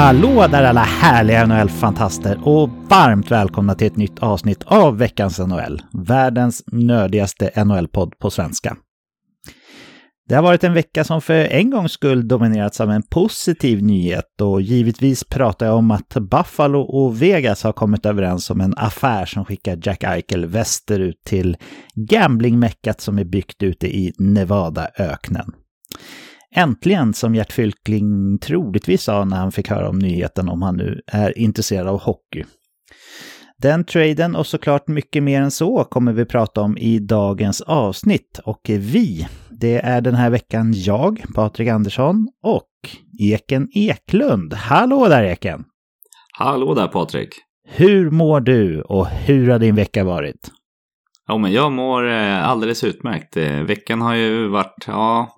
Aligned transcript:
Hallå 0.00 0.46
där 0.46 0.64
alla 0.64 0.82
härliga 0.82 1.46
NHL-fantaster 1.46 2.48
och 2.48 2.68
varmt 2.88 3.30
välkomna 3.30 3.74
till 3.74 3.86
ett 3.86 3.96
nytt 3.96 4.18
avsnitt 4.18 4.62
av 4.66 4.98
veckans 4.98 5.38
NHL. 5.38 5.82
Världens 5.92 6.62
nördigaste 6.66 7.64
NHL-podd 7.64 8.18
på 8.18 8.30
svenska. 8.30 8.76
Det 10.28 10.34
har 10.34 10.42
varit 10.42 10.64
en 10.64 10.74
vecka 10.74 11.04
som 11.04 11.22
för 11.22 11.34
en 11.34 11.70
gångs 11.70 11.92
skull 11.92 12.28
dominerats 12.28 12.80
av 12.80 12.90
en 12.90 13.02
positiv 13.02 13.82
nyhet 13.82 14.40
och 14.40 14.62
givetvis 14.62 15.24
pratar 15.24 15.66
jag 15.66 15.76
om 15.76 15.90
att 15.90 16.08
Buffalo 16.08 16.80
och 16.80 17.22
Vegas 17.22 17.62
har 17.62 17.72
kommit 17.72 18.06
överens 18.06 18.50
om 18.50 18.60
en 18.60 18.74
affär 18.76 19.26
som 19.26 19.44
skickar 19.44 19.78
Jack 19.82 20.04
Eichel 20.04 20.46
västerut 20.46 21.24
till 21.26 21.56
gamblingmäckat 21.94 23.00
som 23.00 23.18
är 23.18 23.24
byggt 23.24 23.62
ute 23.62 23.86
i 23.86 24.12
Nevadaöknen. 24.18 25.52
Äntligen, 26.54 27.14
som 27.14 27.34
Gert 27.34 27.52
Fylkling 27.52 28.38
troligtvis 28.38 29.02
sa 29.02 29.24
när 29.24 29.36
han 29.36 29.52
fick 29.52 29.68
höra 29.68 29.88
om 29.88 29.98
nyheten 29.98 30.48
om 30.48 30.62
han 30.62 30.76
nu 30.76 31.00
är 31.06 31.38
intresserad 31.38 31.88
av 31.88 32.00
hockey. 32.00 32.44
Den 33.58 33.84
traden 33.84 34.36
och 34.36 34.46
såklart 34.46 34.88
mycket 34.88 35.22
mer 35.22 35.42
än 35.42 35.50
så 35.50 35.84
kommer 35.84 36.12
vi 36.12 36.24
prata 36.24 36.60
om 36.60 36.78
i 36.78 36.98
dagens 36.98 37.60
avsnitt. 37.60 38.40
Och 38.44 38.60
vi, 38.68 39.28
det 39.50 39.78
är 39.78 40.00
den 40.00 40.14
här 40.14 40.30
veckan 40.30 40.72
jag, 40.76 41.24
Patrik 41.34 41.68
Andersson 41.68 42.28
och 42.42 42.68
Eken 43.20 43.68
Eklund. 43.74 44.54
Hallå 44.54 45.08
där 45.08 45.22
Eken! 45.22 45.64
Hallå 46.38 46.74
där 46.74 46.88
Patrik! 46.88 47.28
Hur 47.68 48.10
mår 48.10 48.40
du 48.40 48.82
och 48.82 49.06
hur 49.06 49.50
har 49.50 49.58
din 49.58 49.74
vecka 49.74 50.04
varit? 50.04 50.50
Ja, 51.30 51.38
men 51.38 51.52
jag 51.52 51.72
mår 51.72 52.10
eh, 52.10 52.48
alldeles 52.48 52.84
utmärkt. 52.84 53.36
Eh, 53.36 53.60
veckan 53.62 54.00
har 54.00 54.14
ju 54.14 54.48
varit, 54.48 54.84
ja, 54.86 55.36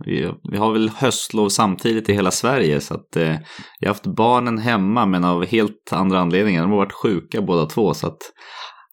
vi 0.50 0.56
har 0.58 0.72
väl 0.72 0.88
höstlov 0.88 1.48
samtidigt 1.48 2.08
i 2.08 2.12
hela 2.12 2.30
Sverige 2.30 2.80
så 2.80 2.94
att 2.94 3.16
eh, 3.16 3.36
jag 3.78 3.88
har 3.88 3.88
haft 3.88 4.06
barnen 4.06 4.58
hemma 4.58 5.06
men 5.06 5.24
av 5.24 5.46
helt 5.46 5.92
andra 5.92 6.20
anledningar. 6.20 6.62
De 6.62 6.70
har 6.70 6.78
varit 6.78 6.92
sjuka 6.92 7.42
båda 7.42 7.66
två 7.66 7.94
så 7.94 8.06
att 8.06 8.18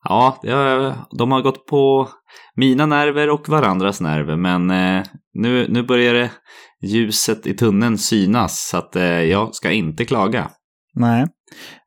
ja, 0.04 0.38
de 1.18 1.32
har 1.32 1.42
gått 1.42 1.66
på 1.66 2.10
mina 2.56 2.86
nerver 2.86 3.30
och 3.30 3.50
varandras 3.50 4.02
nerver 4.02 4.36
men 4.36 4.72
eh, 4.72 5.04
nu, 5.34 5.68
nu 5.70 5.84
börjar 5.84 6.14
det 6.14 6.32
ljuset 6.84 7.48
i 7.48 7.54
tunneln 7.54 7.98
synas 7.98 8.70
så 8.70 8.78
att 8.78 8.96
jag 9.30 9.56
ska 9.56 9.72
inte 9.72 10.06
klaga. 10.06 10.50
Nej, 10.96 11.26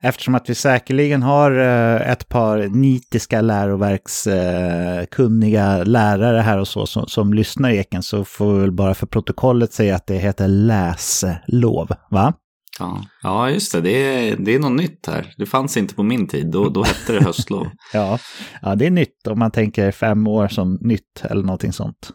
eftersom 0.03 0.35
att 0.35 0.51
vi 0.51 0.55
säkerligen 0.55 1.23
har 1.23 1.59
eh, 1.59 2.11
ett 2.11 2.29
par 2.29 2.59
nitiska 2.59 3.41
läroverkskunniga 3.41 5.85
lärare 5.85 6.41
här 6.41 6.59
och 6.59 6.69
så 6.69 6.87
som, 6.87 7.07
som 7.07 7.35
lyssnar 7.35 7.71
i 7.71 7.79
Eken 7.79 8.03
så 8.03 8.25
får 8.25 8.55
vi 8.55 8.61
väl 8.61 8.73
bara 8.73 8.95
för 8.95 9.07
protokollet 9.07 9.73
säga 9.73 9.97
att 9.97 10.07
det 10.07 10.17
heter 10.17 10.49
läslov, 10.49 11.89
va? 12.11 12.35
Ja, 12.79 13.01
ja 13.23 13.51
just 13.51 13.73
det. 13.73 13.81
Det 13.81 13.91
är, 13.91 14.37
det 14.37 14.55
är 14.55 14.59
något 14.59 14.73
nytt 14.73 15.07
här. 15.07 15.35
Det 15.37 15.47
fanns 15.47 15.77
inte 15.77 15.95
på 15.95 16.03
min 16.03 16.29
tid. 16.29 16.51
Då, 16.51 16.69
då 16.69 16.83
hette 16.83 17.13
det 17.13 17.25
höstlov. 17.25 17.67
ja, 17.93 18.19
ja, 18.63 18.75
det 18.75 18.87
är 18.87 18.91
nytt 18.91 19.27
om 19.27 19.39
man 19.39 19.51
tänker 19.51 19.91
fem 19.91 20.27
år 20.27 20.49
som 20.49 20.79
nytt 20.81 21.25
eller 21.25 21.43
någonting 21.43 21.73
sånt. 21.73 22.11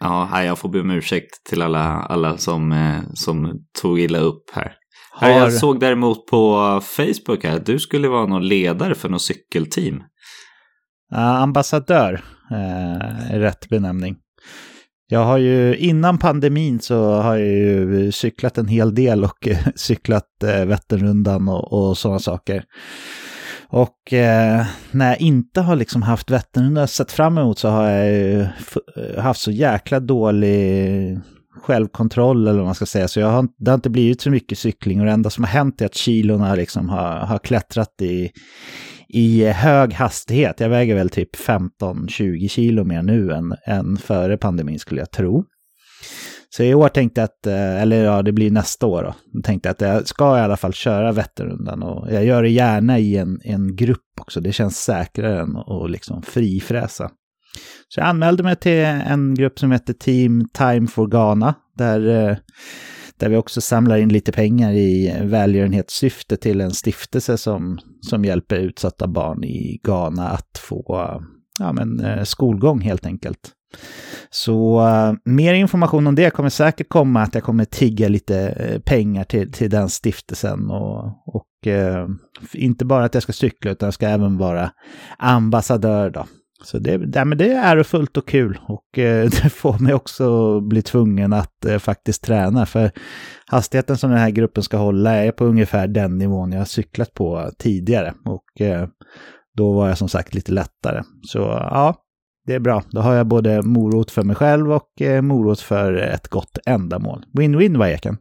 Ja, 0.00 0.44
jag 0.44 0.58
får 0.58 0.68
be 0.68 0.80
om 0.80 0.90
ursäkt 0.90 1.44
till 1.48 1.62
alla, 1.62 1.82
alla 1.82 2.38
som, 2.38 2.72
eh, 2.72 3.00
som 3.14 3.52
tog 3.82 4.00
illa 4.00 4.18
upp 4.18 4.50
här. 4.52 4.72
Har... 5.14 5.30
Jag 5.30 5.52
såg 5.52 5.80
däremot 5.80 6.26
på 6.26 6.80
Facebook 6.84 7.44
här 7.44 7.56
att 7.56 7.66
du 7.66 7.78
skulle 7.78 8.08
vara 8.08 8.26
någon 8.26 8.48
ledare 8.48 8.94
för 8.94 9.08
något 9.08 9.22
cykelteam. 9.22 10.02
Ja, 11.10 11.36
ambassadör 11.36 12.20
eh, 12.50 13.34
är 13.34 13.40
rätt 13.40 13.68
benämning. 13.68 14.16
Jag 15.08 15.24
har 15.24 15.38
ju 15.38 15.76
innan 15.76 16.18
pandemin 16.18 16.80
så 16.80 17.14
har 17.14 17.36
jag 17.36 17.48
ju 17.48 18.12
cyklat 18.12 18.58
en 18.58 18.68
hel 18.68 18.94
del 18.94 19.24
och 19.24 19.48
cyklat 19.74 20.42
eh, 20.44 20.64
Vätternrundan 20.64 21.48
och, 21.48 21.72
och 21.72 21.98
sådana 21.98 22.18
saker. 22.18 22.64
Och 23.68 24.12
eh, 24.12 24.66
när 24.90 25.08
jag 25.08 25.20
inte 25.20 25.60
har 25.60 25.76
liksom 25.76 26.02
haft 26.02 26.30
Vätternrundan 26.30 26.88
sett 26.88 27.12
fram 27.12 27.38
emot 27.38 27.58
så 27.58 27.68
har 27.68 27.88
jag 27.88 28.10
ju 28.10 28.46
haft 29.18 29.40
så 29.40 29.50
jäkla 29.50 30.00
dålig 30.00 31.20
självkontroll 31.54 32.46
eller 32.48 32.58
vad 32.58 32.66
man 32.66 32.74
ska 32.74 32.86
säga. 32.86 33.08
Så 33.08 33.20
jag 33.20 33.30
har, 33.30 33.48
det 33.58 33.70
har 33.70 33.74
inte 33.74 33.90
blivit 33.90 34.20
så 34.20 34.30
mycket 34.30 34.58
cykling 34.58 35.00
och 35.00 35.06
det 35.06 35.12
enda 35.12 35.30
som 35.30 35.44
har 35.44 35.50
hänt 35.50 35.80
är 35.80 35.86
att 35.86 35.94
kilorna 35.94 36.54
liksom 36.54 36.88
har, 36.88 37.18
har 37.18 37.38
klättrat 37.38 38.02
i, 38.02 38.30
i 39.08 39.44
hög 39.44 39.92
hastighet. 39.92 40.60
Jag 40.60 40.68
väger 40.68 40.94
väl 40.94 41.08
typ 41.08 41.36
15-20 41.36 42.48
kilo 42.48 42.84
mer 42.84 43.02
nu 43.02 43.32
än, 43.32 43.54
än 43.66 43.96
före 43.96 44.36
pandemin 44.36 44.78
skulle 44.78 45.00
jag 45.00 45.10
tro. 45.10 45.44
Så 46.56 46.62
i 46.62 46.74
år 46.74 46.88
tänkte 46.88 47.20
jag 47.20 47.24
att, 47.24 47.46
eh, 47.46 47.82
eller 47.82 48.04
ja 48.04 48.22
det 48.22 48.32
blir 48.32 48.50
nästa 48.50 48.86
år 48.86 49.02
då, 49.02 49.14
jag 49.32 49.44
tänkte 49.44 49.70
att 49.70 49.80
jag 49.80 50.08
ska 50.08 50.38
i 50.38 50.40
alla 50.40 50.56
fall 50.56 50.72
köra 50.72 51.12
Vätternrundan 51.12 51.82
och 51.82 52.12
jag 52.12 52.24
gör 52.24 52.42
det 52.42 52.48
gärna 52.48 52.98
i 52.98 53.16
en, 53.16 53.40
en 53.44 53.76
grupp 53.76 54.20
också. 54.20 54.40
Det 54.40 54.52
känns 54.52 54.76
säkrare 54.76 55.40
än 55.40 55.56
att 55.56 55.90
liksom 55.90 56.22
frifräsa. 56.22 57.10
Så 57.94 58.00
jag 58.00 58.08
anmälde 58.08 58.42
mig 58.42 58.56
till 58.56 58.78
en 58.82 59.34
grupp 59.34 59.58
som 59.58 59.72
heter 59.72 59.92
Team 59.92 60.48
Time 60.52 60.86
for 60.86 61.06
Ghana, 61.06 61.54
där, 61.76 62.28
eh, 62.30 62.36
där 63.16 63.28
vi 63.28 63.36
också 63.36 63.60
samlar 63.60 63.96
in 63.96 64.08
lite 64.08 64.32
pengar 64.32 64.72
i 64.72 65.16
välgörenhetssyfte 65.22 66.36
till 66.36 66.60
en 66.60 66.70
stiftelse 66.70 67.38
som, 67.38 67.78
som 68.00 68.24
hjälper 68.24 68.56
utsatta 68.56 69.08
barn 69.08 69.44
i 69.44 69.80
Ghana 69.84 70.28
att 70.28 70.58
få 70.58 70.84
ja, 71.58 71.72
men, 71.72 72.00
eh, 72.00 72.24
skolgång 72.24 72.80
helt 72.80 73.06
enkelt. 73.06 73.50
Så 74.30 74.80
uh, 74.80 75.14
mer 75.24 75.54
information 75.54 76.06
om 76.06 76.14
det 76.14 76.30
kommer 76.30 76.48
säkert 76.48 76.88
komma, 76.88 77.22
att 77.22 77.34
jag 77.34 77.44
kommer 77.44 77.64
tigga 77.64 78.08
lite 78.08 78.68
uh, 78.70 78.80
pengar 78.80 79.24
till, 79.24 79.52
till 79.52 79.70
den 79.70 79.88
stiftelsen. 79.88 80.70
Och, 80.70 81.04
och 81.26 81.66
uh, 81.66 82.08
inte 82.54 82.84
bara 82.84 83.04
att 83.04 83.14
jag 83.14 83.22
ska 83.22 83.32
cykla, 83.32 83.70
utan 83.70 83.86
jag 83.86 83.94
ska 83.94 84.08
även 84.08 84.38
vara 84.38 84.70
ambassadör 85.18 86.10
då. 86.10 86.26
Så 86.64 86.78
det, 86.78 86.98
det, 86.98 87.24
men 87.24 87.38
det 87.38 87.52
är 87.52 87.62
ärofullt 87.62 88.16
och 88.16 88.28
kul 88.28 88.58
och 88.66 88.98
eh, 88.98 89.30
det 89.42 89.50
får 89.50 89.78
mig 89.78 89.94
också 89.94 90.60
bli 90.60 90.82
tvungen 90.82 91.32
att 91.32 91.64
eh, 91.64 91.78
faktiskt 91.78 92.24
träna. 92.24 92.66
För 92.66 92.90
hastigheten 93.46 93.96
som 93.96 94.10
den 94.10 94.18
här 94.18 94.30
gruppen 94.30 94.62
ska 94.62 94.76
hålla 94.76 95.14
är 95.14 95.32
på 95.32 95.44
ungefär 95.44 95.88
den 95.88 96.18
nivån 96.18 96.52
jag 96.52 96.60
har 96.60 96.64
cyklat 96.64 97.14
på 97.14 97.50
tidigare. 97.58 98.14
Och 98.24 98.60
eh, 98.60 98.88
då 99.56 99.72
var 99.72 99.88
jag 99.88 99.98
som 99.98 100.08
sagt 100.08 100.34
lite 100.34 100.52
lättare. 100.52 101.02
Så 101.22 101.38
ja, 101.70 101.94
det 102.46 102.54
är 102.54 102.60
bra. 102.60 102.82
Då 102.90 103.00
har 103.00 103.14
jag 103.14 103.26
både 103.26 103.62
morot 103.62 104.10
för 104.10 104.22
mig 104.22 104.36
själv 104.36 104.72
och 104.72 105.02
morot 105.22 105.60
för 105.60 105.92
ett 105.92 106.28
gott 106.28 106.58
ändamål. 106.66 107.24
Win-win, 107.38 107.78
va 107.78 107.90
Eken? 107.90 108.16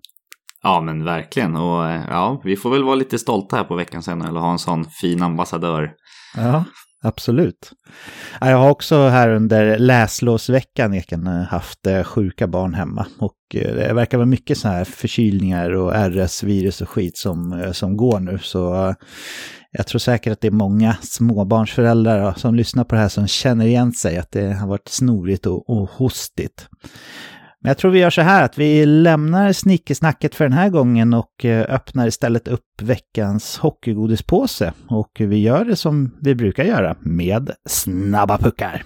Ja, 0.64 0.82
men 0.82 1.04
verkligen. 1.04 1.56
Och 1.56 1.86
ja, 2.10 2.42
vi 2.44 2.56
får 2.56 2.70
väl 2.70 2.84
vara 2.84 2.96
lite 2.96 3.20
stolta 3.20 3.56
här 3.56 3.64
på 3.64 3.76
veckan 3.76 4.04
sen 4.04 4.22
eller 4.22 4.40
ha 4.40 4.52
en 4.52 4.60
sån 4.60 4.86
fin 4.86 5.24
ambassadör. 5.24 5.92
Ja, 6.38 6.64
absolut. 7.02 7.72
Jag 8.42 8.58
har 8.58 8.70
också 8.70 9.08
här 9.08 9.30
under 9.30 9.80
läslovsveckan 9.80 10.94
Eken 10.94 11.28
haft 11.28 11.88
eh, 11.88 12.04
sjuka 12.04 12.48
barn 12.48 12.74
hemma. 12.74 13.06
Och 13.20 13.38
eh, 13.54 13.76
det 13.76 13.94
verkar 13.94 14.18
vara 14.18 14.26
mycket 14.26 14.58
så 14.58 14.68
här 14.68 14.84
förkylningar 14.84 15.70
och 15.72 15.94
RS-virus 15.94 16.82
och 16.82 16.90
skit 16.90 17.18
som, 17.18 17.54
eh, 17.54 17.72
som 17.72 17.98
går 17.98 18.20
nu. 18.20 18.40
Så 18.42 18.96
jag 19.72 19.88
tror 19.88 20.00
säkert 20.00 20.34
att 20.34 20.42
det 20.42 20.48
är 20.48 20.52
många 20.52 20.96
småbarnsföräldrar 21.02 22.34
som 22.34 22.56
lyssnar 22.56 22.84
på 22.84 22.96
det 22.96 23.02
här 23.02 23.10
som 23.10 23.28
känner 23.28 23.66
igen 23.66 23.92
sig 23.92 24.18
att 24.18 24.32
det 24.32 24.54
har 24.54 24.68
varit 24.68 24.88
snorigt 24.88 25.46
och, 25.46 25.70
och 25.70 25.90
hostigt. 25.90 26.68
Men 27.64 27.70
jag 27.70 27.78
tror 27.78 27.92
vi 27.92 28.00
gör 28.00 28.10
så 28.10 28.22
här 28.22 28.44
att 28.44 28.58
vi 28.58 28.86
lämnar 28.86 29.54
snickesnacket 29.54 30.36
för 30.36 30.46
den 30.46 30.54
här 30.54 30.70
gången 30.70 31.14
och 31.14 31.46
eh, 31.46 31.76
öppnar 31.76 32.08
istället 32.08 32.48
upp 32.48 32.82
veckans 32.82 33.58
hockeygodispåse. 33.58 34.74
Och 34.88 35.12
vi 35.20 35.38
gör 35.38 35.66
det 35.66 35.76
som 35.76 36.18
vi 36.22 36.36
brukar 36.36 36.64
göra, 36.64 36.96
med 37.00 37.52
snabba 37.70 38.38
puckar. 38.38 38.84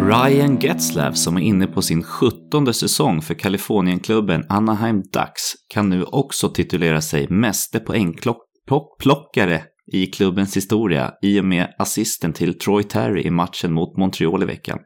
Ryan 0.00 0.58
Getzlav 0.60 1.12
som 1.12 1.36
är 1.36 1.40
inne 1.40 1.66
på 1.66 1.82
sin 1.82 2.02
sjuttonde 2.02 2.72
säsong 2.72 3.22
för 3.22 3.34
Kalifornienklubben 3.34 4.44
Anaheim 4.48 4.96
Ducks 4.96 5.52
kan 5.74 5.88
nu 5.88 6.04
också 6.04 6.48
titulera 6.48 7.00
sig 7.00 7.28
meste 7.28 7.78
poängplockare 7.78 9.62
i 9.92 10.06
klubbens 10.06 10.56
historia 10.56 11.12
i 11.22 11.40
och 11.40 11.44
med 11.44 11.74
assisten 11.78 12.32
till 12.32 12.58
Troy 12.58 12.82
Terry 12.82 13.22
i 13.22 13.30
matchen 13.30 13.72
mot 13.72 13.96
Montreal 13.96 14.42
i 14.42 14.46
veckan. 14.46 14.78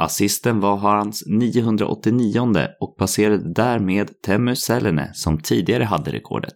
Assisten 0.00 0.60
var 0.60 0.76
hans 0.76 1.24
989 1.26 2.66
och 2.80 2.96
passerade 2.98 3.52
därmed 3.54 4.22
Teemu 4.22 4.56
Selene 4.56 5.10
som 5.14 5.38
tidigare 5.38 5.84
hade 5.84 6.10
rekordet. 6.10 6.54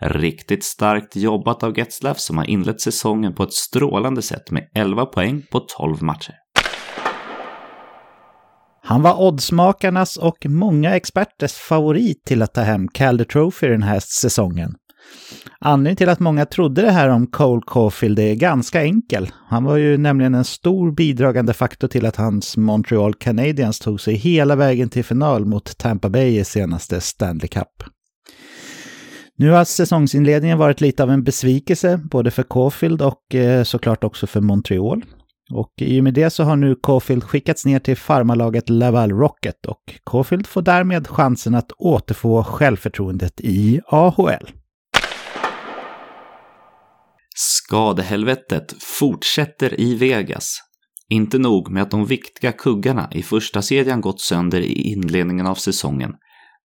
Riktigt 0.00 0.64
starkt 0.64 1.16
jobbat 1.16 1.62
av 1.62 1.78
Getzlaff 1.78 2.18
som 2.18 2.38
har 2.38 2.44
inlett 2.44 2.80
säsongen 2.80 3.34
på 3.34 3.42
ett 3.42 3.52
strålande 3.52 4.22
sätt 4.22 4.50
med 4.50 4.68
11 4.74 5.06
poäng 5.06 5.42
på 5.50 5.60
12 5.60 6.02
matcher. 6.02 6.34
Han 8.84 9.02
var 9.02 9.22
oddsmakarnas 9.22 10.16
och 10.16 10.46
många 10.48 10.96
experters 10.96 11.52
favorit 11.52 12.24
till 12.24 12.42
att 12.42 12.54
ta 12.54 12.60
hem 12.60 12.88
Calder 12.88 13.24
Trophy 13.24 13.68
den 13.68 13.82
här 13.82 14.00
säsongen. 14.00 14.74
Anledningen 15.58 15.96
till 15.96 16.08
att 16.08 16.20
många 16.20 16.46
trodde 16.46 16.82
det 16.82 16.90
här 16.90 17.08
om 17.08 17.26
Cole 17.26 17.62
Caulfield 17.66 18.18
är 18.18 18.34
ganska 18.34 18.82
enkel. 18.82 19.30
Han 19.48 19.64
var 19.64 19.76
ju 19.76 19.98
nämligen 19.98 20.34
en 20.34 20.44
stor 20.44 20.92
bidragande 20.92 21.52
faktor 21.52 21.88
till 21.88 22.06
att 22.06 22.16
hans 22.16 22.56
Montreal 22.56 23.14
Canadiens 23.14 23.78
tog 23.78 24.00
sig 24.00 24.14
hela 24.14 24.56
vägen 24.56 24.88
till 24.88 25.04
final 25.04 25.44
mot 25.44 25.78
Tampa 25.78 26.08
Bay 26.08 26.38
i 26.38 26.44
senaste 26.44 27.00
Stanley 27.00 27.48
Cup. 27.48 27.82
Nu 29.36 29.50
har 29.50 29.64
säsongsinledningen 29.64 30.58
varit 30.58 30.80
lite 30.80 31.02
av 31.02 31.10
en 31.10 31.24
besvikelse, 31.24 32.00
både 32.10 32.30
för 32.30 32.42
Caulfield 32.42 33.02
och 33.02 33.34
eh, 33.34 33.64
såklart 33.64 34.04
också 34.04 34.26
för 34.26 34.40
Montreal. 34.40 35.02
Och 35.52 35.72
i 35.76 36.00
och 36.00 36.04
med 36.04 36.14
det 36.14 36.30
så 36.30 36.44
har 36.44 36.56
nu 36.56 36.76
Caulfield 36.82 37.24
skickats 37.24 37.66
ner 37.66 37.78
till 37.78 37.96
farmarlaget 37.96 38.70
Laval 38.70 39.10
Rocket 39.10 39.66
och 39.66 39.94
Caulfield 40.10 40.46
får 40.46 40.62
därmed 40.62 41.08
chansen 41.08 41.54
att 41.54 41.72
återfå 41.72 42.44
självförtroendet 42.44 43.40
i 43.40 43.80
AHL. 43.86 44.50
Skadehelvetet 47.34 48.74
fortsätter 48.82 49.80
i 49.80 49.94
Vegas. 49.94 50.58
Inte 51.08 51.38
nog 51.38 51.70
med 51.70 51.82
att 51.82 51.90
de 51.90 52.06
viktiga 52.06 52.52
kuggarna 52.52 53.08
i 53.12 53.22
första 53.22 53.62
kedjan 53.62 54.00
gått 54.00 54.20
sönder 54.20 54.60
i 54.60 54.72
inledningen 54.72 55.46
av 55.46 55.54
säsongen. 55.54 56.12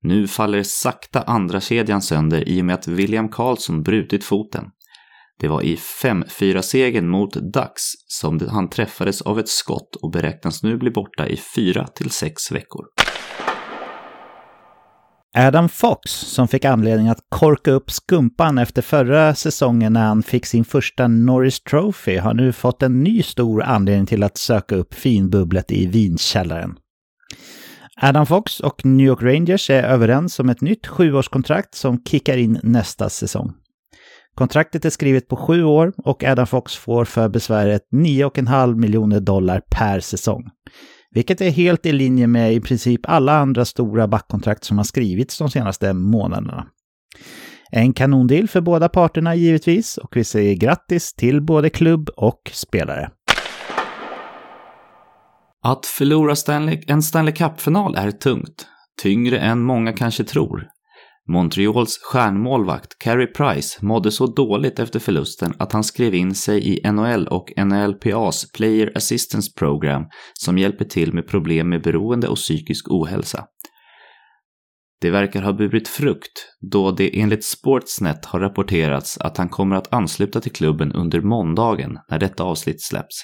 Nu 0.01 0.27
faller 0.27 0.63
sakta 0.63 1.21
andra 1.21 1.61
kedjan 1.61 2.01
sönder 2.01 2.49
i 2.49 2.61
och 2.61 2.65
med 2.65 2.75
att 2.75 2.87
William 2.87 3.29
Karlsson 3.29 3.83
brutit 3.83 4.23
foten. 4.23 4.65
Det 5.39 5.47
var 5.47 5.61
i 5.61 5.75
5-4-segern 5.75 7.07
mot 7.07 7.33
Ducks 7.33 7.83
som 8.07 8.39
han 8.49 8.69
träffades 8.69 9.21
av 9.21 9.39
ett 9.39 9.49
skott 9.49 9.95
och 10.01 10.11
beräknas 10.11 10.63
nu 10.63 10.77
bli 10.77 10.91
borta 10.91 11.27
i 11.27 11.37
4 11.55 11.87
6 12.09 12.51
veckor. 12.51 12.85
Adam 15.39 15.69
Fox, 15.69 16.11
som 16.11 16.47
fick 16.47 16.65
anledning 16.65 17.07
att 17.07 17.25
korka 17.29 17.71
upp 17.71 17.91
skumpan 17.91 18.57
efter 18.57 18.81
förra 18.81 19.35
säsongen 19.35 19.93
när 19.93 20.05
han 20.05 20.23
fick 20.23 20.45
sin 20.45 20.65
första 20.65 21.07
Norris 21.07 21.59
Trophy, 21.59 22.17
har 22.17 22.33
nu 22.33 22.53
fått 22.53 22.83
en 22.83 23.03
ny 23.03 23.23
stor 23.23 23.63
anledning 23.63 24.05
till 24.05 24.23
att 24.23 24.37
söka 24.37 24.75
upp 24.75 24.93
finbubblet 24.93 25.71
i 25.71 25.85
vinkällaren. 25.85 26.75
Adam 28.01 28.25
Fox 28.25 28.59
och 28.59 28.85
New 28.85 29.07
York 29.07 29.21
Rangers 29.21 29.69
är 29.69 29.83
överens 29.83 30.39
om 30.39 30.49
ett 30.49 30.61
nytt 30.61 30.87
sjuårskontrakt 30.87 31.75
som 31.75 32.03
kickar 32.03 32.37
in 32.37 32.59
nästa 32.63 33.09
säsong. 33.09 33.53
Kontraktet 34.35 34.85
är 34.85 34.89
skrivet 34.89 35.27
på 35.27 35.35
sju 35.35 35.63
år 35.63 35.93
och 35.97 36.23
Adam 36.23 36.47
Fox 36.47 36.75
får 36.75 37.05
för 37.05 37.29
besväret 37.29 37.81
9,5 37.95 38.75
miljoner 38.75 39.19
dollar 39.19 39.61
per 39.77 39.99
säsong. 39.99 40.49
Vilket 41.17 41.41
är 41.41 41.49
helt 41.49 41.85
i 41.85 41.91
linje 41.91 42.27
med 42.27 42.53
i 42.53 42.61
princip 42.61 43.01
alla 43.03 43.37
andra 43.37 43.65
stora 43.65 44.07
backkontrakt 44.07 44.63
som 44.63 44.77
har 44.77 44.83
skrivits 44.83 45.37
de 45.37 45.49
senaste 45.49 45.93
månaderna. 45.93 46.67
En 47.71 47.93
kanondeal 47.93 48.47
för 48.47 48.61
båda 48.61 48.89
parterna 48.89 49.35
givetvis 49.35 49.97
och 49.97 50.17
vi 50.17 50.23
säger 50.23 50.55
grattis 50.55 51.13
till 51.13 51.41
både 51.41 51.69
klubb 51.69 52.09
och 52.17 52.51
spelare. 52.53 53.09
Att 55.63 55.85
förlora 55.85 56.35
Stanley, 56.35 56.83
en 56.87 57.03
Stanley 57.03 57.33
Cup-final 57.33 57.95
är 57.95 58.11
tungt. 58.11 58.67
Tyngre 59.01 59.39
än 59.39 59.59
många 59.59 59.93
kanske 59.93 60.23
tror. 60.23 60.67
Montreals 61.27 61.99
stjärnmålvakt 62.03 62.99
Carey 62.99 63.27
Price 63.27 63.85
mådde 63.85 64.11
så 64.11 64.27
dåligt 64.27 64.79
efter 64.79 64.99
förlusten 64.99 65.53
att 65.59 65.73
han 65.73 65.83
skrev 65.83 66.15
in 66.15 66.35
sig 66.35 66.67
i 66.67 66.91
NHL 66.91 67.27
och 67.27 67.53
NLPAs 67.57 68.51
Player 68.51 68.91
Assistance 68.95 69.51
Program 69.55 70.03
som 70.33 70.57
hjälper 70.57 70.85
till 70.85 71.13
med 71.13 71.27
problem 71.27 71.69
med 71.69 71.83
beroende 71.83 72.27
och 72.27 72.37
psykisk 72.37 72.91
ohälsa. 72.91 73.45
Det 75.01 75.09
verkar 75.09 75.41
ha 75.41 75.53
burit 75.53 75.87
frukt 75.87 76.47
då 76.71 76.91
det 76.91 77.19
enligt 77.19 77.43
Sportsnet 77.43 78.25
har 78.25 78.39
rapporterats 78.39 79.17
att 79.17 79.37
han 79.37 79.49
kommer 79.49 79.75
att 79.75 79.93
ansluta 79.93 80.41
till 80.41 80.51
klubben 80.51 80.91
under 80.91 81.21
måndagen 81.21 81.97
när 82.09 82.19
detta 82.19 82.43
avsnitt 82.43 82.81
släpps. 82.81 83.23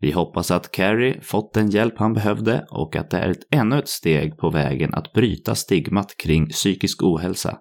Vi 0.00 0.12
hoppas 0.12 0.50
att 0.50 0.70
Carrie 0.70 1.20
fått 1.20 1.54
den 1.54 1.70
hjälp 1.70 1.94
han 1.98 2.12
behövde 2.12 2.66
och 2.70 2.96
att 2.96 3.10
det 3.10 3.18
är 3.18 3.28
ett 3.28 3.54
ännu 3.54 3.78
ett 3.78 3.88
steg 3.88 4.36
på 4.36 4.50
vägen 4.50 4.94
att 4.94 5.12
bryta 5.12 5.54
stigmat 5.54 6.16
kring 6.16 6.48
psykisk 6.48 7.02
ohälsa. 7.02 7.58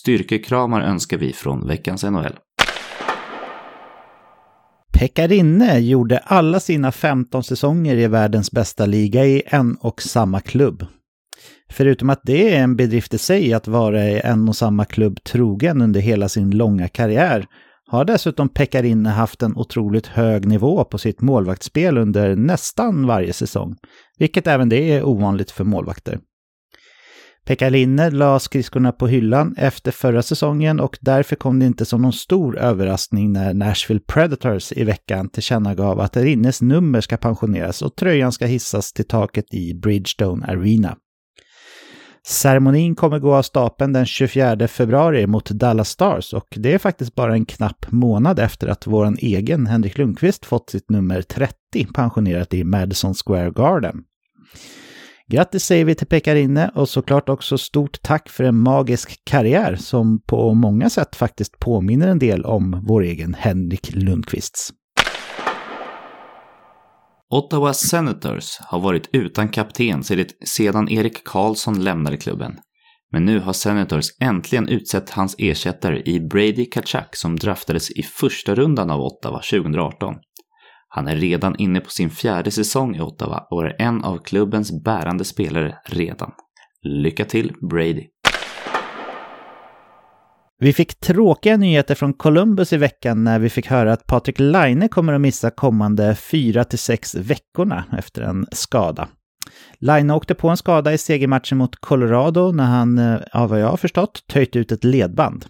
Styrkekramar 0.00 0.80
önskar 0.80 1.18
vi 1.18 1.32
från 1.32 1.66
veckans 1.66 2.04
NHL. 2.04 2.38
Pekarinne 4.92 5.78
gjorde 5.78 6.18
alla 6.18 6.60
sina 6.60 6.92
15 6.92 7.44
säsonger 7.44 7.96
i 7.96 8.06
världens 8.06 8.50
bästa 8.50 8.86
liga 8.86 9.24
i 9.24 9.42
en 9.46 9.76
och 9.76 10.02
samma 10.02 10.40
klubb. 10.40 10.86
Förutom 11.70 12.10
att 12.10 12.20
det 12.22 12.54
är 12.54 12.62
en 12.62 12.76
bedrift 12.76 13.14
i 13.14 13.18
sig 13.18 13.52
att 13.52 13.68
vara 13.68 14.04
i 14.04 14.20
en 14.20 14.48
och 14.48 14.56
samma 14.56 14.84
klubb 14.84 15.24
trogen 15.24 15.82
under 15.82 16.00
hela 16.00 16.28
sin 16.28 16.50
långa 16.50 16.88
karriär 16.88 17.46
har 17.92 18.04
dessutom 18.04 18.48
Pekarinne 18.48 19.08
haft 19.10 19.42
en 19.42 19.56
otroligt 19.56 20.06
hög 20.06 20.46
nivå 20.46 20.84
på 20.84 20.98
sitt 20.98 21.20
målvaktsspel 21.20 21.98
under 21.98 22.36
nästan 22.36 23.06
varje 23.06 23.32
säsong, 23.32 23.76
vilket 24.18 24.46
även 24.46 24.68
det 24.68 24.92
är 24.92 25.04
ovanligt 25.04 25.50
för 25.50 25.64
målvakter. 25.64 26.18
Pekarinne 27.46 28.10
la 28.10 28.38
skridskorna 28.38 28.92
på 28.92 29.06
hyllan 29.06 29.54
efter 29.58 29.90
förra 29.90 30.22
säsongen 30.22 30.80
och 30.80 30.98
därför 31.00 31.36
kom 31.36 31.58
det 31.58 31.66
inte 31.66 31.84
som 31.84 32.02
någon 32.02 32.12
stor 32.12 32.58
överraskning 32.58 33.32
när 33.32 33.54
Nashville 33.54 34.00
Predators 34.06 34.72
i 34.72 34.84
veckan 34.84 35.28
tillkännagav 35.28 36.00
att 36.00 36.16
Rinnes 36.16 36.62
nummer 36.62 37.00
ska 37.00 37.16
pensioneras 37.16 37.82
och 37.82 37.96
tröjan 37.96 38.32
ska 38.32 38.46
hissas 38.46 38.92
till 38.92 39.08
taket 39.08 39.54
i 39.54 39.74
Bridgestone 39.74 40.46
Arena. 40.46 40.96
Ceremonin 42.26 42.94
kommer 42.94 43.18
gå 43.18 43.34
av 43.34 43.42
stapeln 43.42 43.92
den 43.92 44.06
24 44.06 44.68
februari 44.68 45.26
mot 45.26 45.50
Dallas 45.50 45.88
Stars 45.88 46.32
och 46.32 46.46
det 46.56 46.74
är 46.74 46.78
faktiskt 46.78 47.14
bara 47.14 47.34
en 47.34 47.44
knapp 47.44 47.86
månad 47.90 48.38
efter 48.38 48.68
att 48.68 48.86
vår 48.86 49.16
egen 49.18 49.66
Henrik 49.66 49.98
Lundqvist 49.98 50.46
fått 50.46 50.70
sitt 50.70 50.90
nummer 50.90 51.22
30 51.22 51.54
pensionerat 51.94 52.54
i 52.54 52.64
Madison 52.64 53.14
Square 53.14 53.50
Garden. 53.50 54.04
Grattis 55.28 55.64
säger 55.64 55.84
vi 55.84 55.94
till 55.94 56.06
Pekarinne 56.06 56.70
och 56.74 56.88
såklart 56.88 57.28
också 57.28 57.58
stort 57.58 58.02
tack 58.02 58.28
för 58.28 58.44
en 58.44 58.56
magisk 58.56 59.24
karriär 59.24 59.76
som 59.76 60.20
på 60.26 60.54
många 60.54 60.90
sätt 60.90 61.16
faktiskt 61.16 61.58
påminner 61.58 62.08
en 62.08 62.18
del 62.18 62.44
om 62.44 62.80
vår 62.86 63.02
egen 63.02 63.34
Henrik 63.34 63.94
Lundqvists. 63.94 64.72
Ottawa 67.32 67.74
Senators 67.74 68.58
har 68.60 68.80
varit 68.80 69.08
utan 69.12 69.48
kapten 69.48 70.04
sedan 70.44 70.88
Erik 70.88 71.24
Karlsson 71.24 71.84
lämnade 71.84 72.16
klubben. 72.16 72.58
Men 73.12 73.24
nu 73.24 73.40
har 73.40 73.52
Senators 73.52 74.06
äntligen 74.20 74.68
utsett 74.68 75.10
hans 75.10 75.34
ersättare 75.38 76.02
i 76.04 76.20
Brady 76.20 76.64
Kachak 76.64 77.16
som 77.16 77.36
draftades 77.36 77.90
i 77.90 78.02
första 78.02 78.54
rundan 78.54 78.90
av 78.90 79.00
Ottawa 79.00 79.40
2018. 79.50 80.14
Han 80.88 81.08
är 81.08 81.16
redan 81.16 81.56
inne 81.58 81.80
på 81.80 81.90
sin 81.90 82.10
fjärde 82.10 82.50
säsong 82.50 82.96
i 82.96 83.00
Ottawa 83.00 83.46
och 83.50 83.64
är 83.64 83.82
en 83.82 84.04
av 84.04 84.18
klubbens 84.18 84.84
bärande 84.84 85.24
spelare 85.24 85.74
redan. 85.86 86.30
Lycka 86.82 87.24
till 87.24 87.52
Brady! 87.70 88.06
Vi 90.62 90.72
fick 90.72 91.00
tråkiga 91.00 91.56
nyheter 91.56 91.94
från 91.94 92.12
Columbus 92.12 92.72
i 92.72 92.76
veckan 92.76 93.24
när 93.24 93.38
vi 93.38 93.50
fick 93.50 93.66
höra 93.66 93.92
att 93.92 94.06
Patrik 94.06 94.38
Laine 94.38 94.88
kommer 94.88 95.12
att 95.12 95.20
missa 95.20 95.50
kommande 95.50 96.14
4-6 96.14 97.20
veckorna 97.20 97.84
efter 97.98 98.22
en 98.22 98.46
skada. 98.52 99.08
Laine 99.78 100.10
åkte 100.10 100.34
på 100.34 100.48
en 100.48 100.56
skada 100.56 100.92
i 100.92 100.98
segermatchen 100.98 101.58
mot 101.58 101.76
Colorado 101.76 102.52
när 102.52 102.64
han, 102.64 102.98
eh, 102.98 103.20
av 103.32 103.50
vad 103.50 103.60
jag 103.60 103.68
har 103.68 103.76
förstått, 103.76 104.24
töjt 104.26 104.56
ut 104.56 104.72
ett 104.72 104.84
ledband. 104.84 105.46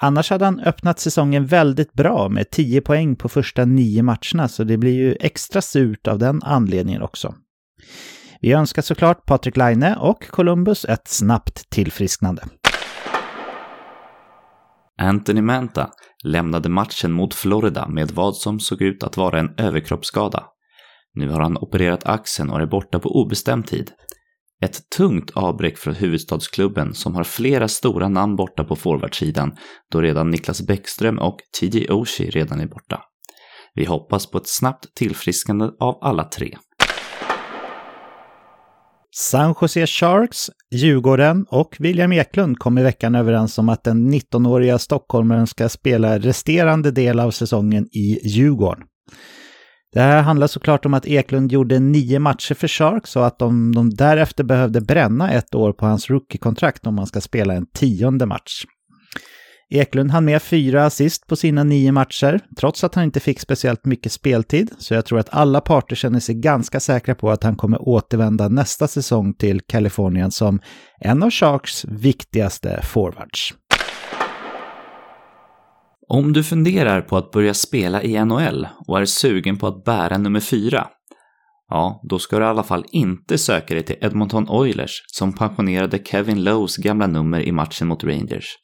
Annars 0.00 0.30
hade 0.30 0.44
han 0.44 0.60
öppnat 0.60 0.98
säsongen 0.98 1.46
väldigt 1.46 1.92
bra 1.92 2.28
med 2.28 2.50
10 2.50 2.80
poäng 2.80 3.16
på 3.16 3.28
första 3.28 3.64
nio 3.64 4.02
matcherna, 4.02 4.48
så 4.48 4.64
det 4.64 4.76
blir 4.76 4.94
ju 4.94 5.16
extra 5.20 5.62
surt 5.62 6.08
av 6.08 6.18
den 6.18 6.42
anledningen 6.42 7.02
också. 7.02 7.34
Vi 8.40 8.52
önskar 8.52 8.82
såklart 8.82 9.26
Patrik 9.26 9.56
Laine 9.56 9.96
och 9.96 10.28
Columbus 10.28 10.84
ett 10.84 11.08
snabbt 11.08 11.70
tillfrisknande. 11.70 12.42
Anthony 15.02 15.42
Manta 15.42 15.90
lämnade 16.24 16.68
matchen 16.68 17.12
mot 17.12 17.34
Florida 17.34 17.88
med 17.88 18.10
vad 18.10 18.36
som 18.36 18.60
såg 18.60 18.82
ut 18.82 19.02
att 19.02 19.16
vara 19.16 19.38
en 19.38 19.54
överkroppsskada. 19.58 20.44
Nu 21.14 21.28
har 21.28 21.40
han 21.40 21.56
opererat 21.56 22.06
axeln 22.06 22.50
och 22.50 22.60
är 22.60 22.66
borta 22.66 22.98
på 22.98 23.22
obestämd 23.22 23.66
tid. 23.66 23.90
Ett 24.64 24.90
tungt 24.96 25.30
avbräck 25.30 25.78
för 25.78 25.92
huvudstadsklubben 25.92 26.94
som 26.94 27.14
har 27.14 27.24
flera 27.24 27.68
stora 27.68 28.08
namn 28.08 28.36
borta 28.36 28.64
på 28.64 28.76
forwardsidan 28.76 29.56
då 29.92 30.00
redan 30.00 30.30
Niklas 30.30 30.62
Bäckström 30.62 31.18
och 31.18 31.38
TJ 31.60 31.90
Oshie 31.90 32.30
redan 32.30 32.60
är 32.60 32.66
borta. 32.66 33.02
Vi 33.74 33.84
hoppas 33.84 34.30
på 34.30 34.38
ett 34.38 34.48
snabbt 34.48 34.94
tillfrisknande 34.94 35.72
av 35.80 35.98
alla 36.00 36.24
tre. 36.24 36.56
San 39.14 39.54
Jose 39.60 39.86
Sharks, 39.86 40.50
Djurgården 40.70 41.46
och 41.48 41.76
William 41.78 42.12
Eklund 42.12 42.58
kom 42.58 42.78
i 42.78 42.82
veckan 42.82 43.14
överens 43.14 43.58
om 43.58 43.68
att 43.68 43.84
den 43.84 44.14
19-åriga 44.14 44.78
stockholmaren 44.78 45.46
ska 45.46 45.68
spela 45.68 46.18
resterande 46.18 46.90
del 46.90 47.20
av 47.20 47.30
säsongen 47.30 47.86
i 47.92 48.28
Djurgården. 48.28 48.84
Det 49.92 50.00
här 50.00 50.22
handlar 50.22 50.46
såklart 50.46 50.86
om 50.86 50.94
att 50.94 51.06
Eklund 51.06 51.52
gjorde 51.52 51.78
nio 51.78 52.18
matcher 52.18 52.54
för 52.54 52.68
Sharks 52.68 53.16
och 53.16 53.26
att 53.26 53.38
de, 53.38 53.74
de 53.74 53.90
därefter 53.90 54.44
behövde 54.44 54.80
bränna 54.80 55.32
ett 55.32 55.54
år 55.54 55.72
på 55.72 55.86
hans 55.86 56.10
rookie-kontrakt 56.10 56.86
om 56.86 56.98
han 56.98 57.06
ska 57.06 57.20
spela 57.20 57.54
en 57.54 57.66
tionde 57.66 58.26
match. 58.26 58.64
Eklund 59.78 60.10
hann 60.10 60.24
med 60.24 60.42
fyra 60.42 60.86
assist 60.86 61.26
på 61.26 61.36
sina 61.36 61.64
nio 61.64 61.92
matcher, 61.92 62.40
trots 62.58 62.84
att 62.84 62.94
han 62.94 63.04
inte 63.04 63.20
fick 63.20 63.40
speciellt 63.40 63.84
mycket 63.84 64.12
speltid, 64.12 64.70
så 64.78 64.94
jag 64.94 65.06
tror 65.06 65.18
att 65.18 65.34
alla 65.34 65.60
parter 65.60 65.96
känner 65.96 66.20
sig 66.20 66.34
ganska 66.34 66.80
säkra 66.80 67.14
på 67.14 67.30
att 67.30 67.44
han 67.44 67.56
kommer 67.56 67.88
återvända 67.88 68.48
nästa 68.48 68.88
säsong 68.88 69.34
till 69.34 69.60
Kalifornien 69.60 70.30
som 70.30 70.60
en 71.00 71.22
av 71.22 71.30
Sharks 71.30 71.84
viktigaste 71.84 72.80
forwards. 72.82 73.54
Om 76.08 76.32
du 76.32 76.44
funderar 76.44 77.00
på 77.00 77.16
att 77.16 77.30
börja 77.30 77.54
spela 77.54 78.02
i 78.02 78.24
NHL 78.24 78.68
och 78.88 79.00
är 79.00 79.04
sugen 79.04 79.58
på 79.58 79.66
att 79.66 79.84
bära 79.84 80.18
nummer 80.18 80.40
fyra, 80.40 80.86
ja, 81.68 82.00
då 82.08 82.18
ska 82.18 82.38
du 82.38 82.44
i 82.44 82.48
alla 82.48 82.62
fall 82.62 82.84
inte 82.92 83.38
söka 83.38 83.74
dig 83.74 83.82
till 83.82 83.96
Edmonton 84.00 84.48
Oilers 84.48 85.02
som 85.06 85.32
pensionerade 85.32 85.98
Kevin 85.98 86.44
Lowes 86.44 86.76
gamla 86.76 87.06
nummer 87.06 87.40
i 87.40 87.52
matchen 87.52 87.88
mot 87.88 88.04
Rangers. 88.04 88.56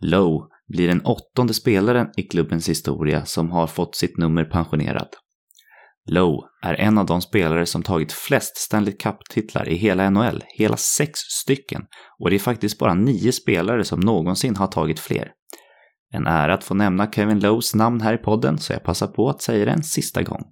Lowe 0.00 0.46
blir 0.68 0.88
den 0.88 1.00
åttonde 1.00 1.54
spelaren 1.54 2.06
i 2.16 2.22
klubbens 2.22 2.68
historia 2.68 3.24
som 3.24 3.50
har 3.50 3.66
fått 3.66 3.96
sitt 3.96 4.18
nummer 4.18 4.44
pensionerat. 4.44 5.08
Lowe 6.10 6.42
är 6.62 6.74
en 6.74 6.98
av 6.98 7.06
de 7.06 7.22
spelare 7.22 7.66
som 7.66 7.82
tagit 7.82 8.12
flest 8.12 8.56
Stanley 8.56 8.92
Cup-titlar 8.92 9.68
i 9.68 9.74
hela 9.74 10.10
NHL, 10.10 10.44
hela 10.58 10.76
sex 10.76 11.18
stycken, 11.18 11.82
och 12.18 12.30
det 12.30 12.36
är 12.36 12.40
faktiskt 12.40 12.78
bara 12.78 12.94
nio 12.94 13.32
spelare 13.32 13.84
som 13.84 14.00
någonsin 14.00 14.56
har 14.56 14.66
tagit 14.66 15.00
fler. 15.00 15.32
En 16.12 16.26
ära 16.26 16.54
att 16.54 16.64
få 16.64 16.74
nämna 16.74 17.12
Kevin 17.12 17.40
Lowes 17.40 17.74
namn 17.74 18.00
här 18.00 18.14
i 18.14 18.18
podden, 18.18 18.58
så 18.58 18.72
jag 18.72 18.84
passar 18.84 19.06
på 19.06 19.28
att 19.28 19.42
säga 19.42 19.64
det 19.64 19.70
en 19.70 19.82
sista 19.82 20.22
gång. 20.22 20.42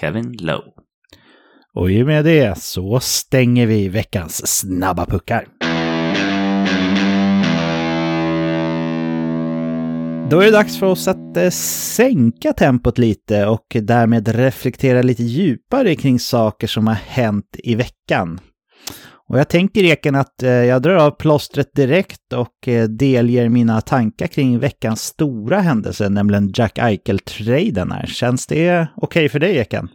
Kevin 0.00 0.32
Lowe. 0.40 0.72
Och 1.74 1.90
i 1.90 2.02
och 2.02 2.06
med 2.06 2.24
det 2.24 2.58
så 2.58 3.00
stänger 3.00 3.66
vi 3.66 3.88
veckans 3.88 4.58
snabba 4.58 5.06
puckar. 5.06 5.48
Då 10.30 10.40
är 10.40 10.44
det 10.44 10.50
dags 10.50 10.78
för 10.78 10.86
oss 10.86 11.08
att 11.08 11.36
eh, 11.36 11.50
sänka 11.50 12.52
tempot 12.52 12.98
lite 12.98 13.46
och 13.46 13.76
därmed 13.82 14.28
reflektera 14.28 15.02
lite 15.02 15.22
djupare 15.22 15.94
kring 15.94 16.18
saker 16.18 16.66
som 16.66 16.86
har 16.86 16.94
hänt 16.94 17.56
i 17.58 17.74
veckan. 17.74 18.40
Och 19.28 19.38
jag 19.38 19.48
tänker 19.48 19.84
Eken 19.84 20.14
att 20.14 20.42
eh, 20.42 20.50
jag 20.50 20.82
drar 20.82 20.94
av 20.94 21.10
plåstret 21.10 21.74
direkt 21.74 22.32
och 22.32 22.68
eh, 22.68 22.88
delger 22.88 23.48
mina 23.48 23.80
tankar 23.80 24.26
kring 24.26 24.58
veckans 24.58 25.02
stora 25.02 25.60
händelse, 25.60 26.08
nämligen 26.08 26.52
Jack 26.54 26.78
Eichel-traden 26.78 27.92
här. 27.92 28.06
Känns 28.06 28.46
det 28.46 28.88
okej 28.96 29.06
okay 29.06 29.28
för 29.28 29.38
dig 29.38 29.56
Eken? 29.56 29.88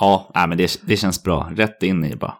Ja, 0.00 0.46
men 0.48 0.58
det, 0.58 0.80
det 0.86 0.96
känns 0.96 1.22
bra. 1.22 1.52
Rätt 1.56 1.82
in 1.82 2.04
i 2.04 2.16
bara. 2.16 2.34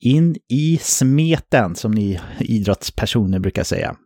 In 0.00 0.36
i 0.48 0.78
smeten, 0.82 1.74
som 1.74 1.92
ni 1.92 2.20
idrottspersoner 2.38 3.38
brukar 3.38 3.64
säga. 3.64 3.96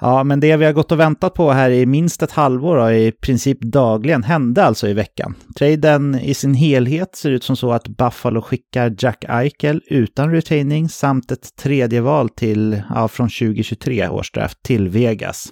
Ja, 0.00 0.24
men 0.24 0.40
det 0.40 0.56
vi 0.56 0.64
har 0.64 0.72
gått 0.72 0.92
och 0.92 1.00
väntat 1.00 1.34
på 1.34 1.50
här 1.50 1.70
i 1.70 1.86
minst 1.86 2.22
ett 2.22 2.32
halvår 2.32 2.76
och 2.76 2.92
i 2.92 3.12
princip 3.12 3.60
dagligen 3.60 4.22
hände 4.22 4.64
alltså 4.64 4.88
i 4.88 4.92
veckan. 4.92 5.34
Traden 5.58 6.20
i 6.20 6.34
sin 6.34 6.54
helhet 6.54 7.16
ser 7.16 7.30
ut 7.30 7.44
som 7.44 7.56
så 7.56 7.72
att 7.72 7.88
Buffalo 7.88 8.42
skickar 8.42 8.94
Jack 8.98 9.24
Eichel 9.28 9.82
utan 9.86 10.30
retaining 10.30 10.88
samt 10.88 11.30
ett 11.30 11.56
tredje 11.56 12.00
val 12.00 12.28
till, 12.28 12.82
ja, 12.94 13.08
från 13.08 13.28
2023 13.28 14.08
års 14.08 14.32
draft 14.32 14.62
till 14.62 14.88
Vegas. 14.88 15.48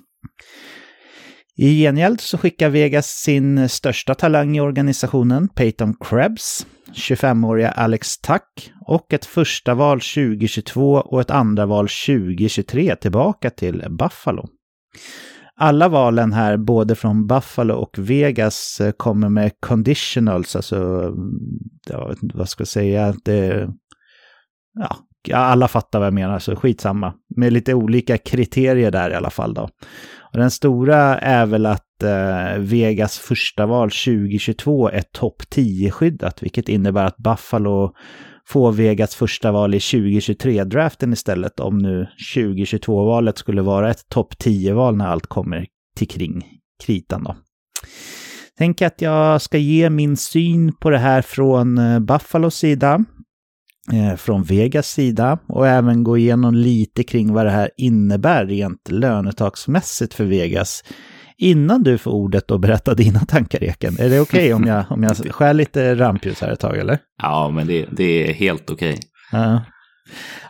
I 1.59 1.83
gengäld 1.83 2.21
så 2.21 2.39
skickar 2.39 2.69
Vegas 2.69 3.07
sin 3.07 3.69
största 3.69 4.15
talang 4.15 4.57
i 4.57 4.61
organisationen, 4.61 5.49
Peyton 5.49 5.95
Krebs, 6.01 6.67
25-åriga 6.93 7.71
Alex 7.71 8.19
Tuck 8.19 8.73
och 8.87 9.13
ett 9.13 9.25
första 9.25 9.75
val 9.75 10.01
2022 10.01 10.93
och 10.93 11.21
ett 11.21 11.31
andra 11.31 11.67
val 11.67 11.89
2023 12.07 12.97
tillbaka 12.97 13.51
till 13.51 13.85
Buffalo. 13.91 14.49
Alla 15.59 15.89
valen 15.89 16.33
här, 16.33 16.57
både 16.57 16.95
från 16.95 17.27
Buffalo 17.27 17.75
och 17.75 17.99
Vegas, 17.99 18.81
kommer 18.97 19.29
med 19.29 19.53
conditionals, 19.61 20.57
alltså, 20.57 21.13
ja, 21.91 22.15
vad 22.21 22.49
ska 22.49 22.61
jag 22.61 22.69
säga, 22.69 23.15
det, 23.25 23.69
ja, 24.79 24.97
alla 25.33 25.68
fattar 25.68 25.99
vad 25.99 26.06
jag 26.06 26.14
menar, 26.14 26.38
så 26.38 26.56
skitsamma. 26.56 27.14
Med 27.37 27.52
lite 27.52 27.75
olika 27.75 28.18
kriterier 28.18 28.90
där 28.90 29.11
i 29.11 29.14
alla 29.14 29.30
fall 29.30 29.54
då. 29.54 29.68
Och 30.33 30.38
den 30.38 30.50
stora 30.50 31.18
är 31.18 31.47
väl 31.47 31.66
att 31.66 32.02
eh, 32.02 32.59
Vegas 32.59 33.18
första 33.18 33.66
val 33.66 33.90
2022 33.90 34.88
är 34.88 35.02
topp 35.12 35.42
10-skyddat, 35.50 36.42
vilket 36.42 36.68
innebär 36.68 37.04
att 37.04 37.16
Buffalo 37.16 37.92
får 38.49 38.73
Vegas 38.73 39.14
första 39.14 39.52
val 39.52 39.75
i 39.75 39.78
2023-draften 39.78 41.12
istället, 41.12 41.61
om 41.61 41.78
nu 41.78 42.06
2022-valet 42.37 43.38
skulle 43.38 43.62
vara 43.62 43.90
ett 43.90 44.09
topp 44.09 44.35
10-val 44.45 44.97
när 44.97 45.06
allt 45.06 45.26
kommer 45.26 45.66
till 45.97 46.09
kring 46.09 46.45
kritan 46.85 47.25
då. 47.25 47.37
Tänk 48.59 48.83
att 48.83 49.00
jag 49.02 49.42
ska 49.42 49.59
ge 49.59 49.90
min 49.90 50.16
syn 50.16 50.73
på 50.73 50.90
det 50.90 50.99
här 50.99 51.23
från 51.23 51.78
eh, 51.78 51.99
Buffalos 51.99 52.54
sida. 52.54 53.04
Eh, 53.93 54.16
från 54.16 54.43
Vegas 54.43 54.88
sida 54.88 55.38
och 55.47 55.69
även 55.69 56.05
gå 56.05 56.19
igenom 56.19 56.55
lite 56.55 57.02
kring 57.02 57.33
vad 57.33 57.47
det 57.47 57.50
här 57.50 57.71
innebär 57.76 58.47
rent 58.47 58.90
lönetaksmässigt 58.90 60.14
för 60.14 60.25
Vegas 60.25 60.85
innan 61.38 61.83
du 61.83 61.99
får 61.99 62.11
ordet 62.11 62.50
och 62.50 62.61
berätta 62.61 62.95
dina 62.95 63.21
tankar, 63.21 63.64
Eken. 63.64 63.97
Är 63.99 64.09
det 64.09 64.21
okej 64.21 64.40
okay 64.40 64.52
om 64.52 64.64
jag, 64.64 64.85
om 64.90 65.02
jag 65.02 65.16
skär 65.16 65.55
lite 65.55 65.95
rampljus 65.95 66.40
här 66.40 66.52
ett 66.52 66.61
tag, 66.61 66.78
eller? 66.78 66.99
Ja, 67.23 67.50
men 67.50 67.66
det, 67.66 67.87
det 67.93 68.31
är 68.31 68.33
helt 68.35 68.71
okej. 68.71 68.93
Okay. 68.93 69.02
Ja. 69.33 69.62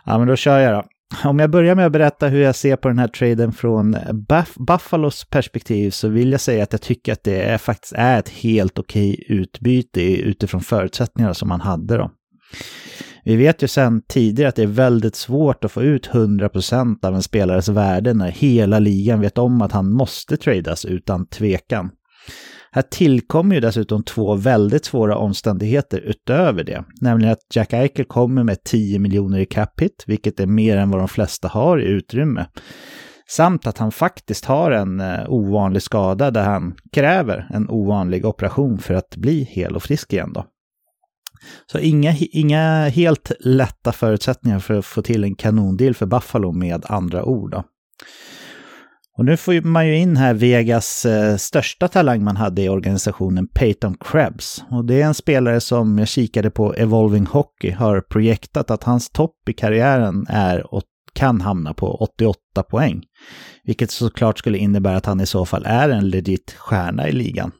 ja, 0.05 0.17
men 0.17 0.27
då 0.27 0.35
kör 0.35 0.59
jag 0.59 0.73
då. 0.73 0.83
Om 1.29 1.39
jag 1.39 1.49
börjar 1.49 1.75
med 1.75 1.85
att 1.85 1.91
berätta 1.91 2.27
hur 2.27 2.41
jag 2.41 2.55
ser 2.55 2.75
på 2.75 2.87
den 2.87 2.99
här 2.99 3.07
traden 3.07 3.51
från 3.51 3.97
Buff 4.13 4.55
Buffalos 4.55 5.25
perspektiv 5.29 5.91
så 5.91 6.07
vill 6.07 6.31
jag 6.31 6.41
säga 6.41 6.63
att 6.63 6.71
jag 6.71 6.81
tycker 6.81 7.13
att 7.13 7.23
det 7.23 7.41
är, 7.41 7.57
faktiskt 7.57 7.93
är 7.97 8.19
ett 8.19 8.29
helt 8.29 8.79
okej 8.79 9.25
utbyte 9.27 10.01
utifrån 10.01 10.61
förutsättningarna 10.61 11.33
som 11.33 11.49
man 11.49 11.61
hade 11.61 11.97
då. 11.97 12.11
Vi 13.27 13.35
vet 13.35 13.63
ju 13.63 13.67
sedan 13.67 14.01
tidigare 14.07 14.49
att 14.49 14.55
det 14.55 14.63
är 14.63 14.67
väldigt 14.67 15.15
svårt 15.15 15.63
att 15.63 15.71
få 15.71 15.83
ut 15.83 16.09
100% 16.09 17.05
av 17.05 17.15
en 17.15 17.23
spelares 17.23 17.69
värde 17.69 18.13
när 18.13 18.31
hela 18.31 18.79
ligan 18.79 19.21
vet 19.21 19.37
om 19.37 19.61
att 19.61 19.71
han 19.71 19.91
måste 19.91 20.37
tradas 20.37 20.85
utan 20.85 21.25
tvekan. 21.25 21.89
Här 22.71 22.81
tillkommer 22.81 23.55
ju 23.55 23.61
dessutom 23.61 24.03
två 24.03 24.35
väldigt 24.35 24.85
svåra 24.85 25.17
omständigheter 25.17 25.99
utöver 25.99 26.63
det, 26.63 26.83
nämligen 27.01 27.31
att 27.31 27.55
Jack 27.55 27.73
Eichel 27.73 28.05
kommer 28.05 28.43
med 28.43 28.63
10 28.63 28.99
miljoner 28.99 29.39
i 29.39 29.45
cap 29.45 29.81
hit, 29.81 30.03
vilket 30.07 30.39
är 30.39 30.47
mer 30.47 30.77
än 30.77 30.89
vad 30.89 31.01
de 31.01 31.07
flesta 31.07 31.47
har 31.47 31.81
i 31.81 31.85
utrymme. 31.85 32.45
Samt 33.29 33.67
att 33.67 33.77
han 33.77 33.91
faktiskt 33.91 34.45
har 34.45 34.71
en 34.71 34.99
eh, 34.99 35.29
ovanlig 35.29 35.81
skada 35.81 36.31
där 36.31 36.43
han 36.43 36.75
kräver 36.91 37.47
en 37.53 37.69
ovanlig 37.69 38.25
operation 38.25 38.79
för 38.79 38.93
att 38.93 39.15
bli 39.15 39.43
hel 39.43 39.75
och 39.75 39.83
frisk 39.83 40.13
igen 40.13 40.33
då. 40.33 40.45
Så 41.71 41.79
inga, 41.79 42.15
inga 42.19 42.89
helt 42.89 43.31
lätta 43.39 43.91
förutsättningar 43.91 44.59
för 44.59 44.73
att 44.73 44.85
få 44.85 45.01
till 45.01 45.23
en 45.23 45.35
kanondeal 45.35 45.93
för 45.93 46.05
Buffalo 46.05 46.51
med 46.51 46.85
andra 46.87 47.23
ord. 47.23 47.51
Då. 47.51 47.63
Och 49.17 49.25
nu 49.25 49.37
får 49.37 49.61
man 49.61 49.87
ju 49.87 49.97
in 49.97 50.17
här 50.17 50.33
Vegas 50.33 51.05
eh, 51.05 51.37
största 51.37 51.87
talang 51.87 52.23
man 52.23 52.37
hade 52.37 52.61
i 52.61 52.69
organisationen, 52.69 53.47
Peyton 53.47 53.97
Krebs. 53.99 54.63
Och 54.69 54.85
det 54.85 55.01
är 55.01 55.05
en 55.05 55.13
spelare 55.13 55.59
som 55.59 55.99
jag 55.99 56.07
kikade 56.07 56.49
på 56.49 56.73
Evolving 56.73 57.25
Hockey 57.25 57.71
har 57.71 58.01
projektat 58.01 58.71
att 58.71 58.83
hans 58.83 59.09
topp 59.09 59.35
i 59.49 59.53
karriären 59.53 60.25
är 60.29 60.73
och 60.73 60.83
kan 61.13 61.41
hamna 61.41 61.73
på 61.73 61.95
88 61.95 62.63
poäng. 62.63 63.03
Vilket 63.63 63.91
såklart 63.91 64.39
skulle 64.39 64.57
innebära 64.57 64.97
att 64.97 65.05
han 65.05 65.21
i 65.21 65.25
så 65.25 65.45
fall 65.45 65.63
är 65.65 65.89
en 65.89 66.09
legit 66.09 66.55
stjärna 66.57 67.07
i 67.07 67.11
ligan. 67.11 67.51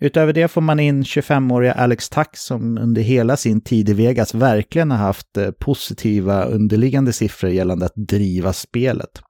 Utöver 0.00 0.32
det 0.32 0.48
får 0.48 0.60
man 0.60 0.80
in 0.80 1.02
25-åriga 1.02 1.72
Alex 1.72 2.08
Tack 2.08 2.36
som 2.36 2.78
under 2.78 3.02
hela 3.02 3.36
sin 3.36 3.60
tid 3.60 3.88
i 3.88 3.92
Vegas 3.92 4.34
verkligen 4.34 4.90
har 4.90 4.98
haft 4.98 5.36
eh, 5.36 5.50
positiva 5.50 6.44
underliggande 6.44 7.12
siffror 7.12 7.50
gällande 7.50 7.86
att 7.86 7.94
driva 8.08 8.52
spelet. 8.52 9.22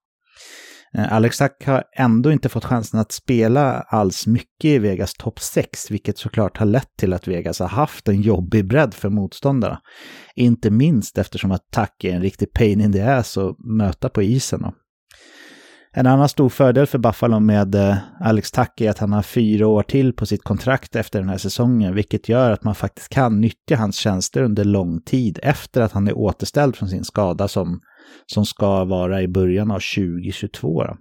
Eh, 0.96 1.12
Alex 1.12 1.38
Tack 1.38 1.66
har 1.66 1.84
ändå 1.96 2.32
inte 2.32 2.48
fått 2.48 2.64
chansen 2.64 3.00
att 3.00 3.12
spela 3.12 3.72
alls 3.80 4.26
mycket 4.26 4.64
i 4.64 4.78
Vegas 4.78 5.14
topp 5.14 5.40
6, 5.40 5.90
vilket 5.90 6.18
såklart 6.18 6.56
har 6.56 6.66
lett 6.66 6.96
till 6.98 7.12
att 7.12 7.28
Vegas 7.28 7.60
har 7.60 7.68
haft 7.68 8.08
en 8.08 8.20
jobbig 8.20 8.68
bredd 8.68 8.94
för 8.94 9.08
motståndarna. 9.08 9.80
Inte 10.34 10.70
minst 10.70 11.18
eftersom 11.18 11.52
att 11.52 11.70
Tack 11.70 12.04
är 12.04 12.14
en 12.14 12.22
riktig 12.22 12.52
pain 12.52 12.80
in 12.80 12.92
the 12.92 13.02
ass 13.02 13.36
att 13.36 13.56
möta 13.58 14.08
på 14.08 14.22
isen. 14.22 14.64
En 15.98 16.06
annan 16.06 16.28
stor 16.28 16.48
fördel 16.48 16.86
för 16.86 16.98
Buffalo 16.98 17.40
med 17.40 17.74
eh, 17.74 17.96
Alex 18.20 18.50
Tack 18.50 18.80
är 18.80 18.90
att 18.90 18.98
han 18.98 19.12
har 19.12 19.22
fyra 19.22 19.66
år 19.66 19.82
till 19.82 20.12
på 20.12 20.26
sitt 20.26 20.42
kontrakt 20.42 20.96
efter 20.96 21.18
den 21.18 21.28
här 21.28 21.38
säsongen, 21.38 21.94
vilket 21.94 22.28
gör 22.28 22.50
att 22.50 22.64
man 22.64 22.74
faktiskt 22.74 23.08
kan 23.08 23.40
nyttja 23.40 23.76
hans 23.76 23.96
tjänster 23.96 24.42
under 24.42 24.64
lång 24.64 25.00
tid 25.00 25.38
efter 25.42 25.80
att 25.80 25.92
han 25.92 26.08
är 26.08 26.18
återställd 26.18 26.76
från 26.76 26.88
sin 26.88 27.04
skada 27.04 27.48
som, 27.48 27.80
som 28.26 28.46
ska 28.46 28.84
vara 28.84 29.22
i 29.22 29.28
början 29.28 29.70
av 29.70 29.80
2022. 29.96 30.84
Då. 30.84 30.96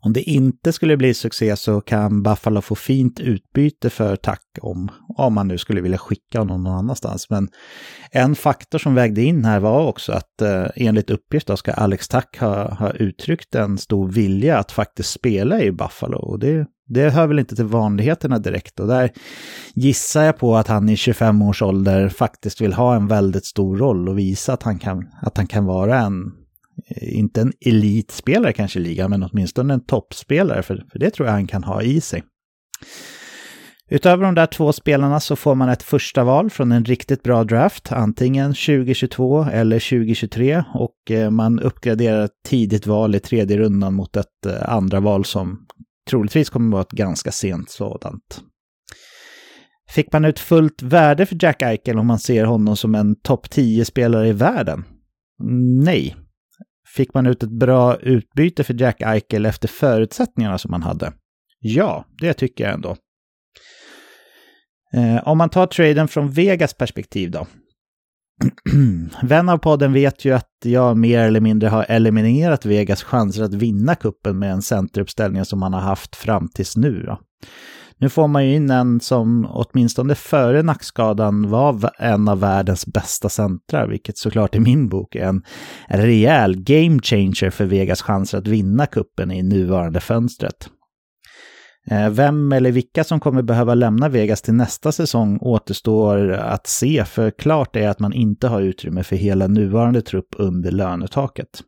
Om 0.00 0.12
det 0.12 0.22
inte 0.22 0.72
skulle 0.72 0.96
bli 0.96 1.14
succé 1.14 1.56
så 1.56 1.80
kan 1.80 2.22
Buffalo 2.22 2.60
få 2.60 2.74
fint 2.74 3.20
utbyte 3.20 3.90
för 3.90 4.16
Tack 4.16 4.42
om, 4.60 4.90
om 5.16 5.34
man 5.34 5.48
nu 5.48 5.58
skulle 5.58 5.80
vilja 5.80 5.98
skicka 5.98 6.38
honom 6.38 6.62
någon 6.62 6.78
annanstans. 6.78 7.30
Men 7.30 7.48
en 8.10 8.34
faktor 8.34 8.78
som 8.78 8.94
vägde 8.94 9.22
in 9.22 9.44
här 9.44 9.60
var 9.60 9.86
också 9.86 10.12
att 10.12 10.42
eh, 10.42 10.66
enligt 10.76 11.10
uppgift 11.10 11.46
då 11.46 11.56
ska 11.56 11.72
Alex 11.72 12.08
Tack 12.08 12.38
ha, 12.38 12.74
ha 12.74 12.90
uttryckt 12.90 13.54
en 13.54 13.78
stor 13.78 14.08
vilja 14.08 14.58
att 14.58 14.72
faktiskt 14.72 15.10
spela 15.10 15.60
i 15.60 15.72
Buffalo. 15.72 16.18
Och 16.18 16.38
det, 16.38 16.66
det 16.88 17.10
hör 17.10 17.26
väl 17.26 17.38
inte 17.38 17.56
till 17.56 17.64
vanligheterna 17.64 18.38
direkt. 18.38 18.80
Och 18.80 18.86
där 18.86 19.10
gissar 19.74 20.22
jag 20.22 20.38
på 20.38 20.56
att 20.56 20.68
han 20.68 20.88
i 20.88 20.96
25 20.96 21.42
års 21.42 21.62
ålder 21.62 22.08
faktiskt 22.08 22.60
vill 22.60 22.72
ha 22.72 22.96
en 22.96 23.08
väldigt 23.08 23.46
stor 23.46 23.76
roll 23.76 24.08
och 24.08 24.18
visa 24.18 24.52
att 24.52 24.62
han 24.62 24.78
kan, 24.78 25.08
att 25.22 25.36
han 25.36 25.46
kan 25.46 25.64
vara 25.64 26.00
en 26.00 26.43
Eh, 26.88 27.18
inte 27.18 27.40
en 27.40 27.52
elitspelare 27.66 28.52
kanske 28.52 28.78
i 28.78 28.82
ligan, 28.82 29.10
men 29.10 29.22
åtminstone 29.22 29.74
en 29.74 29.84
toppspelare, 29.84 30.62
för, 30.62 30.86
för 30.92 30.98
det 30.98 31.10
tror 31.10 31.28
jag 31.28 31.32
han 31.32 31.46
kan 31.46 31.64
ha 31.64 31.82
i 31.82 32.00
sig. 32.00 32.22
Utöver 33.90 34.24
de 34.24 34.34
där 34.34 34.46
två 34.46 34.72
spelarna 34.72 35.20
så 35.20 35.36
får 35.36 35.54
man 35.54 35.68
ett 35.68 35.82
första 35.82 36.24
val 36.24 36.50
från 36.50 36.72
en 36.72 36.84
riktigt 36.84 37.22
bra 37.22 37.44
draft, 37.44 37.92
antingen 37.92 38.50
2022 38.50 39.44
eller 39.44 39.78
2023 39.78 40.64
och 40.74 41.10
eh, 41.10 41.30
man 41.30 41.60
uppgraderar 41.60 42.24
ett 42.24 42.42
tidigt 42.44 42.86
val 42.86 43.14
i 43.14 43.20
tredje 43.20 43.56
rundan 43.56 43.94
mot 43.94 44.16
ett 44.16 44.46
eh, 44.46 44.68
andra 44.68 45.00
val 45.00 45.24
som 45.24 45.66
troligtvis 46.10 46.50
kommer 46.50 46.68
att 46.68 46.72
vara 46.72 46.82
ett 46.82 46.90
ganska 46.90 47.32
sent 47.32 47.70
sådant. 47.70 48.40
Fick 49.90 50.12
man 50.12 50.24
ut 50.24 50.38
fullt 50.38 50.82
värde 50.82 51.26
för 51.26 51.36
Jack 51.40 51.62
Eichel 51.62 51.98
om 51.98 52.06
man 52.06 52.18
ser 52.18 52.44
honom 52.44 52.76
som 52.76 52.94
en 52.94 53.16
topp 53.20 53.46
10-spelare 53.46 54.28
i 54.28 54.32
världen? 54.32 54.84
Nej, 55.84 56.16
Fick 56.96 57.14
man 57.14 57.26
ut 57.26 57.42
ett 57.42 57.50
bra 57.50 57.96
utbyte 57.96 58.64
för 58.64 58.80
Jack 58.80 59.02
Eichel 59.02 59.46
efter 59.46 59.68
förutsättningarna 59.68 60.58
som 60.58 60.70
man 60.70 60.82
hade? 60.82 61.12
Ja, 61.60 62.04
det 62.20 62.34
tycker 62.34 62.64
jag 62.64 62.74
ändå. 62.74 62.96
Eh, 64.94 65.28
om 65.28 65.38
man 65.38 65.50
tar 65.50 65.66
traden 65.66 66.08
från 66.08 66.30
Vegas 66.30 66.74
perspektiv 66.74 67.30
då. 67.30 67.46
Vän 69.22 69.48
av 69.48 69.58
podden 69.58 69.92
vet 69.92 70.24
ju 70.24 70.32
att 70.32 70.50
jag 70.64 70.96
mer 70.96 71.18
eller 71.18 71.40
mindre 71.40 71.68
har 71.68 71.86
eliminerat 71.88 72.66
Vegas 72.66 73.02
chanser 73.02 73.42
att 73.42 73.54
vinna 73.54 73.94
kuppen 73.94 74.38
med 74.38 74.52
en 74.52 74.62
centeruppställning 74.62 75.44
som 75.44 75.58
man 75.58 75.72
har 75.72 75.80
haft 75.80 76.16
fram 76.16 76.48
tills 76.48 76.76
nu. 76.76 77.02
Då. 77.02 77.20
Nu 77.98 78.08
får 78.08 78.28
man 78.28 78.46
ju 78.46 78.54
in 78.54 78.70
en 78.70 79.00
som 79.00 79.46
åtminstone 79.50 80.14
före 80.14 80.62
nackskadan 80.62 81.50
var 81.50 81.90
en 81.98 82.28
av 82.28 82.40
världens 82.40 82.86
bästa 82.86 83.28
centrar, 83.28 83.88
vilket 83.88 84.18
såklart 84.18 84.54
i 84.54 84.60
min 84.60 84.88
bok 84.88 85.14
är 85.14 85.26
en 85.26 85.42
rejäl 85.88 86.62
game 86.62 87.00
changer 87.02 87.50
för 87.50 87.64
Vegas 87.64 88.02
chanser 88.02 88.38
att 88.38 88.46
vinna 88.46 88.86
kuppen 88.86 89.30
i 89.30 89.42
nuvarande 89.42 90.00
fönstret. 90.00 90.70
Eh, 91.90 92.10
vem 92.10 92.52
eller 92.52 92.72
vilka 92.72 93.04
som 93.04 93.20
kommer 93.20 93.42
behöva 93.42 93.74
lämna 93.74 94.08
Vegas 94.08 94.42
till 94.42 94.54
nästa 94.54 94.92
säsong 94.92 95.38
återstår 95.40 96.32
att 96.32 96.66
se, 96.66 97.04
för 97.04 97.30
klart 97.30 97.76
är 97.76 97.88
att 97.88 98.00
man 98.00 98.12
inte 98.12 98.48
har 98.48 98.60
utrymme 98.60 99.02
för 99.02 99.16
hela 99.16 99.46
nuvarande 99.46 100.02
trupp 100.02 100.28
under 100.38 100.70
lönetaket. 100.70 101.62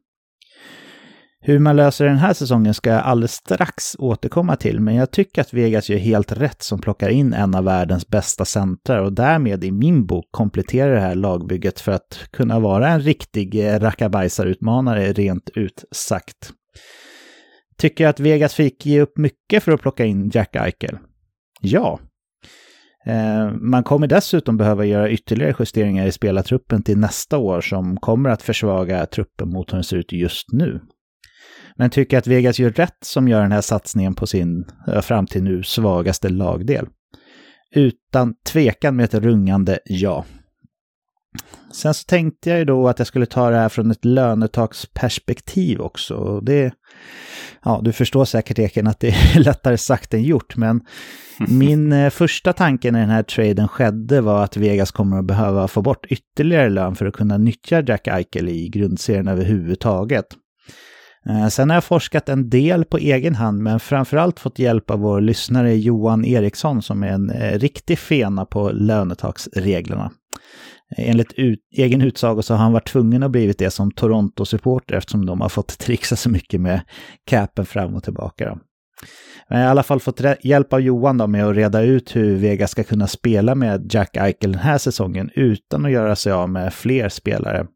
Hur 1.48 1.58
man 1.58 1.76
löser 1.76 2.04
den 2.04 2.16
här 2.16 2.32
säsongen 2.32 2.74
ska 2.74 2.90
jag 2.90 3.02
alldeles 3.02 3.32
strax 3.32 3.96
återkomma 3.98 4.56
till, 4.56 4.80
men 4.80 4.94
jag 4.94 5.10
tycker 5.10 5.40
att 5.40 5.54
Vegas 5.54 5.90
gör 5.90 5.98
helt 5.98 6.32
rätt 6.32 6.62
som 6.62 6.80
plockar 6.80 7.08
in 7.08 7.32
en 7.32 7.54
av 7.54 7.64
världens 7.64 8.08
bästa 8.08 8.44
centrar 8.44 9.02
och 9.02 9.12
därmed 9.12 9.64
i 9.64 9.72
min 9.72 10.06
bok 10.06 10.28
kompletterar 10.30 10.94
det 10.94 11.00
här 11.00 11.14
lagbygget 11.14 11.80
för 11.80 11.92
att 11.92 12.28
kunna 12.30 12.60
vara 12.60 12.88
en 12.88 13.00
riktig 13.00 13.66
eh, 13.66 13.80
rackabajsarutmanare 13.80 15.12
rent 15.12 15.50
ut 15.54 15.84
sagt. 15.90 16.52
Tycker 17.76 18.04
jag 18.04 18.10
att 18.10 18.20
Vegas 18.20 18.54
fick 18.54 18.86
ge 18.86 19.00
upp 19.00 19.18
mycket 19.18 19.62
för 19.62 19.72
att 19.72 19.80
plocka 19.80 20.04
in 20.04 20.30
Jack 20.34 20.56
Eichel? 20.56 20.98
Ja. 21.60 22.00
Eh, 23.06 23.50
man 23.60 23.84
kommer 23.84 24.06
dessutom 24.06 24.56
behöva 24.56 24.84
göra 24.84 25.10
ytterligare 25.10 25.54
justeringar 25.58 26.06
i 26.06 26.12
spelartruppen 26.12 26.82
till 26.82 26.98
nästa 26.98 27.38
år 27.38 27.60
som 27.60 27.96
kommer 27.96 28.30
att 28.30 28.42
försvaga 28.42 29.06
truppen 29.06 29.48
mot 29.48 29.72
hur 29.72 29.76
den 29.76 29.84
ser 29.84 29.96
ut 29.96 30.12
just 30.12 30.52
nu. 30.52 30.80
Men 31.76 31.90
tycker 31.90 32.18
att 32.18 32.26
Vegas 32.26 32.58
gör 32.58 32.70
rätt 32.70 32.98
som 33.04 33.28
gör 33.28 33.42
den 33.42 33.52
här 33.52 33.60
satsningen 33.60 34.14
på 34.14 34.26
sin 34.26 34.64
fram 35.02 35.26
till 35.26 35.42
nu 35.42 35.62
svagaste 35.62 36.28
lagdel. 36.28 36.86
Utan 37.74 38.34
tvekan 38.44 38.96
med 38.96 39.04
ett 39.04 39.14
rungande 39.14 39.78
ja. 39.84 40.24
Sen 41.72 41.94
så 41.94 42.04
tänkte 42.04 42.50
jag 42.50 42.58
ju 42.58 42.64
då 42.64 42.88
att 42.88 42.98
jag 42.98 43.08
skulle 43.08 43.26
ta 43.26 43.50
det 43.50 43.56
här 43.56 43.68
från 43.68 43.90
ett 43.90 44.04
lönetaksperspektiv 44.04 45.80
också. 45.80 46.40
Det, 46.40 46.74
ja, 47.64 47.80
du 47.84 47.92
förstår 47.92 48.24
säkert 48.24 48.58
Eken 48.58 48.86
att 48.86 49.00
det 49.00 49.08
är 49.08 49.40
lättare 49.44 49.78
sagt 49.78 50.14
än 50.14 50.22
gjort, 50.22 50.56
men 50.56 50.80
min 51.48 51.92
eh, 51.92 52.10
första 52.10 52.52
tanke 52.52 52.90
när 52.90 53.00
den 53.00 53.10
här 53.10 53.22
traden 53.22 53.68
skedde 53.68 54.20
var 54.20 54.44
att 54.44 54.56
Vegas 54.56 54.90
kommer 54.90 55.18
att 55.18 55.24
behöva 55.26 55.68
få 55.68 55.82
bort 55.82 56.06
ytterligare 56.06 56.68
lön 56.68 56.94
för 56.94 57.06
att 57.06 57.14
kunna 57.14 57.38
nyttja 57.38 57.82
Jack 57.82 58.06
Eichel 58.06 58.48
i 58.48 58.68
grundserien 58.68 59.28
överhuvudtaget. 59.28 60.26
Eh, 61.28 61.48
sen 61.48 61.70
har 61.70 61.76
jag 61.76 61.84
forskat 61.84 62.28
en 62.28 62.50
del 62.50 62.84
på 62.84 62.98
egen 62.98 63.34
hand, 63.34 63.62
men 63.62 63.80
framförallt 63.80 64.40
fått 64.40 64.58
hjälp 64.58 64.90
av 64.90 64.98
vår 64.98 65.20
lyssnare 65.20 65.74
Johan 65.74 66.24
Eriksson 66.24 66.82
som 66.82 67.02
är 67.02 67.08
en 67.08 67.30
eh, 67.30 67.58
riktig 67.58 67.98
fena 67.98 68.44
på 68.44 68.70
lönetaksreglerna. 68.70 70.10
Eh, 70.96 71.10
enligt 71.10 71.32
ut, 71.32 71.60
egen 71.76 72.02
utsago 72.02 72.42
så 72.42 72.54
har 72.54 72.58
han 72.58 72.72
varit 72.72 72.88
tvungen 72.88 73.22
att 73.22 73.30
blivit 73.30 73.58
det 73.58 73.70
som 73.70 73.90
Toronto-supporter 73.90 74.94
eftersom 74.94 75.26
de 75.26 75.40
har 75.40 75.48
fått 75.48 75.78
trixa 75.78 76.16
så 76.16 76.30
mycket 76.30 76.60
med 76.60 76.80
capen 77.24 77.66
fram 77.66 77.94
och 77.94 78.04
tillbaka. 78.04 78.44
Då. 78.44 78.58
Men 79.48 79.58
jag 79.58 79.64
har 79.64 79.68
i 79.68 79.70
alla 79.70 79.82
fall 79.82 80.00
fått 80.00 80.20
hjälp 80.40 80.72
av 80.72 80.80
Johan 80.80 81.18
då 81.18 81.26
med 81.26 81.46
att 81.46 81.56
reda 81.56 81.82
ut 81.82 82.16
hur 82.16 82.36
Vega 82.36 82.66
ska 82.66 82.84
kunna 82.84 83.06
spela 83.06 83.54
med 83.54 83.94
Jack 83.94 84.16
Eichel 84.16 84.52
den 84.52 84.60
här 84.60 84.78
säsongen 84.78 85.30
utan 85.34 85.84
att 85.84 85.90
göra 85.90 86.16
sig 86.16 86.32
av 86.32 86.50
med 86.50 86.74
fler 86.74 87.08
spelare. 87.08 87.66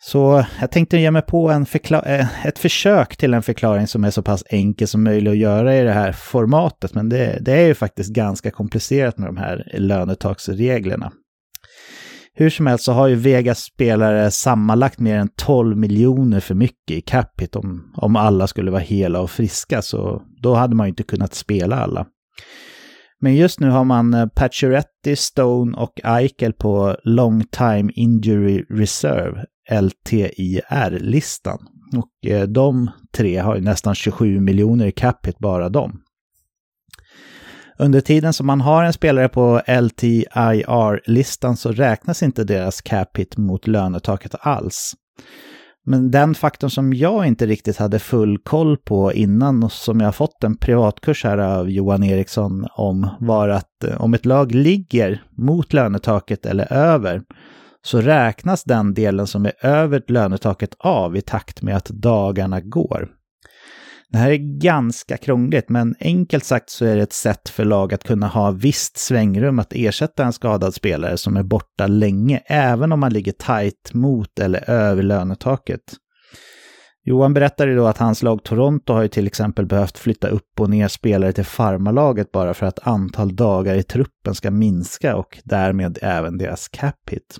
Så 0.00 0.44
jag 0.60 0.70
tänkte 0.70 0.98
ge 0.98 1.10
mig 1.10 1.22
på 1.22 1.50
en 1.50 1.66
eh, 2.06 2.46
ett 2.46 2.58
försök 2.58 3.16
till 3.16 3.34
en 3.34 3.42
förklaring 3.42 3.86
som 3.86 4.04
är 4.04 4.10
så 4.10 4.22
pass 4.22 4.44
enkel 4.50 4.88
som 4.88 5.04
möjligt 5.04 5.30
att 5.30 5.38
göra 5.38 5.76
i 5.76 5.82
det 5.82 5.92
här 5.92 6.12
formatet. 6.12 6.94
Men 6.94 7.08
det, 7.08 7.38
det 7.40 7.52
är 7.52 7.66
ju 7.66 7.74
faktiskt 7.74 8.12
ganska 8.12 8.50
komplicerat 8.50 9.18
med 9.18 9.28
de 9.28 9.36
här 9.36 9.72
lönetaksreglerna. 9.74 11.12
Hur 12.34 12.50
som 12.50 12.66
helst 12.66 12.84
så 12.84 12.92
har 12.92 13.08
ju 13.08 13.14
Vegas 13.14 13.58
spelare 13.58 14.30
sammanlagt 14.30 14.98
mer 14.98 15.18
än 15.18 15.28
12 15.36 15.76
miljoner 15.76 16.40
för 16.40 16.54
mycket 16.54 16.96
i 16.96 17.00
capit 17.00 17.56
om, 17.56 17.92
om 17.96 18.16
alla 18.16 18.46
skulle 18.46 18.70
vara 18.70 18.80
hela 18.80 19.20
och 19.20 19.30
friska. 19.30 19.82
Så 19.82 20.22
då 20.42 20.54
hade 20.54 20.74
man 20.74 20.86
ju 20.86 20.88
inte 20.88 21.02
kunnat 21.02 21.34
spela 21.34 21.76
alla. 21.76 22.06
Men 23.20 23.34
just 23.34 23.60
nu 23.60 23.70
har 23.70 23.84
man 23.84 24.14
eh, 24.14 24.26
Pacioretty, 24.26 25.16
Stone 25.16 25.76
och 25.76 26.00
Eichel 26.04 26.52
på 26.52 26.96
Long 27.04 27.44
Time 27.44 27.92
Injury 27.94 28.64
Reserve, 28.70 29.44
LTIR-listan. 29.70 31.58
Och 31.96 32.30
eh, 32.30 32.42
de 32.42 32.90
tre 33.16 33.38
har 33.38 33.56
ju 33.56 33.62
nästan 33.62 33.94
27 33.94 34.40
miljoner 34.40 34.86
i 34.86 34.92
capita 34.92 35.38
bara 35.40 35.68
de. 35.68 36.00
Under 37.78 38.00
tiden 38.00 38.32
som 38.32 38.46
man 38.46 38.60
har 38.60 38.84
en 38.84 38.92
spelare 38.92 39.28
på 39.28 39.62
LTIR-listan 39.66 41.56
så 41.56 41.72
räknas 41.72 42.22
inte 42.22 42.44
deras 42.44 42.80
capita 42.80 43.40
mot 43.40 43.66
lönetaket 43.66 44.34
alls. 44.40 44.94
Men 45.84 46.10
den 46.10 46.34
faktorn 46.34 46.70
som 46.70 46.92
jag 46.92 47.26
inte 47.26 47.46
riktigt 47.46 47.76
hade 47.76 47.98
full 47.98 48.38
koll 48.38 48.76
på 48.76 49.12
innan 49.12 49.62
och 49.62 49.72
som 49.72 50.00
jag 50.00 50.14
fått 50.14 50.44
en 50.44 50.56
privatkurs 50.56 51.24
här 51.24 51.38
av 51.38 51.70
Johan 51.70 52.04
Eriksson 52.04 52.66
om 52.76 53.08
var 53.20 53.48
att 53.48 53.84
eh, 53.84 54.00
om 54.00 54.14
ett 54.14 54.26
lag 54.26 54.54
ligger 54.54 55.22
mot 55.36 55.72
lönetaket 55.72 56.46
eller 56.46 56.72
över 56.72 57.22
så 57.86 58.00
räknas 58.00 58.64
den 58.64 58.94
delen 58.94 59.26
som 59.26 59.46
är 59.46 59.66
över 59.66 60.02
lönetaket 60.08 60.74
av 60.78 61.16
i 61.16 61.20
takt 61.20 61.62
med 61.62 61.76
att 61.76 61.86
dagarna 61.86 62.60
går. 62.60 63.08
Det 64.10 64.18
här 64.18 64.30
är 64.30 64.60
ganska 64.60 65.16
krångligt, 65.16 65.68
men 65.68 65.94
enkelt 66.00 66.44
sagt 66.44 66.70
så 66.70 66.84
är 66.84 66.96
det 66.96 67.02
ett 67.02 67.12
sätt 67.12 67.48
för 67.48 67.64
lag 67.64 67.94
att 67.94 68.04
kunna 68.04 68.26
ha 68.26 68.50
visst 68.50 68.98
svängrum 68.98 69.58
att 69.58 69.72
ersätta 69.72 70.24
en 70.24 70.32
skadad 70.32 70.74
spelare 70.74 71.16
som 71.16 71.36
är 71.36 71.42
borta 71.42 71.86
länge, 71.86 72.42
även 72.46 72.92
om 72.92 73.00
man 73.00 73.12
ligger 73.12 73.32
tajt 73.32 73.94
mot 73.94 74.38
eller 74.38 74.70
över 74.70 75.02
lönetaket. 75.02 75.80
Johan 77.04 77.34
berättade 77.34 77.74
då 77.74 77.86
att 77.86 77.98
hans 77.98 78.22
lag 78.22 78.42
Toronto 78.42 78.92
har 78.92 79.02
ju 79.02 79.08
till 79.08 79.26
exempel 79.26 79.66
behövt 79.66 79.98
flytta 79.98 80.28
upp 80.28 80.60
och 80.60 80.70
ner 80.70 80.88
spelare 80.88 81.32
till 81.32 81.44
farmarlaget 81.44 82.32
bara 82.32 82.54
för 82.54 82.66
att 82.66 82.86
antal 82.86 83.36
dagar 83.36 83.74
i 83.74 83.82
truppen 83.82 84.34
ska 84.34 84.50
minska 84.50 85.16
och 85.16 85.38
därmed 85.44 85.98
även 86.02 86.38
deras 86.38 86.68
cap 86.68 87.10
hit. 87.10 87.38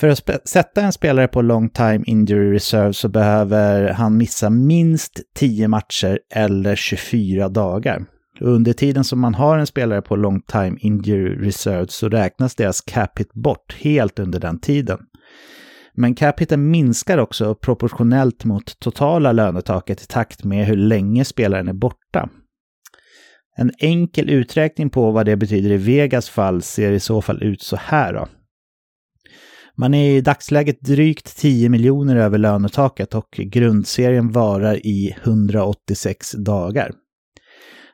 För 0.00 0.08
att 0.08 0.48
sätta 0.48 0.82
en 0.82 0.92
spelare 0.92 1.28
på 1.28 1.42
long 1.42 1.68
time 1.68 2.00
injury 2.06 2.54
reserve 2.54 2.92
så 2.92 3.08
behöver 3.08 3.92
han 3.92 4.16
missa 4.16 4.50
minst 4.50 5.20
10 5.34 5.68
matcher 5.68 6.18
eller 6.34 6.76
24 6.76 7.48
dagar. 7.48 8.04
Under 8.40 8.72
tiden 8.72 9.04
som 9.04 9.20
man 9.20 9.34
har 9.34 9.58
en 9.58 9.66
spelare 9.66 10.02
på 10.02 10.16
long 10.16 10.40
time 10.42 10.76
injury 10.80 11.46
reserve 11.46 11.86
så 11.88 12.08
räknas 12.08 12.54
deras 12.54 12.80
cap 12.80 13.18
hit 13.18 13.32
bort 13.32 13.76
helt 13.80 14.18
under 14.18 14.40
den 14.40 14.60
tiden. 14.60 14.98
Men 15.94 16.14
capiten 16.14 16.70
minskar 16.70 17.18
också 17.18 17.54
proportionellt 17.54 18.44
mot 18.44 18.80
totala 18.80 19.32
lönetaket 19.32 20.02
i 20.02 20.06
takt 20.06 20.44
med 20.44 20.66
hur 20.66 20.76
länge 20.76 21.24
spelaren 21.24 21.68
är 21.68 21.72
borta. 21.72 22.28
En 23.56 23.72
enkel 23.78 24.30
uträkning 24.30 24.90
på 24.90 25.10
vad 25.10 25.26
det 25.26 25.36
betyder 25.36 25.70
i 25.70 25.76
Vegas 25.76 26.28
fall 26.28 26.62
ser 26.62 26.92
i 26.92 27.00
så 27.00 27.22
fall 27.22 27.42
ut 27.42 27.62
så 27.62 27.76
här 27.76 28.12
då. 28.12 28.28
Man 29.80 29.94
är 29.94 30.10
i 30.10 30.20
dagsläget 30.20 30.80
drygt 30.80 31.36
10 31.36 31.68
miljoner 31.68 32.16
över 32.16 32.38
lönetaket 32.38 33.14
och 33.14 33.30
grundserien 33.30 34.32
varar 34.32 34.86
i 34.86 35.16
186 35.22 36.32
dagar. 36.32 36.92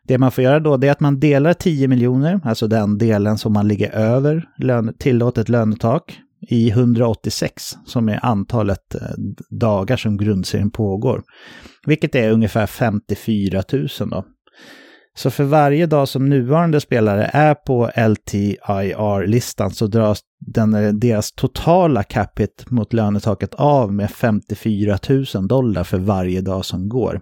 Det 0.04 0.18
man 0.18 0.30
får 0.30 0.44
göra 0.44 0.60
då 0.60 0.74
är 0.74 0.90
att 0.90 1.00
man 1.00 1.20
delar 1.20 1.52
10 1.52 1.88
miljoner, 1.88 2.40
alltså 2.44 2.66
den 2.66 2.98
delen 2.98 3.38
som 3.38 3.52
man 3.52 3.68
ligger 3.68 3.90
över 3.90 4.44
lön, 4.58 4.94
tillåtet 4.98 5.48
lönetak, 5.48 6.20
i 6.48 6.70
186 6.70 7.76
som 7.86 8.08
är 8.08 8.26
antalet 8.26 8.94
eh, 8.94 9.00
dagar 9.50 9.96
som 9.96 10.16
grundserien 10.16 10.70
pågår. 10.70 11.22
Vilket 11.86 12.14
är 12.14 12.30
ungefär 12.30 12.66
54 12.66 13.62
000 13.72 13.88
då. 14.10 14.24
Så 15.18 15.30
för 15.30 15.44
varje 15.44 15.86
dag 15.86 16.08
som 16.08 16.28
nuvarande 16.28 16.80
spelare 16.80 17.30
är 17.32 17.54
på 17.54 17.90
LTIR-listan 17.96 19.70
så 19.70 19.86
dras 19.86 20.20
den, 20.46 21.00
deras 21.00 21.32
totala 21.32 22.02
capita 22.02 22.64
mot 22.68 22.92
lönetaket 22.92 23.54
av 23.54 23.92
med 23.92 24.10
54 24.10 24.98
000 25.34 25.48
dollar 25.48 25.84
för 25.84 25.98
varje 25.98 26.40
dag 26.40 26.64
som 26.64 26.88
går. 26.88 27.20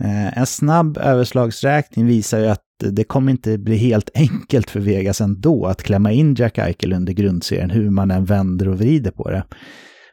Eh, 0.00 0.38
en 0.38 0.46
snabb 0.46 0.98
överslagsräkning 0.98 2.06
visar 2.06 2.38
ju 2.38 2.46
att 2.46 2.64
det 2.90 3.04
kommer 3.04 3.32
inte 3.32 3.58
bli 3.58 3.76
helt 3.76 4.10
enkelt 4.14 4.70
för 4.70 4.80
Vegas 4.80 5.20
ändå 5.20 5.66
att 5.66 5.82
klämma 5.82 6.12
in 6.12 6.34
Jack 6.34 6.58
Eichel 6.58 6.92
under 6.92 7.12
grundserien 7.12 7.70
hur 7.70 7.90
man 7.90 8.10
än 8.10 8.24
vänder 8.24 8.68
och 8.68 8.78
vrider 8.78 9.10
på 9.10 9.30
det. 9.30 9.44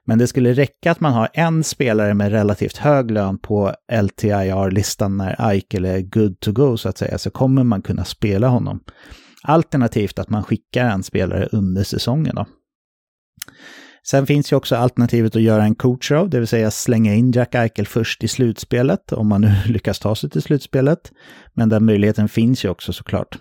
Men 0.10 0.18
det 0.18 0.28
skulle 0.28 0.54
räcka 0.54 0.92
att 0.92 1.00
man 1.00 1.14
har 1.14 1.30
en 1.34 1.64
spelare 1.64 2.14
med 2.14 2.32
relativt 2.32 2.78
hög 2.78 3.12
lön 3.12 3.38
på 3.38 3.74
LTIR-listan 3.92 5.18
när 5.18 5.50
Eichel 5.52 5.86
är 5.86 6.00
good 6.00 6.40
to 6.40 6.52
go 6.52 6.78
så 6.78 6.90
att 6.90 6.98
säga, 6.98 7.18
så 7.18 7.32
kommer 7.32 7.64
man 7.64 7.82
kunna 7.82 8.06
spela 8.06 8.48
honom. 8.48 8.80
Alternativt 9.44 10.20
att 10.20 10.30
man 10.30 10.44
skickar 10.44 10.86
en 10.86 11.04
spelare 11.04 11.50
under 11.52 11.84
säsongen 11.84 12.36
då. 12.36 12.46
Sen 14.08 14.28
finns 14.28 14.52
ju 14.52 14.56
också 14.56 14.76
alternativet 14.76 15.36
att 15.36 15.42
göra 15.42 15.64
en 15.64 15.76
coach 15.76 16.12
av, 16.12 16.30
det 16.30 16.40
vill 16.40 16.48
säga 16.48 16.72
slänga 16.72 17.14
in 17.14 17.32
Jack 17.32 17.56
Eichel 17.56 17.88
först 17.88 18.24
i 18.24 18.28
slutspelet, 18.28 19.14
om 19.14 19.28
man 19.28 19.42
nu 19.42 19.56
lyckas 19.66 20.00
ta 20.00 20.16
sig 20.16 20.30
till 20.30 20.42
slutspelet. 20.42 21.12
Men 21.54 21.70
den 21.70 21.86
möjligheten 21.86 22.30
finns 22.30 22.66
ju 22.66 22.70
också 22.70 22.94
såklart. 22.94 23.40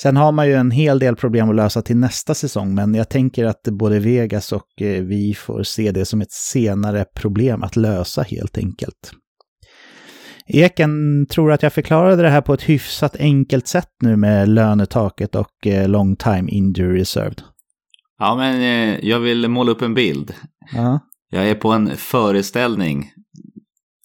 Sen 0.00 0.16
har 0.16 0.32
man 0.32 0.46
ju 0.46 0.54
en 0.54 0.70
hel 0.70 0.98
del 0.98 1.16
problem 1.16 1.50
att 1.50 1.56
lösa 1.56 1.82
till 1.82 1.96
nästa 1.96 2.34
säsong, 2.34 2.74
men 2.74 2.94
jag 2.94 3.08
tänker 3.08 3.44
att 3.44 3.62
både 3.62 3.98
Vegas 3.98 4.52
och 4.52 4.82
eh, 4.82 5.02
vi 5.02 5.34
får 5.34 5.62
se 5.62 5.92
det 5.92 6.04
som 6.04 6.20
ett 6.20 6.32
senare 6.32 7.04
problem 7.14 7.62
att 7.62 7.76
lösa 7.76 8.22
helt 8.22 8.58
enkelt. 8.58 9.12
Eken 10.46 11.26
tror 11.26 11.52
att 11.52 11.62
jag 11.62 11.72
förklarade 11.72 12.22
det 12.22 12.30
här 12.30 12.40
på 12.40 12.54
ett 12.54 12.62
hyfsat 12.62 13.16
enkelt 13.16 13.66
sätt 13.66 13.90
nu 14.02 14.16
med 14.16 14.48
lönetaket 14.48 15.34
och 15.34 15.66
eh, 15.66 15.88
long 15.88 16.16
time 16.16 16.50
injury 16.50 17.00
reserved. 17.00 17.42
Ja, 18.18 18.36
men 18.36 18.60
eh, 18.60 18.98
jag 19.02 19.20
vill 19.20 19.48
måla 19.48 19.70
upp 19.70 19.82
en 19.82 19.94
bild. 19.94 20.34
Ja. 20.74 21.00
Jag 21.30 21.48
är 21.50 21.54
på 21.54 21.70
en 21.72 21.96
föreställning. 21.96 23.10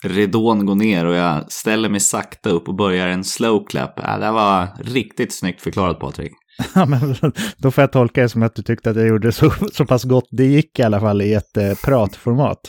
Ridån 0.04 0.66
går 0.66 0.76
ner 0.76 1.06
och 1.06 1.16
jag 1.16 1.52
ställer 1.52 1.90
mig 1.90 2.00
sakta 2.00 2.50
upp 2.50 2.68
och 2.68 2.76
börjar 2.76 3.08
en 3.08 3.24
slow 3.24 3.66
clap. 3.68 3.94
Ja, 3.96 4.18
det 4.18 4.32
var 4.32 4.68
riktigt 4.84 5.34
snyggt 5.34 5.62
förklarat 5.62 6.00
Patrik. 6.00 6.32
Ja, 6.76 6.86
men 6.86 7.16
då 7.58 7.72
får 7.72 7.82
jag 7.82 7.92
tolka 7.92 8.22
det 8.22 8.30
som 8.30 8.44
att 8.44 8.56
du 8.56 8.62
tyckte 8.62 8.90
att 8.90 8.96
jag 8.96 9.08
gjorde 9.08 9.32
så, 9.32 9.54
så 9.74 9.86
pass 9.86 10.04
gott 10.04 10.28
det 10.32 10.46
gick 10.46 10.80
i 10.80 10.84
alla 10.84 11.00
fall 11.00 11.22
i 11.22 11.34
ett 11.34 11.58
eh, 11.58 11.74
pratformat. 11.86 12.60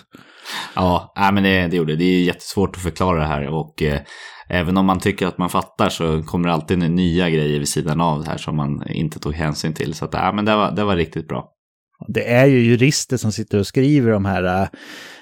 Ja, 0.75 1.13
nej, 1.17 1.33
men 1.33 1.43
det, 1.43 1.69
det 1.69 1.77
gjorde 1.77 1.93
det. 1.93 1.99
Det 1.99 2.05
är 2.05 2.23
jättesvårt 2.23 2.77
att 2.77 2.83
förklara 2.83 3.19
det 3.19 3.27
här 3.27 3.47
och 3.49 3.83
eh, 3.83 4.01
även 4.49 4.77
om 4.77 4.87
man 4.87 5.01
tycker 5.01 5.27
att 5.27 5.39
man 5.39 5.51
fattar 5.51 5.89
så 5.89 6.23
kommer 6.23 6.49
det 6.49 6.55
alltid 6.55 6.79
nya 6.79 7.31
grejer 7.31 7.59
vid 7.59 7.69
sidan 7.69 8.01
av 8.01 8.23
det 8.25 8.31
här 8.31 8.39
som 8.39 8.57
man 8.57 8.89
inte 8.89 9.19
tog 9.19 9.35
hänsyn 9.35 9.75
till. 9.75 9.95
Så 9.95 10.05
att, 10.05 10.15
ja, 10.15 10.33
men 10.33 10.45
det 10.45 10.57
var, 10.57 10.71
det 10.71 10.85
var 10.85 10.97
riktigt 10.97 11.29
bra. 11.29 11.49
Det 12.09 12.33
är 12.33 12.47
ju 12.47 12.63
jurister 12.63 13.17
som 13.17 13.33
sitter 13.33 13.59
och 13.59 13.67
skriver 13.67 14.13
de 14.13 14.25
här 14.25 14.69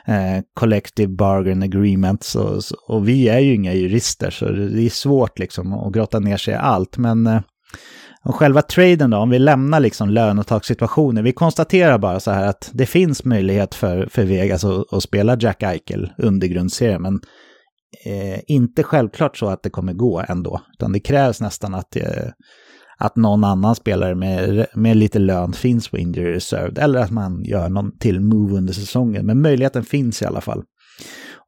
eh, 0.06 0.42
collective 0.54 1.08
bargain 1.08 1.62
agreements 1.62 2.34
och, 2.34 2.62
och, 2.88 3.08
vi 3.08 3.28
är 3.28 3.38
ju 3.38 3.54
inga 3.54 3.74
jurister 3.74 4.30
så 4.30 4.48
det 4.48 4.86
är 4.86 4.90
svårt 4.90 5.38
liksom 5.38 5.72
att 5.72 5.92
grotta 5.92 6.18
ner 6.18 6.36
sig 6.36 6.54
i 6.54 6.56
allt. 6.56 6.96
Men 6.96 7.26
eh, 7.26 7.40
och 8.24 8.34
själva 8.34 8.62
traden 8.62 9.10
då, 9.10 9.16
om 9.16 9.30
vi 9.30 9.38
lämnar 9.38 9.80
liksom 9.80 10.08
lönetagssituationen, 10.08 11.24
vi 11.24 11.32
konstaterar 11.32 11.98
bara 11.98 12.20
så 12.20 12.30
här 12.30 12.46
att 12.46 12.70
det 12.72 12.86
finns 12.86 13.24
möjlighet 13.24 13.74
för, 13.74 14.06
för 14.06 14.24
Vegas 14.24 14.64
att, 14.64 14.92
att 14.92 15.02
spela 15.02 15.36
Jack 15.40 15.62
Eichel 15.62 16.12
undergrundserie 16.18 16.98
men 16.98 17.20
eh, 18.06 18.40
inte 18.46 18.82
självklart 18.82 19.36
så 19.36 19.46
att 19.46 19.62
det 19.62 19.70
kommer 19.70 19.92
gå 19.92 20.24
ändå, 20.28 20.60
utan 20.72 20.92
det 20.92 21.00
krävs 21.00 21.40
nästan 21.40 21.74
att, 21.74 21.96
eh, 21.96 22.28
att 22.98 23.16
någon 23.16 23.44
annan 23.44 23.74
spelare 23.74 24.14
med, 24.14 24.66
med 24.74 24.96
lite 24.96 25.18
lön 25.18 25.52
finns 25.52 25.88
på 25.88 25.98
injury 25.98 26.32
reserved, 26.32 26.78
eller 26.78 27.00
att 27.00 27.11
man 27.11 27.44
gör 27.44 27.68
någon 27.68 27.98
till 27.98 28.20
move 28.20 28.56
under 28.56 28.72
säsongen, 28.72 29.26
men 29.26 29.42
möjligheten 29.42 29.84
finns 29.84 30.22
i 30.22 30.24
alla 30.24 30.40
fall. 30.40 30.62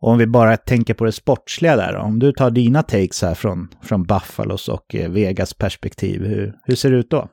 Och 0.00 0.08
om 0.08 0.18
vi 0.18 0.26
bara 0.26 0.56
tänker 0.56 0.94
på 0.94 1.04
det 1.04 1.12
sportsliga 1.12 1.76
där, 1.76 1.96
om 1.96 2.18
du 2.18 2.32
tar 2.32 2.50
dina 2.50 2.82
takes 2.82 3.22
här 3.22 3.34
från, 3.34 3.68
från 3.82 4.02
Buffalos 4.02 4.68
och 4.68 4.94
eh, 4.94 5.10
Vegas 5.10 5.54
perspektiv, 5.54 6.24
hur, 6.24 6.54
hur 6.64 6.74
ser 6.74 6.90
det 6.90 6.96
ut 6.96 7.10
då? 7.10 7.28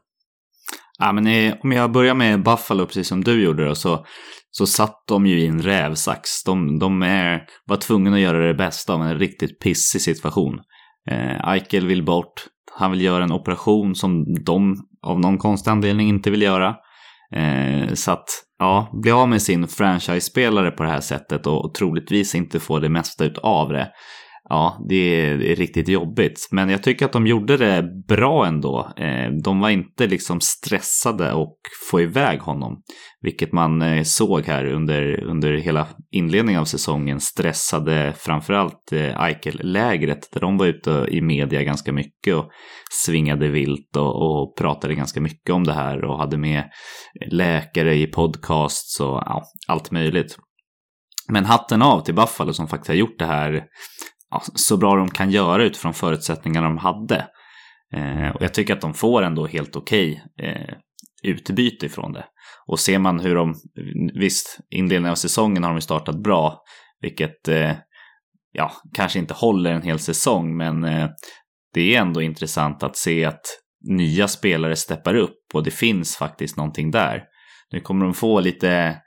Ja, 1.00 1.12
men 1.12 1.54
om 1.64 1.72
jag 1.72 1.92
börjar 1.92 2.14
med 2.14 2.44
Buffalo, 2.44 2.86
precis 2.86 3.08
som 3.08 3.24
du 3.24 3.44
gjorde 3.44 3.66
då, 3.68 3.76
så, 3.76 4.06
så 4.52 4.66
satt 4.66 5.04
de 5.08 5.26
ju 5.26 5.40
i 5.40 5.48
en 5.48 5.62
rävsax. 5.62 6.44
De, 6.44 6.80
de 6.80 7.02
är, 7.02 7.44
var 7.66 7.78
tvungna 7.78 8.16
att 8.16 8.22
göra 8.22 8.48
det 8.48 8.54
bästa 8.54 8.94
av 8.94 9.02
en 9.02 9.20
riktigt 9.20 9.60
pissig 9.60 10.02
situation. 10.02 10.60
Eh, 11.12 11.50
Eichel 11.50 11.88
vill 11.88 12.04
bort, 12.04 12.46
han 12.80 12.92
vill 12.92 13.02
göra 13.02 13.24
en 13.24 13.32
operation 13.32 13.96
som 13.96 14.26
de 14.46 14.76
av 15.04 15.20
någon 15.20 15.38
konstig 15.38 15.72
anledning 15.72 16.10
inte 16.10 16.30
vill 16.30 16.42
göra. 16.42 16.76
Eh, 17.36 17.94
så 17.94 18.12
att, 18.12 18.26
ja, 18.60 18.90
bli 19.04 19.12
av 19.12 19.30
med 19.30 19.42
sin 19.42 19.68
franchise-spelare 19.68 20.72
på 20.72 20.84
det 20.84 20.90
här 20.90 21.00
sättet 21.00 21.48
och, 21.48 21.66
och 21.66 21.74
troligtvis 21.74 22.36
inte 22.36 22.60
få 22.60 22.80
det 22.80 22.90
mesta 22.90 23.30
av 23.44 23.70
det. 23.70 23.88
Ja, 24.50 24.86
det 24.90 24.96
är, 24.96 25.38
det 25.38 25.52
är, 25.52 25.56
riktigt 25.56 25.88
jobbigt. 25.88 26.48
Men 26.52 26.70
jag 26.70 26.84
tycker 26.84 27.06
att 27.06 27.12
de 27.12 27.28
gjorde 27.28 27.58
det 27.58 27.84
bra 28.08 28.46
ändå. 28.46 28.92
Eh, 28.98 29.32
de 29.44 29.60
var 29.60 29.70
inte 29.70 30.08
liksom 30.08 30.40
stressade 30.42 31.34
och 31.34 31.58
få 31.90 32.02
iväg 32.02 32.40
honom. 32.40 32.82
Vilket 33.22 33.52
man 33.52 33.82
eh, 33.82 34.04
såg 34.04 34.46
här 34.46 34.66
under, 34.66 35.24
under 35.24 35.54
hela 35.54 35.88
inledningen 36.12 36.62
av 36.62 36.66
säsongen. 36.66 37.20
Stressade 37.20 38.14
framförallt 38.18 38.92
eh, 38.92 39.22
Eichel-lägret. 39.22 40.30
Där 40.34 40.40
de 40.40 40.58
var 40.58 40.66
ute 40.66 41.06
i 41.10 41.22
media 41.22 41.64
ganska 41.64 41.92
mycket 41.92 42.36
och 42.36 42.50
svingade 43.06 43.48
vilt 43.48 43.96
och, 43.98 44.42
och 44.42 44.58
pratade 44.58 44.96
ganska 44.96 45.22
mycket 45.22 45.54
om 45.54 45.64
det 45.64 45.74
här. 45.74 46.06
Och 46.06 46.18
hade 46.18 46.38
med 46.38 46.64
läkare 47.32 47.96
i 47.96 48.08
podcasts 48.08 49.00
och 49.00 49.24
ja, 49.26 49.44
allt 49.68 49.92
möjligt. 49.92 50.38
Men 51.30 51.46
hatten 51.46 51.82
av 51.82 52.02
till 52.02 52.16
Buffalo 52.16 52.54
som 52.54 52.68
faktiskt 52.68 52.88
har 52.88 52.96
gjort 52.96 53.20
det 53.20 53.26
här 53.26 53.64
ja, 54.32 54.42
så 54.56 54.78
bra 54.78 54.96
de 54.96 55.10
kan 55.10 55.32
göra 55.32 55.64
utifrån 55.64 55.94
förutsättningarna 55.94 56.68
de 56.68 56.78
hade. 56.78 57.28
Eh, 57.94 58.36
och 58.36 58.42
jag 58.42 58.54
tycker 58.54 58.74
att 58.74 58.82
de 58.82 58.94
får 58.94 59.24
ändå 59.24 59.48
helt 59.48 59.76
okej 59.76 60.24
okay, 60.36 60.50
eh, 60.50 60.74
utbyte 61.24 61.86
ifrån 61.86 62.14
det. 62.14 62.26
Och 62.68 62.80
ser 62.80 63.00
man 63.00 63.20
hur 63.20 63.36
de, 63.36 63.56
visst, 64.20 64.60
inledningen 64.70 65.12
av 65.12 65.16
säsongen 65.16 65.64
har 65.64 65.72
de 65.72 65.82
startat 65.82 66.24
bra, 66.24 66.62
vilket 67.02 67.48
eh, 67.48 67.72
ja, 68.52 68.72
kanske 68.94 69.20
inte 69.20 69.34
håller 69.34 69.72
en 69.72 69.82
hel 69.82 70.00
säsong, 70.00 70.58
men 70.58 70.84
eh, 70.84 71.10
det 71.74 71.96
är 71.96 72.02
ändå 72.02 72.22
intressant 72.22 72.84
att 72.84 72.98
se 72.98 73.26
att 73.26 73.42
nya 73.90 74.28
spelare 74.28 74.76
steppar 74.76 75.16
upp 75.16 75.40
och 75.54 75.64
det 75.64 75.72
finns 75.72 76.16
faktiskt 76.16 76.58
någonting 76.58 76.92
där. 76.92 77.24
Nu 77.72 77.80
kommer 77.80 78.06
de 78.06 78.14
få 78.14 78.40
lite 78.40 78.98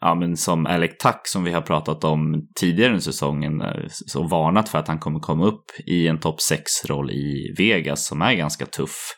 ja, 0.00 0.14
men 0.14 0.36
som 0.36 0.66
Alec 0.66 0.90
Tuck 1.02 1.20
som 1.24 1.44
vi 1.44 1.52
har 1.52 1.60
pratat 1.60 2.04
om 2.04 2.48
tidigare 2.60 2.96
i 2.96 3.00
säsongen 3.00 3.62
så 3.88 4.22
varnat 4.22 4.68
för 4.68 4.78
att 4.78 4.88
han 4.88 4.98
kommer 4.98 5.20
komma 5.20 5.46
upp 5.46 5.64
i 5.86 6.08
en 6.08 6.20
topp 6.20 6.38
6-roll 6.50 7.10
i 7.10 7.54
Vegas 7.58 8.06
som 8.06 8.22
är 8.22 8.34
ganska 8.34 8.66
tuff. 8.66 9.14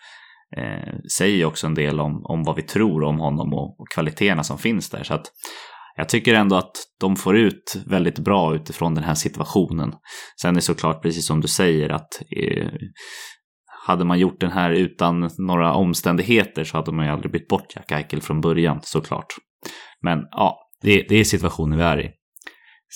Eh, 0.57 0.95
säger 1.19 1.45
också 1.45 1.67
en 1.67 1.75
del 1.75 2.01
om, 2.01 2.21
om 2.25 2.43
vad 2.43 2.57
vi 2.57 2.63
tror 2.63 3.03
om 3.03 3.19
honom 3.19 3.55
och, 3.55 3.81
och 3.81 3.89
kvaliteterna 3.95 4.43
som 4.43 4.59
finns 4.59 4.91
där. 4.91 5.03
Så 5.03 5.15
att 5.15 5.27
jag 5.97 6.09
tycker 6.09 6.35
ändå 6.35 6.57
att 6.57 6.73
de 7.01 7.17
får 7.17 7.37
ut 7.37 7.83
väldigt 7.87 8.19
bra 8.19 8.55
utifrån 8.55 8.95
den 8.95 9.05
här 9.05 9.15
situationen. 9.15 9.93
Sen 10.43 10.51
är 10.51 10.55
det 10.55 10.61
såklart, 10.61 11.03
precis 11.03 11.27
som 11.27 11.41
du 11.41 11.49
säger, 11.49 11.89
att 11.91 12.23
eh, 12.37 12.69
hade 13.87 14.05
man 14.05 14.19
gjort 14.19 14.41
den 14.41 14.51
här 14.51 14.71
utan 14.71 15.31
några 15.39 15.75
omständigheter 15.75 16.65
så 16.65 16.77
hade 16.77 16.93
man 16.93 17.07
ju 17.07 17.13
aldrig 17.13 17.33
bytt 17.33 17.49
bort 17.49 17.77
Jack 17.77 17.93
Eichel 17.93 18.21
från 18.21 18.41
början 18.41 18.81
såklart. 18.83 19.27
Men 20.03 20.19
ja, 20.31 20.59
det, 20.83 21.07
det 21.09 21.17
är 21.17 21.25
situationen 21.25 21.79
vi 21.79 21.85
är 21.85 22.01
i. 22.01 22.11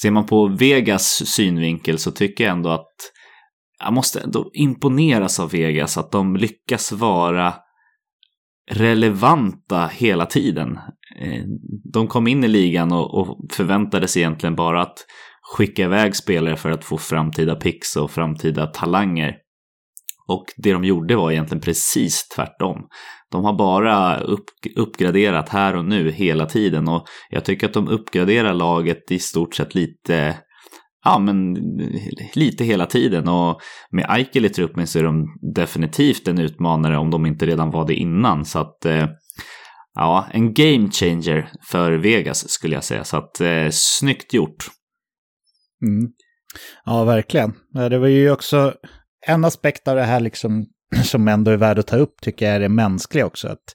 Ser 0.02 0.10
man 0.10 0.26
på 0.26 0.48
Vegas 0.48 1.22
synvinkel 1.26 1.98
så 1.98 2.10
tycker 2.10 2.44
jag 2.44 2.52
ändå 2.52 2.70
att 2.70 2.94
jag 3.78 3.92
måste 3.92 4.20
ändå 4.20 4.50
imponeras 4.52 5.40
av 5.40 5.50
Vegas 5.50 5.98
att 5.98 6.12
de 6.12 6.36
lyckas 6.36 6.92
vara 6.92 7.54
relevanta 8.70 9.86
hela 9.86 10.26
tiden. 10.26 10.78
Eh, 11.20 11.44
de 11.92 12.08
kom 12.08 12.26
in 12.26 12.44
i 12.44 12.48
ligan 12.48 12.92
och, 12.92 13.38
förväntades 13.52 14.16
egentligen 14.16 14.54
bara 14.54 14.82
att 14.82 15.06
skicka 15.56 15.82
iväg 15.84 16.16
spelare 16.16 16.56
för 16.56 16.70
att 16.70 16.84
få 16.84 16.98
framtida 16.98 17.54
picks 17.54 17.96
och 17.96 18.10
framtida 18.10 18.66
talanger. 18.66 19.36
Och 20.26 20.44
det 20.56 20.72
de 20.72 20.84
gjorde 20.84 21.16
var 21.16 21.30
egentligen 21.30 21.60
precis 21.60 22.28
tvärtom. 22.28 22.78
De 23.34 23.44
har 23.44 23.58
bara 23.58 24.20
upp, 24.20 24.44
uppgraderat 24.76 25.48
här 25.48 25.76
och 25.76 25.84
nu 25.84 26.10
hela 26.10 26.46
tiden 26.46 26.88
och 26.88 27.06
jag 27.30 27.44
tycker 27.44 27.66
att 27.66 27.74
de 27.74 27.88
uppgraderar 27.88 28.54
laget 28.54 29.10
i 29.10 29.18
stort 29.18 29.54
sett 29.54 29.74
lite 29.74 30.36
ja, 31.04 31.18
men 31.18 31.54
lite 32.34 32.64
hela 32.64 32.86
tiden. 32.86 33.28
Och 33.28 33.60
med 33.90 34.06
Eichel 34.08 34.44
i 34.44 34.48
truppen 34.48 34.86
så 34.86 34.98
är 34.98 35.02
de 35.02 35.26
definitivt 35.54 36.28
en 36.28 36.38
utmanare 36.38 36.98
om 36.98 37.10
de 37.10 37.26
inte 37.26 37.46
redan 37.46 37.70
var 37.70 37.86
det 37.86 37.94
innan. 37.94 38.44
Så 38.44 38.58
att, 38.58 38.84
eh, 38.84 39.08
ja, 39.94 40.26
en 40.32 40.54
game 40.54 40.90
changer 40.90 41.50
för 41.70 41.92
Vegas 41.92 42.48
skulle 42.48 42.74
jag 42.74 42.84
säga. 42.84 43.04
Så 43.04 43.16
att, 43.16 43.40
eh, 43.40 43.68
snyggt 43.70 44.34
gjort. 44.34 44.64
Mm. 45.86 46.12
Ja, 46.84 47.04
verkligen. 47.04 47.52
Det 47.90 47.98
var 47.98 48.08
ju 48.08 48.30
också 48.30 48.74
en 49.26 49.44
aspekt 49.44 49.88
av 49.88 49.96
det 49.96 50.04
här 50.04 50.20
liksom 50.20 50.66
som 51.04 51.28
ändå 51.28 51.50
är 51.50 51.56
värd 51.56 51.78
att 51.78 51.86
ta 51.86 51.96
upp 51.96 52.20
tycker 52.20 52.46
jag 52.46 52.54
är 52.54 52.60
det 52.60 52.68
mänskliga 52.68 53.26
också. 53.26 53.48
Att 53.48 53.74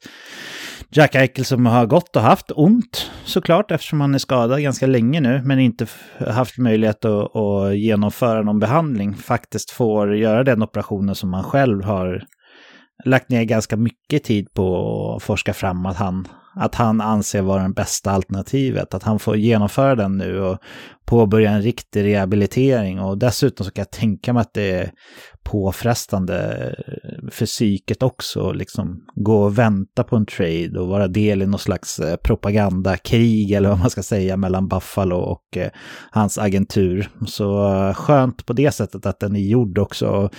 Jack 0.91 1.15
Eichel 1.15 1.45
som 1.45 1.65
har 1.65 1.85
gått 1.85 2.15
och 2.15 2.21
haft 2.21 2.51
ont 2.55 3.11
såklart 3.25 3.71
eftersom 3.71 4.01
han 4.01 4.15
är 4.15 4.19
skadad 4.19 4.61
ganska 4.61 4.87
länge 4.87 5.21
nu 5.21 5.41
men 5.45 5.59
inte 5.59 5.87
haft 6.27 6.57
möjlighet 6.57 7.05
att, 7.05 7.35
att 7.35 7.77
genomföra 7.77 8.41
någon 8.41 8.59
behandling 8.59 9.15
faktiskt 9.15 9.71
får 9.71 10.15
göra 10.15 10.43
den 10.43 10.63
operationen 10.63 11.15
som 11.15 11.33
han 11.33 11.43
själv 11.43 11.83
har 11.83 12.23
lagt 13.05 13.29
ner 13.29 13.43
ganska 13.43 13.77
mycket 13.77 14.23
tid 14.23 14.53
på 14.53 15.15
att 15.15 15.23
forska 15.23 15.53
fram 15.53 15.85
att 15.85 15.97
han, 15.97 16.27
att 16.55 16.75
han 16.75 17.01
anser 17.01 17.41
vara 17.41 17.63
det 17.63 17.73
bästa 17.73 18.11
alternativet. 18.11 18.93
Att 18.93 19.03
han 19.03 19.19
får 19.19 19.37
genomföra 19.37 19.95
den 19.95 20.17
nu 20.17 20.41
och 20.41 20.57
påbörja 21.09 21.51
en 21.51 21.61
riktig 21.61 22.03
rehabilitering. 22.03 22.99
Och 22.99 23.17
dessutom 23.17 23.65
så 23.65 23.71
kan 23.71 23.81
jag 23.81 23.91
tänka 23.91 24.33
mig 24.33 24.41
att 24.41 24.53
det 24.53 24.71
är 24.71 24.91
påfrestande 25.43 26.75
för 27.31 27.45
psyket 27.45 28.03
också. 28.03 28.51
Liksom 28.51 29.05
gå 29.15 29.43
och 29.43 29.57
vänta 29.57 30.03
på 30.03 30.15
en 30.15 30.25
trade 30.25 30.79
och 30.79 30.87
vara 30.87 31.07
del 31.07 31.41
i 31.41 31.45
någon 31.45 31.59
slags 31.59 31.99
eh, 31.99 32.15
propagandakrig 32.15 33.51
eller 33.55 33.69
vad 33.69 33.79
man 33.79 33.89
ska 33.89 34.03
säga 34.03 34.37
mellan 34.37 34.67
Buffalo 34.67 35.15
och 35.15 35.57
eh, 35.57 35.69
hans 36.11 36.37
agentur. 36.37 37.09
Så 37.27 37.73
eh, 37.73 37.93
skönt 37.93 38.45
på 38.45 38.53
det 38.53 38.71
sättet 38.71 39.05
att 39.05 39.19
den 39.19 39.35
är 39.35 39.39
gjord 39.39 39.77
också. 39.77 40.29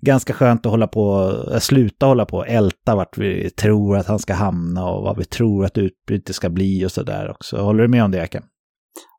Ganska 0.00 0.32
skönt 0.32 0.66
att 0.66 0.72
hålla 0.72 0.86
på, 0.86 1.34
sluta 1.60 2.06
hålla 2.06 2.24
på 2.24 2.36
och 2.36 2.48
älta 2.48 2.94
vart 2.94 3.18
vi 3.18 3.50
tror 3.50 3.96
att 3.96 4.06
han 4.06 4.18
ska 4.18 4.34
hamna 4.34 4.84
och 4.84 5.02
vad 5.02 5.18
vi 5.18 5.24
tror 5.24 5.64
att 5.64 5.78
utbytet 5.78 6.36
ska 6.36 6.50
bli 6.50 6.86
och 6.86 6.92
sådär 6.92 7.30
också. 7.30 7.56
Håller 7.56 7.82
du 7.82 7.88
med 7.88 8.04
om 8.04 8.10
det, 8.10 8.18
Eken? 8.18 8.42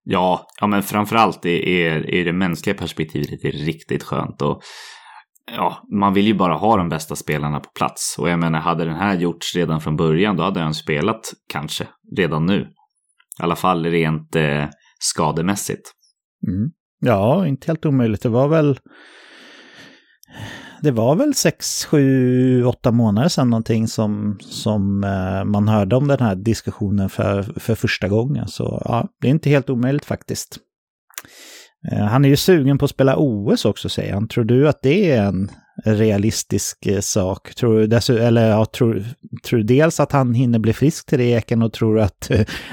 Ja, 0.03 0.47
ja 0.59 0.67
men 0.67 0.83
framförallt 0.83 1.45
är, 1.45 2.09
är, 2.09 2.25
det 2.25 2.33
mänskliga 2.33 2.75
perspektivet 2.75 3.41
det 3.41 3.47
är 3.47 3.51
riktigt 3.51 4.03
skönt. 4.03 4.41
Och 4.41 4.61
ja, 5.51 5.87
man 5.99 6.13
vill 6.13 6.27
ju 6.27 6.33
bara 6.33 6.53
ha 6.53 6.77
de 6.77 6.89
bästa 6.89 7.15
spelarna 7.15 7.59
på 7.59 7.69
plats. 7.69 8.15
Och 8.19 8.29
jag 8.29 8.39
menar, 8.39 8.59
hade 8.59 8.85
den 8.85 8.95
här 8.95 9.17
gjorts 9.17 9.55
redan 9.55 9.81
från 9.81 9.95
början, 9.95 10.37
då 10.37 10.43
hade 10.43 10.59
han 10.59 10.73
spelat 10.73 11.33
kanske 11.49 11.87
redan 12.17 12.45
nu. 12.45 12.61
I 13.39 13.43
alla 13.43 13.55
fall 13.55 13.85
rent 13.85 14.35
eh, 14.35 14.65
skademässigt. 14.99 15.91
Mm. 16.47 16.71
Ja, 16.99 17.47
inte 17.47 17.67
helt 17.67 17.85
omöjligt. 17.85 18.21
Det 18.21 18.29
var 18.29 18.47
väl 18.47 18.79
det 20.83 20.91
var 20.91 21.15
väl 21.15 21.33
sex, 21.33 21.85
sju, 21.85 22.65
åtta 22.65 22.91
månader 22.91 23.29
sedan 23.29 23.49
någonting 23.49 23.87
som, 23.87 24.37
som 24.41 25.03
eh, 25.03 25.43
man 25.43 25.67
hörde 25.67 25.95
om 25.95 26.07
den 26.07 26.19
här 26.19 26.35
diskussionen 26.35 27.09
för, 27.09 27.43
för 27.43 27.75
första 27.75 28.07
gången. 28.07 28.47
Så 28.47 28.81
ja, 28.85 29.07
det 29.21 29.27
är 29.27 29.31
inte 29.31 29.49
helt 29.49 29.69
omöjligt 29.69 30.05
faktiskt. 30.05 30.57
Eh, 31.91 32.05
han 32.05 32.25
är 32.25 32.29
ju 32.29 32.35
sugen 32.35 32.77
på 32.77 32.85
att 32.85 32.91
spela 32.91 33.15
OS 33.17 33.65
också 33.65 33.89
säger 33.89 34.13
han. 34.13 34.27
Tror 34.27 34.43
du 34.43 34.67
att 34.67 34.81
det 34.81 35.11
är 35.11 35.23
en 35.23 35.51
realistisk 35.85 36.85
eh, 36.85 36.99
sak? 36.99 37.55
Tror 37.55 37.79
du, 37.79 37.87
dess, 37.87 38.09
eller 38.09 38.49
ja, 38.49 38.65
tror, 38.65 39.03
tror 39.43 39.59
du 39.59 39.63
dels 39.63 39.99
att 39.99 40.11
han 40.11 40.33
hinner 40.33 40.59
bli 40.59 40.73
frisk 40.73 41.05
till 41.05 41.19
det 41.19 41.25
eken 41.25 41.61
och 41.61 41.73
tror 41.73 41.99
att 41.99 42.31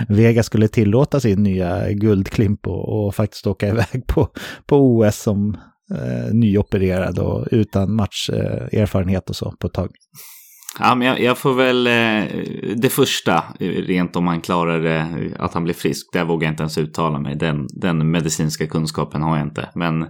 Vega 0.09 0.43
skulle 0.43 0.69
tillåta 0.69 1.21
sin 1.21 1.43
nya 1.43 1.93
guldklimp 1.93 2.67
och, 2.67 3.07
och 3.07 3.15
faktiskt 3.15 3.47
åka 3.47 3.69
iväg 3.69 4.07
på, 4.07 4.29
på 4.67 4.77
OS 4.77 5.17
som 5.17 5.57
eh, 5.91 6.35
nyopererad 6.35 7.19
och 7.19 7.47
utan 7.51 7.95
matcherfarenhet 7.95 9.31
och 9.31 9.37
så 9.37 9.55
på 9.61 9.67
ett 9.67 9.73
tag. 9.73 9.91
Ja, 10.79 10.95
men 10.95 11.09
jag, 11.09 11.21
jag, 11.21 11.39
får 11.39 11.55
väl 11.55 11.87
eh, 11.87 12.25
det 12.77 12.89
första, 12.91 13.45
rent 13.61 14.17
om 14.17 14.27
han 14.27 14.41
klarar 14.41 14.81
det, 14.81 15.31
att 15.39 15.55
han 15.55 15.65
blir 15.65 15.75
frisk, 15.75 16.13
där 16.13 16.25
vågar 16.25 16.47
jag 16.47 16.53
inte 16.53 16.63
ens 16.63 16.79
uttala 16.79 17.19
mig. 17.19 17.37
Den, 17.37 17.67
den 17.81 18.11
medicinska 18.11 18.67
kunskapen 18.67 19.23
har 19.23 19.37
jag 19.37 19.47
inte. 19.47 19.69
Men 19.75 20.07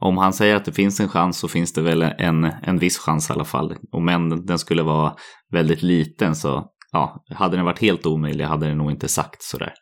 om 0.00 0.18
han 0.18 0.32
säger 0.32 0.56
att 0.56 0.64
det 0.64 0.72
finns 0.72 1.00
en 1.00 1.08
chans 1.08 1.38
så 1.38 1.48
finns 1.48 1.72
det 1.72 1.82
väl 1.82 2.02
en, 2.02 2.44
en 2.44 2.78
viss 2.78 2.98
chans 2.98 3.30
i 3.30 3.32
alla 3.32 3.44
fall. 3.44 3.74
Om 3.92 4.08
än 4.08 4.46
den 4.46 4.58
skulle 4.58 4.82
vara 4.82 5.12
väldigt 5.52 5.82
liten 5.82 6.36
så, 6.36 6.64
ja, 6.92 7.24
hade 7.34 7.56
den 7.56 7.64
varit 7.64 7.80
helt 7.80 8.06
omöjlig 8.06 8.44
hade 8.44 8.66
den 8.66 8.78
nog 8.78 8.90
inte 8.90 9.08
sagt 9.08 9.42
sådär. 9.42 9.72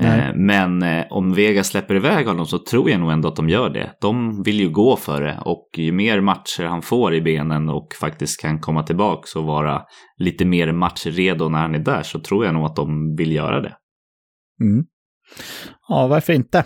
Eh, 0.00 0.34
men 0.34 0.82
eh, 0.82 1.04
om 1.10 1.34
Vegas 1.34 1.68
släpper 1.68 1.94
iväg 1.94 2.26
honom 2.26 2.46
så 2.46 2.58
tror 2.58 2.90
jag 2.90 3.00
nog 3.00 3.12
ändå 3.12 3.28
att 3.28 3.36
de 3.36 3.48
gör 3.48 3.70
det. 3.70 3.90
De 4.00 4.42
vill 4.42 4.60
ju 4.60 4.70
gå 4.70 4.96
för 4.96 5.22
det 5.22 5.38
och 5.44 5.68
ju 5.76 5.92
mer 5.92 6.20
matcher 6.20 6.64
han 6.64 6.82
får 6.82 7.14
i 7.14 7.20
benen 7.20 7.68
och 7.68 7.88
faktiskt 8.00 8.40
kan 8.40 8.60
komma 8.60 8.82
tillbaka 8.82 9.38
och 9.38 9.44
vara 9.44 9.82
lite 10.16 10.44
mer 10.44 10.72
matchredo 10.72 11.48
när 11.48 11.58
han 11.58 11.74
är 11.74 11.78
där 11.78 12.02
så 12.02 12.20
tror 12.20 12.44
jag 12.44 12.54
nog 12.54 12.64
att 12.64 12.76
de 12.76 13.16
vill 13.16 13.32
göra 13.32 13.60
det. 13.60 13.76
Mm. 14.60 14.84
Ja, 15.88 16.06
varför 16.06 16.32
inte? 16.32 16.64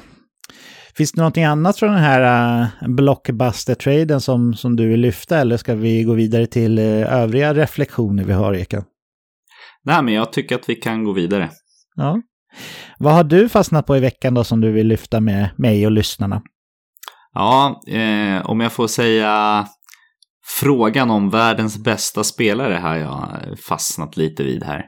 Finns 0.96 1.12
det 1.12 1.20
någonting 1.20 1.44
annat 1.44 1.78
från 1.78 1.92
den 1.92 2.02
här 2.02 2.62
uh, 2.62 2.88
blockbuster-traden 2.88 4.20
som, 4.20 4.54
som 4.54 4.76
du 4.76 4.88
vill 4.88 5.00
lyfta 5.00 5.38
eller 5.38 5.56
ska 5.56 5.74
vi 5.74 6.04
gå 6.04 6.14
vidare 6.14 6.46
till 6.46 6.78
uh, 6.78 7.14
övriga 7.14 7.54
reflektioner 7.54 8.24
vi 8.24 8.32
har, 8.32 8.54
Eka? 8.54 8.84
Nej, 9.84 10.02
men 10.02 10.14
jag 10.14 10.32
tycker 10.32 10.54
att 10.54 10.68
vi 10.68 10.74
kan 10.74 11.04
gå 11.04 11.12
vidare. 11.12 11.50
Ja, 11.96 12.20
vad 12.98 13.14
har 13.14 13.24
du 13.24 13.48
fastnat 13.48 13.86
på 13.86 13.96
i 13.96 14.00
veckan 14.00 14.34
då 14.34 14.44
som 14.44 14.60
du 14.60 14.72
vill 14.72 14.86
lyfta 14.86 15.20
med 15.20 15.50
mig 15.56 15.86
och 15.86 15.92
lyssnarna? 15.92 16.42
Ja, 17.34 17.82
eh, 17.88 18.50
om 18.50 18.60
jag 18.60 18.72
får 18.72 18.86
säga 18.86 19.66
frågan 20.60 21.10
om 21.10 21.30
världens 21.30 21.78
bästa 21.78 22.24
spelare 22.24 22.74
har 22.74 22.96
jag 22.96 23.28
fastnat 23.68 24.16
lite 24.16 24.42
vid 24.42 24.64
här. 24.64 24.84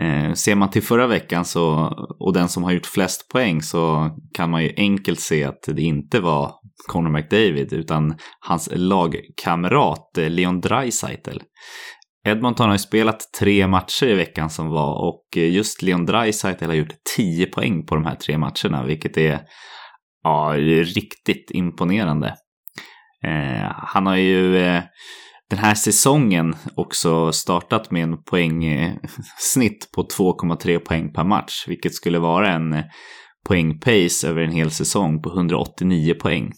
Eh, 0.00 0.32
ser 0.32 0.54
man 0.54 0.70
till 0.70 0.82
förra 0.82 1.06
veckan 1.06 1.44
så, 1.44 1.92
och 2.20 2.32
den 2.32 2.48
som 2.48 2.64
har 2.64 2.72
gjort 2.72 2.86
flest 2.86 3.28
poäng 3.28 3.62
så 3.62 4.10
kan 4.34 4.50
man 4.50 4.62
ju 4.62 4.72
enkelt 4.76 5.20
se 5.20 5.44
att 5.44 5.62
det 5.66 5.82
inte 5.82 6.20
var 6.20 6.52
Conor 6.86 7.10
McDavid 7.10 7.72
utan 7.72 8.14
hans 8.40 8.68
lagkamrat 8.72 10.18
eh, 10.18 10.30
Leon 10.30 10.60
Draisaitl. 10.60 11.38
Edmonton 12.26 12.66
har 12.66 12.74
ju 12.74 12.78
spelat 12.78 13.32
tre 13.38 13.66
matcher 13.66 14.06
i 14.06 14.14
veckan 14.14 14.50
som 14.50 14.68
var 14.68 15.08
och 15.08 15.24
eh, 15.36 15.50
just 15.50 15.82
Leon 15.82 16.06
Draisaitl 16.06 16.64
har 16.64 16.74
gjort 16.74 16.94
10 17.16 17.46
poäng 17.46 17.86
på 17.86 17.94
de 17.94 18.04
här 18.04 18.14
tre 18.14 18.38
matcherna, 18.38 18.84
vilket 18.86 19.16
är 19.16 19.40
ja, 20.22 20.54
riktigt 20.82 21.50
imponerande. 21.50 22.28
Eh, 23.24 23.72
han 23.72 24.06
har 24.06 24.16
ju 24.16 24.56
eh, 24.56 24.82
den 25.50 25.58
här 25.58 25.74
säsongen 25.74 26.56
också 26.74 27.32
startat 27.32 27.90
med 27.90 28.02
en 28.02 28.22
poängsnitt 28.22 29.90
på 29.94 30.02
2,3 30.02 30.78
poäng 30.78 31.12
per 31.12 31.24
match, 31.24 31.64
vilket 31.68 31.94
skulle 31.94 32.18
vara 32.18 32.52
en 32.52 32.82
poängpace 33.48 34.28
över 34.28 34.42
en 34.42 34.52
hel 34.52 34.70
säsong 34.70 35.22
på 35.22 35.28
189 35.28 36.14
poäng. 36.14 36.52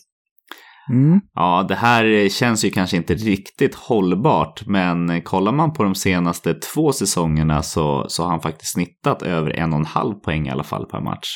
Mm. 0.91 1.21
Ja, 1.35 1.67
det 1.69 1.75
här 1.75 2.29
känns 2.29 2.65
ju 2.65 2.71
kanske 2.71 2.97
inte 2.97 3.15
riktigt 3.15 3.75
hållbart, 3.75 4.67
men 4.67 5.23
kollar 5.23 5.53
man 5.53 5.73
på 5.73 5.85
de 5.85 5.95
senaste 5.95 6.55
två 6.55 6.93
säsongerna 6.93 7.63
så, 7.63 8.07
så 8.09 8.23
har 8.23 8.31
han 8.31 8.41
faktiskt 8.41 8.73
snittat 8.73 9.23
över 9.23 9.51
en 9.51 9.73
och 9.73 9.79
en 9.79 9.87
halv 9.87 10.15
poäng 10.15 10.47
i 10.47 10.51
alla 10.51 10.65
fall 10.65 10.87
per 10.87 11.01
match. 11.01 11.29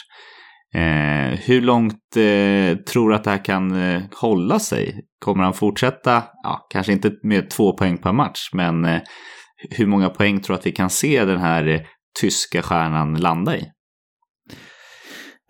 Eh, 0.75 1.39
hur 1.39 1.61
långt 1.61 2.17
eh, 2.17 2.77
tror 2.85 3.09
du 3.09 3.15
att 3.15 3.25
det 3.25 3.31
här 3.31 3.45
kan 3.45 3.83
eh, 3.83 4.03
hålla 4.21 4.59
sig? 4.59 5.01
Kommer 5.25 5.45
han 5.45 5.55
fortsätta, 5.55 6.23
ja, 6.43 6.67
kanske 6.71 6.93
inte 6.93 7.13
med 7.23 7.51
två 7.51 7.77
poäng 7.77 7.99
per 7.99 8.13
match, 8.13 8.51
men 8.53 8.85
eh, 8.85 9.01
hur 9.71 9.87
många 9.87 10.09
poäng 10.09 10.41
tror 10.41 10.55
du 10.55 10.59
att 10.59 10.67
vi 10.67 10.73
kan 10.73 10.91
se 10.91 11.25
den 11.25 11.41
här 11.41 11.69
eh, 11.69 11.81
tyska 12.21 12.63
stjärnan 12.63 13.15
landa 13.15 13.57
i? 13.57 13.67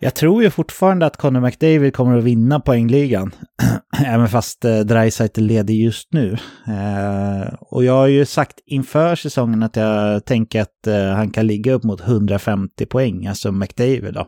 Jag 0.03 0.13
tror 0.13 0.43
ju 0.43 0.49
fortfarande 0.49 1.05
att 1.05 1.17
Conor 1.17 1.41
McDavid 1.41 1.93
kommer 1.93 2.17
att 2.17 2.23
vinna 2.23 2.59
poängligan. 2.59 3.31
Även 4.05 4.27
fast 4.27 4.65
eh, 4.65 4.79
Dreisaitl 4.79 5.41
leder 5.41 5.73
just 5.73 6.13
nu. 6.13 6.37
Eh, 6.67 7.53
och 7.59 7.83
jag 7.83 7.93
har 7.93 8.07
ju 8.07 8.25
sagt 8.25 8.59
inför 8.65 9.15
säsongen 9.15 9.63
att 9.63 9.75
jag 9.75 10.25
tänker 10.25 10.61
att 10.61 10.87
eh, 10.87 11.05
han 11.05 11.31
kan 11.31 11.47
ligga 11.47 11.73
upp 11.73 11.83
mot 11.83 12.01
150 12.01 12.85
poäng, 12.85 13.27
alltså 13.27 13.51
McDavid 13.51 14.13
då. 14.13 14.27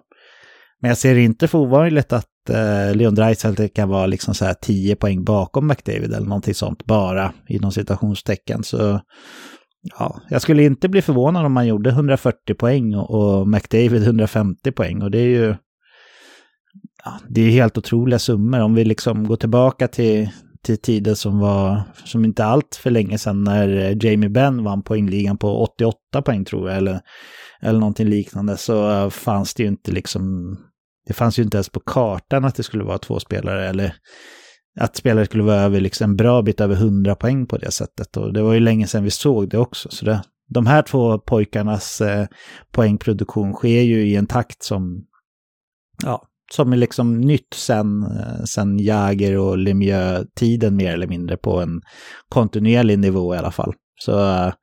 Men 0.82 0.90
jag 0.90 0.98
ser 0.98 1.16
inte 1.16 1.48
för 1.48 1.58
ovanligt 1.58 2.14
att 2.14 2.50
eh, 2.50 2.96
Leon 2.96 3.16
Dreisaitl 3.16 3.66
kan 3.76 3.90
vara 3.90 4.06
liksom 4.06 4.36
så 4.36 4.46
här 4.46 4.54
10 4.54 4.96
poäng 4.96 5.24
bakom 5.24 5.68
McDavid 5.68 6.14
eller 6.14 6.28
någonting 6.28 6.54
sånt 6.54 6.86
bara 6.86 7.34
inom 7.48 7.72
citationstecken. 7.72 8.64
Så 8.64 9.00
Ja, 10.00 10.22
jag 10.30 10.42
skulle 10.42 10.64
inte 10.64 10.90
bli 10.90 11.02
förvånad 11.02 11.46
om 11.46 11.54
man 11.54 11.68
gjorde 11.68 11.90
140 11.90 12.54
poäng 12.54 12.96
och, 12.96 13.10
och 13.10 13.48
McDavid 13.48 14.04
150 14.04 14.72
poäng. 14.72 15.02
Och 15.02 15.12
det 15.12 15.20
är 15.20 15.28
ju... 15.28 15.56
Ja, 17.06 17.20
det 17.30 17.41
är 17.41 17.50
helt 17.50 17.78
otroliga 17.78 18.20
summor. 18.20 18.60
Om 18.60 18.76
vi 18.76 18.86
liksom 18.86 19.28
går 19.28 19.36
tillbaka 19.36 19.88
till, 19.88 20.30
till 20.62 20.78
tider 20.78 21.13
som 21.13 21.39
var, 21.39 21.82
som 22.06 22.26
inte 22.26 22.46
allt 22.46 22.76
för 22.76 22.89
länge 22.89 23.18
sedan 23.18 23.44
när 23.44 23.78
eh, 23.78 23.98
Jamie 24.06 24.30
Benn 24.30 24.63
vann 24.63 24.84
poängligan 24.84 25.38
på 25.38 25.63
88 25.63 26.22
poäng 26.26 26.46
tror 26.46 26.70
jag, 26.70 26.78
eller, 26.78 27.00
eller 27.62 27.80
någonting 27.80 28.08
liknande, 28.08 28.58
så 28.58 29.10
fanns 29.10 29.54
det 29.54 29.63
ju 29.63 29.70
inte 29.70 29.91
liksom, 29.91 30.56
det 31.08 31.13
fanns 31.13 31.39
ju 31.39 31.44
inte 31.44 31.58
ens 31.58 31.70
på 31.70 31.80
kartan 31.80 32.46
att 32.46 32.56
det 32.56 32.63
skulle 32.63 32.84
vara 32.84 32.98
två 32.98 33.20
spelare, 33.20 33.70
eller 33.70 33.96
att 34.80 34.96
spelare 34.96 35.26
skulle 35.26 35.44
vara 35.44 35.62
över 35.62 35.80
liksom 35.80 36.10
en 36.10 36.15
bra 36.15 36.41
bit 36.41 36.62
över 36.62 36.76
100 36.76 37.15
poäng 37.15 37.48
på 37.48 37.58
det 37.58 37.72
sättet. 37.72 38.18
Och 38.18 38.34
det 38.34 38.41
var 38.41 38.54
ju 38.54 38.60
länge 38.60 38.88
sedan 38.88 39.04
vi 39.04 39.12
såg 39.12 39.50
det 39.50 39.58
också. 39.58 39.89
Så 39.91 40.06
det, 40.06 40.22
de 40.50 40.65
här 40.65 40.82
två 40.82 41.20
pojkarnas 41.20 42.02
eh, 42.02 42.28
poängproduktion 42.72 43.54
sker 43.54 43.82
ju 43.82 44.08
i 44.08 44.15
en 44.15 44.28
takt 44.28 44.63
som, 44.63 45.06
ja, 46.04 46.28
som 46.51 46.73
är 46.73 46.77
liksom 46.77 47.21
nytt 47.21 47.53
sen, 47.53 48.03
eh, 48.03 48.43
sen 48.45 48.79
Jäger 48.79 49.38
och 49.38 49.58
Lemieux-tiden 49.58 50.75
mer 50.75 50.93
eller 50.93 51.08
mindre 51.08 51.38
på 51.38 51.60
en 51.60 51.81
kontinuerlig 52.29 52.99
nivå 52.99 53.36
i 53.36 53.38
alla 53.38 53.51
fall. 53.51 53.73
Så 54.01 54.19
eh, 54.19 54.53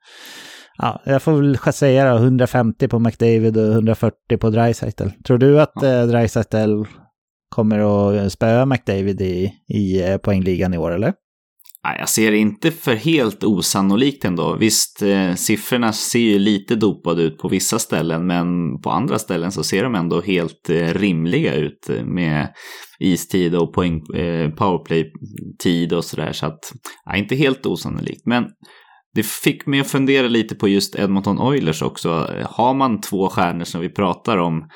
ja, 0.77 1.01
jag 1.05 1.21
får 1.21 1.33
väl 1.33 1.73
säga 1.73 2.11
då, 2.11 2.17
150 2.17 2.87
på 2.87 2.99
McDavid 2.99 3.57
och 3.57 3.71
140 3.71 4.37
på 4.39 4.49
Dreisaitl. 4.49 5.07
Tror 5.27 5.37
du 5.37 5.61
att 5.61 5.73
ja. 5.75 5.87
eh, 5.87 6.07
Dreisaitl 6.07 6.83
kommer 7.49 7.79
att 7.79 8.31
spöa 8.31 8.65
McDavid 8.65 9.21
i, 9.21 9.53
i 9.67 10.17
poängligan 10.23 10.73
i 10.73 10.77
år, 10.77 10.91
eller? 10.91 11.13
Jag 11.83 12.09
ser 12.09 12.31
det 12.31 12.37
inte 12.37 12.71
för 12.71 12.95
helt 12.95 13.43
osannolikt 13.43 14.25
ändå. 14.25 14.55
Visst, 14.55 15.01
eh, 15.01 15.33
siffrorna 15.33 15.93
ser 15.93 16.19
ju 16.19 16.39
lite 16.39 16.75
dopade 16.75 17.23
ut 17.23 17.37
på 17.37 17.47
vissa 17.47 17.79
ställen, 17.79 18.27
men 18.27 18.79
på 18.81 18.89
andra 18.89 19.19
ställen 19.19 19.51
så 19.51 19.63
ser 19.63 19.83
de 19.83 19.95
ändå 19.95 20.21
helt 20.21 20.69
eh, 20.69 20.93
rimliga 20.93 21.55
ut 21.55 21.89
eh, 21.89 22.05
med 22.05 22.53
istid 22.99 23.55
och 23.55 23.73
poäng, 23.73 24.01
powerplay-tid 24.57 25.93
och 25.93 26.05
sådär. 26.05 26.31
Så 26.31 26.45
att, 26.45 26.59
ja, 27.05 27.15
inte 27.15 27.35
helt 27.35 27.65
osannolikt. 27.65 28.25
Men 28.25 28.45
det 29.15 29.25
fick 29.25 29.65
mig 29.65 29.79
att 29.79 29.87
fundera 29.87 30.27
lite 30.27 30.55
på 30.55 30.67
just 30.67 30.95
Edmonton 30.95 31.39
Oilers 31.39 31.81
också. 31.81 32.29
Har 32.45 32.73
man 32.73 33.01
två 33.01 33.29
stjärnor 33.29 33.63
som 33.63 33.81
vi 33.81 33.89
pratar 33.89 34.37
om 34.37 34.67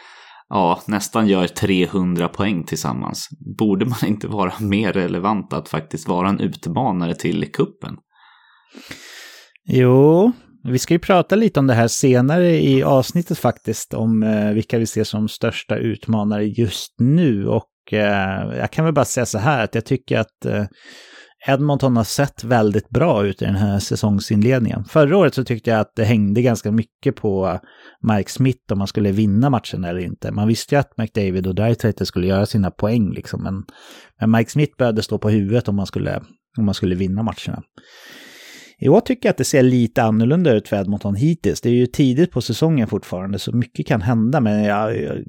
ja, 0.50 0.82
nästan 0.86 1.28
gör 1.28 1.48
300 1.48 2.28
poäng 2.28 2.64
tillsammans. 2.64 3.30
Borde 3.58 3.86
man 3.86 4.06
inte 4.06 4.28
vara 4.28 4.54
mer 4.60 4.94
relevant 4.94 5.54
att 5.54 5.70
faktiskt 5.70 6.08
vara 6.08 6.30
en 6.30 6.40
utmanare 6.40 7.16
till 7.16 7.52
kuppen? 7.52 7.98
Jo, 9.70 10.32
vi 10.64 10.80
ska 10.80 10.94
ju 10.94 11.00
prata 11.00 11.36
lite 11.36 11.60
om 11.60 11.68
det 11.68 11.74
här 11.74 11.88
senare 11.88 12.62
i 12.62 12.84
avsnittet 12.84 13.38
faktiskt, 13.38 13.94
om 13.94 14.24
eh, 14.24 14.52
vilka 14.52 14.78
vi 14.78 14.86
ser 14.86 15.04
som 15.04 15.28
största 15.28 15.78
utmanare 15.78 16.46
just 16.46 16.96
nu. 17.00 17.48
Och 17.48 17.94
eh, 17.94 18.58
jag 18.58 18.72
kan 18.72 18.86
väl 18.86 18.94
bara 18.94 19.06
säga 19.06 19.26
så 19.26 19.38
här 19.38 19.64
att 19.64 19.76
jag 19.76 19.86
tycker 19.86 20.20
att 20.20 20.46
eh, 20.46 20.66
Edmonton 21.50 21.98
har 21.98 22.04
sett 22.04 22.44
väldigt 22.44 22.90
bra 22.90 23.26
ut 23.26 23.42
i 23.42 23.46
den 23.46 23.56
här 23.56 23.80
säsongsinledningen. 23.80 24.86
Förra 24.86 25.18
året 25.18 25.34
så 25.34 25.44
tyckte 25.44 25.70
jag 25.70 25.80
att 25.80 25.96
det 25.96 26.04
hängde 26.04 26.42
ganska 26.42 26.72
mycket 26.72 27.16
på 27.16 27.60
Mike 28.02 28.32
Smith 28.32 28.72
om 28.72 28.78
man 28.78 28.88
skulle 28.88 29.12
vinna 29.12 29.50
matchen 29.50 29.84
eller 29.84 30.00
inte. 30.00 30.32
Man 30.32 30.48
visste 30.48 30.76
ju 30.76 30.80
att 30.80 30.98
McDavid 30.98 31.48
och 31.48 31.56
Dreisaitl 31.56 32.04
skulle 32.04 32.28
göra 32.28 32.46
sina 32.46 32.72
poäng 32.72 33.12
liksom, 33.12 33.44
men, 33.44 33.64
men 34.20 34.32
Mike 34.32 34.52
Smith 34.52 34.78
började 34.78 35.04
stå 35.04 35.18
på 35.18 35.30
huvudet 35.30 35.68
om 35.68 35.76
man 35.76 35.88
skulle, 35.88 36.22
om 36.58 36.66
man 36.66 36.74
skulle 36.74 36.96
vinna 36.96 37.24
matcherna. 37.24 37.64
Jag 38.80 39.06
tycker 39.06 39.30
att 39.30 39.38
det 39.38 39.44
ser 39.44 39.64
lite 39.64 40.04
annorlunda 40.04 40.54
ut 40.54 40.68
för 40.68 40.76
Edmonton 40.76 41.16
hittills. 41.16 41.62
Det 41.62 41.70
är 41.70 41.74
ju 41.74 41.88
tidigt 41.88 42.32
på 42.32 42.42
säsongen 42.42 42.88
fortfarande, 42.88 43.40
så 43.40 43.52
mycket 43.52 43.88
kan 43.88 44.02
hända, 44.02 44.40
men 44.40 44.64
jag, 44.64 45.02
jag 45.02 45.24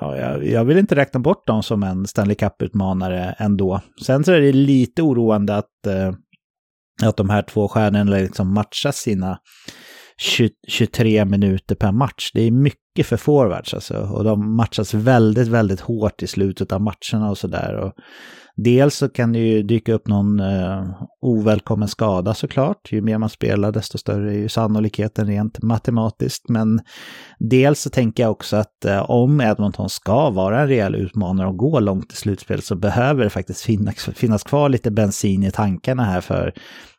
ja, 0.00 0.16
jag, 0.16 0.46
jag, 0.46 0.64
vill 0.64 0.78
inte 0.78 0.96
räkna 0.96 1.20
bort 1.20 1.46
dem 1.46 1.62
som 1.62 1.82
en 1.82 2.06
Stanley 2.06 2.34
Cup-utmanare 2.36 3.34
ändå. 3.38 3.80
Sen 4.06 4.24
så 4.24 4.32
är 4.32 4.40
det 4.40 4.52
lite 4.52 5.02
oroande 5.02 5.56
att, 5.56 5.86
eh, 5.86 6.12
att 7.02 7.16
de 7.16 7.30
här 7.30 7.42
två 7.42 7.68
stjärnorna 7.68 8.10
liksom 8.10 8.54
matchar 8.54 8.92
sina 8.92 9.38
20, 10.20 10.50
23 10.68 11.24
minuter 11.24 11.74
per 11.74 11.92
match. 11.92 12.30
Det 12.34 12.42
är 12.42 12.50
mycket 12.50 13.06
för 13.06 13.16
forwards 13.16 13.74
alltså. 13.74 13.98
Och 13.98 14.24
de 14.24 14.56
matchas 14.56 14.94
väldigt, 14.94 15.48
väldigt 15.48 15.80
hårt 15.80 16.22
i 16.22 16.26
slutet 16.26 16.72
av 16.72 16.80
matcherna 16.80 17.30
och 17.30 17.38
sådär. 17.38 17.92
Dels 18.64 18.96
så 18.96 19.08
kan 19.08 19.32
det 19.32 19.38
ju 19.38 19.62
dyka 19.62 19.92
upp 19.92 20.08
någon 20.08 20.40
eh, 20.40 20.84
ovälkommen 21.20 21.88
skada 21.88 22.34
såklart. 22.34 22.92
Ju 22.92 23.00
mer 23.00 23.18
man 23.18 23.28
spelar 23.28 23.72
desto 23.72 23.98
större 23.98 24.30
är 24.30 24.38
ju 24.38 24.48
sannolikheten 24.48 25.26
rent 25.26 25.62
matematiskt. 25.62 26.48
Men 26.48 26.80
dels 27.38 27.80
så 27.80 27.90
tänker 27.90 28.22
jag 28.22 28.32
också 28.32 28.56
att 28.56 28.84
eh, 28.84 29.10
om 29.10 29.40
Edmonton 29.40 29.88
ska 29.88 30.30
vara 30.30 30.60
en 30.60 30.68
rejäl 30.68 30.94
utmanare 30.94 31.48
och 31.48 31.56
gå 31.56 31.80
långt 31.80 32.12
i 32.12 32.16
slutspel 32.16 32.62
så 32.62 32.74
behöver 32.74 33.24
det 33.24 33.30
faktiskt 33.30 33.60
finnas, 33.60 34.08
finnas 34.14 34.42
kvar 34.42 34.68
lite 34.68 34.90
bensin 34.90 35.42
i 35.42 35.50
tankarna 35.50 36.04
här 36.04 36.20
för, 36.20 36.52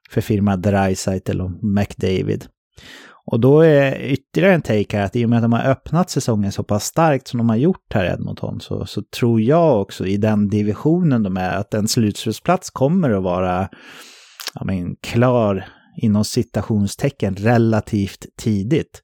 för 0.09 0.21
firma 0.21 0.55
Dreisaitl 0.55 1.41
och 1.41 1.51
McDavid. 1.63 2.45
Och 3.25 3.39
då 3.39 3.61
är 3.61 4.01
ytterligare 4.01 4.55
en 4.55 4.61
take 4.61 4.97
här 4.97 5.05
att 5.05 5.15
i 5.15 5.25
och 5.25 5.29
med 5.29 5.37
att 5.37 5.43
de 5.43 5.53
har 5.53 5.63
öppnat 5.63 6.09
säsongen 6.09 6.51
så 6.51 6.63
pass 6.63 6.85
starkt 6.85 7.27
som 7.27 7.37
de 7.37 7.49
har 7.49 7.55
gjort 7.55 7.93
här 7.93 8.05
i 8.05 8.07
Edmonton 8.07 8.61
så, 8.61 8.85
så 8.85 9.01
tror 9.19 9.41
jag 9.41 9.81
också 9.81 10.05
i 10.05 10.17
den 10.17 10.49
divisionen 10.49 11.23
de 11.23 11.37
är 11.37 11.57
att 11.57 11.73
en 11.73 11.87
slutspelsplats 11.87 12.69
kommer 12.69 13.09
att 13.09 13.23
vara 13.23 13.69
ja, 14.53 14.63
men, 14.65 14.95
klar 14.95 15.67
inom 16.01 16.25
citationstecken 16.25 17.35
relativt 17.35 18.25
tidigt. 18.37 19.01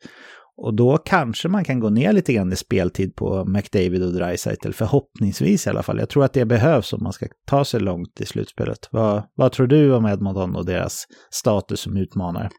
Och 0.57 0.73
då 0.73 0.97
kanske 0.97 1.47
man 1.47 1.63
kan 1.63 1.79
gå 1.79 1.89
ner 1.89 2.13
lite 2.13 2.33
grann 2.33 2.53
i 2.53 2.55
speltid 2.55 3.15
på 3.15 3.45
McDavid 3.45 4.03
och 4.03 4.13
Dreisaitl, 4.13 4.71
förhoppningsvis 4.71 5.67
i 5.67 5.69
alla 5.69 5.83
fall. 5.83 5.99
Jag 5.99 6.09
tror 6.09 6.23
att 6.23 6.33
det 6.33 6.45
behövs 6.45 6.93
om 6.93 7.03
man 7.03 7.13
ska 7.13 7.25
ta 7.47 7.65
sig 7.65 7.79
långt 7.79 8.21
i 8.21 8.25
slutspelet. 8.25 8.87
Vad, 8.91 9.23
vad 9.35 9.51
tror 9.51 9.67
du 9.67 9.93
om 9.93 10.05
Edmonton 10.05 10.55
och 10.55 10.65
deras 10.65 11.03
status 11.31 11.79
som 11.79 11.97
utmanare? 11.97 12.49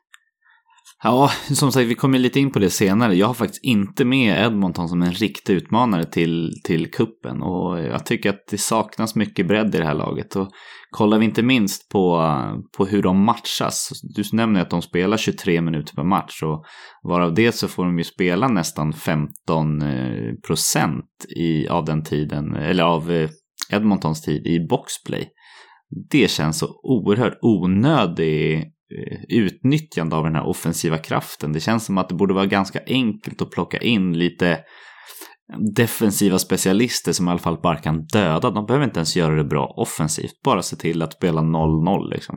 Ja, 1.02 1.30
som 1.54 1.72
sagt, 1.72 1.86
vi 1.86 1.94
kommer 1.94 2.18
lite 2.18 2.40
in 2.40 2.50
på 2.50 2.58
det 2.58 2.70
senare. 2.70 3.14
Jag 3.14 3.26
har 3.26 3.34
faktiskt 3.34 3.64
inte 3.64 4.04
med 4.04 4.46
Edmonton 4.46 4.88
som 4.88 5.02
en 5.02 5.12
riktig 5.12 5.54
utmanare 5.54 6.04
till, 6.04 6.52
till 6.64 6.90
kuppen 6.90 7.42
och 7.42 7.80
jag 7.80 8.06
tycker 8.06 8.30
att 8.30 8.46
det 8.50 8.58
saknas 8.58 9.14
mycket 9.14 9.48
bredd 9.48 9.74
i 9.74 9.78
det 9.78 9.84
här 9.84 9.94
laget. 9.94 10.36
Och 10.36 10.50
kollar 10.90 11.18
vi 11.18 11.24
inte 11.24 11.42
minst 11.42 11.88
på, 11.88 12.32
på 12.76 12.86
hur 12.86 13.02
de 13.02 13.24
matchas. 13.24 13.90
Du 14.16 14.36
nämner 14.36 14.60
att 14.60 14.70
de 14.70 14.82
spelar 14.82 15.16
23 15.16 15.60
minuter 15.60 15.94
per 15.94 16.04
match 16.04 16.42
och 16.42 16.64
varav 17.02 17.34
det 17.34 17.52
så 17.52 17.68
får 17.68 17.84
de 17.84 17.98
ju 17.98 18.04
spela 18.04 18.48
nästan 18.48 18.92
15 18.92 19.82
eh, 19.82 20.34
procent 20.46 21.04
av 21.70 21.84
den 21.84 22.04
tiden, 22.04 22.54
eller 22.54 22.84
av 22.84 23.12
eh, 23.12 23.30
Edmontons 23.72 24.22
tid 24.22 24.46
i 24.46 24.66
boxplay. 24.68 25.28
Det 26.10 26.30
känns 26.30 26.58
så 26.58 26.66
oerhört 26.82 27.38
onödig 27.42 28.72
Eh, 28.94 29.18
utnyttjande 29.28 30.16
av 30.16 30.24
den 30.24 30.34
här 30.34 30.46
offensiva 30.46 30.98
kraften. 30.98 31.52
Det 31.52 31.60
känns 31.60 31.84
som 31.84 31.98
att 31.98 32.08
det 32.08 32.14
borde 32.14 32.34
vara 32.34 32.46
ganska 32.46 32.80
enkelt 32.86 33.42
att 33.42 33.50
plocka 33.50 33.78
in 33.78 34.18
lite 34.18 34.58
defensiva 35.76 36.38
specialister 36.38 37.12
som 37.12 37.28
i 37.28 37.30
alla 37.30 37.38
fall 37.38 37.60
bara 37.62 37.76
kan 37.76 38.06
döda. 38.06 38.50
De 38.50 38.66
behöver 38.66 38.84
inte 38.84 38.98
ens 38.98 39.16
göra 39.16 39.34
det 39.34 39.44
bra 39.44 39.66
offensivt, 39.76 40.42
bara 40.44 40.62
se 40.62 40.76
till 40.76 41.02
att 41.02 41.12
spela 41.12 41.40
0-0 41.40 42.10
liksom. 42.10 42.36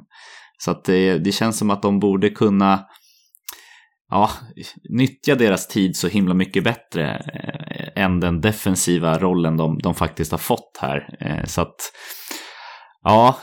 Så 0.57 0.71
att 0.71 0.85
det, 0.85 1.17
det 1.17 1.31
känns 1.31 1.57
som 1.57 1.69
att 1.69 1.81
de 1.81 1.99
borde 1.99 2.29
kunna 2.29 2.85
ja, 4.09 4.29
nyttja 4.89 5.35
deras 5.35 5.67
tid 5.67 5.95
så 5.95 6.07
himla 6.07 6.33
mycket 6.33 6.63
bättre 6.63 7.15
eh, 7.15 8.03
än 8.03 8.19
den 8.19 8.41
defensiva 8.41 9.19
rollen 9.19 9.57
de, 9.57 9.79
de 9.83 9.95
faktiskt 9.95 10.31
har 10.31 10.37
fått 10.37 10.77
här. 10.81 11.45
Så 11.47 11.61
att 11.61 11.75
Ja, 13.03 13.39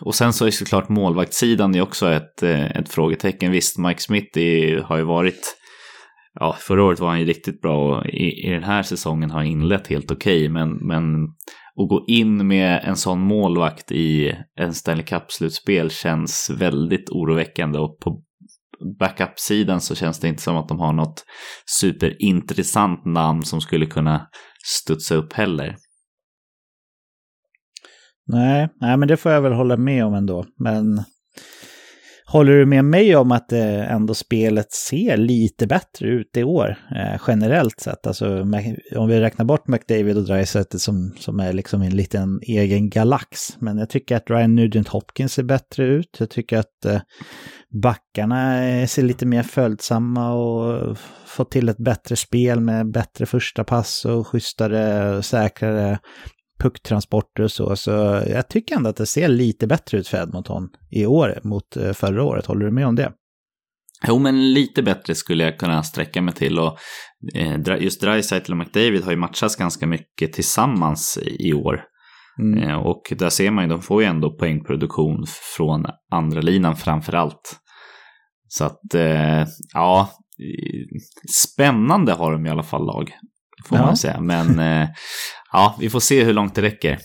och 0.00 0.14
sen 0.14 0.32
så 0.32 0.46
är 0.46 0.50
såklart 0.50 0.88
målvaktssidan 0.88 1.74
är 1.74 1.82
också 1.82 2.10
ett, 2.10 2.42
eh, 2.42 2.76
ett 2.76 2.88
frågetecken. 2.88 3.52
Visst, 3.52 3.78
Mike 3.78 4.00
Smith 4.00 4.38
är, 4.38 4.82
har 4.82 4.96
ju 4.96 5.04
varit, 5.04 5.56
ja, 6.40 6.56
förra 6.58 6.84
året 6.84 7.00
var 7.00 7.08
han 7.08 7.20
ju 7.20 7.26
riktigt 7.26 7.60
bra 7.60 7.96
och 7.96 8.06
i, 8.06 8.46
i 8.46 8.50
den 8.50 8.64
här 8.64 8.82
säsongen 8.82 9.30
har 9.30 9.38
han 9.38 9.46
inlett 9.46 9.86
helt 9.86 10.10
okej, 10.10 10.38
okay, 10.38 10.48
men, 10.48 10.70
men 10.70 11.24
att 11.82 11.88
gå 11.88 12.04
in 12.08 12.46
med 12.46 12.80
en 12.84 12.96
sån 12.96 13.20
målvakt 13.20 13.92
i 13.92 14.36
en 14.60 14.74
Stanley 14.74 15.04
Cup-slutspel 15.04 15.90
känns 15.90 16.50
väldigt 16.58 17.10
oroväckande 17.10 17.78
och 17.78 17.98
på 18.00 18.22
backup-sidan 18.98 19.80
så 19.80 19.94
känns 19.94 20.20
det 20.20 20.28
inte 20.28 20.42
som 20.42 20.56
att 20.56 20.68
de 20.68 20.78
har 20.78 20.92
något 20.92 21.24
superintressant 21.80 23.04
namn 23.04 23.42
som 23.42 23.60
skulle 23.60 23.86
kunna 23.86 24.26
studsa 24.64 25.14
upp 25.14 25.32
heller. 25.32 25.76
Nej, 28.26 28.68
nej, 28.80 28.96
men 28.96 29.08
det 29.08 29.16
får 29.16 29.32
jag 29.32 29.40
väl 29.42 29.52
hålla 29.52 29.76
med 29.76 30.04
om 30.04 30.14
ändå. 30.14 30.44
Men 30.58 31.04
Håller 32.26 32.52
du 32.52 32.66
med 32.66 32.84
mig 32.84 33.16
om 33.16 33.32
att 33.32 33.52
eh, 33.52 33.92
ändå 33.92 34.14
spelet 34.14 34.72
ser 34.72 35.16
lite 35.16 35.66
bättre 35.66 36.08
ut 36.08 36.36
i 36.36 36.44
år, 36.44 36.76
eh, 36.96 37.20
generellt 37.26 37.80
sett? 37.80 38.06
Alltså 38.06 38.40
om 38.96 39.08
vi 39.08 39.20
räknar 39.20 39.44
bort 39.44 39.68
McDavid 39.68 40.16
och 40.16 40.24
Dreisaitl 40.24 40.76
som, 40.76 41.12
som 41.18 41.40
är 41.40 41.52
liksom 41.52 41.82
en 41.82 41.96
liten 41.96 42.40
egen 42.42 42.90
galax. 42.90 43.38
Men 43.58 43.78
jag 43.78 43.90
tycker 43.90 44.16
att 44.16 44.30
Ryan 44.30 44.54
Nugent 44.54 44.88
Hopkins 44.88 45.32
ser 45.32 45.42
bättre 45.42 45.84
ut. 45.84 46.16
Jag 46.18 46.30
tycker 46.30 46.58
att 46.58 46.84
eh, 46.84 47.00
backarna 47.82 48.68
eh, 48.68 48.86
ser 48.86 49.02
lite 49.02 49.26
mer 49.26 49.42
följsamma 49.42 50.34
och 50.34 50.98
fått 51.26 51.50
till 51.50 51.68
ett 51.68 51.78
bättre 51.78 52.16
spel 52.16 52.60
med 52.60 52.90
bättre 52.90 53.26
första 53.26 53.64
pass 53.64 54.04
och 54.04 54.26
schysstare, 54.26 55.22
säkrare 55.22 55.98
pucktransporter 56.58 57.42
och 57.42 57.50
så. 57.50 57.76
Så 57.76 57.90
jag 58.26 58.48
tycker 58.48 58.76
ändå 58.76 58.90
att 58.90 58.96
det 58.96 59.06
ser 59.06 59.28
lite 59.28 59.66
bättre 59.66 59.98
ut 59.98 60.08
för 60.08 60.22
Edmonton 60.22 60.68
i 60.90 61.06
år 61.06 61.40
mot 61.44 61.76
eh, 61.76 61.92
förra 61.92 62.24
året. 62.24 62.46
Håller 62.46 62.66
du 62.66 62.72
med 62.72 62.86
om 62.86 62.94
det? 62.94 63.12
Jo, 64.06 64.18
men 64.18 64.52
lite 64.52 64.82
bättre 64.82 65.14
skulle 65.14 65.44
jag 65.44 65.58
kunna 65.58 65.82
sträcka 65.82 66.22
mig 66.22 66.34
till. 66.34 66.58
Och 66.58 66.78
eh, 67.34 67.82
just 67.82 68.00
Dreisaitl 68.00 68.52
och 68.52 68.58
McDavid 68.58 69.04
har 69.04 69.10
ju 69.10 69.16
matchats 69.16 69.56
ganska 69.56 69.86
mycket 69.86 70.32
tillsammans 70.32 71.18
i 71.26 71.52
år. 71.52 71.80
Mm. 72.42 72.62
Eh, 72.62 72.76
och 72.76 73.12
där 73.18 73.30
ser 73.30 73.50
man 73.50 73.64
ju, 73.64 73.70
de 73.70 73.82
får 73.82 74.02
ju 74.02 74.08
ändå 74.08 74.36
poängproduktion 74.36 75.24
från 75.56 75.86
andra 76.10 76.40
linan 76.40 76.76
framför 76.76 77.12
allt. 77.12 77.60
Så 78.48 78.64
att, 78.64 78.80
ja, 79.72 80.10
spännande 81.34 82.12
har 82.12 82.32
de 82.32 82.46
i 82.46 82.50
alla 82.50 82.62
fall 82.62 82.86
lag. 82.86 83.12
Får 83.64 83.78
ja. 83.78 83.84
man 83.86 83.96
säga. 83.96 84.20
Men 84.20 84.60
ja, 85.52 85.76
vi 85.80 85.90
får 85.90 86.00
se 86.00 86.24
hur 86.24 86.32
långt 86.32 86.54
det 86.54 86.62
räcker. 86.62 86.98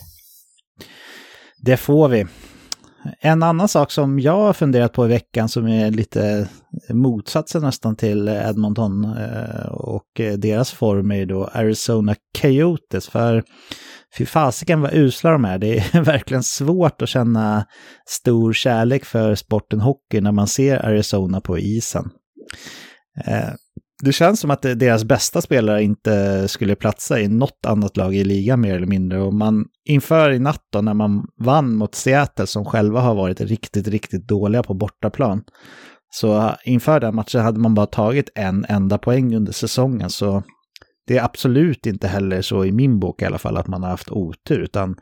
Det 1.62 1.76
får 1.76 2.08
vi. 2.08 2.26
En 3.20 3.42
annan 3.42 3.68
sak 3.68 3.90
som 3.90 4.20
jag 4.20 4.36
har 4.36 4.52
funderat 4.52 4.92
på 4.92 5.04
i 5.04 5.08
veckan 5.08 5.48
som 5.48 5.68
är 5.68 5.90
lite 5.90 6.48
motsatsen 6.90 7.62
nästan 7.62 7.96
till 7.96 8.28
Edmonton 8.28 9.04
eh, 9.04 9.66
och 9.66 10.20
deras 10.38 10.72
form 10.72 11.10
är 11.10 11.26
då 11.26 11.44
Arizona 11.44 12.14
Coyotes. 12.40 13.08
För 13.08 13.44
fy 14.18 14.26
fasiken 14.26 14.80
vad 14.80 14.94
usla 14.94 15.30
de 15.30 15.44
är. 15.44 15.58
Det 15.58 15.78
är 15.78 16.00
verkligen 16.02 16.42
svårt 16.42 17.02
att 17.02 17.08
känna 17.08 17.66
stor 18.06 18.52
kärlek 18.52 19.04
för 19.04 19.34
sporten 19.34 19.80
hockey 19.80 20.20
när 20.20 20.32
man 20.32 20.46
ser 20.46 20.86
Arizona 20.86 21.40
på 21.40 21.58
isen. 21.58 22.10
Det 24.02 24.12
känns 24.12 24.40
som 24.40 24.50
att 24.50 24.62
deras 24.62 25.04
bästa 25.04 25.40
spelare 25.40 25.82
inte 25.82 26.48
skulle 26.48 26.74
platsa 26.74 27.20
i 27.20 27.28
något 27.28 27.66
annat 27.66 27.96
lag 27.96 28.14
i 28.14 28.24
ligan 28.24 28.60
mer 28.60 28.74
eller 28.74 28.86
mindre. 28.86 29.20
Och 29.20 29.34
man 29.34 29.64
inför 29.84 30.30
i 30.30 30.38
natt 30.38 30.64
då, 30.72 30.80
när 30.80 30.94
man 30.94 31.26
vann 31.38 31.76
mot 31.76 31.94
Seattle 31.94 32.46
som 32.46 32.64
själva 32.64 33.00
har 33.00 33.14
varit 33.14 33.40
riktigt, 33.40 33.88
riktigt 33.88 34.28
dåliga 34.28 34.62
på 34.62 34.74
bortaplan. 34.74 35.42
Så 36.10 36.54
inför 36.64 37.00
den 37.00 37.14
matchen 37.14 37.40
hade 37.40 37.60
man 37.60 37.74
bara 37.74 37.86
tagit 37.86 38.30
en 38.34 38.64
enda 38.68 38.98
poäng 38.98 39.36
under 39.36 39.52
säsongen. 39.52 40.10
Så 40.10 40.42
det 41.06 41.18
är 41.18 41.24
absolut 41.24 41.86
inte 41.86 42.08
heller 42.08 42.42
så 42.42 42.64
i 42.64 42.72
min 42.72 43.00
bok 43.00 43.22
i 43.22 43.24
alla 43.24 43.38
fall 43.38 43.56
att 43.56 43.66
man 43.66 43.82
har 43.82 43.90
haft 43.90 44.10
otur. 44.10 44.58
Utan 44.58 44.96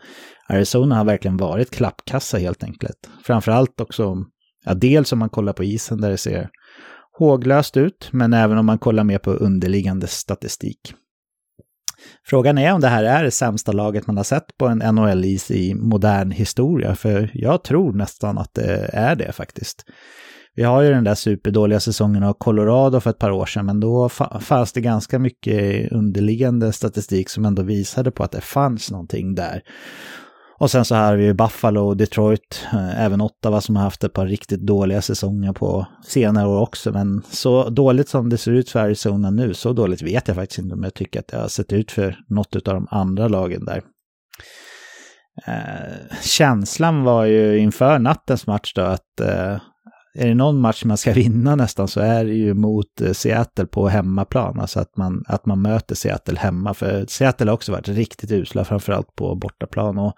Arizona 0.49 0.96
har 0.96 1.05
verkligen 1.05 1.36
varit 1.36 1.70
klappkassa 1.70 2.38
helt 2.38 2.64
enkelt. 2.64 3.11
Framförallt 3.24 3.80
också, 3.80 4.16
ja, 4.64 4.74
dels 4.74 5.12
om 5.12 5.18
man 5.18 5.28
kollar 5.28 5.53
på 5.53 5.64
isen 5.64 6.01
där 6.01 6.11
det 6.11 6.16
ser 6.16 6.49
håglöst 7.19 7.77
ut, 7.77 8.09
men 8.12 8.33
även 8.33 8.59
om 8.59 8.66
man 8.66 8.79
kollar 8.79 9.05
mer 9.05 9.19
på 9.19 9.31
underliggande 9.31 10.07
statistik. 10.07 10.95
Frågan 12.27 12.59
är 12.59 12.73
om 12.73 12.81
det 12.81 12.89
här 12.89 13.05
är 13.05 13.25
det 13.25 13.31
sämsta 13.31 13.73
laget 13.73 14.07
man 14.07 14.16
har 14.16 14.25
sett 14.25 14.59
på 14.59 14.66
en 14.66 14.79
NHL-is 14.95 15.51
i 15.51 15.75
modern 15.75 16.31
historia, 16.31 16.95
för 16.95 17.31
jag 17.35 17.64
tror 17.64 17.93
nästan 17.93 18.39
att 18.39 18.55
det 18.55 18.91
är 18.93 19.16
det 19.16 19.33
faktiskt. 19.33 19.85
Vi 20.55 20.62
har 20.62 20.83
ju 20.83 20.91
den 20.91 21.05
där 21.05 21.14
superdåliga 21.14 21.81
säsongen 21.81 22.23
av 22.23 22.33
Colorado 22.33 23.01
för 23.01 23.11
ett 23.11 23.19
par 23.19 23.31
år 23.31 23.47
sedan, 23.47 23.66
men 23.66 23.81
då 23.81 24.09
fanns 24.41 24.73
det 24.73 24.81
ganska 24.81 25.19
mycket 25.19 25.93
underliggande 25.93 26.73
statistik 26.73 27.29
som 27.29 27.45
ändå 27.45 27.62
visade 27.62 28.11
på 28.11 28.25
att 28.25 28.33
det 28.33 28.41
fanns 28.41 28.91
någonting 28.91 29.35
där. 29.35 29.62
Och 30.59 30.70
sen 30.70 30.84
så 30.84 30.94
har 30.94 31.16
vi 31.16 31.34
Buffalo 31.34 31.80
och 31.80 31.96
Detroit, 31.96 32.66
eh, 32.72 33.04
även 33.04 33.20
Ottawa 33.20 33.61
som 33.61 33.76
har 33.76 33.82
haft 33.82 34.04
ett 34.04 34.12
par 34.12 34.26
riktigt 34.26 34.61
dåliga 34.61 35.02
säsonger 35.02 35.52
på 35.52 35.86
senare 36.04 36.48
år 36.48 36.61
också. 36.61 36.92
Men 36.92 37.22
så 37.30 37.68
dåligt 37.68 38.09
som 38.09 38.28
det 38.28 38.38
ser 38.38 38.52
ut 38.52 38.70
för 38.70 38.80
Arizona 38.80 39.30
nu, 39.30 39.54
så 39.54 39.72
dåligt 39.72 40.02
vet 40.02 40.28
jag 40.28 40.36
faktiskt 40.36 40.59
inte 40.59 40.74
om 40.74 40.82
jag 40.82 40.94
tycker 40.94 41.20
att 41.20 41.28
det 41.28 41.36
har 41.36 41.48
sett 41.48 41.72
ut 41.72 41.90
för 41.90 42.18
något 42.28 42.56
av 42.56 42.74
de 42.74 42.88
andra 42.90 43.28
lagen 43.28 43.64
där. 43.64 43.82
Eh, 45.46 46.16
känslan 46.22 47.02
var 47.04 47.24
ju 47.24 47.59
inför 47.59 47.98
nattens 47.98 48.46
match 48.46 48.72
då 48.74 48.82
att 48.82 49.20
eh, 49.20 49.56
är 50.19 50.29
det 50.29 50.35
någon 50.35 50.61
match 50.61 50.85
man 50.85 50.97
ska 50.97 51.12
vinna 51.25 51.57
nästan 51.57 51.89
så 51.89 52.01
är 52.01 52.25
det 52.25 52.35
ju 52.35 52.55
mot 52.55 53.01
eh, 53.01 53.12
Seattle 53.12 53.66
på 53.66 53.89
hemmaplan. 53.89 54.61
Alltså 54.61 54.81
att 54.81 54.97
man, 54.97 55.25
att 55.27 55.47
man 55.47 55.62
möter 55.62 55.95
Seattle 55.95 56.39
hemma. 56.39 56.75
För 56.75 57.07
Seattle 57.09 57.47
har 57.47 57.55
också 57.55 57.73
varit 57.73 57.89
riktigt 57.89 58.33
usla, 58.33 58.64
framförallt 58.64 59.16
på 59.16 59.35
bortaplan. 59.35 59.99
Och 59.99 60.12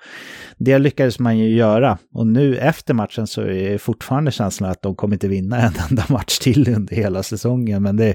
det 0.59 0.79
lyckades 0.79 1.19
man 1.19 1.39
ju 1.39 1.49
göra. 1.49 1.99
Och 2.15 2.27
nu 2.27 2.57
efter 2.57 2.95
matchen 2.95 3.27
så 3.27 3.43
är 3.43 3.79
fortfarande 3.79 4.31
känslan 4.31 4.71
att 4.71 4.83
de 4.83 4.95
kommer 4.95 5.15
inte 5.15 5.29
vinna 5.29 5.61
en 5.61 5.73
enda 5.91 6.05
match 6.09 6.39
till 6.39 6.75
under 6.77 6.97
hela 6.97 7.23
säsongen. 7.23 7.83
Men 7.83 7.97
det, 7.97 8.15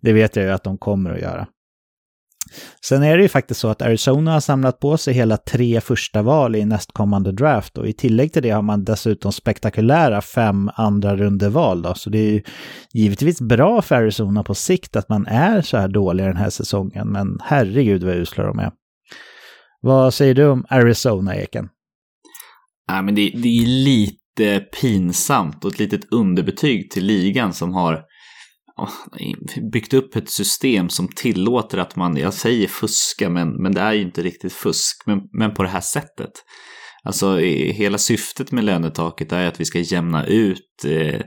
det 0.00 0.12
vet 0.12 0.36
jag 0.36 0.44
ju 0.44 0.50
att 0.50 0.64
de 0.64 0.78
kommer 0.78 1.10
att 1.10 1.20
göra. 1.20 1.46
Sen 2.84 3.02
är 3.02 3.16
det 3.16 3.22
ju 3.22 3.28
faktiskt 3.28 3.60
så 3.60 3.68
att 3.68 3.82
Arizona 3.82 4.32
har 4.32 4.40
samlat 4.40 4.80
på 4.80 4.96
sig 4.96 5.14
hela 5.14 5.36
tre 5.36 5.80
första 5.80 6.22
val 6.22 6.56
i 6.56 6.64
nästkommande 6.64 7.32
draft 7.32 7.78
och 7.78 7.88
i 7.88 7.92
tillägg 7.92 8.32
till 8.32 8.42
det 8.42 8.50
har 8.50 8.62
man 8.62 8.84
dessutom 8.84 9.32
spektakulära 9.32 10.20
fem 10.20 10.70
andra 10.74 11.16
rundeval 11.16 11.82
då. 11.82 11.94
Så 11.94 12.10
det 12.10 12.18
är 12.18 12.30
ju 12.30 12.42
givetvis 12.94 13.40
bra 13.40 13.82
för 13.82 13.94
Arizona 13.94 14.42
på 14.42 14.54
sikt 14.54 14.96
att 14.96 15.08
man 15.08 15.26
är 15.26 15.62
så 15.62 15.76
här 15.76 15.88
dålig 15.88 16.26
den 16.26 16.36
här 16.36 16.50
säsongen, 16.50 17.08
men 17.08 17.38
herregud 17.42 18.02
vad 18.02 18.16
usla 18.16 18.44
de 18.44 18.58
är. 18.58 18.70
Vad 19.80 20.14
säger 20.14 20.34
du 20.34 20.46
om 20.46 20.66
Arizona, 20.68 21.36
Eken? 21.36 21.68
Ja, 22.88 23.02
men 23.02 23.14
det, 23.14 23.30
det 23.34 23.48
är 23.48 23.66
lite 23.66 24.60
pinsamt 24.80 25.64
och 25.64 25.72
ett 25.72 25.78
litet 25.78 26.12
underbetyg 26.12 26.90
till 26.90 27.04
ligan 27.04 27.52
som 27.52 27.74
har 27.74 28.04
byggt 29.72 29.94
upp 29.94 30.16
ett 30.16 30.30
system 30.30 30.88
som 30.88 31.08
tillåter 31.08 31.78
att 31.78 31.96
man, 31.96 32.16
jag 32.16 32.34
säger 32.34 32.68
fuska, 32.68 33.30
men, 33.30 33.62
men 33.62 33.74
det 33.74 33.80
är 33.80 33.92
ju 33.92 34.02
inte 34.02 34.22
riktigt 34.22 34.52
fusk, 34.52 35.02
men, 35.06 35.20
men 35.32 35.54
på 35.54 35.62
det 35.62 35.68
här 35.68 35.80
sättet. 35.80 36.30
Alltså 37.04 37.36
hela 37.38 37.98
syftet 37.98 38.52
med 38.52 38.64
lönetaket 38.64 39.32
är 39.32 39.48
att 39.48 39.60
vi 39.60 39.64
ska 39.64 39.78
jämna 39.78 40.26
ut, 40.26 40.84
eh, 40.86 41.20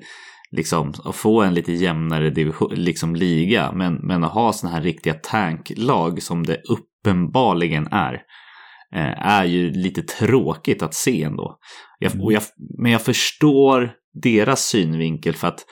liksom, 0.52 0.94
och 1.06 1.16
få 1.16 1.42
en 1.42 1.54
lite 1.54 1.74
jämnare 1.74 2.30
division, 2.30 2.76
liksom 2.76 3.16
liga, 3.16 3.72
men, 3.72 3.94
men 3.94 4.24
att 4.24 4.34
ha 4.34 4.54
sådana 4.54 4.76
här 4.76 4.84
riktiga 4.84 5.14
tanklag 5.14 6.24
som 6.24 6.46
det 6.46 6.62
uppenbarligen 6.70 7.88
är, 7.88 8.14
eh, 8.96 9.28
är 9.28 9.46
ju 9.46 9.72
lite 9.72 10.02
tråkigt 10.02 10.82
att 10.82 10.94
se 10.94 11.24
ändå. 11.24 11.58
Jag, 12.00 12.12
jag, 12.18 12.44
men 12.82 12.92
jag 12.92 13.02
förstår 13.02 13.92
deras 14.24 14.66
synvinkel 14.66 15.34
för 15.34 15.48
att 15.48 15.66